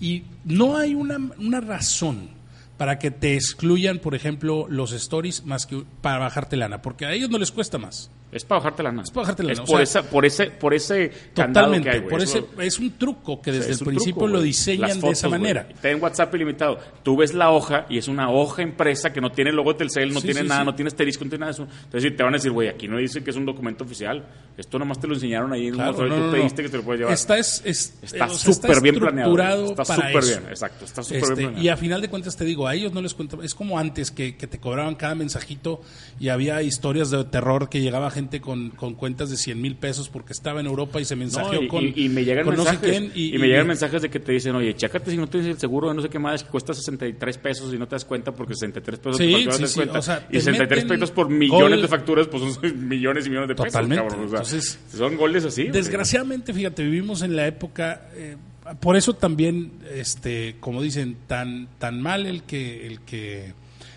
y 0.00 0.24
no 0.44 0.76
hay 0.78 0.94
una, 0.94 1.18
una 1.38 1.60
razón 1.60 2.30
para 2.78 2.98
que 2.98 3.10
te 3.10 3.34
excluyan, 3.34 3.98
por 3.98 4.14
ejemplo, 4.14 4.66
los 4.68 4.92
stories 4.92 5.44
más 5.44 5.66
que 5.66 5.82
para 6.00 6.18
bajarte 6.18 6.56
lana, 6.56 6.80
porque 6.80 7.04
a 7.04 7.12
ellos 7.12 7.28
no 7.28 7.36
les 7.38 7.50
cuesta 7.52 7.76
más. 7.76 8.10
Es 8.32 8.44
para 8.44 8.60
bajarte 8.60 8.82
lana. 8.82 9.02
Es 9.02 9.10
para 9.10 9.22
bajarte 9.22 9.42
lana, 9.42 9.52
Es 9.54 9.58
o 9.60 9.64
por, 9.64 9.76
sea, 9.86 10.00
esa, 10.00 10.02
por 10.10 10.24
ese, 10.24 10.46
por 10.50 10.72
ese 10.74 11.10
Totalmente, 11.34 11.90
que 11.90 11.96
hay, 11.96 12.00
por 12.02 12.20
ese, 12.22 12.44
es 12.60 12.78
un 12.78 12.92
truco 12.92 13.40
que 13.42 13.50
o 13.50 13.52
sea, 13.54 13.60
desde 13.60 13.72
es 13.74 13.80
el 13.80 13.86
principio 13.88 14.14
truco, 14.20 14.28
lo 14.28 14.40
diseñan 14.40 14.80
Las 14.82 14.94
de 14.96 15.00
fotos, 15.00 15.18
esa 15.18 15.28
manera. 15.28 15.66
Ten 15.82 16.00
WhatsApp 16.00 16.34
ilimitado. 16.36 16.78
Tú 17.02 17.16
ves 17.16 17.34
la 17.34 17.50
hoja 17.50 17.86
y 17.88 17.98
es 17.98 18.06
una 18.08 18.30
hoja 18.30 18.62
impresa 18.62 19.12
que 19.12 19.20
no 19.20 19.32
tiene 19.32 19.50
logo 19.52 19.72
de 19.72 19.78
Telcel, 19.78 20.12
no 20.12 20.20
Sí, 20.20 20.26
tiene 20.28 20.42
sí, 20.42 20.48
nada, 20.48 20.60
sí. 20.60 20.66
no 20.66 20.74
tiene 20.74 20.88
asterisco, 20.88 21.24
no 21.24 21.30
tiene 21.30 21.40
nada 21.46 21.52
de 21.56 21.62
eso. 21.64 21.72
Entonces 21.84 22.16
te 22.16 22.22
van 22.22 22.34
a 22.34 22.36
decir, 22.36 22.52
güey, 22.52 22.68
aquí 22.68 22.86
no 22.86 22.98
dice 22.98 23.24
que 23.24 23.30
es 23.30 23.36
un 23.36 23.46
documento 23.46 23.84
oficial. 23.84 24.24
Esto 24.56 24.78
nomás 24.78 25.00
te 25.00 25.08
lo 25.08 25.14
enseñaron 25.14 25.52
ahí 25.52 25.66
en 25.68 25.74
Claro, 25.74 25.98
un 25.98 26.06
y 26.06 26.08
no, 26.10 26.14
tú 26.14 26.20
no, 26.20 26.26
no. 26.26 26.32
pediste 26.32 26.62
que 26.62 26.68
te 26.68 26.76
lo 26.76 26.82
puedes 26.84 27.00
llevar. 27.00 27.14
Está, 27.14 27.38
es, 27.38 27.62
es- 27.64 27.94
Está 28.02 28.26
o 28.26 28.28
sea, 28.34 28.52
súper 28.54 28.80
bien 28.80 28.94
planeado. 28.98 29.64
Está 29.70 29.84
súper 29.84 30.22
bien, 30.24 30.42
exacto. 30.50 30.84
Está 30.84 31.02
súper 31.02 31.18
Este, 31.22 31.34
bien 31.34 31.46
planeado. 31.48 31.64
y 31.64 31.68
a 31.68 31.76
final 31.76 32.00
de 32.00 32.08
cuentas 32.08 32.36
te 32.36 32.44
digo, 32.44 32.68
a 32.68 32.74
ellos 32.74 32.92
no 32.92 33.02
les 33.02 33.14
cuenta, 33.14 33.38
es 33.42 33.54
como 33.54 33.78
antes 33.78 34.10
que, 34.12 34.36
que 34.36 34.46
te 34.46 34.58
cobraban 34.60 34.94
cada 34.94 35.14
mensajito 35.14 35.80
y 36.20 36.28
había 36.28 36.62
historias 36.62 37.10
de 37.10 37.24
terror 37.24 37.68
que 37.68 37.80
llegaba 37.80 38.10
gente 38.10 38.19
con, 38.40 38.70
con 38.70 38.94
cuentas 38.94 39.30
de 39.30 39.36
100 39.36 39.60
mil 39.60 39.76
pesos 39.76 40.08
porque 40.08 40.32
estaba 40.32 40.60
en 40.60 40.66
Europa 40.66 41.00
y 41.00 41.04
se 41.04 41.14
No, 41.16 41.20
mensajeó 41.20 41.62
y, 41.62 41.68
con, 41.68 41.84
y- 41.84 41.92
y 42.04 42.08
me 42.08 42.24
llegan 42.24 42.44
con 42.44 42.56
no 42.56 42.64
sé 42.64 42.72
mensajes 42.72 43.16
y, 43.16 43.38
me 43.38 43.46
llegan 43.48 43.66
mensajes 43.66 44.02
de 44.02 44.10
que 44.10 44.20
te 44.20 44.32
dicen 44.32 44.54
oye 44.54 44.74
chécate 44.74 45.10
si 45.10 45.16
no 45.16 45.26
tienes 45.28 45.48
el 45.50 45.58
seguro 45.58 45.88
de 45.88 45.94
no 45.94 46.02
sé 46.02 46.08
qué 46.08 46.18
más 46.18 46.44
que 46.44 46.50
cuesta 46.50 46.74
63 46.74 47.38
pesos 47.38 47.72
y 47.74 47.78
no 47.78 47.86
te 47.88 47.94
das 47.94 48.04
cuenta 48.04 48.32
porque 48.32 48.54
63 48.54 48.98
pesos 48.98 49.16
Sí, 49.18 49.32
factura 49.32 49.52
sí, 49.52 49.56
te 49.58 49.62
das 49.62 49.70
sí, 49.70 49.76
cuenta 49.76 49.98
o 49.98 50.02
sea, 50.02 50.26
y 50.28 50.32
te 50.34 50.40
63 50.40 50.84
meten 50.84 50.88
pesos 50.98 51.10
por 51.10 51.28
millones 51.30 51.70
gol- 51.70 51.82
de 51.82 51.88
facturas 51.88 52.26
pues 52.28 52.54
son 52.54 52.88
millones 52.88 53.26
y 53.26 53.30
millones 53.30 53.48
de 53.48 53.54
pesos 53.54 53.72
Totalmente. 53.72 54.02
cabrón. 54.04 54.26
O 54.26 54.28
sea, 54.28 54.38
Entonces, 54.38 54.78
son 54.94 55.16
goles 55.16 55.44
así 55.44 55.62
güey. 55.62 55.72
Desgraciadamente, 55.72 56.52
fíjate, 56.52 56.82
vivimos 56.84 57.22
en 57.22 57.36
la 57.36 57.46
época, 57.46 58.08
eh, 58.14 58.36
por 58.80 58.96
eso 58.96 59.14
también, 59.14 59.72
este, 59.94 60.56
como 60.60 60.82
dicen, 60.82 61.16
tan, 61.26 61.68
tan 61.78 62.00
mal 62.00 62.26
el 62.26 62.42
que, 62.42 62.86
el 62.86 63.00
que 63.00 63.54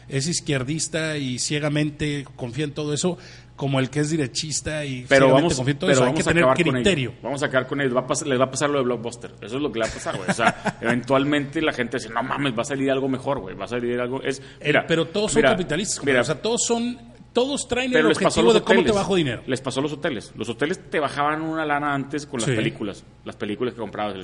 es 0.10 0.28
izquierdista 0.28 1.18
y 1.18 1.40
ciegamente 1.40 2.26
confía 2.36 2.66
en 2.66 2.72
todo 2.72 2.94
eso, 2.94 3.18
como 3.56 3.80
el 3.80 3.90
que 3.90 4.00
es 4.00 4.10
derechista 4.10 4.84
y 4.84 5.06
pero 5.08 5.32
vamos, 5.32 5.56
confía 5.56 5.74
en 5.74 5.80
todo 5.80 5.88
pero 5.90 6.00
eso. 6.00 6.08
Hay 6.10 6.14
que 6.16 6.22
a 6.22 6.26
tener 6.26 6.44
con 6.44 6.54
criterio. 6.56 7.14
Vamos 7.22 7.44
a 7.44 7.46
acabar 7.46 7.68
con 7.68 7.82
ellos. 7.82 7.96
Va 7.96 8.00
a 8.02 8.08
pasar- 8.08 8.28
les 8.28 8.40
va 8.40 8.46
a 8.46 8.52
pasar 8.52 8.70
lo 8.70 8.80
de 8.80 8.84
Blockbuster. 8.86 9.32
Eso 9.42 9.56
es 9.58 9.62
lo 9.62 9.72
que 9.72 9.80
le 9.80 9.86
va 9.86 9.92
a 9.92 9.94
pasar, 9.94 10.18
güey. 10.18 10.30
O 10.30 10.34
sea, 10.34 10.78
eventualmente 10.82 11.62
la 11.62 11.72
gente 11.74 11.98
dice, 11.98 12.10
no 12.10 12.24
mames, 12.24 12.58
va 12.58 12.64
a 12.64 12.66
salir 12.66 12.90
algo 12.90 13.08
mejor, 13.08 13.40
güey. 13.40 13.56
Va 13.56 13.66
a 13.66 13.68
salir 13.68 14.00
algo... 14.00 14.22
Es, 14.24 14.42
mira, 14.64 14.86
pero 14.88 15.06
todos 15.08 15.34
son 15.34 15.42
capitalistas, 15.44 16.04
mira, 16.04 16.22
o 16.22 16.24
sea, 16.24 16.42
todos 16.42 16.64
son, 16.66 16.98
todos 17.34 17.68
traen 17.68 17.88
el 17.88 17.94
Pero 17.94 18.10
objetivo 18.10 18.54
de 18.54 18.62
cómo 18.62 18.84
te 18.84 18.92
bajo 18.92 19.16
dinero. 19.16 19.42
Les 19.48 19.60
pasó 19.60 19.80
a 19.80 19.84
los 19.84 19.92
hoteles. 19.94 20.32
Los 20.38 20.48
hoteles 20.50 20.90
te 20.90 21.00
bajaban 21.00 21.42
una 21.42 21.66
lana 21.66 21.94
antes 21.94 22.26
con 22.28 22.40
las 22.40 22.50
Sí. 22.50 22.56
películas. 22.56 23.04
Las 23.26 23.36
películas 23.36 23.74
que 23.74 23.80
comprabas. 23.80 24.16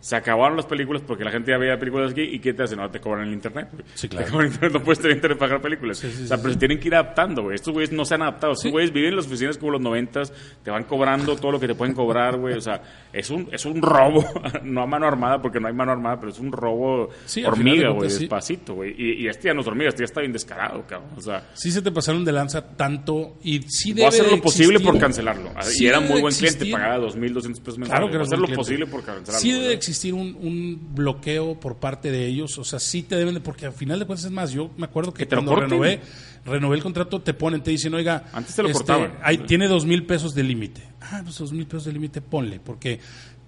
Se 0.00 0.16
acabaron 0.16 0.56
las 0.56 0.66
películas 0.66 1.02
porque 1.06 1.24
la 1.24 1.30
gente 1.30 1.50
ya 1.52 1.58
veía 1.58 1.78
películas 1.78 2.12
aquí 2.12 2.22
y 2.22 2.38
¿qué 2.38 2.52
te 2.52 2.62
hacen? 2.62 2.78
No, 2.78 2.90
te 2.90 3.00
cobran 3.00 3.26
el 3.28 3.32
internet. 3.34 3.68
Sí, 3.94 4.08
claro. 4.08 4.26
Te 4.26 4.30
cobran 4.30 4.46
el 4.48 4.52
internet, 4.54 4.78
no 4.78 4.84
puedes 4.84 4.98
tener 5.00 5.16
internet 5.16 5.38
para 5.38 5.48
pagar 5.50 5.62
películas. 5.62 5.98
Sí, 5.98 6.10
sí, 6.10 6.24
o 6.24 6.26
sea, 6.26 6.36
pero 6.38 6.52
se 6.52 6.58
tienen 6.58 6.78
que 6.78 6.88
ir 6.88 6.94
adaptando, 6.94 7.42
güey. 7.42 7.54
Estos 7.54 7.72
güeyes 7.72 7.92
no 7.92 8.04
se 8.04 8.14
han 8.14 8.22
adaptado. 8.22 8.52
Estos 8.52 8.70
güeyes 8.70 8.92
viven 8.92 9.10
en 9.10 9.16
las 9.16 9.26
oficinas 9.26 9.56
como 9.58 9.72
los 9.72 9.80
noventas, 9.80 10.32
te 10.62 10.70
van 10.70 10.84
cobrando 10.84 11.36
todo 11.36 11.52
lo 11.52 11.60
que 11.60 11.66
te 11.66 11.74
pueden 11.74 11.94
cobrar, 11.94 12.36
güey. 12.36 12.54
O 12.56 12.60
sea, 12.60 12.82
es 13.12 13.30
un, 13.30 13.48
es 13.52 13.64
un 13.64 13.80
robo. 13.80 14.24
no 14.64 14.82
a 14.82 14.86
mano 14.86 15.06
armada 15.06 15.40
porque 15.40 15.60
no 15.60 15.68
hay 15.68 15.74
mano 15.74 15.92
armada, 15.92 16.18
pero 16.20 16.30
es 16.32 16.38
un 16.38 16.52
robo 16.52 17.08
hormiga, 17.46 17.90
güey. 17.90 18.08
Despacito, 18.10 18.74
güey. 18.74 18.94
Y, 18.98 19.24
y 19.24 19.28
este 19.28 19.48
ya 19.48 19.54
no 19.54 19.62
es 19.62 19.66
hormiga, 19.66 19.88
este 19.88 20.00
ya 20.02 20.06
está 20.06 20.20
bien 20.20 20.32
descarado, 20.32 20.84
cabrón. 20.86 21.10
O 21.16 21.20
sea... 21.20 21.48
Sí 21.54 21.70
se 21.70 21.80
te 21.82 21.90
pasaron 21.90 22.24
de 22.24 22.32
lanza 22.32 22.49
tanto 22.76 23.36
y 23.42 23.60
sí 23.68 23.92
a 23.92 23.94
debe 23.94 24.06
hacer 24.08 24.30
lo 24.30 24.40
posible 24.42 24.76
existir- 24.78 24.84
por 24.92 24.98
cancelarlo. 25.00 25.50
sí 25.62 25.84
y 25.84 25.86
era 25.86 26.00
muy 26.00 26.20
buen 26.20 26.34
cliente, 26.34 26.64
existir- 26.64 26.72
pagaba 26.72 26.98
2.200 26.98 27.60
pesos 27.60 27.78
mensuales. 27.78 27.88
Claro 27.88 28.06
que 28.06 28.10
Voy 28.10 28.14
a 28.14 28.16
eres 28.16 28.28
hacer 28.28 28.38
lo 28.38 28.44
cliente. 28.46 28.56
posible 28.56 28.86
por 28.86 29.04
cancelarlo. 29.04 29.40
Sí 29.40 29.48
debe 29.48 29.60
¿verdad? 29.60 29.74
existir 29.74 30.14
un, 30.14 30.36
un 30.40 30.94
bloqueo 30.94 31.58
por 31.60 31.76
parte 31.76 32.10
de 32.10 32.26
ellos, 32.26 32.58
o 32.58 32.64
sea, 32.64 32.78
sí 32.78 33.02
te 33.02 33.16
deben 33.16 33.34
de, 33.34 33.40
porque 33.40 33.66
al 33.66 33.72
final 33.72 33.98
de 33.98 34.06
cuentas 34.06 34.24
es 34.24 34.30
más, 34.32 34.50
yo 34.52 34.70
me 34.76 34.84
acuerdo 34.86 35.12
que, 35.12 35.18
Que 35.20 35.26
te 35.26 35.36
cuando 35.36 35.54
renové, 35.56 36.00
renové 36.44 36.76
el 36.76 36.82
contrato 36.82 37.20
te 37.20 37.34
ponen, 37.34 37.62
te 37.62 37.70
dicen, 37.70 37.94
oiga, 37.94 38.22
este, 38.26 38.36
Antes 38.36 38.54
te 38.56 38.62
lo 38.62 38.72
cortaban. 38.72 39.18
hay- 39.22 39.38
tiene 39.38 39.68
dos 39.68 39.84
mil 39.86 40.04
pesos 40.06 40.34
de 40.34 40.42
límite. 40.42 40.82
Ah, 41.00 41.20
pues 41.24 41.38
dos 41.38 41.52
mil 41.52 41.66
pesos 41.66 41.84
de 41.86 41.92
límite, 41.92 42.20
ponle, 42.20 42.60
porque 42.60 43.00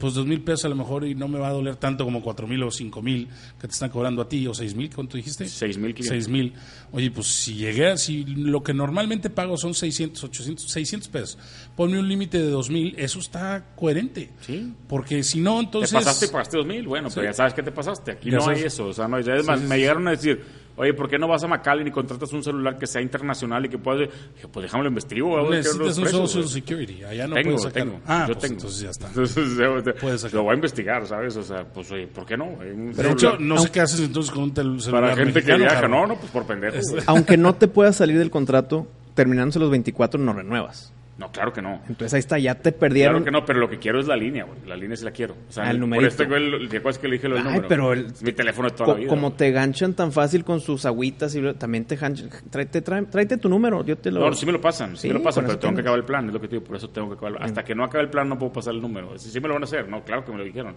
pues 0.02 0.14
dos 0.14 0.26
mil 0.26 0.40
pesos 0.42 0.64
a 0.64 0.68
lo 0.68 0.74
mejor 0.74 1.06
y 1.06 1.14
no 1.14 1.28
me 1.28 1.38
va 1.38 1.46
a 1.48 1.52
doler 1.52 1.76
tanto 1.76 2.04
como 2.04 2.20
cuatro 2.22 2.48
mil 2.48 2.60
o 2.64 2.70
cinco 2.72 3.00
mil 3.00 3.28
que 3.60 3.68
te 3.68 3.72
están 3.72 3.88
cobrando 3.88 4.20
a 4.20 4.28
ti, 4.28 4.44
o 4.48 4.52
seis 4.52 4.74
mil, 4.74 4.92
¿cuánto 4.92 5.16
dijiste? 5.16 5.46
6,500. 5.46 6.06
Seis 6.06 6.28
mil. 6.28 6.52
Oye, 6.90 7.10
pues 7.12 7.28
si 7.28 7.54
llegué, 7.54 7.86
a- 7.92 7.96
si 7.96 8.24
lo 8.24 8.62
que 8.64 8.74
normalmente 8.74 9.30
pago 9.30 9.56
son 9.56 9.74
600, 9.74 10.24
800, 10.24 10.68
600 10.70 11.08
pesos, 11.08 11.38
ponme 11.76 11.98
un 12.00 12.08
límite 12.08 12.38
de 12.38 12.50
dos 12.50 12.68
mil, 12.68 12.94
eso 12.98 13.20
está 13.20 13.64
coherente. 13.76 14.30
Sí. 14.40 14.74
Porque 14.88 15.22
si 15.22 15.38
no, 15.40 15.58
Te 15.60 15.64
entonces... 15.66 15.92
pasaste 15.92 16.26
y 16.26 16.28
pagaste 16.30 16.58
2.000. 16.58 16.86
Bueno, 16.86 17.08
pero 17.14 17.24
ya 17.24 17.32
sabes 17.32 17.54
que 17.54 17.62
te 17.62 17.70
pasaste. 17.70 18.10
Aquí 18.10 18.30
Ya 18.30 18.38
no 18.38 18.48
hay 18.48 18.62
eso. 18.62 18.86
O 18.88 18.92
sea, 18.92 19.06
no 19.06 19.16
hay. 19.16 19.24
Es 19.24 19.46
más, 19.46 19.60
sí, 19.60 19.66
me 19.66 19.78
llegaron 19.78 20.08
a 20.08 20.10
decir, 20.10 20.42
oye, 20.82 20.94
¿por 20.94 21.08
qué 21.08 21.18
no 21.18 21.28
vas 21.28 21.42
a 21.44 21.48
McAllen 21.48 21.86
y 21.86 21.90
contratas 21.90 22.32
un 22.32 22.42
celular 22.42 22.78
que 22.78 22.86
sea 22.86 23.00
internacional 23.00 23.64
y 23.64 23.68
que 23.68 23.78
puedas. 23.78 24.08
Dije, 24.34 24.48
pues 24.48 24.64
déjame 24.64 24.84
lo 24.84 24.88
investigo. 24.90 25.36
a 25.36 25.42
ver 25.42 25.50
qué 25.50 25.56
Necesitas 25.56 25.98
un 25.98 26.02
precios, 26.04 26.30
Social. 26.30 26.48
Security. 26.48 27.04
Allá 27.04 27.26
no 27.26 27.34
tengo, 27.34 27.50
puedes 27.50 27.62
sacar. 27.62 27.82
tengo. 27.82 28.00
Ah, 28.06 28.24
yo 28.28 28.34
pues 28.34 28.38
tengo. 28.38 28.54
entonces 28.54 28.80
ya 28.80 28.90
está. 28.90 29.08
Entonces, 29.08 30.32
lo 30.32 30.42
voy 30.42 30.52
a 30.52 30.54
investigar, 30.54 31.06
¿sabes? 31.06 31.36
O 31.36 31.42
sea, 31.42 31.64
pues, 31.64 31.90
oye, 31.92 32.06
¿por 32.06 32.26
qué 32.26 32.36
no? 32.36 32.58
De 32.58 33.10
hecho, 33.10 33.36
no 33.38 33.58
sé 33.58 33.70
qué 33.70 33.80
haces 33.80 34.00
entonces 34.00 34.32
con 34.32 34.44
un 34.44 34.80
celular 34.80 35.02
para 35.02 35.16
gente 35.16 35.42
que 35.42 35.56
viaja, 35.56 35.88
no, 35.88 36.06
no, 36.06 36.16
pues 36.16 36.30
por 36.30 36.46
pendejo. 36.46 36.76
Aunque 37.06 37.36
no 37.36 37.54
te 37.54 37.68
puedas 37.68 37.96
salir 37.96 38.18
del 38.18 38.30
contrato, 38.30 38.86
terminándose 39.14 39.58
los 39.58 39.70
24 39.70 40.20
no 40.20 40.32
renuevas. 40.32 40.92
No, 41.18 41.30
claro 41.30 41.52
que 41.52 41.60
no. 41.60 41.74
Entonces 41.88 42.14
ahí 42.14 42.20
está, 42.20 42.38
ya 42.38 42.54
te 42.54 42.72
perdieron. 42.72 43.16
Claro 43.16 43.24
que 43.26 43.30
no, 43.30 43.44
pero 43.44 43.58
lo 43.60 43.68
que 43.68 43.78
quiero 43.78 44.00
es 44.00 44.06
la 44.06 44.16
línea, 44.16 44.44
güey. 44.44 44.58
La 44.66 44.74
línea 44.76 44.96
sí 44.96 45.04
la 45.04 45.10
quiero. 45.10 45.34
O 45.48 45.52
sea, 45.52 45.70
el 45.70 45.78
por 45.78 46.02
este 46.04 46.24
güey, 46.24 46.68
¿te 46.68 46.78
acuerdas 46.78 46.98
que 46.98 47.06
le 47.06 47.16
dije 47.16 47.28
lo 47.28 47.34
del 47.36 47.44
número? 47.44 47.68
pero 47.68 47.92
el- 47.92 48.06
Es 48.06 48.22
mi 48.22 48.32
teléfono 48.32 48.68
de 48.70 48.74
toda 48.74 48.86
Co- 48.86 48.92
la 48.94 48.98
vida. 49.00 49.08
como 49.10 49.28
güey. 49.28 49.36
te 49.36 49.50
ganchan 49.52 49.92
tan 49.94 50.10
fácil 50.10 50.42
con 50.42 50.60
sus 50.60 50.86
agüitas 50.86 51.34
y 51.34 51.42
también 51.54 51.84
te 51.84 51.96
ganchan. 51.96 52.30
Tráete, 52.50 52.82
trae- 52.82 53.06
tráete 53.10 53.36
tu 53.36 53.48
número, 53.50 53.84
yo 53.84 53.96
te 53.98 54.10
lo. 54.10 54.20
No, 54.20 54.32
sí 54.34 54.46
me 54.46 54.52
lo 54.52 54.60
pasan, 54.60 54.96
sí, 54.96 55.02
Sí, 55.02 55.08
me 55.08 55.14
lo 55.14 55.22
pasan, 55.22 55.44
pero 55.46 55.58
tengo 55.58 55.74
que 55.74 55.80
acabar 55.82 55.98
el 55.98 56.04
plan, 56.06 56.26
es 56.28 56.32
lo 56.32 56.40
que 56.40 56.48
te 56.48 56.56
digo, 56.56 56.64
por 56.66 56.76
eso 56.76 56.88
tengo 56.88 57.08
que 57.10 57.14
acabar. 57.14 57.42
Hasta 57.42 57.62
que 57.62 57.74
no 57.74 57.84
acabe 57.84 58.04
el 58.04 58.10
plan 58.10 58.28
no 58.28 58.38
puedo 58.38 58.52
pasar 58.54 58.72
el 58.74 58.80
número. 58.80 59.16
Sí, 59.18 59.30
sí 59.30 59.38
me 59.38 59.48
lo 59.48 59.54
van 59.54 59.64
a 59.64 59.66
hacer, 59.66 59.86
no, 59.88 60.02
claro 60.02 60.24
que 60.24 60.32
me 60.32 60.38
lo 60.38 60.44
dijeron. 60.44 60.74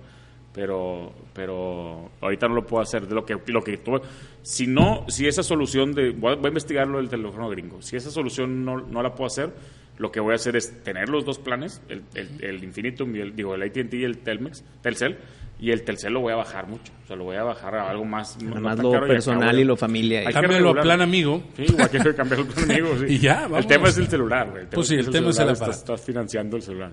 Pero, 0.53 1.11
pero 1.33 2.11
ahorita 2.21 2.47
no 2.47 2.55
lo 2.55 2.65
puedo 2.65 2.81
hacer. 2.81 3.07
De 3.07 3.13
lo 3.15 3.25
que, 3.25 3.37
lo 3.47 3.61
que 3.61 3.77
tuve- 3.83 4.01
si 4.41 4.67
no, 4.67 5.05
si 5.09 5.27
esa 5.27 5.43
solución 5.43 5.93
de, 5.93 6.11
voy 6.11 6.33
a, 6.33 6.35
voy 6.35 6.45
a 6.45 6.47
investigar 6.49 6.87
lo 6.87 6.97
del 6.97 7.09
teléfono 7.09 7.49
gringo. 7.49 7.81
Si 7.81 7.95
esa 7.97 8.09
solución 8.09 8.63
no, 8.63 8.79
no 8.79 9.01
la 9.03 9.13
puedo 9.13 9.27
hacer, 9.27 9.49
lo 9.97 10.11
que 10.11 10.19
voy 10.19 10.33
a 10.33 10.35
hacer 10.35 10.55
es 10.55 10.83
tener 10.83 11.09
los 11.09 11.25
dos 11.25 11.39
planes, 11.39 11.81
el, 11.89 12.03
el, 12.15 12.27
el 12.43 12.63
Infinitum 12.63 13.15
y 13.15 13.19
el, 13.19 13.35
digo, 13.35 13.55
el 13.55 13.63
AT&T 13.63 13.95
y 13.97 14.03
el 14.03 14.17
Telmex, 14.19 14.63
Telcel, 14.81 15.17
y 15.57 15.71
el 15.71 15.83
Telcel 15.83 16.11
lo 16.11 16.19
voy 16.19 16.33
a 16.33 16.35
bajar 16.35 16.67
mucho. 16.67 16.91
O 17.03 17.07
sea, 17.07 17.15
lo 17.15 17.23
voy 17.23 17.37
a 17.37 17.43
bajar 17.43 17.75
a 17.75 17.89
algo 17.89 18.03
más. 18.03 18.37
Nada 18.43 18.59
más 18.59 18.77
lo 18.77 18.91
caro 18.91 19.07
personal 19.07 19.43
acabo- 19.49 19.59
y 19.61 19.63
lo 19.63 19.77
familia. 19.77 20.19
Hay 20.19 20.25
que 20.27 20.33
Cámbialo 20.33 20.71
a 20.71 20.81
plan 20.81 21.01
amigo. 21.01 21.43
Sí, 21.55 21.63
igual 21.63 21.89
que 21.89 21.99
cambiar 22.13 22.41
el 22.41 22.47
plan 22.47 22.71
amigo, 22.71 22.89
sí. 22.99 23.05
Y 23.09 23.19
ya, 23.19 23.41
vamos. 23.43 23.59
El 23.59 23.67
tema 23.67 23.87
es 23.87 23.97
el 23.97 24.07
celular, 24.09 24.49
güey. 24.51 24.65
Pues 24.69 24.87
sí, 24.87 24.95
el 24.95 25.09
tema 25.09 25.29
es 25.29 25.37
el 25.39 25.45
celular, 25.45 25.55
aparato. 25.55 25.71
estás, 25.71 25.77
estás 25.77 26.01
financiando 26.01 26.57
el 26.57 26.61
celular. 26.61 26.91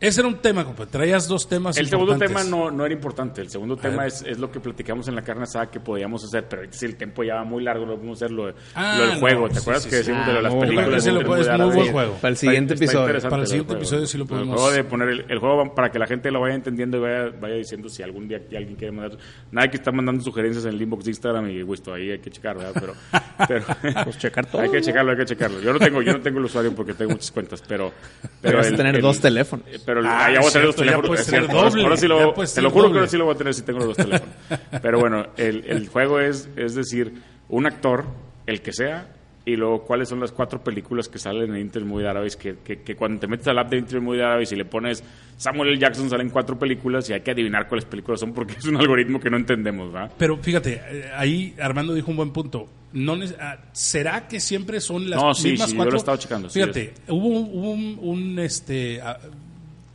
Ese 0.00 0.20
era 0.20 0.28
un 0.28 0.36
tema, 0.36 0.64
compa. 0.64 0.86
Traías 0.86 1.26
dos 1.26 1.48
temas 1.48 1.76
El 1.76 1.88
segundo 1.88 2.16
tema 2.16 2.44
no, 2.44 2.70
no 2.70 2.84
era 2.84 2.94
importante. 2.94 3.40
El 3.40 3.50
segundo 3.50 3.76
tema 3.76 4.06
es, 4.06 4.22
es 4.22 4.38
lo 4.38 4.48
que 4.50 4.60
platicamos 4.60 5.08
en 5.08 5.16
la 5.16 5.22
carne 5.22 5.42
asada 5.42 5.70
que 5.72 5.80
podíamos 5.80 6.22
hacer, 6.24 6.46
pero 6.48 6.62
si 6.70 6.86
el 6.86 6.94
tiempo 6.94 7.24
ya 7.24 7.34
va 7.34 7.44
muy 7.44 7.64
largo, 7.64 7.84
no 7.84 7.96
podemos 7.96 8.16
hacer 8.22 8.30
lo, 8.30 8.46
de- 8.46 8.54
Ah, 8.76 8.94
lo 8.96 9.04
del 9.06 9.14
no, 9.14 9.20
juego. 9.20 9.48
¿Te 9.48 9.54
sí, 9.56 9.60
acuerdas 9.60 9.82
sí, 9.82 9.90
que 9.90 9.96
decimos 9.96 10.24
de 10.24 10.30
Ah, 10.30 10.34
lo 10.34 10.36
de 10.36 10.42
las 10.42 10.54
películas? 10.54 10.94
Ese 11.02 11.12
lo 11.12 11.24
puedes- 11.26 11.48
muy 11.58 11.74
buen 11.74 11.92
juego. 11.92 12.12
Para 12.14 12.28
el 12.28 12.36
siguiente 12.36 12.74
Está- 12.74 12.84
episodio. 12.84 13.20
Para 13.28 13.42
el 13.42 13.46
siguiente 13.48 13.74
episodio 13.74 14.06
sí 14.06 14.18
lo 14.18 14.22
El 14.24 14.28
podemos- 14.28 14.54
juego 14.60 14.70
de 14.70 14.84
poner 14.84 15.08
el, 15.08 15.24
el 15.28 15.38
juego 15.40 15.74
para 15.74 15.90
que 15.90 15.98
la 15.98 16.06
gente 16.06 16.30
lo 16.30 16.40
vaya 16.40 16.54
entendiendo 16.54 16.98
y 16.98 17.00
vaya, 17.00 17.30
vaya 17.40 17.54
diciendo 17.56 17.88
si 17.88 18.02
algún 18.04 18.28
día 18.28 18.36
alguien 18.56 18.76
quiere 18.76 18.92
mandar. 18.92 19.18
Nadie 19.50 19.70
que 19.70 19.76
está 19.78 19.90
mandando 19.90 20.22
sugerencias 20.22 20.64
en 20.64 20.74
el 20.74 20.82
inbox 20.82 21.06
de 21.06 21.10
Instagram 21.10 21.50
y 21.50 21.62
Wisto, 21.64 21.92
ahí 21.92 22.12
hay 22.12 22.20
que 22.20 22.30
checar, 22.30 22.56
¿verdad? 22.56 22.72
Pero, 22.78 22.94
pero 23.48 24.04
Pues 24.04 24.16
checar 24.18 24.46
todo. 24.46 24.62
hay 24.62 24.70
que 24.70 24.80
checarlo, 24.80 25.10
hay 25.10 25.18
que 25.18 25.24
checarlo. 25.24 25.60
Yo 25.60 25.72
no 25.72 25.80
tengo, 25.80 26.02
yo 26.02 26.12
no 26.12 26.20
tengo 26.20 26.38
el 26.38 26.44
usuario 26.44 26.72
porque 26.72 26.94
tengo 26.94 27.10
muchas 27.10 27.32
cuentas, 27.32 27.64
pero. 27.66 27.92
pero 28.40 28.58
vas 28.58 28.68
a 28.72 28.76
tener 28.76 29.00
dos 29.02 29.18
teléfonos. 29.20 29.66
Pero 29.94 30.02
Ah, 30.04 30.30
ya 30.30 30.40
voy 30.40 30.48
a 30.48 30.52
tener 30.52 30.72
cierto, 30.72 30.84
ya 30.84 30.90
teléfonos. 30.92 31.20
es 31.20 31.26
cierto, 31.26 31.56
doble, 31.56 31.82
ahora 31.82 31.96
sí 31.96 32.06
lo, 32.08 32.34
te 32.34 32.60
lo 32.62 32.70
juro 32.70 32.82
que 32.84 32.88
doble. 32.88 32.98
ahora 33.00 33.10
sí 33.10 33.16
lo 33.16 33.24
voy 33.24 33.34
a 33.34 33.38
tener 33.38 33.54
si 33.54 33.62
tengo 33.62 33.78
los 33.78 33.88
dos 33.88 33.96
teléfonos. 33.96 34.34
Pero 34.82 35.00
bueno, 35.00 35.26
el, 35.38 35.64
el 35.66 35.88
juego 35.88 36.20
es, 36.20 36.48
es 36.56 36.74
decir, 36.74 37.12
un 37.48 37.66
actor, 37.66 38.04
el 38.46 38.60
que 38.60 38.72
sea, 38.72 39.14
y 39.46 39.56
luego 39.56 39.84
cuáles 39.84 40.10
son 40.10 40.20
las 40.20 40.30
cuatro 40.30 40.62
películas 40.62 41.08
que 41.08 41.18
salen 41.18 41.54
en 41.54 41.62
Internet 41.62 41.88
Movie 41.90 42.04
Database, 42.04 42.36
que, 42.36 42.56
que, 42.62 42.82
que 42.82 42.94
cuando 42.96 43.18
te 43.18 43.26
metes 43.28 43.48
al 43.48 43.58
app 43.58 43.70
de 43.70 43.78
Internet 43.78 44.02
Movie 44.04 44.20
Database 44.20 44.54
y 44.54 44.58
le 44.58 44.66
pones 44.66 45.02
Samuel 45.38 45.70
L. 45.70 45.78
Jackson, 45.78 46.10
salen 46.10 46.28
cuatro 46.28 46.58
películas 46.58 47.08
y 47.08 47.14
hay 47.14 47.22
que 47.22 47.30
adivinar 47.30 47.66
cuáles 47.66 47.86
películas 47.86 48.20
son 48.20 48.34
porque 48.34 48.52
es 48.58 48.66
un 48.66 48.76
algoritmo 48.76 49.18
que 49.18 49.30
no 49.30 49.38
entendemos, 49.38 49.90
¿verdad? 49.90 50.12
Pero 50.18 50.36
fíjate, 50.36 50.82
eh, 50.90 51.10
ahí 51.16 51.54
Armando 51.58 51.94
dijo 51.94 52.10
un 52.10 52.18
buen 52.18 52.30
punto. 52.30 52.68
No 52.92 53.16
ah, 53.40 53.56
¿Será 53.72 54.28
que 54.28 54.38
siempre 54.40 54.80
son 54.80 55.08
las 55.10 55.22
No, 55.22 55.32
sí, 55.34 55.52
mismas 55.52 55.70
sí, 55.70 55.76
yo 55.76 55.78
lo 55.78 55.84
cuatro? 55.84 55.96
he 55.96 55.98
estado 56.00 56.16
checando, 56.18 56.48
sí, 56.50 56.60
Fíjate, 56.60 56.94
hubo 57.08 57.28
un, 57.28 57.58
un- 57.64 57.98
un, 58.00 58.38
este, 58.38 59.00
ah, 59.02 59.18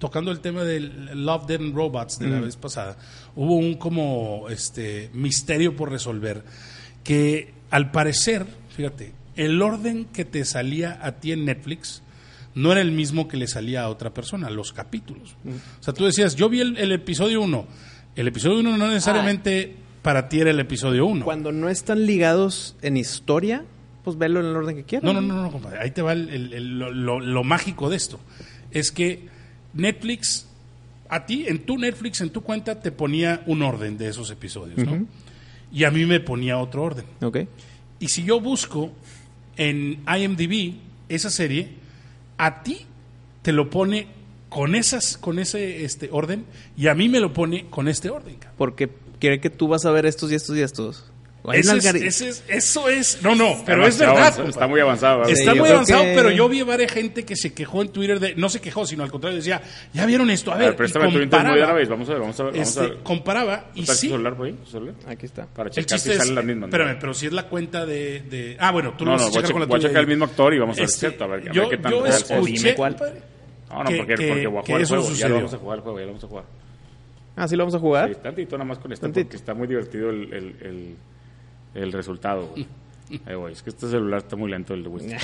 tocando 0.08 0.32
el 0.32 0.40
tema 0.42 0.64
del 0.64 1.26
Love, 1.26 1.46
Dead 1.48 1.60
and 1.62 1.74
Robots 1.76 2.20
de 2.20 2.28
la 2.28 2.40
vez 2.42 2.58
pasada, 2.58 2.98
hubo 3.36 3.56
un 3.56 3.76
como 3.76 4.48
este 4.50 5.10
misterio 5.14 5.76
por 5.76 5.90
resolver 5.92 6.44
que 7.04 7.54
al 7.70 7.92
parecer, 7.92 8.46
fíjate, 8.76 9.14
el 9.36 9.62
orden 9.62 10.06
que 10.06 10.26
te 10.26 10.44
salía 10.46 11.00
a 11.02 11.14
ti 11.14 11.32
en 11.32 11.46
Netflix 11.46 12.04
no 12.56 12.72
era 12.72 12.82
el 12.82 12.92
mismo 12.92 13.28
que 13.28 13.38
le 13.38 13.48
salía 13.48 13.84
a 13.84 13.90
otra 13.90 14.14
persona, 14.14 14.50
los 14.50 14.74
capítulos. 14.74 15.36
O 15.80 15.84
sea, 15.84 15.94
tú 15.94 16.06
decías, 16.06 16.36
yo 16.36 16.50
vi 16.50 16.60
el, 16.62 16.78
el 16.78 16.92
episodio 16.92 17.42
1. 17.42 17.66
El 18.16 18.28
episodio 18.28 18.60
1 18.60 18.78
no 18.78 18.88
necesariamente 18.90 19.76
para 20.04 20.30
ti 20.30 20.40
era 20.42 20.52
el 20.52 20.60
episodio 20.60 21.06
1. 21.08 21.26
Cuando 21.26 21.52
no 21.52 21.70
están 21.70 22.06
ligados 22.06 22.76
en 22.82 22.98
historia, 22.98 23.64
pues 24.04 24.18
velo 24.18 24.42
en 24.42 24.48
el 24.48 24.56
orden 24.56 24.76
que 24.76 24.84
quieras. 24.84 25.04
No, 25.06 25.14
no, 25.14 25.22
no, 25.22 25.42
no, 25.42 25.52
compadre. 25.52 25.80
Ahí 25.80 25.92
te 25.92 26.02
va 26.02 26.12
el- 26.14 26.30
el- 26.30 26.54
el- 26.54 26.78
lo, 26.78 26.92
lo- 26.92 27.20
lo 27.22 27.44
mágico 27.44 27.90
de 27.90 27.96
esto. 27.96 28.20
Es 28.70 28.92
que 28.92 29.30
Netflix, 29.74 30.48
a 31.10 31.26
ti, 31.26 31.46
en 31.48 31.60
tu 31.60 31.78
Netflix, 31.78 32.22
en 32.22 32.30
tu 32.30 32.42
cuenta, 32.42 32.80
te 32.80 32.92
ponía 32.92 33.44
un 33.46 33.62
orden 33.62 33.98
de 33.98 34.10
esos 34.10 34.30
episodios, 34.32 34.78
¿no? 34.78 35.06
Y 35.72 35.84
a 35.86 35.92
mí 35.92 36.06
me 36.06 36.20
ponía 36.20 36.58
otro 36.58 36.84
orden. 36.84 37.06
Ok. 37.22 37.40
Y 38.00 38.08
si 38.10 38.24
yo 38.24 38.40
busco 38.40 38.92
en 39.58 40.04
IMDb 40.08 40.76
esa 41.10 41.30
serie, 41.30 41.70
a 42.38 42.64
ti 42.64 42.86
te 43.42 43.52
lo 43.52 43.70
pone 43.70 44.08
con 44.50 44.76
esas, 44.76 45.18
con 45.18 45.40
ese 45.40 45.84
este 45.84 46.10
orden, 46.12 46.46
y 46.78 46.88
a 46.88 46.94
mí 46.94 47.10
me 47.10 47.20
lo 47.20 47.34
pone 47.34 47.66
con 47.70 47.88
este 47.88 48.10
orden. 48.10 48.38
Porque 48.58 48.90
quiere 49.20 49.40
que 49.40 49.50
tú 49.50 49.68
vas 49.68 49.86
a 49.86 49.92
ver 49.92 50.06
estos 50.06 50.32
y 50.32 50.36
estos 50.36 50.58
y 50.58 50.62
estos. 50.62 51.06
Ese 51.52 51.76
es- 51.78 51.86
ese 51.96 52.30
es- 52.30 52.44
eso 52.48 52.88
es. 52.88 53.22
No, 53.22 53.36
no, 53.36 53.64
pero 53.66 53.86
es 53.86 53.98
verdad. 53.98 54.18
avanzado. 54.18 54.48
Está 54.48 54.66
muy 54.66 54.80
avanzado. 54.80 55.18
¿verdad? 55.20 55.34
Está 55.34 55.52
Sí, 55.52 55.60
muy 55.60 55.70
avanzado, 55.70 56.04
que- 56.04 56.14
pero 56.16 56.32
yo 56.32 56.48
vi 56.48 56.62
varias 56.62 56.92
gente 56.94 57.26
que 57.26 57.36
se 57.36 57.54
quejó 57.54 57.82
en 57.82 57.90
Twitter 57.90 58.18
de, 58.22 58.36
no 58.36 58.48
se 58.48 58.62
quejó, 58.62 58.86
sino 58.86 59.04
al 59.04 59.12
contrario 59.12 59.38
decía, 59.38 59.62
ya 59.92 60.06
vieron 60.06 60.30
esto, 60.30 60.52
a 60.52 60.56
A 60.56 60.58
ver, 60.60 60.68
ver, 60.70 60.76
préstame 60.78 61.06
tu 61.12 61.20
Internet 61.20 61.32
comparaba, 61.32 61.60
Database. 61.60 61.90
Vamos 61.90 62.08
a 62.10 62.12
ver, 62.14 62.22
vamos 62.22 62.40
a 62.40 62.44
ver. 62.44 62.54
Vamos 62.54 62.68
este, 62.70 62.80
a 62.80 62.84
ver. 62.84 62.98
comparaba 63.04 63.66
y 63.76 63.82
¿Está 63.82 63.92
tu 63.94 64.00
sí, 64.00 64.08
celular 64.10 64.36
por 64.38 64.46
ahí? 64.48 64.54
¿Tu 64.54 64.70
celular? 64.72 64.96
Aquí 65.06 65.26
está. 65.26 65.46
Para 65.48 65.68
el 65.68 65.76
checar 65.76 65.90
si 65.90 65.96
chiste 65.96 66.12
es, 66.14 66.18
salen 66.20 66.36
las 66.36 66.46
mismas. 66.46 66.62
¿no? 66.62 66.66
espérame, 66.78 66.98
pero 67.02 67.14
si 67.14 67.26
es 67.26 67.34
la 67.34 67.44
cuenta 67.50 67.86
de, 67.86 68.22
de- 68.22 68.58
ah 68.60 68.72
bueno, 68.72 68.94
tú 68.98 69.04
lo 69.04 69.12
No, 69.12 69.18
vas 69.18 69.22
no, 69.24 69.28
a 69.28 69.30
a, 69.30 69.32
checar 69.34 69.48
che- 69.48 69.52
con 69.52 69.60
la 69.62 69.66
voy 69.68 69.76
a 69.76 69.80
tuya 69.80 69.90
checar 69.90 70.02
el 70.04 70.08
mismo 70.08 70.24
actor 70.26 70.54
y 70.54 70.60
vamos 70.60 70.78
a 70.78 70.80
ver, 70.80 70.86
Este, 70.86 71.00
¿cierto? 71.00 71.24
A 71.26 71.28
ver, 71.28 71.50
a 71.50 71.52
yo, 71.52 71.62
ver 71.64 71.70
qué 71.72 71.78
tan 71.84 71.92
yo 71.92 72.06
escuché, 72.06 72.76
cuál. 72.76 72.96
No, 73.70 73.84
no, 73.84 73.90
que- 73.90 73.98
porque, 73.98 74.16
que- 74.16 74.28
porque 74.28 74.48
voy 74.48 74.60
a 74.60 74.62
jugar 74.62 74.78
el 74.80 74.84
eso 74.86 74.96
juego. 75.02 75.16
Ya 75.16 75.28
lo 75.28 75.36
vamos 75.36 75.54
a 75.54 75.58
jugar 75.58 75.78
el 75.78 75.84
juego, 75.84 76.00
ya 76.00 76.06
lo 76.06 76.12
vamos 76.12 76.24
a 76.24 76.28
jugar. 76.28 76.46
Ah, 77.36 77.48
sí 77.50 77.56
lo 77.56 77.64
vamos 77.64 77.76
a 77.76 77.80
jugar. 77.80 78.10
Sí, 78.10 78.16
tantito 78.24 78.56
nada 78.58 78.66
más 78.70 78.78
con 78.78 78.94
esto, 78.94 79.06
Tantito. 79.08 79.26
porque 79.26 79.38
está 79.38 79.54
muy 79.56 79.68
divertido 79.68 80.10
el, 80.10 80.96
el, 81.74 81.92
resultado. 81.92 82.48
güey. 82.48 82.68
Eh, 83.28 83.36
güey, 83.36 83.54
es 83.54 83.62
que 83.62 83.70
este 83.70 83.88
celular 83.88 84.22
está 84.22 84.36
muy 84.36 84.50
lento, 84.50 84.74
el 84.74 84.82
de 84.82 84.90
Winston. 84.90 85.20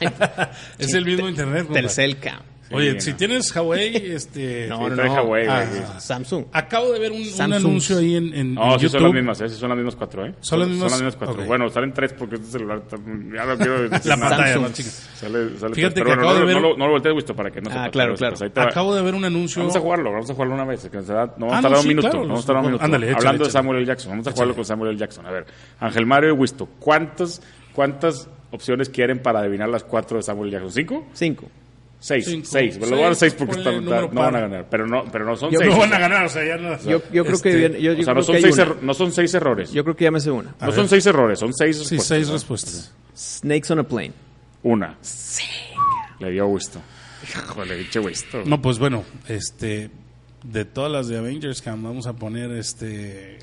es 0.78 0.94
el 0.94 1.04
mismo 1.04 1.28
internet. 1.28 1.64
compadre. 1.64 1.82
Telcelca. 1.82 2.42
Oye, 2.70 3.00
si 3.00 3.14
tienes 3.14 3.54
Huawei, 3.54 3.96
este, 4.12 4.66
No, 4.68 4.88
Sí, 4.88 4.94
no, 4.96 5.04
no. 5.04 5.14
Huawei, 5.14 5.46
Ah. 5.48 5.98
Samsung. 5.98 6.44
acabo 6.52 6.92
de 6.92 6.98
ver 6.98 7.12
un, 7.12 7.22
anuncio 7.52 7.98
ahí 7.98 8.16
en, 8.16 8.34
en, 8.34 8.54
No, 8.54 8.74
en 8.74 8.80
sí 8.80 8.88
son 8.88 9.02
las 9.04 9.12
mismas, 9.12 9.40
¿eh? 9.40 9.48
Sí 9.48 9.54
son 9.56 9.68
las 9.70 9.76
mismas 9.78 9.96
cuatro, 9.96 10.26
¿eh? 10.26 10.34
¿Son 10.40 10.58
las 10.60 10.68
mismas? 10.68 11.16
cuatro. 11.16 11.40
Ok. 11.42 11.46
Bueno, 11.46 11.68
salen 11.70 11.92
tres 11.92 12.12
porque 12.12 12.34
este 12.36 12.48
celular. 12.48 12.82
Ya 12.90 13.44
no 13.46 13.56
quiero 13.56 13.88
decir 13.88 14.06
La 14.06 14.16
pantalla 14.16 14.44
Samsung. 14.46 14.62
más 14.62 14.72
chica. 14.74 14.90
Sale, 14.90 15.58
sale 15.58 15.74
Fíjate 15.74 15.94
tres. 15.94 15.94
que 15.94 15.94
Pero 15.94 16.04
bueno, 16.06 16.22
acabo 16.22 16.32
no, 16.34 16.40
de 16.40 16.44
ver- 16.46 16.54
no, 16.62 16.68
lo, 16.70 16.76
no 16.76 16.84
lo 16.86 16.92
voltees, 16.92 17.14
Wisto, 17.14 17.34
para 17.34 17.50
que 17.50 17.60
no 17.60 17.70
Ah, 17.70 17.72
sepas, 17.72 17.90
claro, 17.90 18.14
claro. 18.16 18.36
pues, 18.38 18.50
va. 18.56 18.62
Acabo 18.64 18.94
de 18.94 19.02
ver 19.02 19.14
un 19.14 19.24
anuncio. 19.24 19.62
Vamos 19.62 19.76
a 19.76 19.80
jugarlo, 19.80 20.12
vamos 20.12 20.30
a 20.30 20.32
jugarlo 20.34 20.54
una 20.54 20.64
vez. 20.64 20.88
Que 20.88 21.02
se 21.02 21.12
da, 21.12 21.26
no, 21.38 21.46
vamos 21.46 21.52
Ah, 21.54 21.58
a 21.58 21.62
tardar 21.62 21.80
un 21.80 21.88
minuto. 21.88 22.08
claro, 22.10 22.22
no 22.22 22.28
vamos 22.28 22.44
a 22.44 22.46
tardar 22.46 22.60
un 22.62 22.66
minuto. 22.68 22.84
ándale, 22.84 23.12
Hablando 23.14 23.44
de. 23.44 23.50
Samuel 23.50 23.78
L. 23.78 23.86
Jackson, 23.86 24.10
vamos 24.10 24.26
a 24.26 24.32
jugarlo 24.32 24.54
con 24.54 24.64
Samuel 24.64 24.90
L. 24.90 24.98
Jackson. 24.98 25.26
A 25.26 25.30
ver, 25.30 25.46
Ángel 25.80 26.06
Mario 26.06 26.30
y 26.30 26.32
Wisto, 26.32 26.68
¿cuántas, 26.78 27.40
¿cuántas 27.72 28.28
opciones 28.50 28.88
quieren 28.88 29.20
para 29.20 29.40
adivinar 29.40 29.68
las 29.68 29.84
cuatro 29.84 30.16
de 30.18 30.22
Samuel 30.22 30.48
L. 30.48 30.52
Jackson? 30.58 30.72
¿Cinco? 30.72 31.06
Cinco. 31.14 31.46
Seis. 32.00 32.24
Cinco. 32.26 32.46
Seis. 32.48 32.76
Pero 32.78 32.90
lo 32.90 32.96
voy 32.96 33.02
a 33.02 33.06
dar 33.08 33.16
Seis, 33.16 33.32
seis 33.32 33.34
porque 33.38 33.58
está- 33.60 33.72
no 33.80 34.08
van 34.22 34.36
a 34.36 34.40
ganar. 34.40 34.66
Pero 34.70 34.86
no, 34.86 35.04
pero 35.10 35.24
no 35.24 35.34
son 35.36 35.50
Yo 35.50 35.58
seis. 35.58 35.70
No 35.72 35.78
van 35.80 35.92
a 35.92 35.98
ganar, 35.98 36.26
o 36.26 36.28
sea, 36.28 36.44
ya 36.44 36.56
no. 36.56 36.78
Yo, 36.82 37.02
yo 37.12 37.24
creo 37.24 37.34
Este, 37.36 37.50
que 37.50 37.56
bien- 37.56 37.72
yo, 37.74 37.92
yo 37.92 37.92
o 37.92 37.94
sea, 37.96 38.04
creo 38.04 38.14
no 38.14 38.20
que 38.20 38.24
son, 38.26 38.34
hay 38.36 38.42
seis 38.52 38.82
no 38.82 38.94
son 38.94 39.12
seis 39.12 39.34
errores. 39.34 39.72
Yo 39.72 39.82
creo 39.82 39.96
que 39.96 40.04
ya 40.04 40.10
me 40.12 40.20
sé 40.20 40.30
una. 40.30 40.54
no 40.60 40.72
son 40.72 40.88
seis 40.88 41.04
errores, 41.06 41.38
son 41.40 41.52
seis 41.52 41.76
Sí, 41.76 41.82
respuestas. 41.96 42.06
seis 42.06 42.26
¿no? 42.28 42.32
respuestas. 42.34 42.94
Snakes 43.16 43.72
on 43.72 43.78
a 43.80 43.82
plane. 43.82 44.12
Una. 44.62 44.96
Le 46.20 46.30
dio 46.30 46.46
gusto. 46.46 46.80
Híjole, 47.24 47.76
dicho 47.76 48.00
gusto. 48.02 48.42
No, 48.44 48.60
pues 48.62 48.78
bueno, 48.78 49.04
este 49.28 49.90
de 50.44 50.64
todas 50.64 50.90
las 50.90 51.08
de 51.08 51.18
Avengers, 51.18 51.60
cam, 51.62 51.82
vamos 51.82 52.06
a 52.06 52.12
poner 52.12 52.50
este 52.52 53.38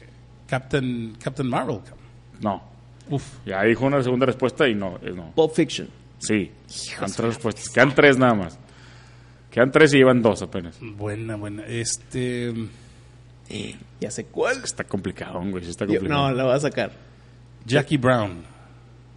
Captain 0.47 1.15
Captain 1.21 1.47
Marvel. 1.49 1.79
cam. 1.85 1.97
No. 2.41 2.63
Uf, 3.09 3.23
Ya 3.45 3.61
dijo 3.63 3.85
una 3.85 4.01
segunda 4.01 4.25
respuesta 4.25 4.67
y 4.67 4.73
no. 4.75 4.97
eh, 5.03 5.11
no. 5.13 5.31
Pulp 5.35 5.53
Fiction. 5.53 5.87
Sí. 6.19 6.51
Quedan 6.95 7.11
tres 7.11 7.27
respuestas. 7.27 7.69
Quedan 7.69 7.93
tres 7.95 8.17
nada 8.17 8.33
más. 8.33 8.59
Quedan 9.51 9.71
tres 9.71 9.93
y 9.93 9.97
llevan 9.97 10.21
dos 10.21 10.41
apenas. 10.41 10.77
buena, 10.81 11.35
buena. 11.35 11.65
Este 11.65 12.53
Ya 13.99 14.11
sé 14.11 14.25
cuál. 14.25 14.57
Está 14.63 14.83
complicado, 14.83 15.39
güey. 15.49 15.63
Sí 15.63 15.69
está 15.69 15.85
Yo- 15.85 15.93
complicado. 15.95 16.29
no, 16.29 16.33
la 16.35 16.43
voy 16.45 16.53
a 16.55 16.59
sacar. 16.59 16.91
Jackie 17.65 17.97
Brown. 17.97 18.43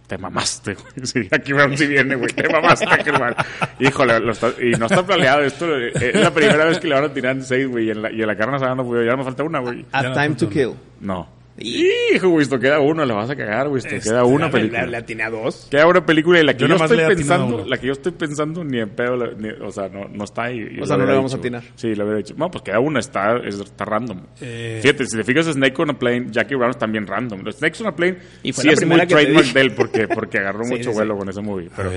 Te 0.07 0.17
mamaste, 0.17 0.73
güey. 0.73 0.87
Sí, 1.05 1.27
aquí 1.31 1.53
vamos 1.53 1.77
si 1.79 1.85
viene, 1.87 2.15
güey. 2.15 2.33
Te 2.33 2.49
mamaste, 2.49 2.87
Germán. 3.03 3.35
Híjole, 3.79 4.19
lo 4.19 4.31
está- 4.31 4.53
y 4.59 4.71
no 4.71 4.87
está 4.87 5.05
planeado 5.05 5.41
esto. 5.41 5.65
eh, 5.77 5.91
Es 5.95 6.15
la 6.15 6.33
primera 6.33 6.65
vez 6.65 6.79
que 6.79 6.87
le 6.87 6.95
van 6.95 7.03
a 7.05 7.13
tirar 7.13 7.35
en 7.35 7.43
seis, 7.43 7.67
güey. 7.67 7.87
Y 7.87 7.91
en 7.91 8.01
la, 8.01 8.11
y 8.11 8.21
en 8.21 8.27
la 8.27 8.35
carne 8.35 8.57
no 8.75 8.83
pudo. 8.83 9.03
Ya 9.03 9.15
me 9.15 9.23
falta 9.23 9.43
una, 9.43 9.59
güey. 9.59 9.85
A 9.91 10.01
Ya 10.01 10.09
no 10.09 10.15
Time 10.15 10.35
to 10.35 10.49
Kill. 10.49 10.73
No. 11.01 11.38
Hijo, 11.61 12.29
güey, 12.29 12.43
esto 12.43 12.59
queda 12.59 12.79
uno. 12.79 13.05
Le 13.05 13.13
vas 13.13 13.29
a 13.29 13.35
cagar, 13.35 13.67
güey. 13.69 13.81
Esto 13.85 14.09
queda 14.09 14.23
una 14.23 14.49
película. 14.49 14.97
atiné 14.97 15.23
a 15.23 15.29
dos. 15.29 15.67
Queda 15.69 15.85
una 15.87 16.05
película 16.05 16.39
y 16.39 16.43
la 16.43 16.53
que 16.53 16.59
Yo 16.61 16.67
yo, 16.67 16.75
estoy 16.75 16.97
pensando, 17.07 17.65
la 17.65 17.77
que 17.77 17.87
yo 17.87 17.93
estoy 17.93 18.11
pensando 18.13 18.63
ni 18.63 18.79
en 18.79 18.89
pedo, 18.89 19.15
la- 19.15 19.31
ni- 19.31 19.49
o 19.49 19.71
sea, 19.71 19.89
no, 19.89 20.07
no 20.07 20.23
está 20.23 20.43
ahí. 20.43 20.77
O 20.81 20.85
sea, 20.85 20.97
no 20.97 21.05
le 21.05 21.13
vamos 21.13 21.33
a 21.33 21.37
atinar. 21.37 21.63
Sí, 21.75 21.93
lo 21.95 22.03
hubiera 22.05 22.17
dicho. 22.17 22.33
No, 22.37 22.49
pues 22.49 22.63
queda 22.63 22.79
una, 22.79 22.99
está, 22.99 23.37
es- 23.45 23.59
está 23.59 23.85
random. 23.85 24.21
Eh. 24.41 24.79
Fíjate, 24.81 25.05
si 25.05 25.17
te 25.17 25.23
fijas, 25.23 25.45
Snake 25.47 25.81
on 25.81 25.89
a 25.91 25.99
Plane, 25.99 26.27
Jackie 26.31 26.55
Brown 26.55 26.71
es 26.71 26.77
también 26.77 27.05
random. 27.07 27.41
Los 27.43 27.55
Snakes 27.57 27.81
on 27.81 27.87
a 27.87 27.95
Plane 27.95 28.17
Y 28.43 28.51
fue 28.53 28.61
sí 28.61 28.67
la 28.67 28.73
es 28.73 28.85
muy 28.85 29.07
trademark 29.07 29.47
de 29.53 29.61
él 29.61 29.71
porque, 29.75 30.07
porque 30.07 30.37
agarró 30.39 30.63
Sí, 30.65 30.69
mucho 30.71 30.83
sí, 30.83 30.89
sí. 30.89 30.95
vuelo 30.95 31.17
con 31.17 31.29
ese 31.29 31.41
movie. 31.41 31.69
Pero 31.75 31.91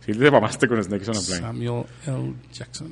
sí 0.00 0.12
te 0.12 0.30
mamaste 0.30 0.68
con 0.68 0.82
Snakes 0.82 1.08
on 1.10 1.16
a 1.16 1.20
Plane. 1.20 1.40
Samuel 1.40 1.84
L. 2.06 2.32
Jackson. 2.52 2.88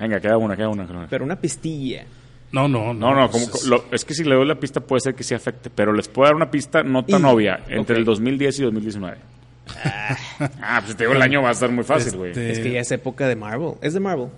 Venga, 0.00 0.20
queda 0.20 0.36
una, 0.36 0.56
queda 0.56 0.68
una. 0.68 0.86
queda 0.86 0.98
una. 0.98 1.08
Pero 1.08 1.24
una 1.24 1.36
pistilla. 1.40 2.04
No, 2.52 2.66
no, 2.66 2.94
No, 2.94 3.14
no, 3.14 3.30
como, 3.30 3.44
es- 3.44 3.64
lo- 3.66 3.84
es 3.92 4.04
que 4.04 4.14
si 4.14 4.24
le 4.24 4.34
doy 4.34 4.46
la 4.46 4.54
pista 4.58 4.80
puede 4.80 5.00
ser 5.00 5.14
que 5.14 5.22
sí 5.22 5.34
afecte, 5.34 5.68
pero 5.70 5.92
les 5.92 6.08
puedo 6.08 6.26
dar 6.28 6.34
una 6.36 6.50
pista 6.50 6.82
no 6.82 7.04
tan 7.04 7.22
Y- 7.22 7.24
obvia, 7.24 7.64
entre 7.68 7.96
el 7.98 8.04
2010 8.04 8.58
y 8.60 8.62
2019. 8.62 9.18
Ah, 10.62 10.80
pues 10.84 10.96
te 10.96 11.04
digo, 11.04 11.14
el 11.14 11.20
año 11.22 11.42
va 11.42 11.50
a 11.50 11.52
estar 11.52 11.70
muy 11.70 11.84
fácil, 11.84 12.16
güey. 12.16 12.30
Este- 12.30 12.50
Es 12.52 12.58
que 12.60 12.70
ya 12.72 12.80
es 12.80 12.90
época 12.92 13.28
de 13.28 13.36
Marvel. 13.36 13.72
Es 13.82 13.92
de 13.94 14.00
Marvel. 14.00 14.28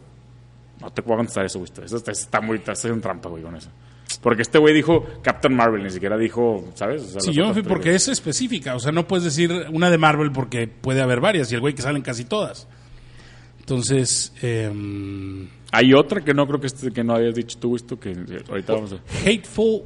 No 0.80 0.90
te 0.90 1.02
puedo 1.02 1.18
contestar 1.18 1.44
eso, 1.44 1.58
güey. 1.60 1.70
Eso 1.84 1.96
está, 1.98 2.10
está 2.10 2.40
muy... 2.40 2.56
Estás 2.56 2.84
en 2.86 3.00
trampa, 3.00 3.28
güey, 3.28 3.42
con 3.42 3.54
eso. 3.54 3.70
Porque 4.22 4.42
este 4.42 4.58
güey 4.58 4.74
dijo 4.74 5.06
Captain 5.22 5.54
Marvel, 5.54 5.84
ni 5.84 5.90
siquiera 5.90 6.16
dijo, 6.16 6.68
¿sabes? 6.74 7.02
O 7.02 7.06
sea, 7.10 7.20
Sí, 7.20 7.32
yo 7.32 7.46
me 7.46 7.52
fui 7.52 7.62
porque 7.62 7.94
es 7.94 8.08
específica. 8.08 8.74
O 8.74 8.80
sea, 8.80 8.90
no 8.90 9.06
puedes 9.06 9.24
decir 9.24 9.66
una 9.70 9.88
de 9.90 9.98
Marvel 9.98 10.32
porque 10.32 10.66
puede 10.66 11.00
haber 11.00 11.20
varias 11.20 11.52
y 11.52 11.54
el 11.54 11.60
güey 11.60 11.74
que 11.74 11.82
salen 11.82 12.02
casi 12.02 12.24
todas. 12.24 12.66
Entonces, 13.60 14.32
em, 14.42 15.48
Hay 15.72 15.94
otra 15.94 16.20
que 16.20 16.34
no 16.34 16.46
creo 16.46 16.60
que, 16.60 16.66
este, 16.66 16.90
que 16.90 17.04
no 17.04 17.14
hayas 17.14 17.34
dicho 17.34 17.58
tú, 17.58 17.76
esto 17.76 17.98
que 17.98 18.10
eh, 18.10 18.42
ahorita 18.48 18.72
vamos 18.72 18.92
a... 18.92 18.96
Hateful, 19.24 19.82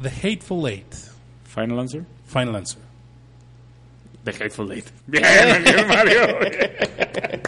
The 0.00 0.08
Hateful 0.08 0.68
Eight. 0.68 0.94
Final 1.44 1.80
answer. 1.80 2.04
Final 2.26 2.56
answer. 2.56 2.80
The 4.24 4.30
Hateful 4.30 4.72
Eight. 4.72 4.86
Bien, 5.06 5.24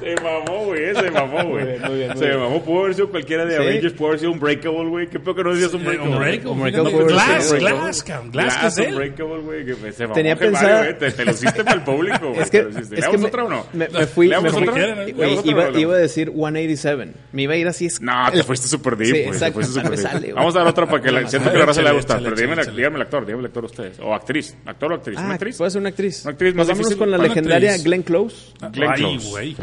Se 0.00 0.14
mamó, 0.16 0.64
güey, 0.66 0.84
eh, 0.84 0.94
se 0.94 1.10
mamó, 1.10 1.44
güey. 1.44 1.78
Se 2.16 2.36
mamó, 2.36 2.62
pudo 2.62 2.80
haber 2.84 2.94
sido 2.94 3.10
cualquiera 3.10 3.44
de 3.44 3.56
¿Sí? 3.56 3.62
Avengers, 3.62 3.92
pudo 3.94 4.08
haber 4.08 4.20
sido 4.20 4.32
un 4.32 4.40
breakable, 4.40 4.88
güey. 4.88 5.06
Qué 5.08 5.20
peor 5.20 5.36
que 5.36 5.44
no 5.44 5.54
decías 5.54 5.74
un 5.74 5.84
breakable. 5.84 6.14
Un 6.46 6.60
breakable. 6.60 6.92
No, 6.92 7.06
glass, 7.06 7.52
glass, 7.52 8.02
cam, 8.02 8.30
glass, 8.30 8.58
glass, 8.60 8.76
que 8.76 8.88
es 8.88 8.94
breakable, 8.94 9.40
güey. 9.40 9.92
Se 9.92 10.04
mamó, 10.04 10.14
Tenía 10.14 10.36
pensado... 10.36 10.84
Eh, 10.84 10.94
te, 10.94 11.24
lo 11.24 11.30
hiciste 11.32 11.64
para 11.64 11.76
el 11.76 11.82
público, 11.82 12.28
güey. 12.28 12.40
Es 12.40 12.50
que, 12.50 12.58
es 12.58 12.88
que 12.88 13.26
otra 13.26 13.44
o 13.44 13.48
no? 13.48 13.66
Me, 13.72 13.88
fui... 14.06 14.28
Me 14.28 14.50
fui 14.50 14.68
otra? 14.68 15.08
Iba, 15.08 15.68
otra, 15.68 15.80
iba, 15.80 15.94
a 15.94 15.98
decir 15.98 16.30
187. 16.30 17.12
Me 17.32 17.42
iba 17.42 17.54
a 17.54 17.56
ir 17.56 17.68
así... 17.68 17.86
Es... 17.86 18.00
No, 18.00 18.30
te 18.32 18.42
fuiste 18.42 18.68
súper 18.68 18.96
deep, 18.96 19.10
güey. 19.10 19.38
Sí, 19.38 19.44
exacto. 19.44 19.60
Vamos 20.34 20.56
a 20.56 20.60
dar 20.60 20.68
otra 20.68 20.86
para 20.86 21.02
que 21.02 21.10
la, 21.10 21.28
siento 21.28 21.52
que 21.52 21.58
la 21.58 21.66
raza 21.66 21.80
le 21.80 21.86
va 21.86 21.90
a 21.90 21.94
gustar. 21.94 22.22
Pero 22.22 22.36
díganme 22.36 22.96
el 22.96 23.02
actor, 23.02 23.24
díganme 23.24 23.40
el 23.40 23.46
actor 23.46 23.64
ustedes. 23.64 23.98
O 24.00 24.14
actriz, 24.14 24.56
actor 24.64 24.92
o 24.92 24.94
actriz. 24.96 25.18
Ah, 25.18 25.24
una 25.24 25.34
actriz. 25.34 25.56
Puede 25.56 25.70
ser 25.70 25.80
una 25.80 25.90
actriz. 25.90 26.22
Una 26.24 26.32
actriz 26.32 26.54
más 26.54 26.68
difícil. 26.68 26.96
con 26.96 27.10
la 27.10 27.18
legendaria 27.18 27.76
Glenn 27.78 27.84
Glenn 27.84 28.02
Close. 28.02 28.54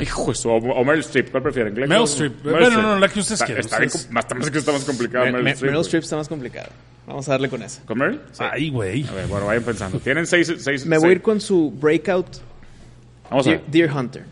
Hijo 0.02 0.32
eso, 0.32 0.52
o 0.52 0.84
Meryl 0.84 1.02
Streep, 1.02 1.32
¿cuál 1.32 1.44
prefieren? 1.44 1.74
Meryl, 1.74 1.90
Meryl 1.90 2.03
Streep. 2.06 2.44
Bueno, 2.44 2.69
no, 2.69 2.82
no, 2.82 2.99
la 2.99 3.07
que 3.07 3.19
ustedes 3.19 3.44
quieran. 3.44 3.64
Está, 3.64 3.80
bien, 3.80 3.91
más, 4.11 4.26
que 4.26 4.57
está 4.57 4.72
más 4.72 4.84
complicado 4.84 5.26
Meryl, 5.26 5.44
Meryl 5.44 5.53
Streep. 5.53 5.72
Meryl 5.72 5.82
Streep 5.86 6.03
está 6.03 6.15
más 6.15 6.28
complicado. 6.28 6.69
Vamos 7.06 7.28
a 7.30 7.32
darle 7.32 7.49
con 7.49 7.61
esa. 7.64 7.84
¿Con 7.86 7.98
Meryl? 7.98 8.19
Sí. 8.32 8.44
Ay, 8.52 8.69
güey. 8.69 9.07
A 9.07 9.11
ver, 9.14 9.28
bueno, 9.28 9.45
vayan 9.45 9.64
pensando. 9.64 9.99
Tienen 9.99 10.28
seis, 10.28 10.48
seis 10.57 10.86
Me 10.86 10.95
seis. 10.95 11.02
voy 11.02 11.10
a 11.10 11.11
ir 11.14 11.22
con 11.22 11.40
su 11.40 11.72
breakout. 11.72 12.28
Vamos 13.30 13.48
a 13.48 13.52
ver. 13.52 13.61
Deer, 13.68 13.91
Hunter. 13.91 14.26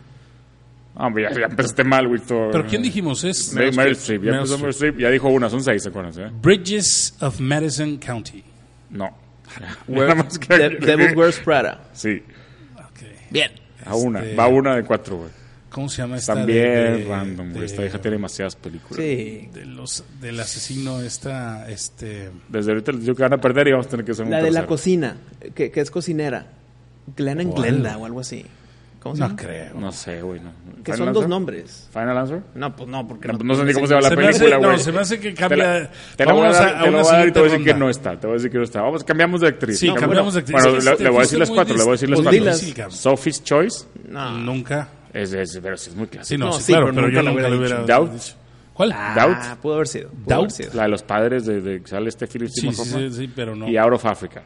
Ah, 0.94 1.06
hombre, 1.06 1.24
ya, 1.24 1.40
ya, 1.40 1.46
empezaste 1.46 1.84
mal, 1.84 2.08
Víctor. 2.08 2.50
¿Pero 2.52 2.66
quién 2.66 2.82
dijimos? 2.82 3.22
Es 3.24 3.52
Meryl, 3.52 3.74
Meryl 3.76 3.92
Streep. 3.92 4.22
Ya 4.24 4.32
empezó 4.32 4.58
Meryl 4.58 4.70
Streep. 4.70 4.98
Ya 4.98 5.10
dijo 5.10 5.28
una, 5.28 5.50
son 5.50 5.62
seis, 5.62 5.86
acuérdense. 5.86 6.24
Eh? 6.24 6.30
Bridges 6.40 7.14
of 7.20 7.40
Madison 7.40 7.98
County. 7.98 8.42
No. 8.90 9.16
Where, 9.86 10.14
Devil 10.80 11.16
Wears 11.16 11.38
Prada. 11.38 11.80
Sí. 11.92 12.22
Okay. 12.90 13.16
Bien. 13.30 13.50
A 13.84 13.94
una. 13.94 14.22
Este... 14.22 14.36
Va 14.36 14.48
una 14.48 14.76
de 14.76 14.84
cuatro, 14.84 15.16
güey. 15.18 15.30
¿Cómo 15.76 15.90
se 15.90 16.00
llama 16.00 16.16
esta? 16.16 16.32
También 16.32 16.64
de, 16.64 17.04
random, 17.06 17.52
güey. 17.52 17.66
Esta 17.66 17.84
hija 17.84 18.00
tiene 18.00 18.16
demasiadas 18.16 18.56
películas. 18.56 18.96
Sí. 18.96 19.50
De 19.52 19.66
los, 19.66 20.04
del 20.22 20.40
asesino, 20.40 21.02
esta. 21.02 21.68
este 21.68 22.30
Desde 22.48 22.70
ahorita 22.70 22.92
yo 22.92 23.14
que 23.14 23.22
van 23.22 23.34
a 23.34 23.38
perder 23.42 23.68
y 23.68 23.72
vamos 23.72 23.86
a 23.86 23.90
tener 23.90 24.06
que 24.06 24.12
hacer 24.12 24.26
La 24.26 24.42
de 24.42 24.52
la 24.52 24.64
cocina, 24.64 25.18
que, 25.54 25.70
que 25.70 25.80
es 25.82 25.90
cocinera. 25.90 26.46
Glenn 27.14 27.40
and 27.40 27.54
Glenda 27.54 27.98
o 27.98 28.06
algo 28.06 28.20
así. 28.20 28.46
¿Cómo 29.00 29.16
se 29.16 29.20
no 29.20 29.26
llama? 29.28 29.38
creo. 29.38 29.74
No 29.74 29.92
sé, 29.92 30.22
güey. 30.22 30.40
No. 30.40 30.50
Que 30.82 30.96
son 30.96 31.12
dos 31.12 31.28
nombres. 31.28 31.90
¿Final 31.92 32.16
Answer? 32.16 32.40
No, 32.54 32.74
pues 32.74 32.88
no, 32.88 33.06
porque. 33.06 33.28
No, 33.28 33.34
no 33.36 33.54
sé 33.54 33.64
ni 33.66 33.74
cómo 33.74 33.86
se 33.86 33.94
llama 33.96 34.08
la 34.08 34.16
película, 34.16 34.56
güey. 34.56 34.70
no, 34.70 34.78
se 34.78 34.92
me 34.92 35.00
hace 35.00 35.20
que 35.20 35.34
cambia. 35.34 35.90
Te 36.16 36.24
la 36.24 36.32
voy 36.32 36.46
a 36.46 36.52
la 36.52 36.90
voy 36.90 37.00
a 37.00 37.02
dar 37.02 37.28
y 37.28 37.32
te 37.32 37.38
voy 37.38 37.50
a 37.50 37.52
decir 37.52 37.66
que 37.66 37.74
no 37.74 37.90
está. 37.90 38.18
Te 38.18 38.26
voy 38.26 38.36
a 38.36 38.38
decir 38.38 38.50
que 38.50 38.56
no 38.56 38.64
está. 38.64 38.80
Vamos, 38.80 39.04
cambiamos 39.04 39.42
de 39.42 39.48
actriz. 39.48 39.78
Sí, 39.78 39.92
cambiamos 39.92 40.32
de 40.32 40.40
actriz. 40.40 40.56
Bueno, 40.58 40.78
le, 40.78 41.10
voy 41.10 41.18
a 41.18 41.20
decir 41.20 41.38
las 41.38 41.50
cuatro, 41.50 41.76
le 41.76 41.82
voy 41.82 41.90
a 41.90 41.92
decir 41.92 42.08
las 42.08 42.22
pues 42.22 42.72
cuatro. 42.74 42.90
Sophie's 42.90 43.44
Choice, 43.44 43.84
No. 44.08 44.38
Nunca. 44.38 44.88
Es, 45.16 45.32
es, 45.32 45.58
pero 45.62 45.74
es 45.74 45.94
muy 45.94 46.06
clásico. 46.06 46.28
Sí, 46.28 46.38
no, 46.38 46.52
sí, 46.52 46.72
claro, 46.72 46.90
pero, 46.94 47.08
yo 47.08 47.22
nunca 47.22 47.48
lo 47.48 47.56
hubiera, 47.56 47.80
dicho. 47.80 47.92
Doubt. 47.92 48.22
¿Cuál? 48.74 48.92
Ah, 48.92 49.56
Pudo 49.62 49.74
haber 49.74 49.88
sido. 49.88 50.10
Doubt. 50.26 50.52
La 50.74 50.82
de 50.82 50.88
los 50.88 51.02
padres 51.02 51.46
de, 51.46 51.60
de 51.62 51.86
sale 51.86 52.10
este 52.10 52.26
Philip 52.26 52.48
sí, 52.48 52.70
sí, 52.72 53.10
sí, 53.10 53.32
pero 53.34 53.56
no. 53.56 53.68
Y 53.68 53.76
Out 53.78 53.94
of 53.94 54.04
Africa. 54.04 54.42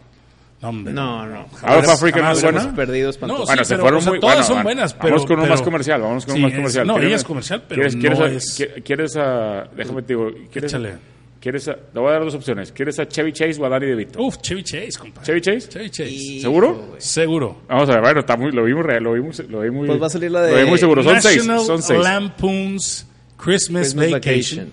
No, 0.63 0.73
no. 0.73 1.47
Out 1.63 1.85
of 1.85 1.89
Africa 1.89 2.21
no 2.21 2.33
es 2.33 2.43
buena. 2.43 2.75
Perdidos 2.75 3.19
bueno, 3.19 3.65
se 3.65 3.79
fueron 3.79 4.05
muy, 4.05 4.21
son 4.45 4.63
buenas, 4.63 4.97
vamos 4.97 5.27
con 5.27 5.39
uno 5.39 5.49
más 5.49 5.63
comercial, 5.63 6.03
vamos 6.03 6.27
con 6.27 6.37
uno 6.37 6.49
más 6.49 6.55
comercial. 6.55 6.83
Es, 6.83 6.87
no, 6.87 6.99
ella 6.99 7.17
es 7.17 7.25
comercial, 7.25 7.65
pero 7.67 7.89
¿quieres, 7.89 8.59
quieres, 8.85 9.17
ah, 9.17 9.65
déjame 9.75 10.03
te 10.03 10.09
digo, 10.15 10.31
Échale. 10.53 11.10
¿Quieres 11.41 11.67
a, 11.69 11.73
le 11.73 12.01
voy 12.01 12.11
a 12.11 12.13
dar 12.13 12.25
dos 12.25 12.35
opciones. 12.35 12.71
¿Quieres 12.71 12.99
a 12.99 13.09
Chevy 13.09 13.33
Chase 13.33 13.59
o 13.59 13.65
a 13.65 13.71
Danny 13.71 13.87
DeVito? 13.87 14.23
Uf, 14.23 14.37
Chevy 14.43 14.63
Chase, 14.63 14.99
compadre. 14.99 15.25
¿Chevy 15.27 15.41
Chase? 15.41 15.69
Chevy 15.71 15.91
Chase. 15.91 16.41
¿Seguro? 16.43 16.97
Seguro. 16.99 17.63
Vamos 17.67 17.89
a 17.89 17.93
ver, 17.93 18.03
bueno, 18.03 18.21
está 18.21 18.37
muy, 18.37 18.53
lo 18.53 18.63
vimos 18.65 18.85
real, 18.85 19.03
lo 19.03 19.15
vimos, 19.15 19.39
lo 19.49 19.61
vimos. 19.61 19.87
Pues 19.87 20.03
va 20.03 20.07
a 20.07 20.11
salir 20.11 20.31
la 20.31 20.43
de. 20.43 20.53
Lo 20.53 20.65
vimos 20.65 20.81
seguro, 20.81 21.03
son 21.03 21.15
National 21.15 21.59
seis. 21.59 21.67
Son 21.67 21.83
seis. 21.83 22.01
Lampoon's 22.01 23.07
Christmas, 23.39 23.95
Christmas 23.95 24.11
Vacation. 24.11 24.67
Vacation. 24.67 24.71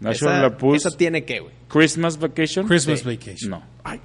National 0.00 0.34
esa, 0.34 0.42
Lampoon's. 0.42 0.86
Esa 0.86 0.96
tiene 0.96 1.24
que, 1.24 1.40
güey. 1.40 1.54
Christmas 1.68 2.18
Vacation. 2.18 2.66
Christmas 2.66 3.00
sí. 3.00 3.04
Vacation. 3.06 3.50
No. 3.50 3.62
Ay, 3.82 4.00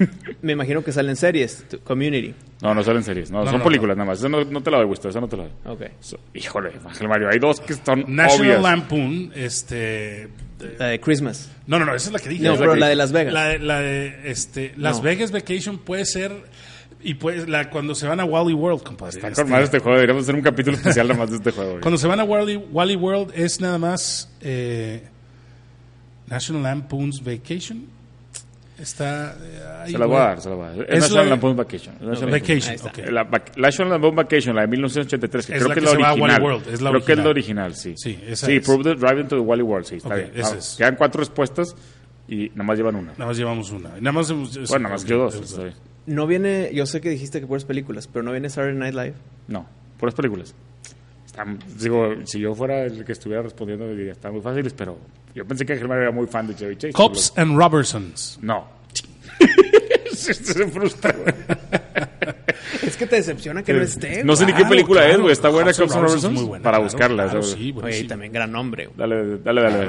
Me 0.42 0.52
imagino 0.52 0.82
que 0.82 0.92
salen 0.92 1.16
series, 1.16 1.64
Community. 1.84 2.34
No, 2.62 2.74
no 2.74 2.82
salen 2.82 3.02
series, 3.02 3.30
no, 3.30 3.44
no 3.44 3.50
son 3.50 3.62
películas 3.62 3.96
nada 3.96 4.08
más. 4.08 4.18
Esa 4.18 4.28
no, 4.28 4.44
no, 4.44 4.62
te 4.62 4.70
la 4.70 4.78
doy, 4.78 4.86
gusto, 4.86 5.08
esa 5.08 5.20
no 5.20 5.28
te 5.28 5.36
la 5.36 5.44
doy. 5.44 5.52
Ok. 5.66 5.82
Híjole, 6.34 6.72
Ángel 6.84 7.08
Mario, 7.08 7.28
hay 7.30 7.38
dos 7.38 7.60
que 7.60 7.72
están 7.72 8.04
National. 8.08 8.62
Lampoon, 8.62 9.32
este... 9.34 10.28
La 10.78 10.88
de 10.88 11.00
Christmas. 11.00 11.50
No, 11.66 11.78
no, 11.78 11.86
no, 11.86 11.94
esa 11.94 12.08
es 12.08 12.12
la 12.12 12.18
que 12.18 12.28
dije. 12.28 12.44
No, 12.44 12.56
pero 12.58 12.74
la 12.74 12.88
de 12.88 12.96
Las 12.96 13.12
Vegas. 13.12 13.32
La, 13.32 13.56
la 13.56 13.80
de, 13.80 14.30
este, 14.30 14.74
Las 14.76 15.00
Vegas 15.02 15.32
Vacation 15.32 15.78
puede 15.78 16.04
ser... 16.04 16.32
Y 17.02 17.14
pues 17.14 17.48
la, 17.48 17.70
cuando 17.70 17.94
se 17.94 18.06
van 18.06 18.20
a 18.20 18.26
Wally 18.26 18.52
World, 18.52 18.82
compadre. 18.82 19.16
Está 19.16 19.28
este 19.62 19.78
juego, 19.78 19.96
deberíamos 19.96 20.24
hacer 20.24 20.34
un 20.34 20.42
capítulo 20.42 20.76
especial 20.76 21.08
nada 21.08 21.20
más 21.20 21.30
de 21.30 21.36
este 21.36 21.50
juego. 21.50 21.80
cuando 21.80 21.96
se 21.96 22.06
van 22.06 22.20
a 22.20 22.24
Wally, 22.24 22.56
Wally 22.56 22.96
World 22.96 23.32
es 23.34 23.58
nada 23.58 23.78
más 23.78 24.30
eh, 24.42 25.08
National 26.26 26.62
Lampoon's 26.62 27.24
Vacation. 27.24 27.86
Está 28.80 29.36
eh, 29.42 29.82
ahí, 29.82 29.92
se 29.92 29.98
la 29.98 30.06
voy 30.06 30.16
a 30.16 30.20
dar, 30.20 30.40
se 30.40 30.48
la 30.48 30.54
voy 30.54 30.66
a. 30.66 30.72
Es, 30.84 31.02
National 31.02 31.28
Lampoon 31.28 31.56
Vacation. 31.56 31.94
National 32.00 32.30
Vacation, 32.30 32.76
okay. 32.88 33.04
La 33.10 33.28
National 33.56 33.92
Lampoon 33.92 34.16
Vacation, 34.16 34.56
la 34.56 34.62
de 34.62 34.68
1983, 34.68 35.46
que 35.46 35.52
es 35.52 35.58
creo 35.58 35.68
la 35.68 35.74
que, 35.74 35.80
es 35.80 35.84
la 35.84 35.90
original. 35.90 36.42
World, 36.42 36.64
creo 36.64 37.04
que 37.04 37.12
es 37.12 37.18
la 37.18 37.28
original, 37.28 37.74
sí. 37.74 37.94
Sí, 37.96 38.18
esa 38.26 38.46
sí. 38.46 38.60
Prove 38.60 38.84
the 38.84 38.94
Drive 38.94 39.20
into 39.20 39.36
the 39.36 39.42
Wally 39.42 39.62
World, 39.62 39.86
sí, 39.86 39.96
está 39.96 40.08
okay, 40.08 40.30
bien. 40.32 40.46
Ah, 40.46 40.58
quedan 40.78 40.96
cuatro 40.96 41.18
respuestas 41.18 41.76
y 42.26 42.48
nada 42.50 42.64
más 42.64 42.78
llevan 42.78 42.96
una. 42.96 43.12
Nada 43.12 43.26
más 43.26 43.36
llevamos 43.36 43.70
una. 43.70 43.90
Nada 44.00 44.12
más 44.12 44.30
hemos, 44.30 44.56
bueno, 44.70 44.84
nada 44.84 44.94
más 44.94 45.04
yo 45.04 45.18
dos. 45.18 45.60
No 46.06 46.26
viene, 46.26 46.70
yo 46.72 46.86
sé 46.86 47.02
que 47.02 47.10
dijiste 47.10 47.40
que 47.40 47.46
puras 47.46 47.66
películas, 47.66 48.08
pero 48.08 48.22
no 48.22 48.32
viene 48.32 48.48
Saturday 48.48 48.78
Night 48.78 48.94
Live. 48.94 49.14
No, 49.46 49.66
puras 49.98 50.14
películas 50.14 50.54
digo, 51.78 52.14
si 52.24 52.40
yo 52.40 52.54
fuera 52.54 52.84
el 52.84 53.04
que 53.04 53.12
estuviera 53.12 53.42
respondiendo, 53.42 53.88
diría, 53.88 54.12
están 54.12 54.32
muy 54.32 54.40
fáciles, 54.40 54.72
pero 54.72 54.98
yo 55.34 55.44
pensé 55.44 55.64
que 55.64 55.76
Germán 55.76 55.98
era 55.98 56.10
muy 56.10 56.26
fan 56.26 56.46
de 56.46 56.54
Chevy 56.54 56.76
Chase. 56.76 56.92
Cops 56.92 57.32
and 57.36 57.56
Robertsons. 57.56 58.38
No. 58.42 58.66
Se 60.12 60.34
frustra, 60.66 61.14
Es 62.82 62.96
que 62.96 63.06
te 63.06 63.16
decepciona 63.16 63.62
que 63.62 63.72
no 63.72 63.82
esté. 63.82 64.20
Eh, 64.20 64.24
no 64.24 64.36
sé 64.36 64.44
ni 64.44 64.52
qué 64.52 64.64
película 64.64 65.08
es, 65.08 65.18
güey. 65.18 65.32
Está 65.32 65.48
buena 65.48 65.72
Cops 65.72 65.94
and 65.94 66.04
Robertsons. 66.04 66.60
Para 66.62 66.78
buscarla. 66.78 67.32
Oye, 67.82 68.04
también 68.04 68.32
gran 68.32 68.52
nombre. 68.52 68.90
Dale, 68.96 69.38
dale, 69.38 69.62
dale. 69.62 69.88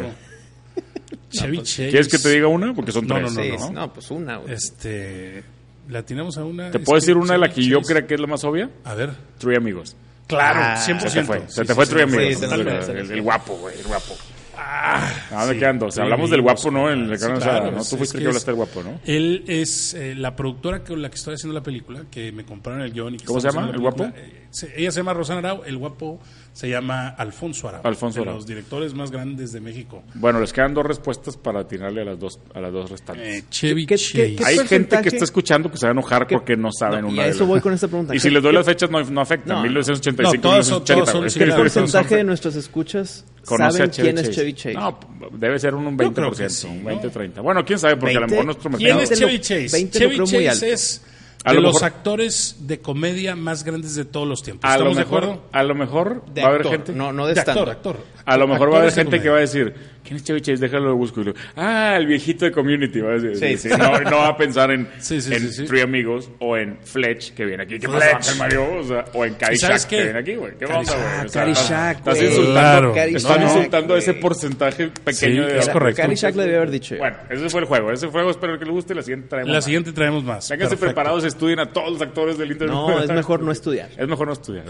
Chevy 1.30 1.57
pues, 1.57 1.69
Chase. 1.69 1.90
¿Quieres 1.90 2.07
que 2.07 2.18
te 2.18 2.30
diga 2.30 2.48
una? 2.48 2.73
Porque 2.73 2.91
son 2.91 3.07
tres. 3.07 3.34
No, 3.34 3.44
no, 3.44 3.57
no. 3.57 3.72
No, 3.72 3.94
pues 3.94 4.11
una, 4.11 4.38
güey. 4.38 4.53
Este. 4.53 5.44
La 5.90 6.03
tenemos 6.03 6.38
a 6.38 6.45
una. 6.45 6.72
¿Te 6.72 6.80
puedo 6.80 6.99
decir 6.99 7.18
una 7.18 7.34
de 7.34 7.40
la 7.40 7.49
que 7.49 7.64
yo 7.64 7.82
creo 7.82 8.06
que 8.06 8.14
es 8.14 8.19
la 8.19 8.28
más 8.28 8.44
obvia? 8.44 8.69
A 8.84 8.94
ver. 8.94 9.11
Three 9.40 9.56
Amigos. 9.57 9.95
Claro, 10.36 10.60
ah, 10.62 10.76
100%. 10.78 11.10
Se 11.10 11.20
te 11.20 11.24
fue, 11.24 11.44
se 11.48 11.66
te 11.66 11.76
fue 11.76 11.86
sí, 11.86 11.91
sí, 11.91 12.36
sí, 12.36 12.45
el, 12.45 12.98
el, 12.98 13.12
el, 13.12 13.22
guapo, 13.22 13.56
güey, 13.58 13.78
el 13.78 13.86
guapo. 13.86 14.16
Ah, 14.58 15.10
ah 15.32 15.45
¿Dónde 15.45 15.60
quedan 15.60 15.80
dos? 15.80 15.98
Hablamos 15.98 16.30
del 16.30 16.41
guapo, 16.41 16.72
¿no? 16.72 16.91
En 16.91 17.12
el 17.12 17.18
claro, 17.18 17.40
Sada, 17.41 17.72
¿no? 17.72 17.84
Tú 17.84 17.98
fuiste 17.98 18.18
que, 18.18 18.24
que 18.24 18.28
hablaste 18.28 18.52
del 18.52 18.56
guapo, 18.56 18.84
¿no? 18.84 18.99
Él 19.06 19.44
es 19.48 19.94
eh, 19.94 20.16
la 20.16 20.36
productora 20.36 20.84
con 20.84 21.02
la 21.02 21.10
que 21.10 21.16
estoy 21.16 21.36
haciendo 21.36 21.53
la 21.53 21.64
película, 21.64 22.03
que 22.10 22.32
me 22.32 22.45
compraron 22.45 22.82
el 22.82 22.94
guion. 22.94 23.16
Y 23.16 23.18
que 23.18 23.26
¿Cómo 23.26 23.41
se 23.41 23.49
llama? 23.49 23.70
¿El 23.70 23.80
guapo? 23.80 24.06
Eh, 24.06 24.48
ella 24.76 24.91
se 24.91 24.99
llama 24.99 25.14
Rosana 25.14 25.40
Arau, 25.40 25.64
el 25.66 25.78
guapo 25.78 26.20
se 26.53 26.69
llama 26.69 27.10
Alfonso 27.10 27.69
Arau. 27.69 27.82
Alfonso 27.84 28.19
de 28.19 28.23
Arau. 28.23 28.36
los 28.36 28.45
directores 28.45 28.94
más 28.94 29.11
grandes 29.11 29.52
de 29.52 29.61
México. 29.61 30.03
Bueno, 30.15 30.40
les 30.40 30.52
quedan 30.52 30.73
dos 30.73 30.86
respuestas 30.86 31.38
para 31.38 31.61
atinarle 31.61 32.02
a 32.02 32.06
las 32.06 32.19
dos, 32.19 32.40
a 32.53 32.60
las 32.60 32.72
dos 32.73 32.91
restantes. 32.91 33.26
Eh, 33.26 33.45
Chevy 33.49 33.86
¿Qué, 33.86 33.95
qué, 33.95 34.36
qué, 34.36 34.45
Hay 34.45 34.57
gente 34.68 35.02
que 35.02 35.10
está 35.10 35.23
escuchando 35.23 35.72
que 35.72 35.78
se 35.78 35.86
va 35.86 35.91
a 35.91 35.94
enojar 35.94 36.28
porque 36.28 36.57
no 36.57 36.69
saben 36.72 37.02
no, 37.02 37.07
una. 37.10 37.18
Y 37.18 37.19
a 37.19 37.28
eso 37.28 37.40
de 37.40 37.45
voy 37.45 37.61
con 37.61 37.73
esta 37.73 37.88
pregunta. 37.88 38.15
y 38.15 38.19
si 38.19 38.30
les 38.30 38.44
doy 38.44 38.53
las 38.53 38.65
fechas, 38.65 38.90
no, 38.90 39.02
no 39.02 39.22
afecta. 39.22 39.53
No, 39.53 39.64
1985, 39.64 40.36
no, 40.36 40.41
todos, 40.41 40.65
1980. 40.68 41.11
Todos 41.11 41.34
son, 41.34 41.48
¿Qué 41.48 41.53
porcentaje 41.53 42.15
de 42.18 42.23
nuestras 42.23 42.56
escuchas 42.56 43.26
saben 43.44 43.90
quién 43.90 44.15
Chase? 44.15 44.30
es 44.30 44.36
Chevy 44.36 44.53
Chase? 44.53 44.73
No, 44.73 44.99
debe 45.32 45.60
ser 45.60 45.73
un, 45.76 45.98
20%, 45.98 46.49
sí, 46.49 46.68
un 46.68 46.84
20-30. 46.84 47.41
Bueno, 47.41 47.64
quién 47.65 47.80
sabe, 47.80 47.95
porque 47.95 48.15
20, 48.15 48.18
a 48.18 48.22
lo 48.22 48.28
mejor 48.28 48.45
nuestro 48.45 48.69
mercado... 48.69 48.99
¿Quién 48.99 49.11
es 49.11 49.19
Chevy 49.19 49.40
Chase? 49.40 49.90
Chevy 49.90 50.23
Chase 50.26 50.72
es 50.72 51.02
de 51.44 51.62
los 51.62 51.84
actores 51.84 52.56
de 52.60 52.80
comedia 52.80 53.36
más 53.36 53.64
grandes 53.64 53.96
de 53.96 54.06
todos 54.06 54.28
los 54.28 54.44
tiempos. 54.44 54.70
¿Estamos 54.70 54.98
a 54.98 55.00
lo 55.00 55.06
mejor, 55.06 55.22
de 55.22 55.32
acuerdo? 55.32 55.50
A 55.52 55.64
lo 55.64 55.76
mejor 55.76 56.26
de 56.26 56.42
va 56.42 56.48
haber 56.50 56.68
gente. 56.68 56.94
No, 56.94 57.12
no 57.12 57.28
de, 57.28 57.34
de 57.34 57.42
actor. 57.42 57.98
A 58.26 58.38
lo 58.38 58.48
mejor 58.48 58.72
va 58.72 58.77
a 58.77 58.80
haber 58.81 58.91
gente 58.93 59.22
que 59.22 59.30
va 59.30 59.38
a 59.38 59.41
decir, 59.41 59.73
¿quién 60.03 60.18
es 60.18 60.23
Chevy 60.23 60.41
Chase? 60.41 60.61
Déjalo 60.61 60.89
lo 60.89 60.95
busco. 60.95 61.22
Ah, 61.56 61.95
el 61.98 62.07
viejito 62.07 62.45
de 62.45 62.52
Community. 62.52 63.02
Va 63.02 63.14
a 63.14 63.18
decir. 63.18 63.72
No, 63.77 64.18
va 64.18 64.27
a 64.30 64.38
pensar 64.38 64.72
en, 64.72 64.88
en 65.10 65.68
Three 65.68 65.81
Amigos 65.81 66.30
o 66.39 66.57
en 66.57 66.77
Fletch, 66.84 67.34
que 67.34 67.45
viene 67.45 67.64
aquí. 67.64 67.80
¿Qué 67.80 67.88
pasa, 67.88 68.35
Mario? 68.35 68.80
O, 68.80 68.84
sea, 68.84 69.06
o 69.14 69.26
en 69.26 69.35
que 69.35 70.03
viene 70.03 70.19
aquí, 70.19 70.35
güey. 70.35 70.57
¿Qué 70.57 70.68
pasa, 70.68 70.95
güey? 70.95 71.26
O 71.26 71.30
sea, 71.30 71.41
Caddyshack, 71.41 71.98
Estás 71.99 72.22
insultando, 72.22 72.93
claro. 72.93 73.15
están 73.18 73.41
insultando 73.43 73.93
a 73.95 73.98
ese 73.98 74.14
porcentaje 74.14 74.88
pequeño 75.03 75.45
de... 75.45 75.60
Es 75.60 75.69
correcto. 75.69 76.02
Caddyshack 76.02 76.35
le 76.35 76.43
debe 76.43 76.57
haber 76.57 76.72
dicho. 76.72 76.95
Bueno, 76.98 77.18
ese 77.30 77.49
fue 77.49 77.61
el 77.61 77.68
juego. 77.68 77.91
Ese 77.91 78.07
juego 78.07 78.31
espero 78.31 78.57
que 78.57 78.65
les 78.65 78.73
guste. 78.73 78.95
La 78.95 79.02
siguiente 79.02 79.27
traemos 79.27 79.49
La 79.49 79.57
más. 79.57 79.65
siguiente 79.65 79.91
traemos 79.91 80.23
más. 80.23 80.48
Ténganse 80.48 80.77
preparados, 80.77 81.23
estudien 81.23 81.60
a 81.60 81.72
todos 81.72 81.91
los 81.91 82.02
actores 82.02 82.38
del 82.38 82.52
internet. 82.52 82.76
No, 82.76 83.02
es 83.02 83.11
mejor 83.11 83.41
no 83.41 83.52
estudiar. 83.52 83.89
Es 83.98 84.07
mejor 84.07 84.27
no 84.27 84.34
estudiar. 84.34 84.65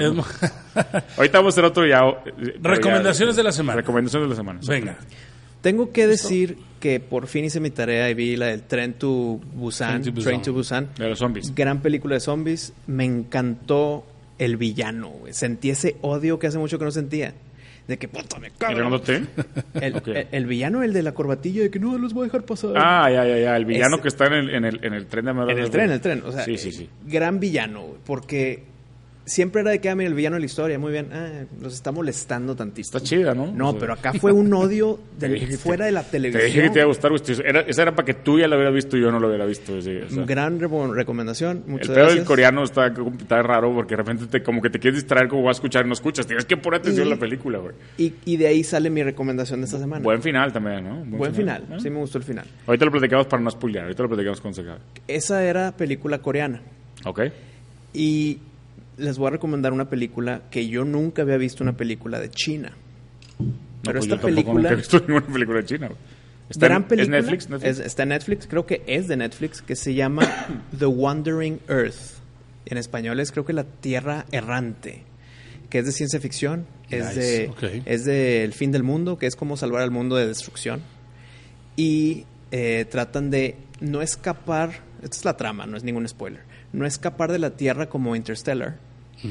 Ahorita 1.18 1.38
vamos 1.40 1.54
a 1.54 1.56
hacer 1.56 1.66
otro 1.66 1.86
ya. 1.86 2.02
Eh, 2.26 2.56
Recomendaciones 2.62 3.36
de 3.36 3.41
de 3.42 3.46
la 3.46 3.52
semana. 3.52 3.78
Recomendación 3.78 4.24
de 4.24 4.30
la 4.30 4.36
semana. 4.36 4.60
Venga. 4.66 4.98
Tengo 5.62 5.92
que 5.92 6.08
decir 6.08 6.58
que 6.80 7.00
por 7.00 7.28
fin 7.28 7.46
hice 7.46 7.60
mi 7.60 7.70
tarea 7.70 8.10
y 8.10 8.14
vi 8.16 8.36
la 8.36 8.48
del 8.48 8.64
Tren 8.64 8.94
to 8.94 9.40
Busan. 9.54 10.02
Train 10.02 10.04
to 10.04 10.12
Busan. 10.12 10.24
Train 10.24 10.42
to 10.42 10.54
Busan. 10.54 10.90
De 10.98 11.10
los 11.10 11.20
zombies. 11.20 11.54
Gran 11.54 11.82
película 11.82 12.16
de 12.16 12.20
zombies. 12.20 12.74
Me 12.88 13.06
encantó 13.06 14.06
el 14.40 14.58
villano. 14.58 15.10
Güey. 15.10 15.34
Sentí 15.34 15.70
ese 15.70 15.98
odio 16.02 16.40
que 16.40 16.48
hace 16.48 16.58
mucho 16.58 16.80
que 16.80 16.86
no 16.86 16.92
sentía. 16.92 17.36
De 17.88 17.98
que 17.98 18.08
puta 18.08 18.40
me 18.40 18.52
cago. 18.52 18.80
El, 18.80 18.94
okay. 18.94 19.28
el, 19.74 20.28
el, 20.32 20.46
villano, 20.46 20.82
el 20.82 20.94
de 20.94 21.04
la 21.04 21.14
corbatilla, 21.14 21.64
de 21.64 21.72
que 21.72 21.80
no 21.80 21.98
los 21.98 22.14
voy 22.14 22.24
a 22.24 22.26
dejar 22.26 22.44
pasar. 22.44 22.74
Ah, 22.76 23.10
ya, 23.12 23.26
ya, 23.26 23.38
ya. 23.38 23.58
El 23.58 23.66
villano 23.66 24.02
que 24.02 24.08
está 24.08 24.28
en 24.28 24.34
el, 24.34 24.50
en 24.50 24.66
el, 24.66 24.80
en 24.84 24.94
el 24.94 25.08
tren 25.08 25.26
de 25.26 25.32
América. 25.32 25.54
En 25.54 25.60
el 25.60 25.70
tren, 25.70 25.86
en 25.86 25.92
el 25.92 26.02
tren. 26.02 26.24
O 26.26 26.32
sea, 26.32 26.44
sí, 26.46 26.58
sí, 26.58 26.72
sí. 26.72 26.84
Eh, 26.84 26.90
gran 27.06 27.40
villano, 27.40 27.86
porque 28.06 28.71
siempre 29.26 29.62
era 29.62 29.72
de 29.72 29.80
que, 29.80 29.90
ah, 29.90 29.96
mira, 29.96 30.08
el 30.10 30.14
villano 30.16 30.36
de 30.36 30.40
la 30.42 30.46
historia, 30.46 30.78
muy 30.80 30.92
bien, 30.92 31.10
ah, 31.14 31.44
nos 31.60 31.74
está 31.74 31.92
molestando 31.92 32.56
tantito. 32.56 32.82
Está 32.98 33.00
chida, 33.02 33.34
¿no? 33.34 33.52
No, 33.52 33.78
pero 33.78 33.94
acá 33.94 34.14
fue 34.14 34.32
un 34.32 34.54
odio 34.54 35.00
Te 35.20 35.30
del- 35.30 35.48
te- 35.48 35.58
fuera 35.58 35.86
de 35.86 35.92
la 35.92 36.04
Te 36.04 36.12
televisión. 36.12 36.46
dije 36.48 36.62
que 36.64 36.70
te 36.70 36.76
iba 36.80 36.84
a 36.84 36.88
gustar, 36.88 37.12
güey. 37.12 37.22
Era, 37.46 37.62
esa 37.62 37.82
era 37.84 37.96
para 37.96 38.06
que 38.06 38.14
tú 38.16 38.40
ya 38.40 38.48
lo 38.48 38.56
hubieras 38.56 38.74
visto 38.74 38.98
y 38.98 39.02
yo 39.02 39.12
no 39.12 39.20
lo 39.20 39.28
hubiera 39.28 39.46
visto. 39.46 39.82
sí, 39.82 39.96
o 39.98 40.10
sea. 40.10 40.26
Gran 40.26 40.60
re- 40.60 40.68
recomendación, 40.94 41.64
muchas 41.68 41.90
el 41.90 41.94
pedo 41.94 42.04
gracias. 42.06 42.16
del 42.20 42.26
coreano 42.26 42.64
está, 42.64 42.88
está 42.88 43.42
raro 43.44 43.74
porque 43.74 43.92
de 43.96 43.98
repente 43.98 44.26
te, 44.28 44.44
como 44.44 44.62
que 44.62 44.70
te 44.70 44.80
quieres 44.80 45.00
distraer 45.02 45.28
como 45.28 45.44
vas 45.44 45.58
a 45.58 45.60
escuchar 45.60 45.86
y 45.86 45.88
no 45.88 45.94
escuchas. 45.94 46.26
Tienes 46.26 46.46
que 46.46 46.58
poner 46.58 46.80
atención 46.82 47.08
Y- 47.08 47.12
a 47.12 47.16
la 47.16 47.20
película, 47.20 47.60
güey. 47.60 47.74
Y, 47.98 48.14
y 48.26 48.38
de 48.38 48.48
ahí 48.48 48.64
sale 48.64 48.90
mi 48.90 49.04
recomendación 49.04 49.62
de 49.62 49.66
esta 49.66 49.80
semana. 49.80 50.04
Buen 50.04 50.22
final 50.22 50.52
también, 50.52 50.84
¿no? 50.84 51.18
Buen 51.18 51.34
final, 51.36 51.64
¿eh? 51.72 51.78
sí 51.82 51.90
me 51.90 52.00
gustó 52.00 52.18
el 52.18 52.24
final. 52.24 52.46
Ahorita 52.68 52.86
lo 52.86 52.92
platicamos 52.92 53.28
para 53.28 53.42
no 53.44 53.52
spoilear. 53.52 53.84
Ahorita 53.86 54.04
lo 54.04 54.10
platicamos 54.10 54.42
con 54.42 54.54
Seca. 54.54 54.78
Esa 55.08 55.44
era 55.44 55.72
película 55.78 56.20
coreana. 56.20 56.62
¿Ok? 57.06 57.22
Y 57.94 58.40
les 58.98 59.18
voy 59.18 59.28
a 59.28 59.32
recomendar 59.32 59.74
una 59.74 59.90
película 59.90 60.44
que 60.52 60.68
yo 60.68 60.84
nunca 60.86 61.22
había 61.24 61.38
visto 61.38 61.64
una 61.64 61.76
película 61.78 62.20
de 62.20 62.30
China. 62.30 62.74
No, 63.40 63.46
Pero 63.84 64.00
pues 64.00 64.06
esta 64.12 64.16
yo 64.16 64.22
tampoco 64.22 64.54
nunca 64.54 64.70
película, 64.70 64.72
he 64.72 64.76
visto 64.76 65.00
ninguna 65.08 65.28
película 65.34 65.66
china, 65.66 65.88
güey. 65.88 66.00
Está 66.50 66.68
gran 66.68 66.82
en, 66.84 66.88
película, 66.90 67.18
¿Es 67.18 67.24
Netflix? 67.26 67.50
Netflix? 67.50 67.80
es- 67.80 67.86
está 67.86 68.04
en 68.04 68.10
Netflix, 68.10 68.48
creo 68.48 68.66
que 68.66 68.84
es 68.86 69.08
de 69.08 69.16
Netflix, 69.18 69.62
que 69.62 69.76
se 69.76 69.94
llama 69.94 70.22
The 70.78 70.86
Wandering 70.86 71.60
Earth. 71.70 72.20
En 72.66 72.78
español 72.78 73.20
es 73.20 73.32
creo 73.32 73.46
que 73.46 73.54
La 73.54 73.64
Tierra 73.64 74.26
Errante, 74.32 75.04
que 75.70 75.80
es 75.80 75.86
de 75.86 75.92
ciencia 75.94 76.20
ficción, 76.20 76.68
es 76.90 77.16
de 77.16 77.50
es 77.86 78.04
de 78.06 78.44
El 78.44 78.54
fin 78.54 78.72
del 78.72 78.84
mundo, 78.84 79.18
que 79.18 79.26
es 79.28 79.36
como 79.38 79.56
salvar 79.58 79.82
al 79.82 79.92
mundo 79.92 80.16
de 80.18 80.28
destrucción. 80.28 80.82
Y 81.78 82.26
eh, 82.52 82.86
tratan 82.90 83.30
de 83.32 83.56
no 83.80 84.02
escapar, 84.02 84.82
esta 85.02 85.18
es 85.18 85.26
la 85.26 85.38
trama, 85.38 85.66
no 85.66 85.78
es 85.78 85.84
ningún 85.84 86.08
spoiler, 86.08 86.42
no 86.74 86.86
escapar 86.86 87.32
de 87.32 87.40
la 87.40 87.52
Tierra 87.52 87.88
como 87.90 88.16
Interstellar, 88.16 88.78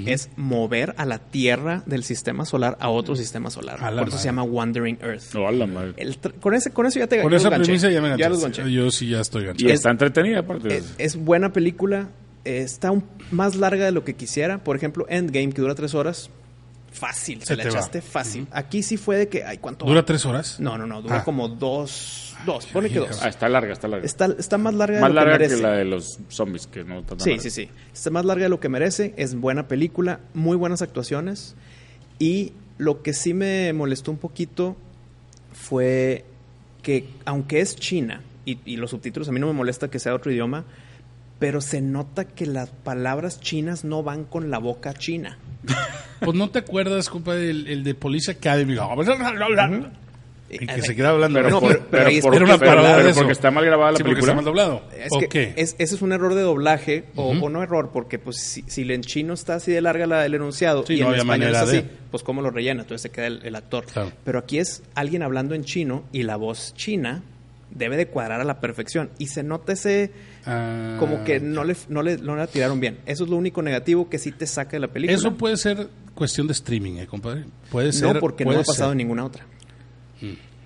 es 0.07 0.31
mover 0.37 0.95
a 0.99 1.05
la 1.05 1.19
Tierra 1.19 1.83
del 1.85 2.05
sistema 2.05 2.45
solar 2.45 2.77
a 2.81 2.91
otro 2.91 3.17
sistema 3.17 3.51
solar. 3.51 3.79
Por 3.99 4.09
eso 4.09 4.19
se 4.19 4.27
llama 4.27 4.45
Wandering 4.45 4.99
Earth. 5.03 5.35
No, 5.35 5.49
a 5.49 5.53
la 5.53 5.67
madre. 5.67 5.95
El 5.97 6.21
tra- 6.21 6.33
con, 6.39 6.55
ese, 6.55 6.71
con 6.71 6.87
eso 6.87 7.01
ya 7.01 7.09
te 7.09 7.21
Con 7.21 7.35
esa 7.35 7.51
ganché. 7.51 7.65
premisa 7.65 7.91
ya 7.91 8.01
me 8.01 8.17
Ya 8.17 8.29
los 8.29 8.39
enganchaste. 8.39 8.63
ganché. 8.63 8.73
Yo 8.75 8.91
sí 8.93 9.09
ya 9.09 9.21
estoy 9.21 9.43
Y 9.43 9.47
ganchado. 9.47 9.73
está 9.73 9.91
entretenida, 9.91 10.39
aparte. 10.41 10.77
Es, 10.77 10.95
es 10.99 11.17
buena 11.17 11.53
película. 11.53 12.09
eh, 12.45 12.59
Está 12.61 12.93
un- 12.93 13.03
más 13.33 13.57
larga 13.57 13.85
de 13.85 13.91
lo 13.93 14.05
que 14.05 14.15
quisiera. 14.15 14.59
Por 14.59 14.77
ejemplo, 14.77 15.07
Endgame, 15.09 15.51
que 15.53 15.61
dura 15.61 15.75
tres 15.75 15.95
horas. 15.95 16.31
Fácil, 16.93 17.41
se, 17.41 17.47
Se 17.47 17.57
la 17.57 17.65
va. 17.65 17.71
echaste 17.71 18.01
fácil. 18.03 18.47
Aquí 18.51 18.83
sí 18.83 18.97
fue 18.97 19.17
de 19.17 19.29
que, 19.29 19.45
ay, 19.45 19.59
¿cuánto? 19.59 19.85
¿Dura 19.87 20.01
va? 20.01 20.07
tres 20.07 20.27
horas? 20.27 20.59
No, 20.61 20.77
no, 20.77 20.87
no, 20.87 21.01
dura 21.03 21.19
Ah. 21.19 21.25
como 21.25 21.49
dos. 21.49 22.27
Dos, 22.47 22.67
pone 22.67 22.89
que 22.89 22.99
dos. 23.01 23.21
ah, 23.23 23.29
está 23.29 23.49
larga, 23.51 23.73
está 23.75 23.87
larga. 23.87 24.05
Está, 24.07 24.25
está 24.39 24.57
más 24.57 24.73
larga 24.75 24.97
de 24.97 25.01
Más 25.03 25.11
lo 25.11 25.15
larga 25.17 25.33
que 25.39 25.45
que, 25.45 25.49
merece. 25.51 25.63
la 25.63 25.73
de 25.73 25.85
los 25.85 26.19
zombies, 26.31 26.67
que 26.67 26.85
no 26.85 27.01
está 27.01 27.11
tan 27.17 27.21
Sí, 27.21 27.31
larga. 27.31 27.43
sí, 27.43 27.51
sí. 27.51 27.69
Está 27.93 28.11
más 28.11 28.25
larga 28.25 28.45
de 28.45 28.49
lo 28.49 28.61
que 28.61 28.69
merece. 28.71 29.13
Es 29.19 29.35
buena 29.35 29.69
película, 29.69 30.21
muy 30.35 30.57
buenas 30.57 30.81
actuaciones. 30.83 31.55
Y 32.19 32.55
lo 32.79 33.03
que 33.03 33.13
sí 33.13 33.35
me 33.35 33.73
molestó 33.75 34.11
un 34.11 34.17
poquito 34.17 34.77
fue 35.53 36.25
que, 36.83 37.09
aunque 37.25 37.61
es 37.61 37.77
China, 37.77 38.23
y, 38.45 38.59
y 38.65 38.77
los 38.77 38.91
subtítulos 38.91 39.29
a 39.29 39.33
mí 39.33 39.39
no 39.41 39.47
me 39.47 39.53
molesta 39.53 39.89
que 39.91 39.99
sea 39.99 40.15
otro 40.15 40.33
idioma, 40.33 40.65
pero 41.41 41.61
se 41.61 41.81
nota 41.81 42.25
que 42.27 42.47
las 42.47 42.71
palabras 42.71 43.41
chinas 43.41 43.83
no 43.85 44.05
van 44.05 44.25
con 44.25 44.49
la 44.51 44.59
boca 44.59 44.95
china. 44.95 45.39
Pues 46.21 46.37
no 46.37 46.51
te 46.51 46.59
acuerdas, 46.59 47.09
compadre, 47.09 47.49
el, 47.49 47.67
el 47.67 47.83
de 47.83 47.95
Police 47.95 48.31
Academy. 48.33 48.77
Y 50.53 50.59
que 50.59 50.65
Eh, 50.75 50.83
se 50.83 50.97
queda 50.97 51.11
hablando. 51.11 51.39
Pero, 51.39 51.49
No, 51.51 51.61
por- 51.61 51.69
pero- 51.71 51.87
pero 51.91 52.21
por- 52.23 52.33
pero- 52.59 52.59
pero 52.59 53.15
porque 53.15 53.33
está 53.33 53.51
mal 53.53 53.65
grabada 53.65 53.93
la 53.93 53.97
Sí, 53.99 54.03
película. 54.03 54.25
está 54.33 54.35
mal 54.35 54.45
doblado. 54.45 54.83
Es 54.99 55.09
¿O 55.13 55.21
que 55.21 55.55
es- 55.57 55.77
ese 55.79 55.95
es 55.95 56.03
un 56.03 56.13
error 56.13 56.35
de 56.35 56.43
doblaje, 56.43 57.05
o, 57.15 57.31
o 57.31 57.49
no 57.49 57.63
error, 57.63 57.91
porque 57.93 58.19
pues 58.19 58.37
si, 58.39 58.63
si 58.67 58.83
en 58.93 59.01
chino 59.03 59.33
está 59.33 59.55
así 59.55 59.71
de 59.73 59.81
larga 59.81 60.07
la, 60.07 60.27
el 60.27 60.35
enunciado 60.35 60.85
Sí, 60.85 60.95
y 60.95 61.01
no 61.01 61.15
en 61.15 61.21
español 61.21 61.53
es 61.53 61.57
así, 61.57 61.77
de. 61.77 61.85
pues 62.11 62.23
cómo 62.25 62.43
lo 62.43 62.51
rellena, 62.51 62.83
entonces 62.83 63.03
se 63.03 63.11
queda 63.11 63.29
el, 63.29 63.41
el 63.45 63.55
actor. 63.55 63.87
Claro. 63.87 64.11
Pero 64.25 64.41
aquí 64.41 64.59
es 64.59 64.83
alguien 64.95 65.23
hablando 65.23 65.55
en 65.55 65.63
chino 65.65 66.03
y 66.13 66.25
la 66.25 66.35
voz 66.37 66.75
china 66.75 67.23
debe 67.71 67.97
de 67.97 68.09
cuadrar 68.09 68.41
a 68.41 68.45
la 68.45 68.61
perfección 68.61 69.11
y 69.19 69.27
se 69.27 69.43
nota 69.43 69.73
ese 69.73 70.11
Ah, 70.47 70.97
como 70.99 71.23
que 71.25 71.39
no 71.39 71.65
le, 71.65 71.77
no 71.89 72.03
le 72.03 72.17
no 72.17 72.35
la 72.35 72.47
tiraron 72.47 72.81
bien. 72.81 72.99
Eso 73.07 73.25
es 73.25 73.31
lo 73.31 73.37
único 73.37 73.61
negativo 73.63 74.09
que 74.09 74.19
sí 74.19 74.33
te 74.33 74.47
saca 74.47 74.73
de 74.73 74.81
la 74.81 74.89
película. 74.89 75.17
Eso 75.17 75.35
puede 75.35 75.57
ser 75.57 75.89
cuestión 76.15 76.47
de 76.47 76.53
streaming, 76.53 76.95
¿eh, 76.95 77.07
compadre? 77.07 77.45
Puede 77.71 77.93
ser. 77.93 78.15
no 78.15 78.21
porque 78.21 78.45
no 78.45 78.53
ha 78.53 78.63
pasado 78.63 78.93
en 78.93 78.99
ninguna 78.99 79.25
otra. 79.25 79.45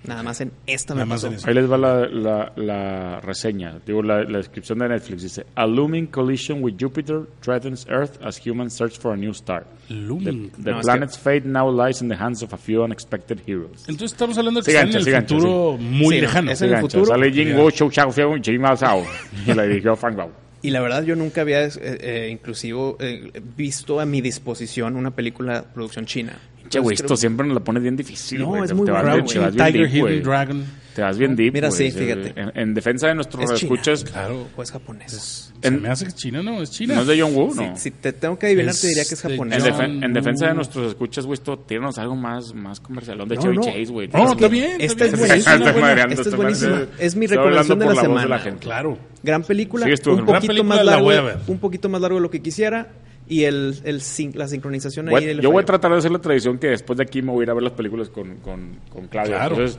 Nada 0.07 0.23
más 0.23 0.41
en 0.41 0.53
esta 0.67 0.95
me 0.95 1.07
pasó. 1.07 1.31
Ahí 1.47 1.55
les 1.55 1.71
va 1.71 1.79
la, 1.79 2.07
la, 2.07 2.53
la 2.57 3.21
reseña, 3.21 3.81
digo 3.87 4.03
la, 4.03 4.23
la 4.25 4.39
descripción 4.39 4.79
de 4.81 4.89
Netflix. 4.89 5.23
Dice, 5.23 5.47
A 5.55 5.67
looming 5.67 6.07
collision 6.09 6.63
with 6.63 6.75
Jupiter 6.79 7.23
threatens 7.41 7.87
Earth 7.89 8.21
as 8.23 8.37
humans 8.45 8.75
search 8.75 8.99
for 8.99 9.13
a 9.13 9.17
new 9.17 9.31
star. 9.33 9.65
The, 9.89 9.95
Looming. 9.95 10.51
the 10.63 10.73
No, 10.73 10.81
es 10.81 10.85
planet's 10.87 11.19
fate 11.19 11.47
now 11.47 11.69
lies 11.71 12.03
in 12.03 12.09
the 12.09 12.17
hands 12.17 12.43
of 12.43 12.53
a 12.53 12.57
few 12.59 12.83
unexpected 12.83 13.41
heroes. 13.47 13.85
Entonces 13.89 14.13
estamos 14.13 14.37
hablando 14.39 14.61
de 14.61 14.65
que 14.67 14.73
Sí, 14.73 14.77
está 14.77 14.85
gancha, 14.87 14.99
en 14.99 15.05
sí, 15.05 15.11
el 15.11 15.23
futuro 15.23 15.77
muy 15.79 16.15
Sí, 16.17 16.21
no, 16.21 16.27
lejano. 16.27 16.51
es 16.51 16.63
en 16.63 16.75
el 16.75 16.81
futuro. 16.81 17.07
Sale 17.07 17.33
Jing. 17.33 17.57
Wo, 17.57 17.71
Chou 17.71 17.91
Chao, 17.91 18.11
Fiao. 18.11 18.37
Y 18.37 19.55
la 19.55 19.63
dirigió 19.65 19.97
Frank 19.97 20.17
Bao. 20.17 20.31
Y 20.63 20.71
la 20.71 20.81
verdad 20.81 21.03
yo 21.05 21.15
nunca 21.15 21.43
había 21.43 21.65
eh, 21.65 21.71
eh, 21.81 22.29
inclusive 22.33 22.97
eh, 22.99 23.43
visto 23.57 24.01
a 24.01 24.07
mi 24.07 24.21
disposición 24.23 24.97
una 24.97 25.11
película 25.11 25.63
producción 25.75 26.07
china. 26.07 26.33
Che, 26.69 26.79
güey, 26.81 26.95
esto 26.95 27.07
creo- 27.09 27.17
siempre 27.17 27.47
nos 27.47 27.55
la 27.55 27.63
pones 27.65 27.83
bien 27.83 27.97
difícil, 27.97 28.41
No, 28.41 28.47
güey. 28.49 28.63
es 28.63 28.69
Te- 28.69 28.75
muy 28.75 28.87
vas 28.91 29.05
bien- 29.05 29.25
Tiger, 29.27 29.73
deep, 29.91 30.01
güey. 30.01 30.15
Hidden 30.15 30.25
Dragon. 30.25 30.65
Te 30.95 31.03
vas 31.03 31.19
bien 31.19 31.35
deep, 31.35 31.53
Mira, 31.55 31.71
sí, 31.73 31.91
fíjate. 31.91 32.33
En, 32.41 32.53
en 32.55 32.75
defensa 32.75 33.09
de 33.09 33.17
nuestros 33.17 33.43
Es 33.51 33.59
China. 33.59 33.75
escuchas, 33.75 34.05
Claro. 34.05 34.47
o 34.57 34.63
es 34.63 34.71
japonés. 34.71 35.53
Se 35.61 35.69
En- 35.69 35.83
me 35.83 35.89
hace 35.89 36.05
que 36.05 36.09
es 36.11 36.15
China, 36.15 36.41
¿no? 36.43 36.63
Es 36.63 36.71
China. 36.71 36.95
no 36.95 37.01
es 37.01 37.07
de 37.09 37.21
John 37.21 37.35
Woo, 37.35 37.53
no. 37.55 37.77
Si, 37.77 37.83
si 37.83 37.91
te 37.91 38.13
tengo 38.13 38.39
que 38.39 38.47
adivinar, 38.47 38.71
Es 38.71 38.81
te 38.81 38.87
diría 38.89 39.03
que 39.05 39.15
es 39.15 39.23
de 39.23 39.29
japonés. 39.31 39.65
En, 39.67 39.73
defen- 39.75 40.05
en 40.05 40.13
defensa 40.13 40.47
de 40.47 40.55
nuestros 40.55 40.87
escuchas, 40.89 41.27
güey, 41.27 41.35
esto 41.35 41.59
tíranos 41.59 41.99
algo 41.99 42.15
más, 42.15 42.55
más 42.55 42.79
comercial. 42.81 43.19
De 43.27 43.35
No, 43.35 43.43
Chevy 43.43 43.57
no. 43.57 43.63
Chase, 43.65 43.85
güey. 43.87 44.09
No, 44.09 44.33
está 44.33 44.49
bien. 44.49 44.81
Esta 44.81 44.85
está 44.85 45.05
es 45.07 45.13
bien. 45.13 45.27
buenísima, 45.27 45.55
Es 46.05 46.19
esta 46.19 46.29
es 46.29 46.37
buenísima. 46.37 46.83
Es 46.99 47.17
mi 47.17 47.27
recomendación 47.27 47.73
hablando 47.73 47.75
de 47.75 47.85
por 47.87 47.95
la 47.97 48.09
voz 48.09 48.17
de 48.17 48.23
semana. 48.23 48.39
gente. 48.39 48.61
Claro. 48.61 48.99
Gran 49.23 49.43
película, 49.43 49.87
un 50.07 50.25
poquito 51.59 51.89
más 51.89 52.01
largo 52.01 52.17
de 52.19 52.23
lo 52.23 52.31
que 52.31 52.41
quisiera 52.41 52.89
y 53.29 53.45
el, 53.45 53.79
el 53.85 54.01
sin- 54.01 54.37
la 54.37 54.47
sincronización 54.49 55.09
ahí. 55.09 55.15
Voy- 55.15 55.35
le 55.35 55.43
yo 55.43 55.51
voy 55.51 55.63
a 55.63 55.67
tratar 55.67 55.91
de 55.93 55.99
hacer 55.99 56.11
la 56.11 56.19
tradición 56.21 56.59
que 56.59 56.69
después 56.69 56.97
de 56.99 57.05
aquí 57.05 57.23
me 57.23 57.33
voy 57.33 57.43
a 57.43 57.45
ir 57.45 57.51
a 57.51 57.55
ver 57.55 57.63
las 57.63 57.73
películas 57.73 58.09
con, 58.11 58.37
con, 58.37 58.79
con 58.91 59.07
Claudia. 59.09 59.37
Claro. 59.37 59.57
Entonces, 59.57 59.79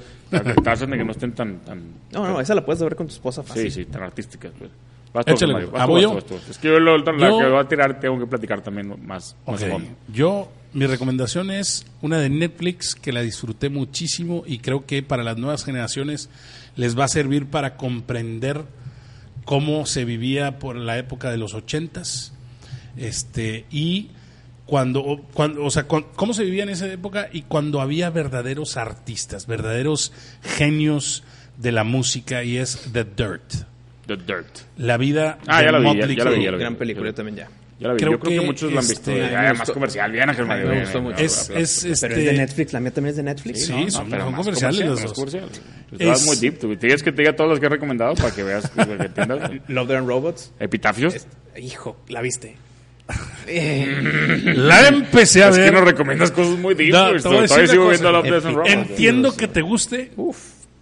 traten 0.63 0.89
de 0.91 0.97
que 0.97 1.03
no 1.05 1.11
estén 1.11 1.31
tan... 1.33 1.59
tan 1.59 1.81
No, 2.11 2.27
no, 2.27 2.41
esa 2.41 2.55
la 2.55 2.65
puedes 2.65 2.81
ver 2.81 2.95
con 2.95 3.07
tu 3.07 3.13
esposa 3.13 3.43
fácil. 3.43 3.71
sí, 3.71 3.83
sí, 3.83 3.85
tan 3.85 4.03
artísticas. 4.03 4.51
Pues. 4.57 4.71
Vas 5.13 5.25
tú, 5.25 5.31
Échale, 5.33 5.53
Mario. 5.53 5.69
güey. 5.69 5.79
Vas 5.79 5.85
tú, 5.87 5.91
¿voy 5.93 6.03
vas 6.05 6.13
yo? 6.13 6.21
tú, 6.23 6.33
vas 6.35 6.43
tú. 6.43 6.51
Es 6.51 6.57
que 6.57 6.67
yo 6.67 6.79
lo- 6.79 6.97
la 6.97 7.05
Yo- 7.05 7.39
que 7.39 7.49
voy 7.49 7.59
a 7.59 7.67
tirar 7.67 7.99
tengo 7.99 8.19
que 8.19 8.25
platicar 8.27 8.61
también 8.61 8.89
más, 8.89 8.99
más 9.07 9.35
Ok. 9.45 9.61
a 9.61 9.71
fondo. 9.71 9.89
Yo, 10.11 10.51
mi 10.73 10.87
recomendación 10.87 11.51
es 11.51 11.85
una 12.01 12.17
de 12.17 12.29
Netflix 12.29 12.95
que 12.95 13.13
la 13.13 13.21
disfruté 13.21 13.69
muchísimo 13.69 14.43
y 14.45 14.57
creo 14.57 14.85
que 14.85 15.03
para 15.03 15.23
las 15.23 15.37
nuevas 15.37 15.63
generaciones 15.63 16.29
les 16.75 16.97
va 16.99 17.05
a 17.05 17.07
servir 17.07 17.45
para 17.45 17.77
comprender 17.77 18.63
cómo 19.45 19.85
se 19.85 20.03
vivía 20.03 20.59
por 20.59 20.75
la 20.75 20.97
época 20.97 21.29
de 21.31 21.37
los 21.37 21.53
ochentas 21.53 22.33
este 22.97 23.65
y 23.71 24.09
cuando, 24.65 25.01
o- 25.01 25.21
cuando 25.21 25.63
o 25.63 25.69
sea, 25.69 25.83
cu- 25.83 26.05
cómo 26.15 26.33
se 26.33 26.43
vivía 26.43 26.63
en 26.63 26.69
esa 26.69 26.91
época 26.91 27.29
y 27.31 27.43
cuando 27.43 27.81
había 27.81 28.09
verdaderos 28.09 28.77
artistas, 28.77 29.45
verdaderos 29.47 30.11
genios 30.41 31.23
de 31.57 31.71
la 31.71 31.83
música 31.83 32.43
y 32.43 32.57
es 32.57 32.89
The 32.91 33.03
Dirt, 33.03 33.53
The 34.07 34.17
Dirt. 34.17 34.47
la 34.77 34.97
vida 34.97 35.37
Ah, 35.47 35.59
de 35.59 35.65
ya 35.65 35.71
la 35.71 35.79
vi, 35.79 35.85
ya- 35.85 35.91
ya 35.93 36.23
la 36.25 36.31
vi, 36.31 36.43
ya 36.43 36.51
la 36.51 36.57
vi. 36.57 36.63
Gran 36.63 36.75
película 36.75 37.07
yo 37.07 37.13
también 37.13 37.37
ya. 37.37 37.47
Ya 37.79 37.89
la 37.89 37.93
vi. 37.93 37.99
Creo 37.99 38.11
yo 38.13 38.19
creo 38.21 38.31
que, 38.31 38.39
que, 38.39 38.45
muchos 38.45 38.71
la 38.73 38.79
han 38.79 38.87
visto. 38.87 39.11
este, 39.11 39.35
me 39.37 39.53
más 39.53 39.69
comercial. 39.71 40.11
Bien, 40.11 40.29
Ángel 40.29 40.45
Mario. 40.45 40.67
me 40.69 40.79
gustó 40.81 41.01
mucho. 41.01 41.17
Es, 41.17 41.49
es, 41.53 41.83
bien. 41.83 41.93
este, 41.93 42.07
Pero 42.07 42.19
es 42.21 42.25
de 42.25 42.33
Netflix, 42.33 42.73
la 42.73 42.79
mía 42.79 42.91
también 42.91 43.09
es 43.11 43.17
de 43.17 43.23
Netflix. 43.23 43.65
Sí, 43.65 43.73
No, 43.73 43.91
son, 43.91 44.09
pero 44.09 44.23
son 44.23 44.31
más 44.31 44.39
comerciales 44.45 44.79
comercial, 44.81 44.89
los 44.89 45.01
dos. 45.01 45.13
comercial. 45.13 45.49
Tú 45.89 45.97
te 45.97 46.05
vas 46.05 46.21
Es- 46.21 46.25
muy 46.27 46.35
deep. 46.37 46.59
Tú 46.59 46.75
tienes 46.77 47.03
que 47.03 47.11
te 47.11 47.21
diga 47.21 47.35
todas 47.35 47.49
las 47.51 47.59
que 47.59 47.65
he 47.65 47.69
recomendado 47.69 48.15
para 48.15 48.31
que 48.33 48.43
veas 48.43 48.69
para 48.69 48.97
que 48.97 49.03
entiendas. 49.05 49.51
Love, 49.67 49.91
and 49.91 50.07
Robots. 50.07 50.51
Epitafios. 50.59 51.13
Es- 51.15 51.27
hijo, 51.61 51.97
¿la 52.07 52.21
viste? 52.21 52.55
La 54.55 54.87
empecé 54.87 55.43
a 55.43 55.49
Es 55.49 55.57
ver. 55.57 55.65
que 55.69 55.71
no 55.71 55.81
recomiendas 55.85 56.31
cosas 56.31 56.57
muy 56.57 56.73
deep. 56.75 56.91
No, 56.93 57.15
Todavía 57.21 57.67
sigo 57.67 57.89
cosa. 57.89 58.21
viendo. 58.21 58.65
Entiendo 58.65 59.35
que 59.35 59.47
te 59.47 59.61
guste, 59.61 60.11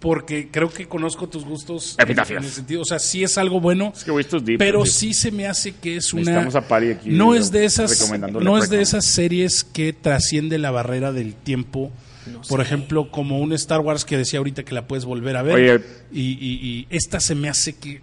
porque 0.00 0.48
creo 0.50 0.70
que 0.70 0.86
conozco 0.86 1.28
tus 1.28 1.44
gustos. 1.44 1.96
Epitafios. 1.98 2.38
En 2.38 2.44
el 2.44 2.50
sentido, 2.50 2.82
o 2.82 2.84
sea, 2.84 2.98
sí 2.98 3.22
es 3.24 3.36
algo 3.38 3.60
bueno, 3.60 3.92
Es 3.94 4.04
que 4.04 4.18
es 4.18 4.44
deep. 4.44 4.58
pero 4.58 4.82
deep. 4.82 4.92
sí 4.92 5.14
se 5.14 5.30
me 5.30 5.46
hace 5.46 5.72
que 5.72 5.96
es 5.96 6.12
una. 6.12 6.22
Necesitamos 6.22 6.54
a 6.56 6.66
Pari 6.68 6.90
aquí, 6.92 7.10
no 7.10 7.34
es 7.34 7.50
de 7.50 7.64
esas, 7.64 8.10
no 8.20 8.58
es 8.58 8.70
de 8.70 8.80
esas 8.82 9.04
series 9.04 9.64
que 9.64 9.92
trasciende 9.92 10.58
la 10.58 10.70
barrera 10.70 11.12
del 11.12 11.34
tiempo. 11.34 11.92
Por 12.48 12.62
ejemplo, 12.62 13.10
como 13.10 13.38
un 13.40 13.52
Star 13.52 13.80
Wars 13.80 14.06
que 14.06 14.16
decía 14.16 14.38
ahorita 14.38 14.62
que 14.62 14.72
la 14.74 14.86
puedes 14.86 15.04
volver 15.04 15.36
a 15.36 15.42
ver. 15.42 15.54
Oye. 15.56 15.84
y, 16.10 16.22
y- 16.22 16.58
y 16.66 16.86
esta 16.88 17.20
se 17.20 17.34
me 17.34 17.50
hace 17.50 17.74
que 17.74 18.00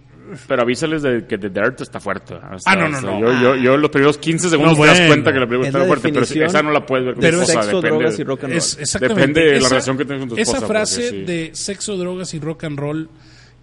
Pero 0.48 0.62
avísales 0.62 1.02
de 1.02 1.26
que 1.26 1.38
The 1.38 1.48
Dirt 1.50 1.80
está 1.80 2.00
fuerte. 2.00 2.34
O 2.34 2.58
sea, 2.58 2.72
Ah, 2.72 2.76
no, 2.76 2.88
no, 2.88 2.98
o 2.98 3.00
sea, 3.00 3.10
no. 3.10 3.20
Yo, 3.20 3.32
yo, 3.40 3.56
yo 3.56 3.76
los 3.76 3.90
primeros 3.90 4.18
15 4.18 4.50
segundos 4.50 4.76
No, 4.78 4.82
te 4.84 4.88
das 4.88 4.98
bueno. 4.98 5.12
cuenta 5.14 5.32
que 5.32 5.38
la 5.40 5.46
película 5.46 5.68
Es 5.68 5.74
está 5.74 5.86
fuerte, 5.86 6.12
pero 6.12 6.46
esa 6.46 6.62
no 6.62 6.70
la 6.72 6.86
puedes 6.86 7.06
ver 7.06 7.14
con 7.14 7.22
de 7.22 7.30
tu 7.30 7.40
esposa. 7.40 7.62
sexo, 7.62 7.76
depende, 7.80 7.88
drogas 7.98 8.18
y 8.18 8.24
rock 8.24 8.44
and 8.44 8.50
roll. 8.52 8.58
Es, 8.58 8.78
exactamente. 8.78 9.20
Depende 9.20 9.40
de 9.40 9.50
la 9.52 9.58
Esa- 9.58 9.68
relación 9.68 9.98
que 9.98 10.04
tengas 10.04 10.20
con 10.20 10.28
tu 10.30 10.36
esposa. 10.36 10.58
Esa 10.58 10.66
frase 10.66 11.00
porque 11.02 11.18
sí. 11.18 11.24
de 11.24 11.50
sexo, 11.54 11.96
drogas 11.96 12.34
y 12.34 12.38
rock 12.40 12.64
and 12.64 12.78
roll 12.78 13.08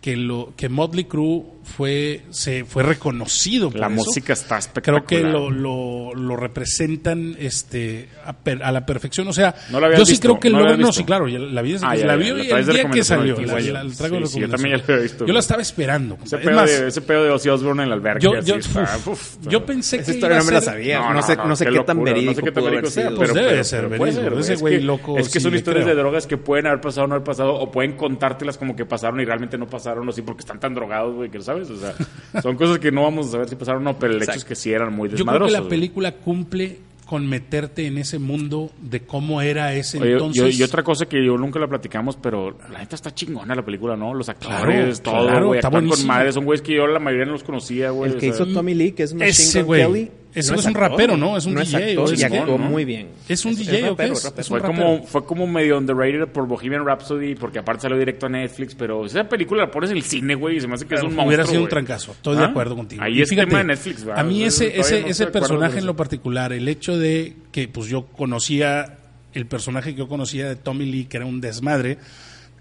que 0.02 0.16
lo 0.16 0.54
que 0.56 0.70
Motley 0.70 1.04
Crue 1.06 1.44
fue 1.64 2.22
se 2.30 2.64
fue 2.66 2.84
reconocido 2.84 3.70
por 3.70 3.80
La 3.80 3.88
eso. 3.88 3.96
música 3.96 4.34
está 4.34 4.58
espectacular. 4.58 5.06
Creo 5.06 5.22
que 5.24 5.30
lo, 5.30 5.52
lo, 5.52 6.16
lo 6.16 6.36
representan 6.36 7.36
este 7.40 8.08
a, 8.26 8.34
per- 8.34 8.64
a 8.64 8.72
la 8.72 8.86
perfección. 8.86 9.28
O 9.28 9.34
sea, 9.34 9.54
¿No 9.70 9.80
yo 9.96 10.06
sí 10.06 10.14
visto? 10.14 10.28
creo 10.28 10.40
que 10.40 10.50
¿No 10.50 10.78
No, 10.78 10.92
sí, 10.94 11.04
claro. 11.04 11.28
ya 11.28 11.38
La 11.40 11.62
vi, 11.62 11.76
Ah, 11.82 11.96
ya, 11.96 12.06
la 12.06 12.14
ya, 12.14 12.16
vi 12.34 12.48
la 12.48 12.60
el 12.60 12.66
día 12.66 12.90
que 12.90 13.04
salió. 13.04 13.34
aquí, 13.36 13.46
La, 13.46 13.54
güey. 13.54 13.68
la- 13.72 13.84
la 13.84 13.94
traigo 13.94 14.20
de 14.20 14.26
Sí, 14.28 14.34
sí, 14.34 14.40
yo 14.40 14.50
también 14.50 14.78
ya 14.78 14.84
la 14.88 14.94
había 14.94 15.04
visto. 15.04 15.26
Yo 15.26 15.34
la 15.34 15.40
estaba 15.40 15.62
esperando. 15.62 16.18
Ese 16.24 16.38
pedo, 16.38 16.56
más, 16.56 16.70
de, 16.70 16.88
ese 16.88 17.02
pedo 17.02 17.24
de 17.24 17.30
Ozzy 17.32 17.50
Osbourne 17.50 17.84
en 17.84 17.88
el 17.88 17.94
albergue. 17.94 18.22
yo, 18.22 18.40
yo, 18.42 18.56
está, 18.56 18.84
uf, 19.06 19.08
uf, 19.08 19.38
yo 19.48 19.66
pensé 19.66 19.98
que 19.98 20.04
Esa 20.04 20.12
historia 20.14 20.38
no 20.40 20.44
me 20.46 20.52
la 20.54 20.62
sabía. 20.62 21.14
No, 21.14 21.22
sé, 21.22 21.36
no 21.36 21.56
sé 21.56 21.66
qué 21.66 21.80
tan 21.82 22.04
verídico 22.04 22.32
no 22.32 22.36
sé 22.36 22.42
qué 22.44 22.52
tan 22.52 22.62
pudo 22.64 22.68
haber 22.70 22.82
verídico 22.84 22.92
sea, 22.92 23.10
sido. 23.10 23.20
Pero, 23.20 23.34
debe 23.34 23.64
ser 23.64 23.90
verídico, 23.90 24.40
ese 24.40 24.54
es 24.54 24.60
güey 24.62 24.78
que- 24.80 24.84
loco 24.84 25.18
Es 25.18 25.30
que 25.30 25.40
son 25.40 25.54
historias 25.56 25.86
de 25.86 25.94
drogas 25.96 26.26
que 26.26 26.38
pueden 26.38 26.68
haber 26.68 26.82
pasado 26.82 27.06
o 27.06 27.08
no 27.08 27.16
haber 27.16 27.26
pasado, 27.26 27.54
o 27.56 27.70
pueden 27.72 27.94
contártelas 27.98 28.58
como 28.58 28.76
que 28.76 28.86
pasaron 28.86 29.20
y 29.20 29.26
realmente 29.26 29.58
no 29.58 29.68
pasaron, 29.68 29.89
o 29.98 30.11
sí, 30.11 30.22
porque 30.22 30.41
están 30.41 30.60
tan 30.60 30.74
drogados, 30.76 31.16
güey, 31.16 31.30
que 31.30 31.41
sabes. 31.41 31.70
O 31.70 31.78
sea, 31.78 31.94
son 32.41 32.56
cosas 32.56 32.80
que 32.80 32.91
no 32.91 33.03
vamos 33.03 33.28
a 33.28 33.32
saber 33.32 33.49
si 33.49 33.56
pasaron 33.56 33.82
o 33.88 33.91
no, 33.94 33.98
pero 33.99 34.14
el 34.14 34.22
hecho 34.22 34.32
es 34.34 34.45
que 34.45 34.56
sí 34.56 34.72
eran 34.72 34.94
muy 34.94 35.10
Yo 35.10 35.16
creo 35.16 35.18
que 35.18 35.24
desmadrosos. 35.24 35.52
la 35.53 35.60
güey. 35.60 35.70
película 35.70 36.11
cumple 36.16 36.80
con 37.06 37.28
meterte 37.28 37.88
en 37.88 37.98
ese 37.98 38.20
mundo 38.20 38.70
de 38.80 38.99
cómo 39.02 39.41
era 39.41 39.74
ese 39.74 39.99
Oye, 39.99 40.11
entonces. 40.14 40.56
yo- 40.56 40.64
y 40.64 40.64
otra 40.64 40.84
cosa 40.84 41.07
que 41.07 41.26
yo 41.26 41.38
nunca 41.40 41.57
la 41.60 41.68
platicamos, 41.68 42.16
pero 42.18 42.56
la 42.72 42.78
neta 42.80 42.95
está 42.95 43.11
chingona 43.16 43.56
la 43.56 43.66
película, 43.66 43.98
¿no? 43.98 44.14
Los 44.14 44.30
actores, 44.30 44.99
Claro, 44.99 45.18
todo, 45.18 45.28
claro, 45.28 45.48
güey, 45.48 45.57
está 45.57 45.70
actúan 45.70 45.88
con 45.90 46.06
madre. 46.06 46.32
Son 46.32 46.45
güeyes 46.45 46.61
que 46.61 46.76
yo 46.76 46.86
la 46.86 46.99
mayoría 46.99 47.26
no 47.26 47.32
los 47.32 47.44
conocía, 47.44 47.90
güey. 47.90 48.11
El 48.11 48.18
o 48.18 48.20
que 48.20 48.32
sea, 48.32 48.44
hizo 48.45 48.53
Tommy 48.53 48.76
Lee, 48.76 48.91
que 48.91 49.02
es 49.03 49.14
Machine 49.16 49.30
Ese 49.32 49.60
Gun 49.64 49.66
güey. 49.68 49.82
Kelly. 49.88 50.11
Ese 50.34 50.51
no 50.53 50.60
es 50.60 50.65
un 50.65 50.72
actor, 50.77 50.91
rapero, 50.91 51.18
¿no? 51.18 51.35
Es 51.38 51.45
un 51.47 51.56
no 51.56 51.61
DJ, 51.61 51.76
actor, 51.89 52.03
o 52.10 52.11
es 52.14 52.22
y 52.22 52.26
un- 52.26 52.34
actuó 52.34 52.57
¿no? 52.60 52.69
muy 52.69 52.85
bien. 52.85 53.07
¿Es 53.27 53.45
un 53.45 53.56
DJ 53.56 53.69
o 53.69 53.76
qué 53.76 53.89
rapero, 53.89 54.14
es? 54.14 54.23
rapero. 54.23 54.41
Es 54.41 54.49
un 54.49 54.60
Fue 54.60 54.68
rapero. 54.68 54.84
como, 54.85 55.03
fue 55.07 55.26
como 55.26 55.47
medio 55.47 55.77
underrated 55.77 56.27
por 56.27 56.47
Bohemian 56.47 56.85
Rhapsody, 56.85 57.34
porque 57.35 57.60
aparte 57.60 57.81
salió 57.84 57.97
directo 57.97 58.27
a 58.27 58.30
Netflix, 58.30 58.76
pero 58.76 59.06
esa 59.06 59.23
película 59.27 59.64
la 59.64 59.72
pones 59.72 59.89
en 59.89 59.97
el 59.97 60.03
cine, 60.03 60.35
güey, 60.35 60.57
y 60.57 60.61
se 60.61 60.68
me 60.68 60.76
hace 60.76 60.85
que 60.85 60.93
es 60.95 61.01
un 61.01 61.07
monstruo, 61.07 61.27
hubiera 61.27 61.45
sido 61.45 61.64
un 61.64 61.69
trancazo. 61.69 62.11
Estoy 62.11 62.38
de 62.38 62.43
¿Ah? 62.43 62.47
acuerdo 62.47 62.76
contigo. 62.76 63.01
Ahí 63.03 63.18
Y 63.18 63.22
es 63.23 63.30
tema 63.30 63.57
de 63.57 63.64
Netflix, 63.64 64.03
¿verdad? 64.03 64.19
A 64.22 64.23
mí 64.23 64.43
ese, 64.43 64.80
ese, 64.80 65.01
no 65.01 65.07
ese 65.07 65.27
personaje 65.27 65.73
en 65.73 65.77
eso. 65.80 65.88
lo 65.88 65.95
particular, 65.95 66.53
el 66.53 66.68
hecho 66.68 66.97
de 66.97 67.35
que 67.51 67.68
pues 67.68 67.88
yo 67.88 68.06
conocía, 68.07 68.97
el 69.34 69.45
personaje 69.47 69.93
que 69.93 69.97
yo 69.99 70.07
conocía 70.07 70.47
de 70.47 70.56
Tommy 70.56 70.85
Lee, 70.85 71.06
que 71.06 71.18
era 71.18 71.26
un 71.26 71.41
desmadre, 71.41 71.97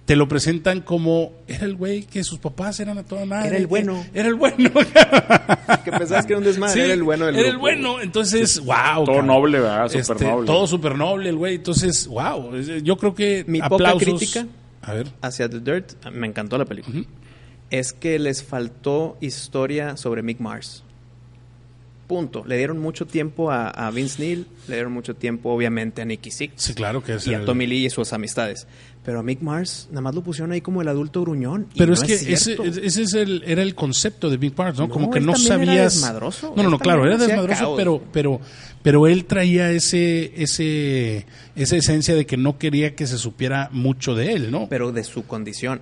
te 0.08 0.16
lo 0.16 0.26
presentan 0.26 0.80
como 0.80 1.32
era 1.46 1.66
el 1.66 1.76
güey 1.76 2.02
que 2.04 2.24
sus 2.24 2.38
papás 2.38 2.80
eran 2.80 2.96
a 2.96 3.02
toda 3.04 3.26
madre. 3.26 3.48
Era 3.48 3.56
el 3.58 3.64
que- 3.64 3.66
bueno. 3.68 4.06
Era 4.14 4.28
el 4.28 4.36
bueno. 4.36 4.70
Que 5.84 5.92
pensabas 5.92 6.24
que 6.24 6.32
era 6.32 6.38
un 6.38 6.44
desmadre, 6.44 6.72
Sí, 6.72 6.80
era 6.80 6.94
el 6.94 7.02
bueno 7.02 7.26
del 7.26 7.34
Era 7.36 7.44
el 7.48 7.50
grupo, 7.58 7.60
bueno. 7.60 8.00
Entonces, 8.00 8.58
wow. 8.60 9.04
Todo 9.04 9.20
noble, 9.20 9.60
¿verdad? 9.60 9.86
Súper 9.88 10.00
Este, 10.00 10.24
noble. 10.24 10.46
Todo 10.46 10.66
súper 10.66 10.96
noble 10.96 11.28
el 11.28 11.36
güey. 11.36 11.56
Entonces, 11.56 12.06
wow. 12.06 12.56
Yo 12.82 12.96
creo 12.96 13.14
que 13.14 13.44
Mi 13.46 13.58
poca 13.60 13.74
aplausos. 13.90 14.02
crítica 14.18 14.46
A 14.80 14.94
ver. 14.94 15.08
hacia 15.20 15.46
The 15.50 15.60
Dirt, 15.60 16.06
me 16.10 16.26
encantó 16.26 16.56
la 16.56 16.64
película, 16.64 17.02
es 17.70 17.92
que 17.92 18.18
les 18.18 18.42
faltó 18.42 19.18
historia 19.20 19.98
sobre 19.98 20.22
Mick 20.22 20.40
Mars. 20.40 20.84
Punto. 22.08 22.42
Le 22.46 22.56
dieron 22.56 22.78
mucho 22.78 23.06
tiempo 23.06 23.50
a, 23.52 23.68
a 23.68 23.90
Vince 23.90 24.20
Neil, 24.22 24.46
le 24.66 24.74
dieron 24.76 24.92
mucho 24.92 25.14
tiempo, 25.14 25.50
obviamente, 25.52 26.00
a 26.02 26.04
Nicky 26.06 26.30
Six 26.30 26.54
Sí, 26.56 26.72
claro 26.74 27.04
que 27.04 27.14
es 27.16 27.26
y 27.26 27.34
a 27.34 27.44
Tommy 27.44 27.66
Lee 27.66 27.84
y 27.86 27.90
sus 27.90 28.12
amistades. 28.14 28.66
Pero 29.04 29.20
a 29.20 29.22
Mick 29.22 29.40
Mars, 29.42 29.88
nada 29.90 30.00
más 30.00 30.14
lo 30.14 30.22
pusieron 30.22 30.52
ahí 30.52 30.60
como 30.62 30.82
el 30.82 30.88
adulto 30.88 31.20
gruñón. 31.22 31.66
Pero 31.76 31.88
no 31.88 31.94
es 31.94 32.02
que 32.02 32.14
ese, 32.14 32.36
cierto. 32.56 32.64
ese 32.64 33.02
es 33.02 33.14
el, 33.14 33.42
era 33.46 33.62
el 33.62 33.74
concepto 33.74 34.28
de 34.30 34.36
Big 34.38 34.54
Parts, 34.54 34.78
¿no? 34.78 34.86
No, 34.86 34.92
Como 34.92 35.10
que 35.10 35.18
él 35.18 35.26
no 35.26 35.32
también 35.34 35.52
era 35.62 35.66
sabías. 35.66 35.94
desmadroso. 35.94 36.52
No, 36.56 36.62
no, 36.62 36.70
no, 36.70 36.78
claro, 36.78 37.06
era 37.06 37.16
desmadroso, 37.18 37.60
caos. 37.60 37.74
pero, 37.76 38.02
pero, 38.12 38.40
pero 38.82 39.06
él 39.06 39.24
traía 39.26 39.70
ese, 39.70 40.32
ese, 40.42 41.26
esa 41.56 41.76
esencia 41.76 42.14
de 42.14 42.26
que 42.26 42.36
no 42.36 42.58
quería 42.58 42.94
que 42.94 43.06
se 43.06 43.18
supiera 43.18 43.68
mucho 43.72 44.14
de 44.14 44.32
él, 44.32 44.50
¿no? 44.50 44.66
Pero 44.68 44.92
de 44.92 45.04
su 45.04 45.26
condición. 45.26 45.80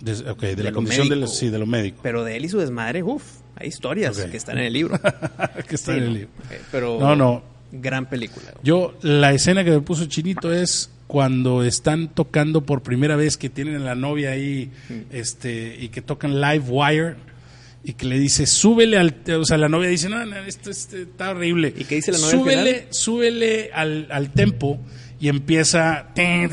De, 0.00 0.12
ok, 0.30 0.40
de, 0.40 0.56
de 0.56 0.62
la 0.62 0.72
condición 0.72 1.08
de, 1.08 1.26
sí, 1.28 1.48
de 1.48 1.58
lo 1.58 1.66
médico. 1.66 2.00
Pero 2.02 2.24
de 2.24 2.36
él 2.36 2.44
y 2.44 2.48
su 2.48 2.58
desmadre, 2.58 3.02
uff, 3.02 3.24
hay 3.56 3.68
historias 3.68 4.18
que 4.18 4.36
están 4.36 4.58
en 4.58 4.64
el 4.64 4.72
libro. 4.72 4.98
que 5.68 5.74
está 5.74 5.92
Sí, 5.92 5.98
en 5.98 6.04
el 6.04 6.14
libro. 6.14 6.30
Pero 6.70 6.98
No, 7.00 7.16
no. 7.16 7.42
gran 7.72 8.06
película. 8.06 8.52
Yo, 8.62 8.94
la 9.02 9.32
escena 9.32 9.64
que 9.64 9.70
me 9.70 9.80
puso 9.80 10.06
chinito 10.06 10.52
es 10.52 10.90
cuando 11.06 11.62
están 11.62 12.08
tocando 12.08 12.62
por 12.62 12.82
primera 12.82 13.16
vez 13.16 13.36
que 13.36 13.48
tienen 13.48 13.76
a 13.76 13.80
la 13.80 13.94
novia 13.94 14.30
ahí, 14.32 14.70
este, 15.10 15.76
y 15.78 15.88
que 15.88 16.02
tocan 16.02 16.40
Live 16.40 16.64
Wire, 16.68 17.14
y 17.84 17.92
que 17.92 18.06
le 18.06 18.18
dice, 18.18 18.46
súbele 18.46 18.98
al, 18.98 19.14
o 19.38 19.44
sea, 19.44 19.56
la 19.58 19.68
novia 19.68 19.88
dice, 19.88 20.08
no, 20.08 20.24
no, 20.26 20.36
esto, 20.38 20.70
este, 20.70 21.02
está 21.02 21.30
horrible. 21.30 21.72
¿Y 21.76 21.84
qué 21.84 21.94
dice 21.96 22.10
la 22.10 22.18
novia 22.18 22.32
al 22.32 22.38
Súbele, 22.40 22.74
final? 22.74 22.86
súbele 22.94 23.70
al, 23.72 24.08
al 24.10 24.32
tempo, 24.32 24.80
y 25.20 25.28
empieza, 25.28 26.08
tin, 26.14 26.50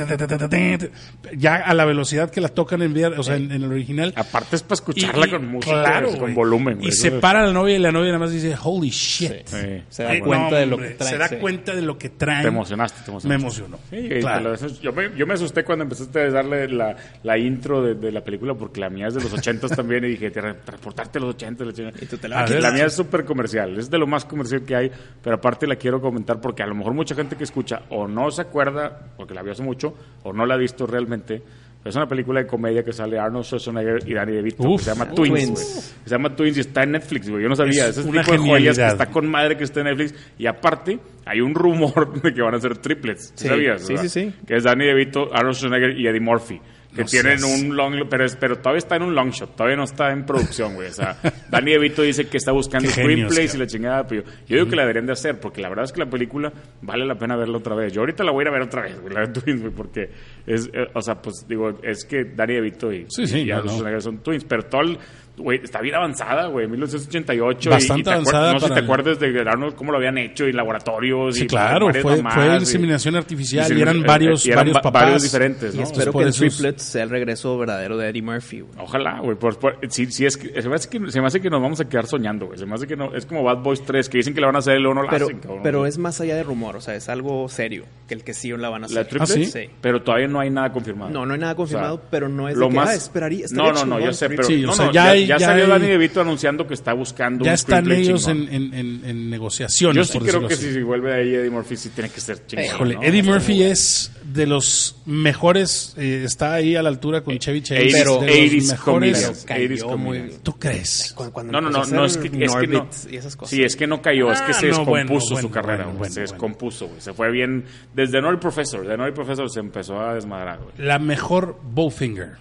tin, 0.49 0.89
ya 1.37 1.55
a 1.55 1.73
la 1.73 1.85
velocidad 1.85 2.29
que 2.29 2.41
la 2.41 2.49
tocan 2.49 2.81
en, 2.81 2.93
vida- 2.93 3.11
o 3.17 3.23
sea, 3.23 3.35
en, 3.35 3.51
en 3.51 3.63
el 3.63 3.71
original. 3.71 4.13
Aparte 4.15 4.55
es 4.55 4.63
para 4.63 4.75
escucharla 4.75 5.27
Y- 5.27 5.29
con 5.29 5.47
música, 5.47 5.83
claro, 5.83 6.09
con 6.11 6.19
güey. 6.19 6.33
volumen. 6.33 6.79
Y 6.83 6.91
se 6.91 7.11
para 7.11 7.45
la 7.45 7.53
novia 7.53 7.75
y 7.75 7.79
la 7.79 7.91
novia 7.91 8.07
nada 8.07 8.19
más 8.19 8.31
dice, 8.31 8.55
holy 8.61 8.89
shit. 8.89 9.45
Sí. 9.45 9.57
Se 9.89 10.03
da 10.03 10.13
Eh, 10.15 10.19
cuenta 10.19 10.49
no, 10.51 10.55
de 10.57 10.65
lo 10.65 10.77
que 10.77 10.89
trae. 10.91 11.09
Se 11.09 11.17
da 11.17 11.27
sí. 11.27 11.35
cuenta 11.37 11.73
de 11.75 11.81
lo 11.81 11.97
que 11.97 12.09
traen. 12.09 12.41
Te 12.43 12.47
emocionaste, 12.49 13.01
te 13.03 13.11
emocionaste. 13.11 13.27
Me 13.29 13.35
emocionó. 13.35 13.79
Sí, 13.89 14.09
Claro. 14.21 14.51
lo- 14.53 14.67
yo, 14.81 14.93
me, 14.93 15.15
yo 15.15 15.25
me 15.27 15.33
asusté 15.33 15.63
cuando 15.63 15.83
empezaste 15.83 16.19
a 16.21 16.29
darle 16.31 16.67
la, 16.67 16.95
la 17.23 17.37
intro 17.37 17.81
de, 17.81 17.95
de 17.95 18.11
la 18.11 18.21
película 18.23 18.53
porque 18.53 18.79
la 18.81 18.89
mía 18.89 19.07
es 19.07 19.13
de 19.13 19.21
los 19.21 19.33
ochentas 19.33 19.71
también 19.75 20.03
y 20.05 20.09
dije, 20.09 20.29
te 20.31 20.41
transportarte 20.41 21.19
a 21.19 21.21
los 21.21 21.35
ochentas. 21.35 21.67
Y 22.01 22.05
tú 22.05 22.17
te 22.17 22.27
la 22.27 22.43
ver. 22.43 22.61
la 22.61 22.71
mía 22.71 22.85
es 22.85 22.93
súper 22.93 23.25
comercial, 23.25 23.77
es 23.77 23.89
de 23.89 23.97
lo 23.97 24.07
más 24.07 24.25
comercial 24.25 24.63
que 24.63 24.75
hay, 24.75 24.91
pero 25.21 25.35
aparte 25.37 25.67
la 25.67 25.75
quiero 25.77 26.01
comentar 26.01 26.41
porque 26.41 26.63
a 26.63 26.67
lo 26.67 26.75
mejor 26.75 26.93
mucha 26.93 27.15
gente 27.15 27.35
que 27.35 27.43
escucha 27.43 27.83
o 27.89 28.07
no 28.07 28.29
se 28.31 28.41
acuerda, 28.41 28.99
porque 29.15 29.33
la 29.33 29.41
vio 29.41 29.53
hace 29.53 29.63
mucho, 29.63 29.95
o 30.23 30.33
no 30.33 30.45
la 30.45 30.55
ha 30.55 30.57
visto 30.57 30.85
realmente. 30.85 31.12
Pero 31.21 31.89
Es 31.89 31.95
una 31.95 32.07
película 32.07 32.41
de 32.41 32.47
comedia 32.47 32.83
que 32.83 32.93
sale 32.93 33.19
Arnold 33.19 33.43
Schwarzenegger 33.45 34.07
y 34.09 34.13
Danny 34.13 34.31
DeVito, 34.33 34.63
Uf, 34.63 34.79
que 34.79 34.85
se 34.85 34.91
llama. 34.95 35.11
Twins. 35.13 35.95
Se 36.05 36.09
llama 36.09 36.35
Twins 36.35 36.57
y 36.57 36.61
está 36.61 36.83
en 36.83 36.91
Netflix, 36.91 37.29
güey. 37.29 37.43
Yo 37.43 37.49
no 37.49 37.55
sabía. 37.55 37.87
Es 37.87 37.97
Ese 37.97 38.07
una 38.09 38.21
tipo 38.23 38.31
de 38.33 38.37
joyas 38.37 38.77
que 38.77 38.87
está 38.87 39.05
con 39.07 39.27
madre 39.29 39.57
que 39.57 39.65
está 39.65 39.81
en 39.81 39.87
Netflix. 39.87 40.15
Y 40.37 40.45
aparte, 40.47 40.99
hay 41.25 41.41
un 41.41 41.53
rumor 41.53 42.21
de 42.21 42.33
que 42.33 42.41
van 42.41 42.55
a 42.55 42.59
ser 42.59 42.77
triplets. 42.77 43.33
¿Sí 43.35 43.43
Sí, 43.43 43.47
¿Sabías? 43.49 43.81
sí, 43.81 43.93
verdad? 43.93 44.07
sí, 44.07 44.09
sí. 44.09 44.33
Que 44.47 44.55
es 44.55 44.63
Danny 44.63 44.85
DeVito, 44.85 45.29
Arnold 45.33 45.55
Schwarzenegger 45.55 45.99
y 45.99 46.07
Eddie 46.07 46.21
Murphy. 46.21 46.61
Que 46.93 47.01
No 47.01 47.07
tienen 47.07 47.39
seas- 47.39 47.59
un 47.61 47.75
long... 47.75 48.07
Pero, 48.09 48.25
pero 48.39 48.57
todavía 48.57 48.77
está 48.79 48.95
en 48.95 49.03
un 49.03 49.15
long 49.15 49.29
shot. 49.31 49.55
Todavía 49.55 49.75
no 49.77 49.83
está 49.83 50.11
en 50.11 50.25
producción, 50.25 50.75
güey. 50.75 50.89
O 50.89 50.93
sea, 50.93 51.17
Danny 51.49 51.71
DeVito 51.71 52.01
dice 52.03 52.27
que 52.27 52.37
está 52.37 52.51
buscando 52.51 52.89
screenplays 52.89 53.55
y 53.55 53.57
la 53.57 53.67
chingada. 53.67 54.05
Pero 54.07 54.23
yo, 54.23 54.31
yo 54.47 54.55
digo 54.57 54.69
que 54.69 54.75
la 54.75 54.83
deberían 54.83 55.05
de 55.05 55.13
hacer. 55.13 55.39
Porque 55.39 55.61
la 55.61 55.69
verdad 55.69 55.85
es 55.85 55.91
que 55.91 55.99
la 55.99 56.09
película 56.09 56.53
vale 56.81 57.05
la 57.05 57.15
pena 57.15 57.35
verla 57.35 57.57
otra 57.57 57.75
vez. 57.75 57.91
Yo 57.93 58.01
ahorita 58.01 58.23
la 58.23 58.31
voy 58.31 58.41
a 58.41 58.43
ir 58.43 58.47
a 58.49 58.51
ver 58.51 58.61
otra 58.61 58.81
vez, 58.83 58.99
güey. 59.01 59.13
La 59.13 59.21
de 59.21 59.27
Twins, 59.39 59.61
güey. 59.61 59.73
Porque 59.73 60.09
es... 60.45 60.67
eh, 60.73 60.87
o 60.93 61.01
sea, 61.01 61.15
pues 61.21 61.45
digo, 61.47 61.79
es 61.81 62.05
que 62.05 62.23
Danny 62.25 62.53
DeVito 62.53 62.91
y, 62.93 63.05
Sí, 63.09 63.25
sí, 63.27 63.39
y 63.41 63.45
no, 63.47 63.99
son 64.01 64.19
Twins. 64.19 64.43
Pero 64.45 64.63
todo 64.63 64.81
el... 64.81 64.97
Güey, 65.35 65.61
está 65.63 65.81
bien 65.81 65.95
avanzada, 65.95 66.45
güey, 66.45 66.67
1988. 66.67 67.69
y- 67.69 67.73
Bastante 67.73 68.01
y, 68.01 68.03
te 68.03 68.09
avanzada 68.11 68.53
No 68.53 68.59
sé 68.59 68.67
si 68.67 68.73
te 68.73 68.79
el- 68.79 68.85
acuerdas 68.85 69.19
de 69.19 69.39
Arnold, 69.41 69.73
cómo 69.75 69.91
lo 69.91 69.97
habían 69.97 70.17
hecho, 70.19 70.47
y 70.47 70.53
laboratorios. 70.53 71.35
Sí, 71.35 71.45
y 71.45 71.47
claro, 71.47 71.89
fue, 71.91 72.01
fue 72.21 72.47
y- 72.47 72.55
inseminación 72.59 73.15
artificial 73.15 73.71
y, 73.71 73.79
y 73.79 73.81
eran 73.81 73.97
eh, 73.97 74.03
varios, 74.05 74.45
y 74.45 74.49
eran 74.49 74.59
varios 74.59 74.77
va- 74.77 74.81
papás. 74.83 75.01
varios 75.03 75.23
diferentes, 75.23 75.73
Y 75.73 75.77
¿no? 75.77 75.83
espero 75.85 76.11
Por 76.11 76.23
que 76.23 76.29
es- 76.29 76.35
Triplets 76.37 76.83
sea 76.83 77.03
el 77.03 77.09
regreso 77.09 77.57
verdadero 77.57 77.97
de 77.97 78.09
Eddie 78.09 78.21
Murphy. 78.21 78.61
güey. 78.61 78.73
Ojalá, 78.77 79.19
güey. 79.21 79.35
Por, 79.35 79.57
por- 79.57 79.79
sí, 79.89 80.05
sí 80.11 80.25
es 80.25 80.37
que, 80.37 80.61
se, 80.61 80.69
me 80.69 80.75
hace 80.75 80.87
que, 80.89 81.11
se 81.11 81.19
me 81.19 81.25
hace 81.27 81.41
que 81.41 81.49
nos 81.49 81.61
vamos 81.61 81.79
a 81.79 81.89
quedar 81.89 82.05
soñando, 82.05 82.45
güey. 82.45 82.59
Se 82.59 82.65
me 82.67 82.75
hace 82.75 82.85
que 82.85 82.95
no. 82.95 83.15
Es 83.15 83.25
como 83.25 83.43
Bad 83.43 83.57
Boys 83.63 83.83
3, 83.83 84.09
que 84.09 84.17
dicen 84.19 84.35
que 84.35 84.41
la 84.41 84.47
van 84.47 84.57
a 84.57 84.59
hacer 84.59 84.77
y 84.77 84.81
luego 84.81 84.93
no 84.95 85.03
la 85.03 85.09
Pero, 85.09 85.25
hacen, 85.25 85.39
cabrón. 85.39 85.59
pero 85.63 85.85
es 85.87 85.97
más 85.97 86.21
allá 86.21 86.35
de 86.35 86.43
rumor, 86.43 86.75
o 86.75 86.81
sea, 86.81 86.93
es 86.95 87.09
algo 87.09 87.49
serio, 87.49 87.85
que 88.07 88.13
el 88.13 88.23
que 88.23 88.35
sí 88.35 88.51
la 88.55 88.69
van 88.69 88.83
a 88.83 88.85
hacer. 88.85 88.97
¿La 88.97 89.03
triplets? 89.07 89.31
¿Ah, 89.31 89.33
sí? 89.35 89.45
Sí. 89.45 89.69
Pero 89.81 90.03
todavía 90.03 90.27
no 90.27 90.39
hay 90.39 90.51
nada 90.51 90.71
confirmado. 90.71 91.09
No, 91.11 91.25
no 91.25 91.33
hay 91.33 91.39
nada 91.39 91.55
confirmado, 91.55 91.95
O 91.95 91.97
sea, 91.97 92.07
pero 92.11 92.29
no 92.29 92.47
es 92.49 92.55
lo 92.55 92.67
de 92.67 92.71
que, 92.71 92.77
más- 92.77 92.89
ah, 92.89 92.93
esperaría- 92.95 93.45
No, 93.51 93.71
no, 93.73 93.83
no, 93.85 93.99
yo 93.99 94.13
sé, 94.13 94.29
pero. 94.29 94.43
Sí, 94.43 94.61
no, 94.61 94.71
o 94.71 94.75
sea, 94.75 94.85
no, 94.87 94.91
ya 94.91 95.15
ya, 95.15 95.22
hay- 95.23 95.27
ya 95.27 95.37
ya 95.37 95.47
salió 95.47 95.63
hay- 95.65 95.69
Danny 95.71 95.87
DeVito 95.87 96.21
anunciando 96.21 96.65
que 96.67 96.73
está 96.73 96.93
buscando 96.93 97.43
Ya 97.43 97.51
un 97.51 97.55
están 97.55 97.91
ellos 97.91 98.27
en, 98.27 98.47
en, 98.53 98.73
en, 98.73 99.01
en 99.05 99.29
negociaciones. 99.29 99.95
Yo 100.07 100.13
sí 100.13 100.19
por 100.19 100.27
creo 100.27 100.47
que 100.47 100.53
así. 100.53 100.71
si, 100.73 100.81
vuelve 100.81 101.13
ahí 101.13 101.33
Eddie 101.35 101.49
Murphy, 101.49 101.75
sí 101.77 101.89
tiene 101.89 102.09
que 102.09 102.21
ser 102.21 102.45
chingón. 102.45 102.65
Híjole, 102.65 102.95
¿no? 102.95 103.03
Eddie 103.03 103.23
Murphy 103.23 103.63
es 103.63 104.11
de 104.23 104.45
los 104.47 104.95
mejores, 105.05 105.93
eh, 105.97 106.23
está 106.25 106.53
ahí 106.53 106.75
a 106.75 106.81
la 106.83 106.89
altura 106.89 107.21
con 107.21 107.37
Chevy 107.37 107.61
Chase. 107.61 107.81
80s, 107.87 107.91
de 107.99 108.05
los 108.05 108.17
80s 108.23 108.67
mejores. 108.71 108.77
comedians. 109.17 109.45
Cayó 109.45 109.63
80s 109.67 109.83
muy- 109.97 110.17
comedians. 110.19 110.43
¿Tú 110.43 110.53
crees? 110.59 111.13
Cuando 111.15 111.51
No, 111.51 111.61
no, 111.61 111.69
no, 111.69 111.85
no 111.85 112.05
es 112.05 112.17
que, 112.17 112.27
es 112.27 112.55
que 112.55 112.67
no. 112.67 112.89
Y 113.09 113.15
esas 113.17 113.35
cosas. 113.35 113.49
Sí, 113.55 113.63
es 113.63 113.75
que 113.75 113.87
no 113.87 114.01
cayó, 114.01 114.31
es 114.31 114.41
que 114.41 114.51
Ah, 114.51 114.53
se 114.53 114.67
no, 114.67 114.77
descompuso 114.79 114.89
bueno, 114.89 115.19
su 115.27 115.33
bueno, 115.33 115.51
carrera, 115.51 115.75
bueno, 115.85 115.89
güey, 115.91 115.97
bueno, 115.99 116.13
se 116.13 116.21
descompuso, 116.21 116.87
güey. 116.87 117.01
Se 117.01 117.13
fue 117.13 117.31
bien. 117.31 117.65
Desde 117.93 118.21
Nori 118.21 118.37
Professor, 118.37 118.85
de 118.87 118.97
Nori 118.97 119.11
Professor 119.11 119.49
se 119.49 119.59
empezó 119.59 119.99
a 119.99 120.13
desmadrar, 120.15 120.59
güey. 120.59 120.73
La 120.77 120.99
mejor 120.99 121.59
Bowfinger, 121.63 122.33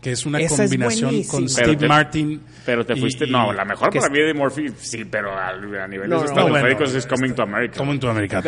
que 0.00 0.12
es 0.12 0.24
una 0.26 0.38
Esa 0.40 0.62
es 0.64 0.70
combinación 0.70 1.10
buenísima. 1.10 1.30
con 1.32 1.40
Pero 1.42 1.50
Steve 1.52 1.76
te- 1.76 1.88
Martin. 1.88 2.40
Pero 2.64 2.84
te 2.86 2.94
fuiste. 2.96 3.24
y- 3.26 3.30
no, 3.30 3.52
la 3.52 3.64
mejor 3.64 3.88
para 3.90 4.06
es- 4.06 4.12
mí 4.12 4.18
Eddie 4.18 4.34
Murphy, 4.34 4.66
sí, 4.78 5.04
pero 5.04 5.32
a, 5.32 5.48
a 5.48 5.56
nivel 5.88 6.08
No, 6.08 6.16
de 6.16 6.22
no, 6.22 6.24
estratosféricos 6.26 6.84
bueno, 6.92 6.98
es 6.98 7.06
Coming 7.06 7.32
to 7.34 7.42
America. 7.42 7.78
Coming 7.78 7.98
to 7.98 8.10
America, 8.10 8.38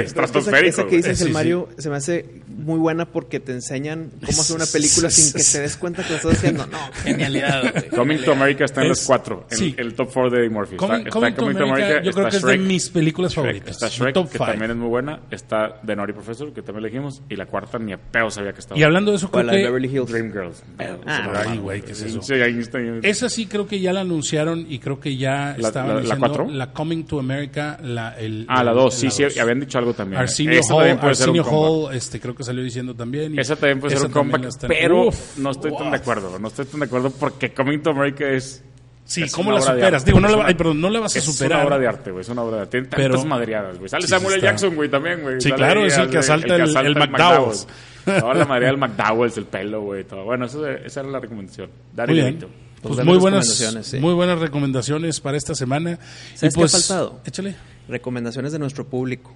estratosférico. 0.00 0.68
esa 0.80 0.86
que 0.86 0.96
dices 0.96 1.20
el 1.20 1.26
sí. 1.28 1.32
Mario 1.32 1.68
se 1.78 1.90
me 1.90 1.96
hace 1.96 2.40
muy 2.48 2.78
buena 2.78 3.04
porque 3.06 3.38
te 3.40 3.52
enseñan 3.52 4.10
cómo 4.24 4.40
hacer 4.40 4.56
una 4.56 4.66
película 4.66 5.10
sin 5.10 5.32
que 5.32 5.42
te 5.44 5.60
des 5.60 5.76
cuenta 5.76 6.02
que 6.02 6.10
lo 6.10 6.16
estás 6.16 6.32
haciendo. 6.38 6.66
No, 6.66 6.78
genialidad. 7.04 7.86
Coming 7.94 8.18
to 8.24 8.32
America 8.32 8.64
está 8.64 8.80
en 8.80 8.86
Es- 8.86 8.98
los 8.98 9.06
cuatro, 9.06 9.46
en 9.50 9.56
sí. 9.58 9.74
el 9.78 9.94
top 9.94 10.10
four 10.10 10.30
de 10.30 10.38
Eddie 10.40 10.50
Murphy. 10.50 10.76
Coming- 10.76 10.98
está, 11.06 11.10
Coming 11.10 11.28
está 11.30 11.40
to 11.40 11.64
America, 11.72 12.02
yo 12.02 12.10
creo 12.12 12.26
está 12.26 12.30
que 12.30 12.36
es 12.36 12.42
de 12.42 12.52
Shrek, 12.56 12.60
mis 12.66 12.88
películas 12.88 13.32
Shrek, 13.32 13.44
favoritas. 13.44 13.70
Está 13.70 13.88
Shrek, 13.88 14.14
top 14.14 14.30
que 14.30 14.38
five. 14.38 14.50
también 14.50 14.70
es 14.72 14.76
muy 14.76 14.88
buena. 14.88 15.20
Está 15.30 15.80
The 15.84 15.94
Naughty 15.94 16.12
Professor, 16.14 16.52
que 16.52 16.62
también 16.62 16.86
elegimos. 16.86 17.22
Y 17.28 17.36
la 17.36 17.46
cuarta 17.46 17.78
ni 17.78 17.92
a 17.92 17.98
pedo 17.98 18.30
sabía 18.30 18.52
que 18.52 18.60
estaba. 18.60 18.80
Y 18.80 18.82
hablando 18.82 19.10
de 19.12 19.18
eso, 19.18 19.30
creo 19.30 19.44
la 19.44 19.52
de 19.52 19.58
que 19.58 19.64
Beverly 19.66 19.88
Hills. 19.88 20.10
Dreamgirls. 20.10 20.62
Pedo, 20.76 21.00
Ah, 21.06 21.16
se 21.24 21.30
me 21.30 21.38
ay, 21.38 21.56
va, 21.58 21.62
güey, 21.62 21.82
¿qué 21.82 21.92
es 21.92 22.02
eso? 22.02 22.20
Sí, 22.20 22.34
ahí 22.34 22.58
está. 22.58 22.80
esa 23.02 23.28
sí 23.28 23.46
creo 23.46 23.64
que 23.66 23.78
ya 23.78 23.92
la 23.92 24.00
anunciaron 24.00 24.66
y 24.68 24.80
creo 24.80 24.98
que 24.98 25.16
ya 25.16 25.54
¿La- 25.56 25.68
estaban 25.68 25.88
la- 25.90 25.94
la 25.94 26.00
diciendo 26.00 26.26
cuatro? 26.26 26.48
la 26.50 26.72
Coming 26.72 27.04
to 27.04 27.20
America, 27.20 27.78
la 27.80 28.18
el 28.18 28.44
Ah, 28.48 28.64
la 28.64 28.72
el- 28.72 28.76
dos, 28.76 28.94
sí, 28.94 29.08
sí, 29.10 29.22
dos. 29.22 29.38
habían 29.38 29.60
dicho 29.60 29.78
algo 29.78 29.94
también. 29.94 30.20
Arsenio 30.20 30.52
Esa 30.58 30.74
Hall, 30.74 30.78
también 30.80 30.98
puede 30.98 31.14
ser 31.14 31.30
un 31.30 31.38
Arsenio. 31.38 31.58
Hall, 31.60 31.94
este, 31.94 32.18
creo 32.20 32.34
que 32.34 32.42
salió 32.42 32.64
diciendo 32.64 32.92
también. 32.94 33.34
y 33.34 33.38
Esa 33.38 33.54
también 33.54 33.78
puede 33.78 33.96
ser 33.96 34.06
un 34.06 34.12
comeback, 34.12 34.66
pero 34.66 35.06
Uf, 35.08 35.38
no 35.38 35.50
estoy 35.52 35.76
tan 35.76 35.90
de 35.92 35.96
acuerdo. 35.96 36.38
No 36.40 36.48
estoy 36.48 36.64
tan 36.64 36.80
de 36.80 36.86
acuerdo 36.86 37.10
porque 37.10 37.52
Coming 37.54 37.80
to 37.80 37.90
America 37.90 38.28
es. 38.28 38.64
Sí, 39.06 39.22
es 39.22 39.32
¿cómo 39.32 39.52
la 39.52 39.60
superas? 39.60 40.04
Digo, 40.04 40.18
no 40.18 40.26
Es 40.28 40.32
la, 40.32 40.38
una- 40.38 40.48
ay, 40.48 40.54
perdón, 40.54 40.80
no 40.80 40.88
la 40.90 41.00
vas 41.00 41.14
a 41.14 41.18
Es 41.18 41.24
superar. 41.24 41.58
una 41.58 41.66
obra 41.66 41.78
de 41.78 41.86
arte, 41.88 42.10
güey. 42.10 42.22
Es 42.22 42.28
una 42.30 42.42
obra 42.42 42.56
de 42.56 42.62
arte. 42.62 42.70
Tiene 42.70 42.88
Pero- 42.88 43.14
tantas 43.14 43.26
madreadas, 43.28 43.78
güey. 43.78 43.88
Sale 43.88 44.02
Sí, 44.02 44.08
Samuel 44.08 44.34
L. 44.34 44.36
está. 44.38 44.50
Jackson, 44.50 44.74
güey, 44.74 44.88
también, 44.88 45.20
güey. 45.22 45.40
Sí, 45.40 45.52
claro, 45.52 45.80
ahí, 45.80 45.86
es 45.88 45.98
el 45.98 46.08
que 46.10 46.18
asalta 46.18 46.56
el- 46.56 46.76
el 46.86 46.94
McDowell's. 46.96 47.66
Toda 48.04 48.34
la 48.34 48.44
madreada 48.46 48.72
del 48.72 48.80
McDowell's, 48.80 49.36
el 49.36 49.44
pelo, 49.46 49.82
güey. 49.82 50.04
Todo. 50.04 50.24
Bueno, 50.24 50.46
eso, 50.46 50.66
esa 50.66 51.00
era 51.00 51.08
la 51.10 51.20
recomendación. 51.20 51.70
Dar 51.94 52.08
Muy 52.08 52.16
bien. 52.18 52.38
Pues 52.82 52.96
Pues 52.96 53.06
muy 53.06 53.16
buenas 53.16 53.48
sí. 53.82 53.98
muy 53.98 54.12
buenas 54.12 54.38
recomendaciones 54.38 55.18
para 55.20 55.38
esta 55.38 55.54
semana. 55.54 55.98
¿Sabes 56.34 56.42
y 56.42 56.56
qué 56.56 56.60
pues, 56.60 56.74
ha 56.74 56.78
faltado? 56.78 57.20
Échale. 57.24 57.56
Recomendaciones 57.88 58.52
de 58.52 58.58
nuestro 58.58 58.84
público. 58.86 59.32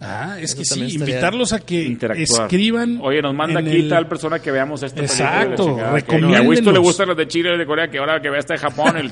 Ah, 0.00 0.36
es 0.38 0.52
Eso 0.52 0.58
que 0.58 0.64
sí, 0.64 0.94
invitarlos 0.96 1.52
a 1.52 1.58
que 1.58 1.96
escriban. 2.16 3.00
Oye, 3.02 3.20
nos 3.20 3.34
manda 3.34 3.58
aquí 3.60 3.70
el- 3.80 3.88
tal 3.88 4.06
persona 4.06 4.38
que 4.38 4.52
veamos 4.52 4.82
esta 4.84 4.96
película. 5.02 5.42
Exacto, 5.42 5.78
recomiéndenos. 5.92 6.38
A 6.38 6.42
Wisto 6.48 6.72
le 6.72 6.78
gustan 6.78 7.08
los 7.08 7.16
de 7.16 7.26
Chile 7.26 7.54
y 7.54 7.58
de 7.58 7.66
Corea, 7.66 7.88
que 7.90 7.98
ahora 7.98 8.20
que 8.20 8.30
vea 8.30 8.38
esta 8.38 8.54
de 8.54 8.60
Japón. 8.60 8.96
El 8.96 9.10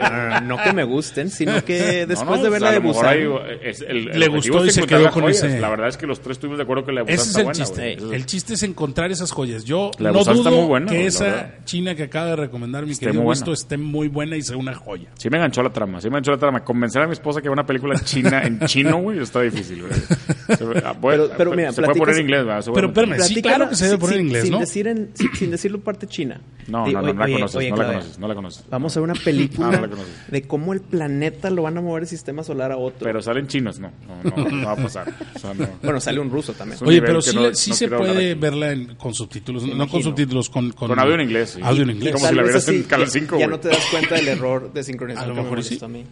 Ah, 0.00 0.40
no 0.44 0.56
que 0.62 0.72
me 0.72 0.82
gusten, 0.82 1.30
sino 1.30 1.64
que 1.64 2.00
No, 2.02 2.06
después 2.08 2.38
no, 2.38 2.42
de 2.42 2.48
o 2.48 2.50
ver 2.50 2.60
sea, 2.60 2.60
la 2.60 2.68
a 2.68 2.72
de 2.72 2.78
lo 2.80 2.88
mejor 2.88 3.04
Busan. 3.04 3.48
hay- 3.52 3.58
es- 3.70 3.80
el- 3.82 4.08
el 4.10 4.18
Le 4.20 4.28
gustó 4.28 4.64
y 4.66 4.70
se 4.70 4.82
quedó 4.86 5.02
las 5.02 5.12
con 5.12 5.22
joyas. 5.22 5.42
ese- 5.44 5.60
La 5.60 5.68
verdad 5.70 5.88
es 5.88 5.96
que 5.96 6.06
los 6.06 6.20
tres 6.20 6.32
estuvimos 6.36 6.58
de 6.58 6.64
acuerdo 6.64 6.84
que 6.84 6.92
la 6.92 7.00
de 7.04 7.12
Busan 7.12 7.14
Ese 7.14 7.30
es 7.30 7.36
el 7.36 7.44
buena, 7.44 7.58
chiste. 7.64 7.92
El 7.92 8.26
chiste 8.26 8.54
es 8.54 8.62
encontrar 8.64 9.12
esas 9.12 9.30
joyas. 9.30 9.64
Yo 9.64 9.92
La 9.98 10.08
de 10.10 10.14
no 10.18 10.24
dudo 10.24 10.32
está 10.34 10.50
muy 10.50 10.66
buena, 10.66 10.90
que 10.90 11.06
esa 11.06 11.52
china 11.64 11.94
que 11.94 12.02
acaba 12.04 12.26
de 12.30 12.36
recomendar 12.36 12.84
mi 12.84 12.90
Esté 12.92 13.06
querido 13.06 13.22
buena. 13.22 13.52
esté 13.52 13.76
muy 13.76 14.08
buena 14.08 14.36
y 14.36 14.42
sea 14.42 14.56
una 14.56 14.74
joya. 14.74 15.08
Sí 15.16 15.30
me 15.30 15.36
enganchó 15.36 15.62
la 15.62 15.70
trama, 15.70 16.00
sí 16.00 16.08
me 16.08 16.14
enganchó 16.18 16.32
la 16.32 16.38
trama. 16.38 16.64
Convencer 16.64 17.02
a 17.02 17.06
mi 17.06 17.12
esposa 17.12 17.40
que 17.40 17.48
vea 17.48 17.52
una 17.52 17.66
película 17.66 17.98
china 18.00 18.42
en 18.42 18.58
chino, 18.66 18.96
güey, 18.98 19.20
está 19.20 19.40
difícil, 19.42 19.82
güey. 19.82 19.92
Se, 20.24 20.64
ah, 20.84 20.92
bueno, 21.00 21.24
Pero- 21.24 21.36
pero 21.36 21.50
mira, 21.52 21.72
se 21.72 21.82
puede 21.82 21.98
poner 21.98 22.14
en 22.16 22.20
inglés, 22.22 22.44
¿verdad? 22.44 22.64
Pero 22.74 22.86
espérame, 22.88 23.20
sí, 23.20 23.42
claro 23.42 23.68
que 23.68 23.76
se 23.76 23.84
debe 23.84 23.96
sin- 23.96 24.00
poner 24.00 24.18
en 24.20 24.26
inglés, 24.26 24.42
sin 24.42 24.52
¿no? 24.52 24.58
Decir 24.60 24.86
en- 24.88 25.10
sin, 25.14 25.34
sin 25.34 25.50
decirlo 25.50 25.80
parte 25.80 26.06
china. 26.06 26.40
No, 26.66 26.86
no, 26.86 26.92
no, 26.92 27.02
no 27.02 27.12
la 27.12 27.24
oye, 27.24 27.34
conoces, 27.34 27.56
oye, 27.56 27.70
no 27.70 27.76
la 27.76 27.86
conoces, 27.86 28.18
no 28.18 28.28
la 28.28 28.34
conoces. 28.34 28.64
Vamos 28.70 28.96
a 28.96 29.00
ver 29.00 29.10
una 29.10 29.20
película 29.20 29.68
Ah, 29.68 29.72
no 29.72 29.80
la 29.82 29.88
conoces. 29.88 30.14
de 30.30 30.42
cómo 30.42 30.72
el 30.72 30.80
planeta 30.80 31.50
lo 31.50 31.62
van 31.62 31.76
a 31.78 31.80
mover 31.80 32.02
el 32.04 32.08
sistema 32.08 32.42
solar 32.44 32.72
a 32.72 32.76
otro. 32.76 33.00
Pero 33.06 33.20
salen 33.22 33.46
chinos, 33.46 33.78
no, 33.78 33.90
no, 34.24 34.36
no, 34.36 34.48
no 34.50 34.66
va 34.66 34.72
a 34.72 34.76
pasar. 34.76 35.12
O 35.34 35.38
sea, 35.38 35.54
no. 35.54 35.68
bueno, 35.82 36.00
sale 36.00 36.20
un 36.20 36.30
ruso 36.30 36.52
también. 36.54 36.78
un 36.82 36.88
Oye, 36.88 37.02
pero 37.02 37.20
sí, 37.20 37.34
no- 37.34 37.42
le- 37.48 37.54
sí 37.54 37.70
no 37.70 37.76
se 37.76 37.88
puede 37.88 38.34
verla 38.34 38.72
en- 38.72 38.94
con 38.96 39.12
subtítulos, 39.14 39.64
no 39.66 39.88
con 39.88 40.02
subtítulos, 40.02 40.48
con, 40.48 40.70
con, 40.72 40.88
Con 40.88 40.98
audio 40.98 41.14
en 41.14 41.20
inglés, 41.22 41.50
sí. 41.56 41.60
Audio 41.62 41.82
en 41.82 41.90
inglés. 41.90 42.14
Como 42.14 42.28
si 42.28 42.34
la 42.34 42.42
vieras 42.42 42.68
en 42.68 42.82
Canal 42.84 43.06
ya- 43.06 43.12
5, 43.12 43.38
Ya 43.38 43.46
no 43.46 43.60
te 43.60 43.68
das 43.68 43.84
cuenta 43.90 44.14
del 44.14 44.28
error 44.28 44.72
de 44.72 44.82
sincronización 44.82 45.24
A 45.32 45.34
lo 45.34 45.34
que 45.36 45.42
me 45.44 45.50
molestó 45.50 45.74
sí. 45.78 45.84
a 45.84 45.88
mí. 45.88 46.04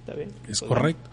Está 0.00 0.14
bien. 0.14 0.28
Es 0.48 0.60
Pues 0.60 0.68
correcto. 0.68 1.10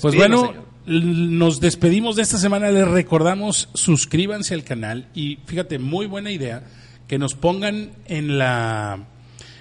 Pues 0.00 0.14
bueno, 0.16 0.52
nos 0.86 1.60
despedimos 1.60 2.16
de 2.16 2.22
esta 2.22 2.38
semana. 2.38 2.70
Les 2.70 2.88
recordamos, 2.88 3.68
suscríbanse 3.74 4.54
al 4.54 4.64
canal 4.64 5.08
y 5.14 5.38
fíjate, 5.46 5.78
muy 5.78 6.06
buena 6.06 6.30
idea 6.30 6.64
que 7.06 7.18
nos 7.18 7.34
pongan 7.34 7.90
en 8.06 8.38
la 8.38 9.06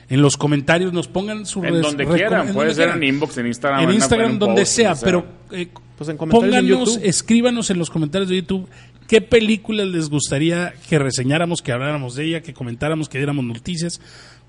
en 0.09 0.21
los 0.21 0.35
comentarios, 0.35 0.91
nos 0.91 1.07
pongan 1.07 1.45
su 1.45 1.63
En 1.63 1.81
donde 1.81 2.05
quieran, 2.05 2.49
en 2.49 2.53
puede 2.53 2.69
donde 2.69 2.73
ser 2.73 2.85
quieran. 2.85 3.03
en 3.03 3.09
inbox, 3.15 3.37
en 3.37 3.47
Instagram. 3.47 3.83
en 3.83 3.91
Instagram, 3.91 4.39
donde 4.39 4.61
post, 4.63 4.73
sea, 4.73 4.95
pero 4.95 5.25
eh, 5.51 5.69
Pues 5.97 6.09
en 6.09 6.17
comentarios 6.17 6.55
en 6.55 6.67
pónganos, 6.67 6.99
escríbanos 7.01 7.69
en 7.69 7.77
los 7.77 7.89
comentarios 7.89 8.29
de 8.29 8.35
YouTube 8.35 8.67
qué 9.11 9.19
películas 9.19 9.87
les 9.87 10.09
gustaría 10.09 10.73
que 10.89 10.97
reseñáramos, 10.97 11.61
que 11.61 11.73
habláramos 11.73 12.15
de 12.15 12.25
ella, 12.25 12.41
que 12.41 12.53
comentáramos, 12.53 13.09
que 13.09 13.17
diéramos 13.17 13.43
noticias. 13.43 13.99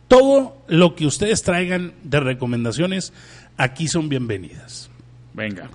Todo 0.06 0.56
lo 0.68 0.94
que 0.94 1.04
ustedes 1.04 1.42
traigan 1.42 1.94
de 2.04 2.20
recomendaciones, 2.20 3.12
aquí 3.56 3.88
son 3.88 4.08
bienvenidas. 4.08 4.88
Venga. 5.34 5.68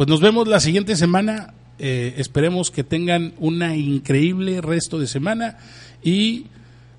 Pues 0.00 0.08
nos 0.08 0.22
vemos 0.22 0.48
la 0.48 0.60
siguiente 0.60 0.96
semana. 0.96 1.52
Eh, 1.78 2.14
esperemos 2.16 2.70
que 2.70 2.82
tengan 2.82 3.34
una 3.36 3.76
increíble 3.76 4.62
resto 4.62 4.98
de 4.98 5.06
semana 5.06 5.58
y 6.02 6.46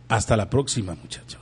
hasta 0.07 0.38
la 0.38 0.52
próxima, 0.52 0.94
muchachos. 0.94 1.41